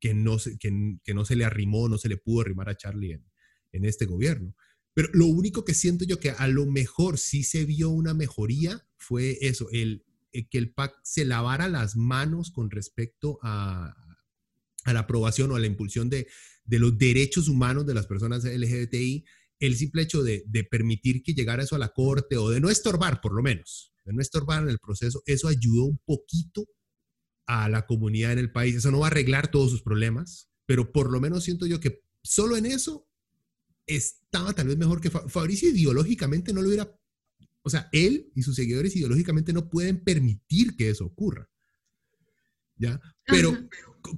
que 0.00 0.14
no 0.14 0.38
se, 0.38 0.58
que, 0.58 0.70
no 0.70 1.24
se 1.24 1.36
le 1.36 1.44
arrimó, 1.44 1.88
no 1.88 1.98
se 1.98 2.08
le 2.08 2.16
pudo 2.16 2.42
arrimar 2.42 2.68
a 2.68 2.76
Charlie 2.76 3.12
en, 3.12 3.26
en 3.72 3.84
este 3.84 4.06
gobierno. 4.06 4.54
Pero 4.94 5.08
lo 5.12 5.26
único 5.26 5.64
que 5.64 5.74
siento 5.74 6.04
yo 6.04 6.20
que 6.20 6.30
a 6.30 6.46
lo 6.46 6.66
mejor 6.66 7.18
sí 7.18 7.42
se 7.42 7.64
vio 7.64 7.90
una 7.90 8.14
mejoría 8.14 8.86
fue 8.96 9.38
eso, 9.40 9.68
el, 9.72 10.04
el 10.30 10.48
que 10.48 10.58
el 10.58 10.72
PAC 10.72 10.94
se 11.02 11.24
lavara 11.24 11.68
las 11.68 11.96
manos 11.96 12.52
con 12.52 12.70
respecto 12.70 13.38
a, 13.42 13.96
a 14.84 14.92
la 14.92 15.00
aprobación 15.00 15.50
o 15.50 15.56
a 15.56 15.60
la 15.60 15.66
impulsión 15.66 16.08
de, 16.08 16.28
de 16.64 16.78
los 16.78 16.96
derechos 16.96 17.48
humanos 17.48 17.86
de 17.86 17.94
las 17.94 18.06
personas 18.06 18.44
LGBTI, 18.44 19.24
el 19.60 19.76
simple 19.76 20.02
hecho 20.02 20.22
de, 20.22 20.44
permitir 20.70 21.22
que 21.22 21.34
llegara 21.34 21.62
eso 21.62 21.76
a 21.76 21.78
la 21.78 21.90
corte 21.90 22.36
o 22.36 22.50
de 22.50 22.60
no 22.60 22.70
estorbar, 22.70 23.20
por 23.20 23.34
lo 23.34 23.42
menos, 23.42 23.92
de 24.04 24.12
no 24.12 24.20
estorbar 24.20 24.62
en 24.62 24.68
el 24.68 24.78
proceso, 24.78 25.22
eso 25.26 25.48
ayudó 25.48 25.84
un 25.84 25.98
poquito 26.04 26.66
a 27.46 27.68
la 27.68 27.86
comunidad 27.86 28.32
en 28.32 28.38
el 28.38 28.52
país. 28.52 28.74
Eso 28.76 28.90
no 28.90 29.00
va 29.00 29.06
a 29.06 29.10
arreglar 29.10 29.50
todos 29.50 29.70
sus 29.70 29.82
problemas, 29.82 30.50
pero 30.66 30.92
por 30.92 31.10
lo 31.10 31.20
menos 31.20 31.44
siento 31.44 31.66
yo 31.66 31.80
que 31.80 32.02
solo 32.22 32.56
en 32.56 32.66
eso 32.66 33.06
estaba 33.86 34.54
tal 34.54 34.68
vez 34.68 34.78
mejor 34.78 35.00
que 35.00 35.10
Fabricio 35.10 35.68
ideológicamente 35.68 36.52
no 36.52 36.62
lo 36.62 36.68
hubiera, 36.68 36.98
o 37.62 37.70
sea, 37.70 37.88
él 37.92 38.30
y 38.34 38.42
sus 38.42 38.56
seguidores 38.56 38.96
ideológicamente 38.96 39.52
no 39.52 39.68
pueden 39.68 40.02
permitir 40.02 40.76
que 40.76 40.88
eso 40.88 41.04
ocurra. 41.04 41.50
¿Ya? 42.76 43.00
Pero, 43.26 43.56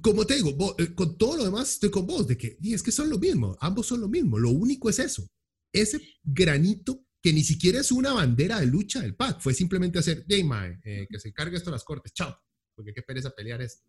como 0.01 0.25
te 0.25 0.35
digo, 0.35 0.75
eh, 0.79 0.93
con 0.93 1.17
todo 1.17 1.37
lo 1.37 1.45
demás 1.45 1.73
estoy 1.73 1.91
con 1.91 2.07
vos, 2.07 2.27
de 2.27 2.37
que 2.37 2.57
y 2.61 2.73
es 2.73 2.83
que 2.83 2.91
son 2.91 3.09
lo 3.09 3.17
mismo, 3.17 3.55
ambos 3.59 3.87
son 3.87 4.01
lo 4.01 4.09
mismo, 4.09 4.39
lo 4.39 4.49
único 4.49 4.89
es 4.89 4.99
eso, 4.99 5.27
ese 5.71 6.01
granito 6.23 7.05
que 7.21 7.33
ni 7.33 7.43
siquiera 7.43 7.79
es 7.79 7.91
una 7.91 8.13
bandera 8.13 8.59
de 8.59 8.67
lucha 8.67 9.01
del 9.01 9.15
PAC, 9.15 9.41
fue 9.41 9.53
simplemente 9.53 9.99
hacer, 9.99 10.25
hey, 10.27 10.47
eh, 10.83 11.07
que 11.09 11.19
se 11.19 11.33
cargue 11.33 11.57
esto 11.57 11.69
a 11.69 11.73
las 11.73 11.83
cortes, 11.83 12.13
chao, 12.13 12.35
porque 12.75 12.93
qué 12.93 13.01
pereza 13.01 13.35
pelear 13.35 13.61
esto. 13.61 13.85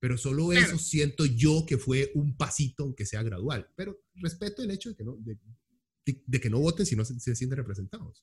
Pero 0.00 0.18
solo 0.18 0.52
eso 0.52 0.76
siento 0.76 1.24
yo 1.24 1.64
que 1.66 1.78
fue 1.78 2.10
un 2.14 2.36
pasito, 2.36 2.82
aunque 2.82 3.06
sea 3.06 3.22
gradual. 3.22 3.70
Pero 3.74 4.02
respeto 4.16 4.62
el 4.62 4.70
hecho 4.70 4.90
de 4.90 4.96
que 4.96 5.04
no, 5.04 5.16
de, 5.16 6.40
que 6.40 6.50
no 6.50 6.60
voten 6.60 6.84
si 6.84 6.94
no 6.94 7.06
se, 7.06 7.18
se 7.18 7.34
sienten 7.34 7.56
representados. 7.56 8.22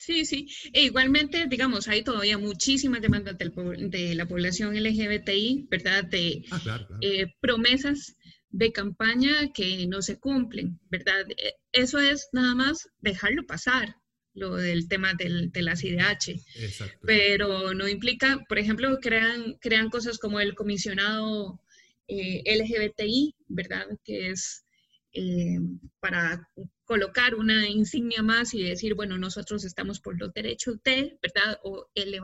Sí, 0.00 0.24
sí. 0.24 0.48
E 0.72 0.84
igualmente, 0.84 1.46
digamos, 1.46 1.86
hay 1.86 2.02
todavía 2.02 2.38
muchísimas 2.38 3.02
demandas 3.02 3.36
de 3.36 4.14
la 4.14 4.26
población 4.26 4.74
LGBTI, 4.74 5.66
¿verdad? 5.70 6.04
De 6.04 6.42
ah, 6.50 6.88
eh, 7.02 7.26
promesas 7.38 8.16
de 8.48 8.72
campaña 8.72 9.52
que 9.52 9.86
no 9.86 10.00
se 10.00 10.18
cumplen, 10.18 10.80
¿verdad? 10.88 11.26
E, 11.36 11.52
eso 11.72 11.98
es 11.98 12.30
nada 12.32 12.54
más 12.54 12.88
dejarlo 13.00 13.44
pasar, 13.46 13.96
lo 14.32 14.56
del 14.56 14.88
tema 14.88 15.12
del, 15.12 15.52
de 15.52 15.62
las 15.62 15.84
IDH. 15.84 16.40
Exacto. 16.56 16.98
Pero 17.02 17.74
no 17.74 17.86
implica, 17.86 18.42
por 18.48 18.58
ejemplo, 18.58 18.98
crean, 19.02 19.58
crean 19.60 19.90
cosas 19.90 20.16
como 20.18 20.40
el 20.40 20.54
comisionado 20.54 21.60
eh, 22.08 22.42
LGBTI, 22.46 23.34
¿verdad? 23.48 23.86
Que 24.02 24.30
es 24.30 24.64
eh, 25.12 25.58
para 25.98 26.48
colocar 26.84 27.34
una 27.34 27.68
insignia 27.68 28.22
más 28.22 28.54
y 28.54 28.62
decir, 28.62 28.94
bueno, 28.94 29.18
nosotros 29.18 29.64
estamos 29.64 30.00
por 30.00 30.18
los 30.18 30.32
derechos 30.32 30.82
de, 30.84 31.18
¿verdad? 31.22 31.58
O 31.64 31.88
el, 31.94 32.14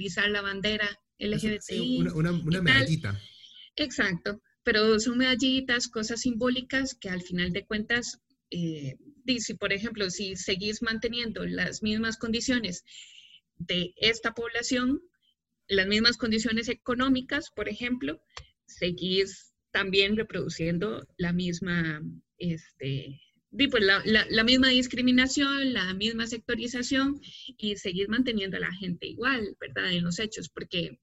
izar 0.00 0.28
la 0.30 0.42
bandera 0.42 0.88
LGBTI. 1.18 2.06
una, 2.14 2.32
medallita. 2.62 3.18
Exacto, 3.76 4.42
pero 4.62 4.98
son 5.00 5.18
medallitas, 5.18 5.88
cosas 5.88 6.20
simbólicas 6.20 6.94
que 6.94 7.08
al 7.08 7.22
final 7.22 7.52
de 7.52 7.64
cuentas, 7.64 8.20
eh, 8.50 8.96
si 9.38 9.54
por 9.54 9.72
ejemplo, 9.72 10.10
si 10.10 10.36
seguís 10.36 10.82
manteniendo 10.82 11.44
las 11.44 11.82
mismas 11.82 12.16
condiciones 12.16 12.84
de 13.56 13.94
esta 13.96 14.34
población, 14.34 15.00
las 15.68 15.86
mismas 15.86 16.16
condiciones 16.16 16.68
económicas, 16.68 17.50
por 17.54 17.68
ejemplo, 17.68 18.20
seguís 18.66 19.52
también 19.72 20.16
reproduciendo 20.16 21.06
la 21.16 21.32
misma 21.32 22.02
este, 22.50 23.20
pues 23.70 23.84
la, 23.84 24.02
la, 24.04 24.44
misma 24.44 24.68
discriminación, 24.68 25.72
la 25.72 25.94
misma 25.94 26.26
sectorización 26.26 27.20
y 27.58 27.76
seguir 27.76 28.08
manteniendo 28.08 28.56
a 28.56 28.60
la 28.60 28.72
gente 28.72 29.06
igual, 29.06 29.56
¿verdad? 29.60 29.92
En 29.92 30.04
los 30.04 30.18
hechos, 30.18 30.48
porque 30.48 30.98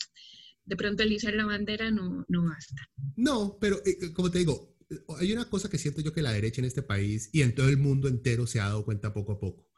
de 0.65 0.75
pronto 0.75 1.03
el 1.03 1.17
la 1.35 1.45
bandera 1.45 1.91
no, 1.91 2.25
no 2.27 2.45
basta. 2.45 2.89
No, 3.15 3.57
pero 3.59 3.81
eh, 3.85 4.13
como 4.13 4.31
te 4.31 4.39
digo, 4.39 4.77
hay 5.19 5.31
una 5.31 5.49
cosa 5.49 5.69
que 5.69 5.77
siento 5.77 6.01
yo 6.01 6.13
que 6.13 6.21
la 6.21 6.33
derecha 6.33 6.61
en 6.61 6.65
este 6.65 6.81
país 6.81 7.29
y 7.31 7.41
en 7.41 7.55
todo 7.55 7.69
el 7.69 7.77
mundo 7.77 8.07
entero 8.07 8.47
se 8.47 8.59
ha 8.59 8.65
dado 8.65 8.83
cuenta 8.83 9.13
poco 9.13 9.33
a 9.33 9.39
poco, 9.39 9.69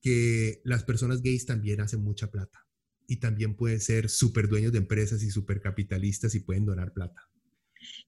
que 0.00 0.60
las 0.64 0.84
personas 0.84 1.22
gays 1.22 1.46
también 1.46 1.80
hacen 1.80 2.02
mucha 2.02 2.30
plata 2.30 2.66
y 3.06 3.16
también 3.16 3.54
pueden 3.56 3.80
ser 3.80 4.08
súper 4.08 4.48
dueños 4.48 4.72
de 4.72 4.78
empresas 4.78 5.22
y 5.22 5.30
súper 5.30 5.60
capitalistas 5.60 6.34
y 6.34 6.40
pueden 6.40 6.64
donar 6.64 6.92
plata. 6.92 7.28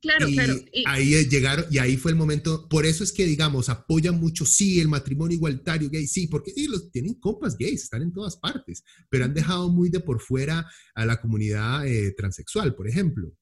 Claro, 0.01 0.27
claro. 0.29 0.55
Y 0.73 0.85
ahí 0.87 1.29
llegaron, 1.29 1.65
y 1.71 1.79
ahí 1.79 1.97
fue 1.97 2.13
el 2.13 2.17
momento, 2.17 2.69
por 2.69 2.87
eso 2.87 3.05
es 3.05 3.13
que, 3.13 3.25
digamos, 3.25 3.69
apoyan 3.69 4.19
mucho, 4.19 4.47
sí, 4.47 4.81
el 4.81 4.89
matrimonio 4.89 5.37
igualitario 5.37 5.91
gay, 5.91 6.07
sí, 6.07 6.27
porque 6.27 6.53
sí, 6.53 6.67
los, 6.67 6.91
tienen 6.91 7.15
compas 7.15 7.57
gays, 7.57 7.85
están 7.85 8.03
en 8.03 8.13
todas 8.13 8.37
partes, 8.37 8.85
pero 9.09 9.25
han 9.25 9.35
dejado 9.35 9.69
muy 9.71 9.89
de 9.89 10.01
por 10.01 10.21
fuera 10.21 10.67
a 10.95 11.07
la 11.07 11.21
comunidad 11.21 11.87
eh, 11.87 12.15
transexual, 12.17 12.75
por 12.75 12.89
ejemplo 12.89 13.37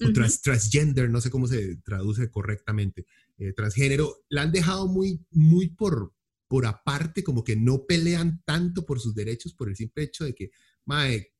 o 0.00 0.12
transgender, 0.42 1.10
no 1.10 1.20
sé 1.20 1.30
cómo 1.30 1.46
se 1.46 1.76
traduce 1.76 2.30
correctamente, 2.30 3.06
eh, 3.38 3.52
transgénero, 3.52 4.24
la 4.28 4.42
han 4.42 4.52
dejado 4.52 4.88
muy, 4.88 5.24
muy 5.30 5.68
por, 5.68 6.12
por 6.46 6.66
aparte, 6.66 7.22
como 7.24 7.44
que 7.44 7.56
no 7.56 7.84
pelean 7.86 8.42
tanto 8.44 8.84
por 8.86 9.00
sus 9.00 9.14
derechos 9.14 9.54
por 9.54 9.68
el 9.68 9.76
simple 9.76 10.04
hecho 10.04 10.24
de 10.24 10.34
que, 10.34 10.50
mae, 10.84 11.32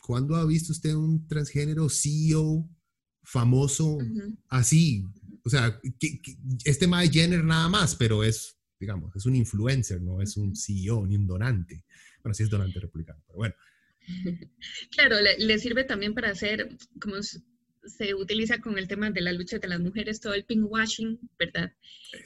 ¿cuándo 0.00 0.36
ha 0.36 0.44
visto 0.44 0.72
usted 0.72 0.94
un 0.94 1.26
transgénero 1.26 1.88
CEO 1.88 2.68
famoso 3.22 3.98
así? 4.48 5.04
O 5.44 5.50
sea, 5.50 5.80
este 6.64 6.86
mae 6.86 7.08
Jenner 7.08 7.44
nada 7.44 7.68
más, 7.68 7.96
pero 7.96 8.22
es, 8.22 8.58
digamos, 8.78 9.14
es 9.16 9.26
un 9.26 9.36
influencer, 9.36 10.00
no 10.00 10.20
es 10.20 10.36
un 10.36 10.54
CEO 10.54 11.06
ni 11.06 11.16
un 11.16 11.26
donante. 11.26 11.84
Bueno, 12.22 12.34
sí 12.34 12.44
es 12.44 12.50
donante 12.50 12.80
republicano, 12.80 13.22
pero 13.26 13.38
bueno. 13.38 13.54
Claro, 14.90 15.20
le, 15.20 15.38
le 15.38 15.58
sirve 15.58 15.84
también 15.84 16.14
para 16.14 16.30
hacer, 16.30 16.76
como 17.00 17.16
se 17.22 18.14
utiliza 18.14 18.60
con 18.60 18.78
el 18.78 18.88
tema 18.88 19.10
de 19.10 19.20
la 19.20 19.32
lucha 19.32 19.58
de 19.58 19.68
las 19.68 19.80
mujeres, 19.80 20.20
todo 20.20 20.34
el 20.34 20.44
pinkwashing, 20.44 21.18
¿verdad? 21.38 21.72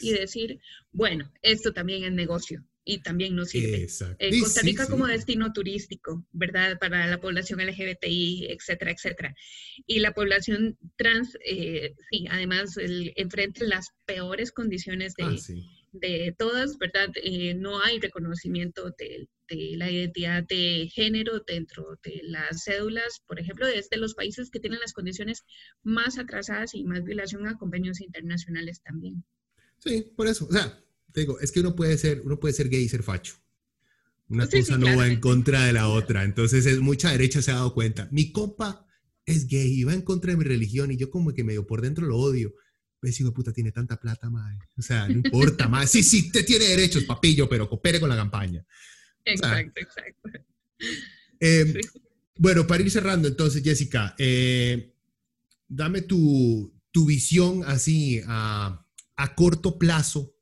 Y 0.00 0.12
decir, 0.12 0.60
bueno, 0.92 1.32
esto 1.42 1.72
también 1.72 2.04
es 2.04 2.12
negocio 2.12 2.64
y 2.88 3.00
también 3.02 3.34
nos 3.34 3.50
sirve. 3.50 3.88
Eh, 4.20 4.40
Costa 4.40 4.62
Rica 4.62 4.86
como 4.86 5.08
destino 5.08 5.52
turístico, 5.52 6.24
¿verdad? 6.30 6.78
Para 6.78 7.08
la 7.08 7.20
población 7.20 7.58
LGBTI, 7.58 8.46
etcétera, 8.48 8.92
etcétera. 8.92 9.34
Y 9.86 9.98
la 9.98 10.12
población 10.12 10.78
trans, 10.94 11.36
eh, 11.44 11.94
sí, 12.08 12.26
además 12.30 12.76
el, 12.76 13.12
enfrenta 13.16 13.64
las 13.64 13.88
peores 14.04 14.52
condiciones 14.52 15.14
de, 15.14 15.24
ah, 15.24 15.36
de 15.90 16.34
todas, 16.38 16.78
¿verdad? 16.78 17.08
Eh, 17.16 17.54
no 17.54 17.82
hay 17.82 17.98
reconocimiento 17.98 18.94
de, 18.96 19.28
la 19.48 19.90
identidad 19.90 20.44
de 20.44 20.88
género 20.92 21.40
dentro 21.46 21.98
de 22.04 22.20
las 22.24 22.64
cédulas, 22.64 23.20
por 23.26 23.40
ejemplo, 23.40 23.66
desde 23.66 23.96
los 23.96 24.14
países 24.14 24.50
que 24.50 24.60
tienen 24.60 24.80
las 24.80 24.92
condiciones 24.92 25.44
más 25.82 26.18
atrasadas 26.18 26.74
y 26.74 26.84
más 26.84 27.02
violación 27.04 27.46
a 27.48 27.56
convenios 27.56 28.00
internacionales 28.00 28.80
también. 28.82 29.24
Sí, 29.78 30.12
por 30.16 30.26
eso, 30.26 30.46
o 30.46 30.52
sea, 30.52 30.82
te 31.16 31.22
digo, 31.22 31.40
es 31.40 31.50
que 31.50 31.60
uno 31.60 31.74
puede 31.74 31.98
ser, 31.98 32.20
uno 32.24 32.38
puede 32.38 32.54
ser 32.54 32.68
gay 32.68 32.84
y 32.84 32.88
ser 32.88 33.02
facho. 33.02 33.34
Una 34.28 34.48
cosa 34.48 34.76
no 34.76 34.96
va 34.96 35.08
en 35.08 35.20
contra 35.20 35.64
de 35.64 35.72
la 35.72 35.88
otra. 35.88 36.24
Entonces, 36.24 36.66
es, 36.66 36.80
mucha 36.80 37.10
derecha 37.10 37.42
se 37.42 37.50
ha 37.50 37.54
dado 37.54 37.74
cuenta. 37.74 38.08
Mi 38.12 38.32
compa 38.32 38.86
es 39.24 39.46
gay 39.46 39.80
y 39.80 39.84
va 39.84 39.94
en 39.94 40.02
contra 40.02 40.32
de 40.32 40.36
mi 40.36 40.44
religión 40.44 40.92
y 40.92 40.96
yo 40.96 41.10
como 41.10 41.32
que 41.32 41.42
medio 41.44 41.66
por 41.66 41.80
dentro 41.80 42.06
lo 42.06 42.18
odio 42.18 42.54
ese 43.08 43.22
hijo 43.22 43.30
de 43.30 43.34
puta 43.34 43.52
tiene 43.52 43.72
tanta 43.72 43.98
plata, 43.98 44.28
madre. 44.30 44.58
O 44.76 44.82
sea, 44.82 45.08
no 45.08 45.14
importa, 45.14 45.68
madre. 45.68 45.86
Sí, 45.86 46.02
sí, 46.02 46.30
te 46.30 46.42
tiene 46.42 46.66
derechos, 46.66 47.04
papillo, 47.04 47.48
pero 47.48 47.68
coopere 47.68 48.00
con 48.00 48.08
la 48.08 48.16
campaña. 48.16 48.64
Exacto, 49.24 49.80
exacto. 49.80 50.30
Em, 51.40 51.74
bueno, 52.36 52.66
para 52.66 52.82
ir 52.82 52.90
cerrando, 52.90 53.28
entonces, 53.28 53.62
Jessica, 53.62 54.14
eh, 54.18 54.94
dame 55.68 56.02
tu, 56.02 56.72
tu, 56.90 57.06
visión 57.06 57.64
así 57.66 58.20
a, 58.26 58.86
a, 59.16 59.34
corto 59.34 59.78
plazo. 59.78 60.34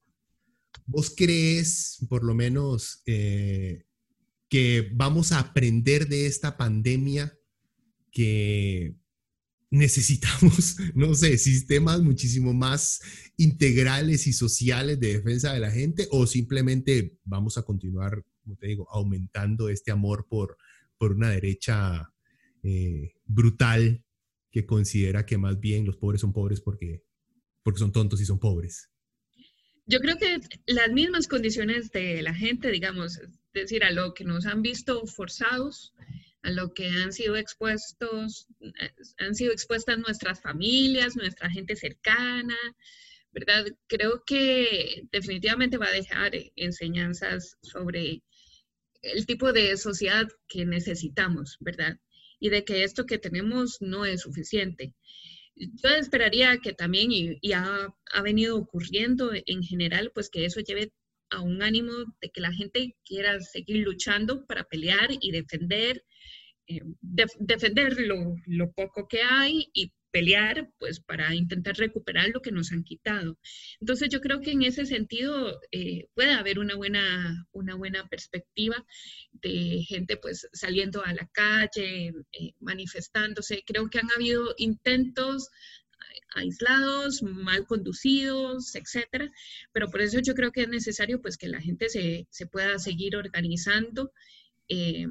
¿Vos 0.87 1.13
crees, 1.17 2.05
por 2.09 2.25
lo 2.25 2.35
menos, 2.35 3.03
eh, 3.07 3.85
que 4.49 4.91
vamos 4.93 5.33
a 5.33 5.41
aprender 5.41 6.09
de 6.09 6.27
esta 6.27 6.57
pandemia 6.57 7.37
que 8.11 8.95
necesitamos, 9.71 10.77
no 10.95 11.15
sé, 11.15 11.37
sistemas 11.39 12.01
muchísimo 12.01 12.55
más 12.55 13.01
integrales 13.37 14.27
y 14.27 14.33
sociales 14.33 15.01
de 15.01 15.15
defensa 15.15 15.53
de 15.53 15.61
la 15.61 15.71
gente 15.71 16.07
o 16.11 16.27
simplemente 16.27 17.19
vamos 17.25 17.59
a 17.59 17.63
continuar, 17.63 18.23
como 18.43 18.57
te 18.57 18.69
digo, 18.69 18.89
aumentando 18.91 19.69
este 19.69 19.91
amor 19.91 20.27
por, 20.29 20.57
por 20.99 21.13
una 21.13 21.31
derecha 21.31 22.13
eh, 22.63 23.15
brutal 23.25 24.05
que 24.51 24.67
considera 24.67 25.27
que 25.27 25.37
más 25.37 25.59
bien 25.59 25.85
los 25.85 25.97
pobres 25.97 26.21
son 26.21 26.33
pobres 26.33 26.61
porque, 26.61 27.03
porque 27.65 27.81
son 27.81 27.91
tontos 27.91 28.21
y 28.21 28.25
son 28.25 28.39
pobres. 28.39 28.91
Yo 29.87 30.01
creo 30.01 30.17
que 30.17 30.41
las 30.67 30.91
mismas 30.91 31.29
condiciones 31.29 31.91
de 31.91 32.23
la 32.23 32.35
gente, 32.35 32.71
digamos, 32.71 33.19
es 33.19 33.29
decir, 33.53 33.85
a 33.85 33.91
lo 33.91 34.15
que 34.15 34.25
nos 34.25 34.47
han 34.47 34.63
visto 34.63 35.07
forzados, 35.07 35.93
a 36.43 36.51
lo 36.51 36.73
que 36.73 36.89
han 36.89 37.13
sido 37.13 37.37
expuestos, 37.37 38.47
han 39.19 39.35
sido 39.35 39.53
expuestas 39.53 39.99
nuestras 39.99 40.41
familias, 40.41 41.17
nuestra 41.17 41.51
gente 41.51 41.77
cercana, 41.77 42.57
¿verdad? 43.33 43.67
Creo 43.87 44.25
que 44.25 45.07
definitivamente 45.11 45.77
va 45.77 45.89
a 45.89 45.93
dejar 45.93 46.33
enseñanzas 46.57 47.59
sobre 47.63 48.23
el 49.03 49.27
tipo 49.27 49.53
de 49.53 49.77
sociedad 49.77 50.27
que 50.49 50.65
necesitamos, 50.65 51.59
¿verdad? 51.61 51.99
Y 52.41 52.49
de 52.49 52.65
que 52.65 52.85
esto 52.85 53.07
que 53.07 53.19
tenemos 53.19 53.83
no 53.83 54.07
es 54.07 54.23
suficiente. 54.23 54.95
Yo 55.57 55.89
esperaría 55.91 56.59
que 56.59 56.73
también, 56.73 57.11
y, 57.13 57.53
ha, 57.53 57.89
ha, 58.13 58.23
venido 58.23 58.57
ocurriendo 58.57 59.31
en 59.35 59.63
general, 59.63 60.11
pues 60.15 60.29
que 60.31 60.45
eso 60.45 60.61
lleve 60.61 60.93
a 61.31 61.41
un 61.41 61.63
ánimo 61.63 61.93
de 62.21 62.31
que 62.31 62.41
la 62.41 62.53
gente 62.53 62.97
quiera 63.05 63.41
seguir 63.41 63.85
luchando 63.85 64.47
para 64.47 64.65
pelear 64.65 65.09
y 65.21 65.31
defender 65.31 66.05
eh, 66.67 66.81
defender 67.03 67.95
lo, 68.01 68.73
poco 68.73 69.07
que 69.07 69.21
hay 69.23 69.69
y 69.75 69.93
pelear 70.15 70.71
pues 70.79 71.01
para 71.01 71.35
intentar 71.35 71.75
recuperar 71.77 72.29
lo 72.33 72.41
que 72.41 72.53
nos 72.53 72.71
han 72.71 72.85
quitado. 72.85 73.37
Entonces 73.81 74.09
yo 74.11 74.21
creo 74.21 74.41
que 74.41 74.53
en 74.53 74.63
ese 74.63 74.87
sentido 74.87 75.61
eh, 75.73 76.07
puede 76.15 76.35
haber 76.35 76.61
una 76.61 76.77
buena, 76.77 77.49
una 77.51 77.75
buena 77.75 78.07
perspectiva 78.07 78.77
de 79.33 79.83
gente 79.89 80.17
pues 80.17 80.49
saliendo 80.53 81.05
a 81.05 81.13
la 81.13 81.27
calle, 81.33 82.13
eh, 82.33 82.53
manifestándose. 82.61 83.65
Creo 83.67 83.91
que 83.91 83.99
han 83.99 84.13
habido 84.15 84.55
intentos 84.57 85.51
aislados, 86.37 87.21
mal 87.25 87.67
conducidos, 87.67 88.77
etcétera, 88.77 89.33
pero 89.73 89.91
por 89.91 90.01
eso 90.01 90.21
yo 90.21 90.35
creo 90.35 90.53
que 90.53 90.63
es 90.63 90.69
necesario 90.69 91.21
pues 91.21 91.37
que 91.37 91.49
la 91.49 91.61
gente 91.61 91.89
se, 91.89 92.29
se 92.31 92.47
pueda 92.47 92.79
seguir 92.79 93.17
organizando 93.17 94.13
eh, 94.69 95.07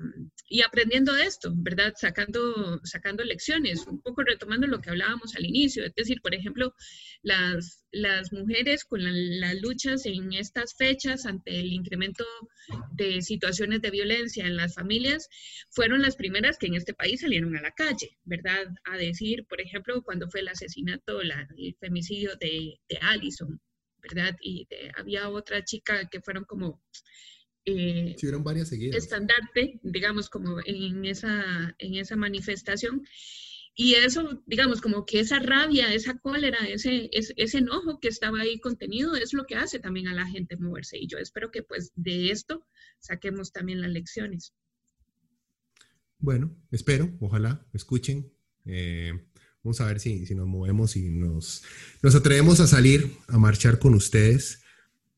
y 0.49 0.61
aprendiendo 0.61 1.13
de 1.13 1.25
esto, 1.25 1.51
¿verdad? 1.55 1.93
Sacando, 1.95 2.79
sacando 2.83 3.23
lecciones, 3.23 3.85
un 3.87 4.01
poco 4.01 4.23
retomando 4.23 4.67
lo 4.67 4.79
que 4.81 4.89
hablábamos 4.89 5.35
al 5.35 5.45
inicio, 5.45 5.85
es 5.85 5.93
decir, 5.95 6.21
por 6.21 6.33
ejemplo, 6.33 6.73
las, 7.21 7.83
las 7.91 8.31
mujeres 8.33 8.83
con 8.83 9.01
las 9.03 9.55
luchas 9.61 10.05
en 10.05 10.33
estas 10.33 10.75
fechas 10.75 11.25
ante 11.25 11.59
el 11.59 11.71
incremento 11.73 12.25
de 12.93 13.21
situaciones 13.21 13.81
de 13.81 13.91
violencia 13.91 14.45
en 14.45 14.57
las 14.57 14.75
familias, 14.75 15.27
fueron 15.69 16.01
las 16.01 16.15
primeras 16.15 16.57
que 16.57 16.67
en 16.67 16.75
este 16.75 16.93
país 16.93 17.21
salieron 17.21 17.55
a 17.55 17.61
la 17.61 17.71
calle, 17.71 18.17
¿verdad? 18.23 18.67
A 18.85 18.97
decir, 18.97 19.45
por 19.47 19.61
ejemplo, 19.61 20.01
cuando 20.03 20.29
fue 20.29 20.41
el 20.41 20.47
asesinato, 20.49 21.21
el 21.21 21.31
femicidio 21.79 22.35
de, 22.37 22.79
de 22.89 22.97
Allison, 23.01 23.59
¿verdad? 24.01 24.35
Y 24.41 24.67
había 24.97 25.29
otra 25.29 25.63
chica 25.63 26.07
que 26.09 26.21
fueron 26.21 26.43
como 26.43 26.81
eh, 27.65 28.15
varias 28.39 28.71
estandarte, 28.71 29.79
digamos, 29.83 30.29
como 30.29 30.57
en 30.65 31.05
esa, 31.05 31.75
en 31.77 31.95
esa 31.95 32.15
manifestación. 32.15 33.05
Y 33.75 33.95
eso, 33.95 34.43
digamos, 34.45 34.81
como 34.81 35.05
que 35.05 35.19
esa 35.19 35.39
rabia, 35.39 35.93
esa 35.93 36.19
cólera, 36.19 36.59
ese, 36.67 37.09
ese, 37.11 37.57
enojo 37.57 37.99
que 37.99 38.07
estaba 38.07 38.41
ahí 38.41 38.59
contenido 38.59 39.15
es 39.15 39.33
lo 39.33 39.45
que 39.45 39.55
hace 39.55 39.79
también 39.79 40.07
a 40.07 40.13
la 40.13 40.27
gente 40.27 40.57
moverse. 40.57 40.97
Y 40.99 41.07
yo 41.07 41.17
espero 41.17 41.49
que 41.49 41.63
pues 41.63 41.91
de 41.95 42.29
esto 42.29 42.67
saquemos 42.99 43.51
también 43.51 43.81
las 43.81 43.91
lecciones. 43.91 44.53
Bueno, 46.19 46.55
espero, 46.69 47.17
ojalá, 47.19 47.65
escuchen. 47.73 48.31
Eh, 48.65 49.11
vamos 49.63 49.81
a 49.81 49.87
ver 49.87 49.99
si, 49.99 50.27
si 50.27 50.35
nos 50.35 50.47
movemos 50.47 50.95
y 50.95 51.09
nos, 51.09 51.63
nos 52.03 52.13
atrevemos 52.13 52.59
a 52.59 52.67
salir 52.67 53.17
a 53.27 53.39
marchar 53.39 53.79
con 53.79 53.95
ustedes. 53.95 54.62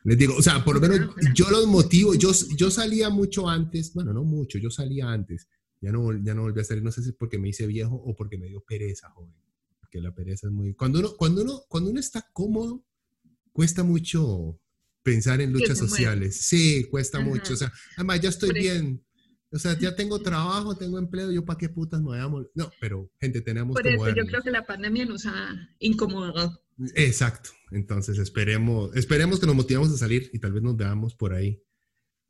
Les 0.05 0.17
digo, 0.17 0.35
o 0.35 0.41
sea, 0.41 0.63
por 0.63 0.75
lo 0.75 0.81
menos 0.81 1.09
yo 1.33 1.49
los 1.49 1.67
motivo, 1.67 2.13
yo, 2.13 2.31
yo 2.55 2.71
salía 2.71 3.09
mucho 3.09 3.49
antes, 3.49 3.93
bueno, 3.93 4.13
no 4.13 4.23
mucho, 4.23 4.57
yo 4.59 4.69
salía 4.69 5.11
antes, 5.11 5.49
ya 5.81 5.91
no, 5.91 6.13
ya 6.23 6.33
no 6.33 6.43
volví 6.43 6.61
a 6.61 6.63
salir, 6.63 6.83
no 6.83 6.91
sé 6.91 7.01
si 7.01 7.09
es 7.09 7.15
porque 7.15 7.39
me 7.39 7.49
hice 7.49 7.65
viejo 7.65 7.95
o 7.95 8.15
porque 8.15 8.37
me 8.37 8.47
dio 8.47 8.61
pereza, 8.61 9.09
joven, 9.09 9.33
porque 9.79 9.99
la 9.99 10.13
pereza 10.13 10.47
es 10.47 10.53
muy... 10.53 10.75
Cuando 10.75 10.99
uno, 10.99 11.15
cuando 11.17 11.41
uno, 11.41 11.61
cuando 11.67 11.89
uno 11.89 11.99
está 11.99 12.29
cómodo, 12.31 12.85
cuesta 13.51 13.83
mucho 13.83 14.59
pensar 15.05 15.39
en 15.39 15.53
luchas 15.53 15.77
sociales. 15.77 16.35
Sí, 16.41 16.87
cuesta 16.89 17.19
mucho. 17.19 17.53
O 17.53 17.55
sea, 17.55 17.71
además 17.95 18.21
ya 18.21 18.29
estoy 18.29 18.53
bien. 18.53 19.05
O 19.51 19.59
sea, 19.59 19.77
ya 19.77 19.95
tengo 19.95 20.19
trabajo, 20.19 20.75
tengo 20.75 20.97
empleo, 20.97 21.31
yo 21.31 21.45
para 21.45 21.57
qué 21.57 21.69
putas 21.69 22.01
me 22.01 22.27
voy 22.27 22.47
No, 22.55 22.71
pero 22.81 23.09
gente, 23.21 23.41
tenemos 23.41 23.75
Por 23.75 23.87
eso 23.87 24.09
yo 24.09 24.25
creo 24.25 24.41
que 24.41 24.51
la 24.51 24.65
pandemia 24.65 25.05
nos 25.05 25.25
ha 25.27 25.69
incomodado. 25.79 26.64
Exacto. 26.95 27.51
Entonces 27.71 28.17
esperemos, 28.17 28.95
esperemos 28.95 29.39
que 29.39 29.45
nos 29.45 29.55
motivemos 29.55 29.91
a 29.91 29.97
salir 29.97 30.29
y 30.33 30.39
tal 30.39 30.53
vez 30.53 30.63
nos 30.63 30.75
veamos 30.75 31.15
por 31.15 31.33
ahí 31.33 31.61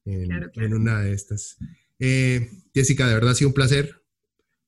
en, 0.06 0.74
una 0.74 1.02
de 1.02 1.14
estas. 1.14 1.58
Eh, 2.00 2.50
Jessica, 2.74 3.08
de 3.08 3.16
verdad 3.16 3.32
ha 3.32 3.36
sido 3.36 3.50
un 3.50 3.54
placer. 3.54 4.04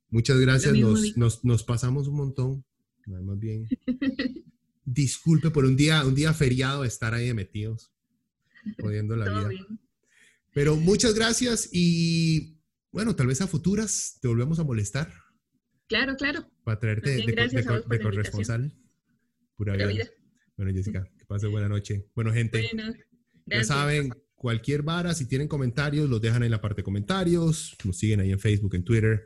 Muchas 0.09 0.39
gracias. 0.39 0.73
Nos, 0.73 1.43
nos, 1.43 1.63
pasamos 1.63 2.07
un 2.07 2.15
montón. 2.15 2.65
Más 3.05 3.39
bien. 3.39 3.67
Disculpe 4.85 5.51
por 5.51 5.65
un 5.65 5.75
día, 5.75 6.05
un 6.05 6.15
día 6.15 6.33
feriado 6.33 6.83
estar 6.83 7.13
ahí 7.13 7.33
metidos, 7.33 7.91
jodiendo 8.79 9.15
la 9.15 9.25
vida. 9.49 9.67
Pero 10.53 10.75
muchas 10.75 11.13
gracias 11.13 11.69
y 11.71 12.57
bueno, 12.91 13.15
tal 13.15 13.27
vez 13.27 13.41
a 13.41 13.47
futuras 13.47 14.17
te 14.21 14.27
volvemos 14.27 14.59
a 14.59 14.63
molestar. 14.63 15.13
Claro, 15.87 16.15
claro. 16.15 16.49
Para 16.63 16.79
traerte 16.79 17.11
de, 17.11 17.99
corresponsal. 18.01 18.73
Pura 19.57 19.75
vida. 19.75 20.07
Bueno, 20.55 20.71
Jessica, 20.71 21.09
que 21.17 21.25
pase 21.25 21.47
buena 21.47 21.67
noche. 21.67 22.05
Bueno, 22.15 22.31
gente, 22.31 22.69
ya 23.45 23.63
saben, 23.63 24.13
cualquier 24.35 24.83
vara, 24.83 25.13
si 25.13 25.25
tienen 25.27 25.47
comentarios, 25.47 26.09
los 26.09 26.21
dejan 26.21 26.43
en 26.43 26.51
la 26.51 26.61
parte 26.61 26.77
de 26.77 26.83
comentarios, 26.83 27.75
nos 27.83 27.97
siguen 27.97 28.21
ahí 28.21 28.31
en 28.31 28.39
Facebook, 28.39 28.75
en 28.75 28.83
Twitter. 28.83 29.25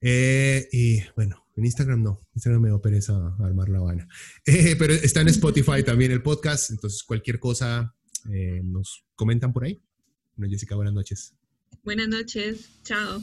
Eh, 0.00 0.68
y 0.72 1.00
bueno, 1.16 1.46
en 1.56 1.64
Instagram 1.64 2.02
no, 2.02 2.26
Instagram 2.34 2.62
me 2.62 2.70
da 2.70 2.80
pereza 2.80 3.34
armar 3.40 3.68
la 3.68 3.80
vaina. 3.80 4.08
Eh, 4.46 4.76
pero 4.78 4.92
está 4.92 5.20
en 5.20 5.28
Spotify 5.28 5.82
también 5.86 6.12
el 6.12 6.22
podcast, 6.22 6.70
entonces 6.70 7.02
cualquier 7.02 7.38
cosa 7.38 7.94
eh, 8.32 8.60
nos 8.62 9.04
comentan 9.14 9.52
por 9.52 9.64
ahí. 9.64 9.82
Bueno, 10.36 10.50
Jessica, 10.50 10.74
buenas 10.74 10.94
noches. 10.94 11.34
Buenas 11.82 12.08
noches, 12.08 12.68
chao. 12.84 13.22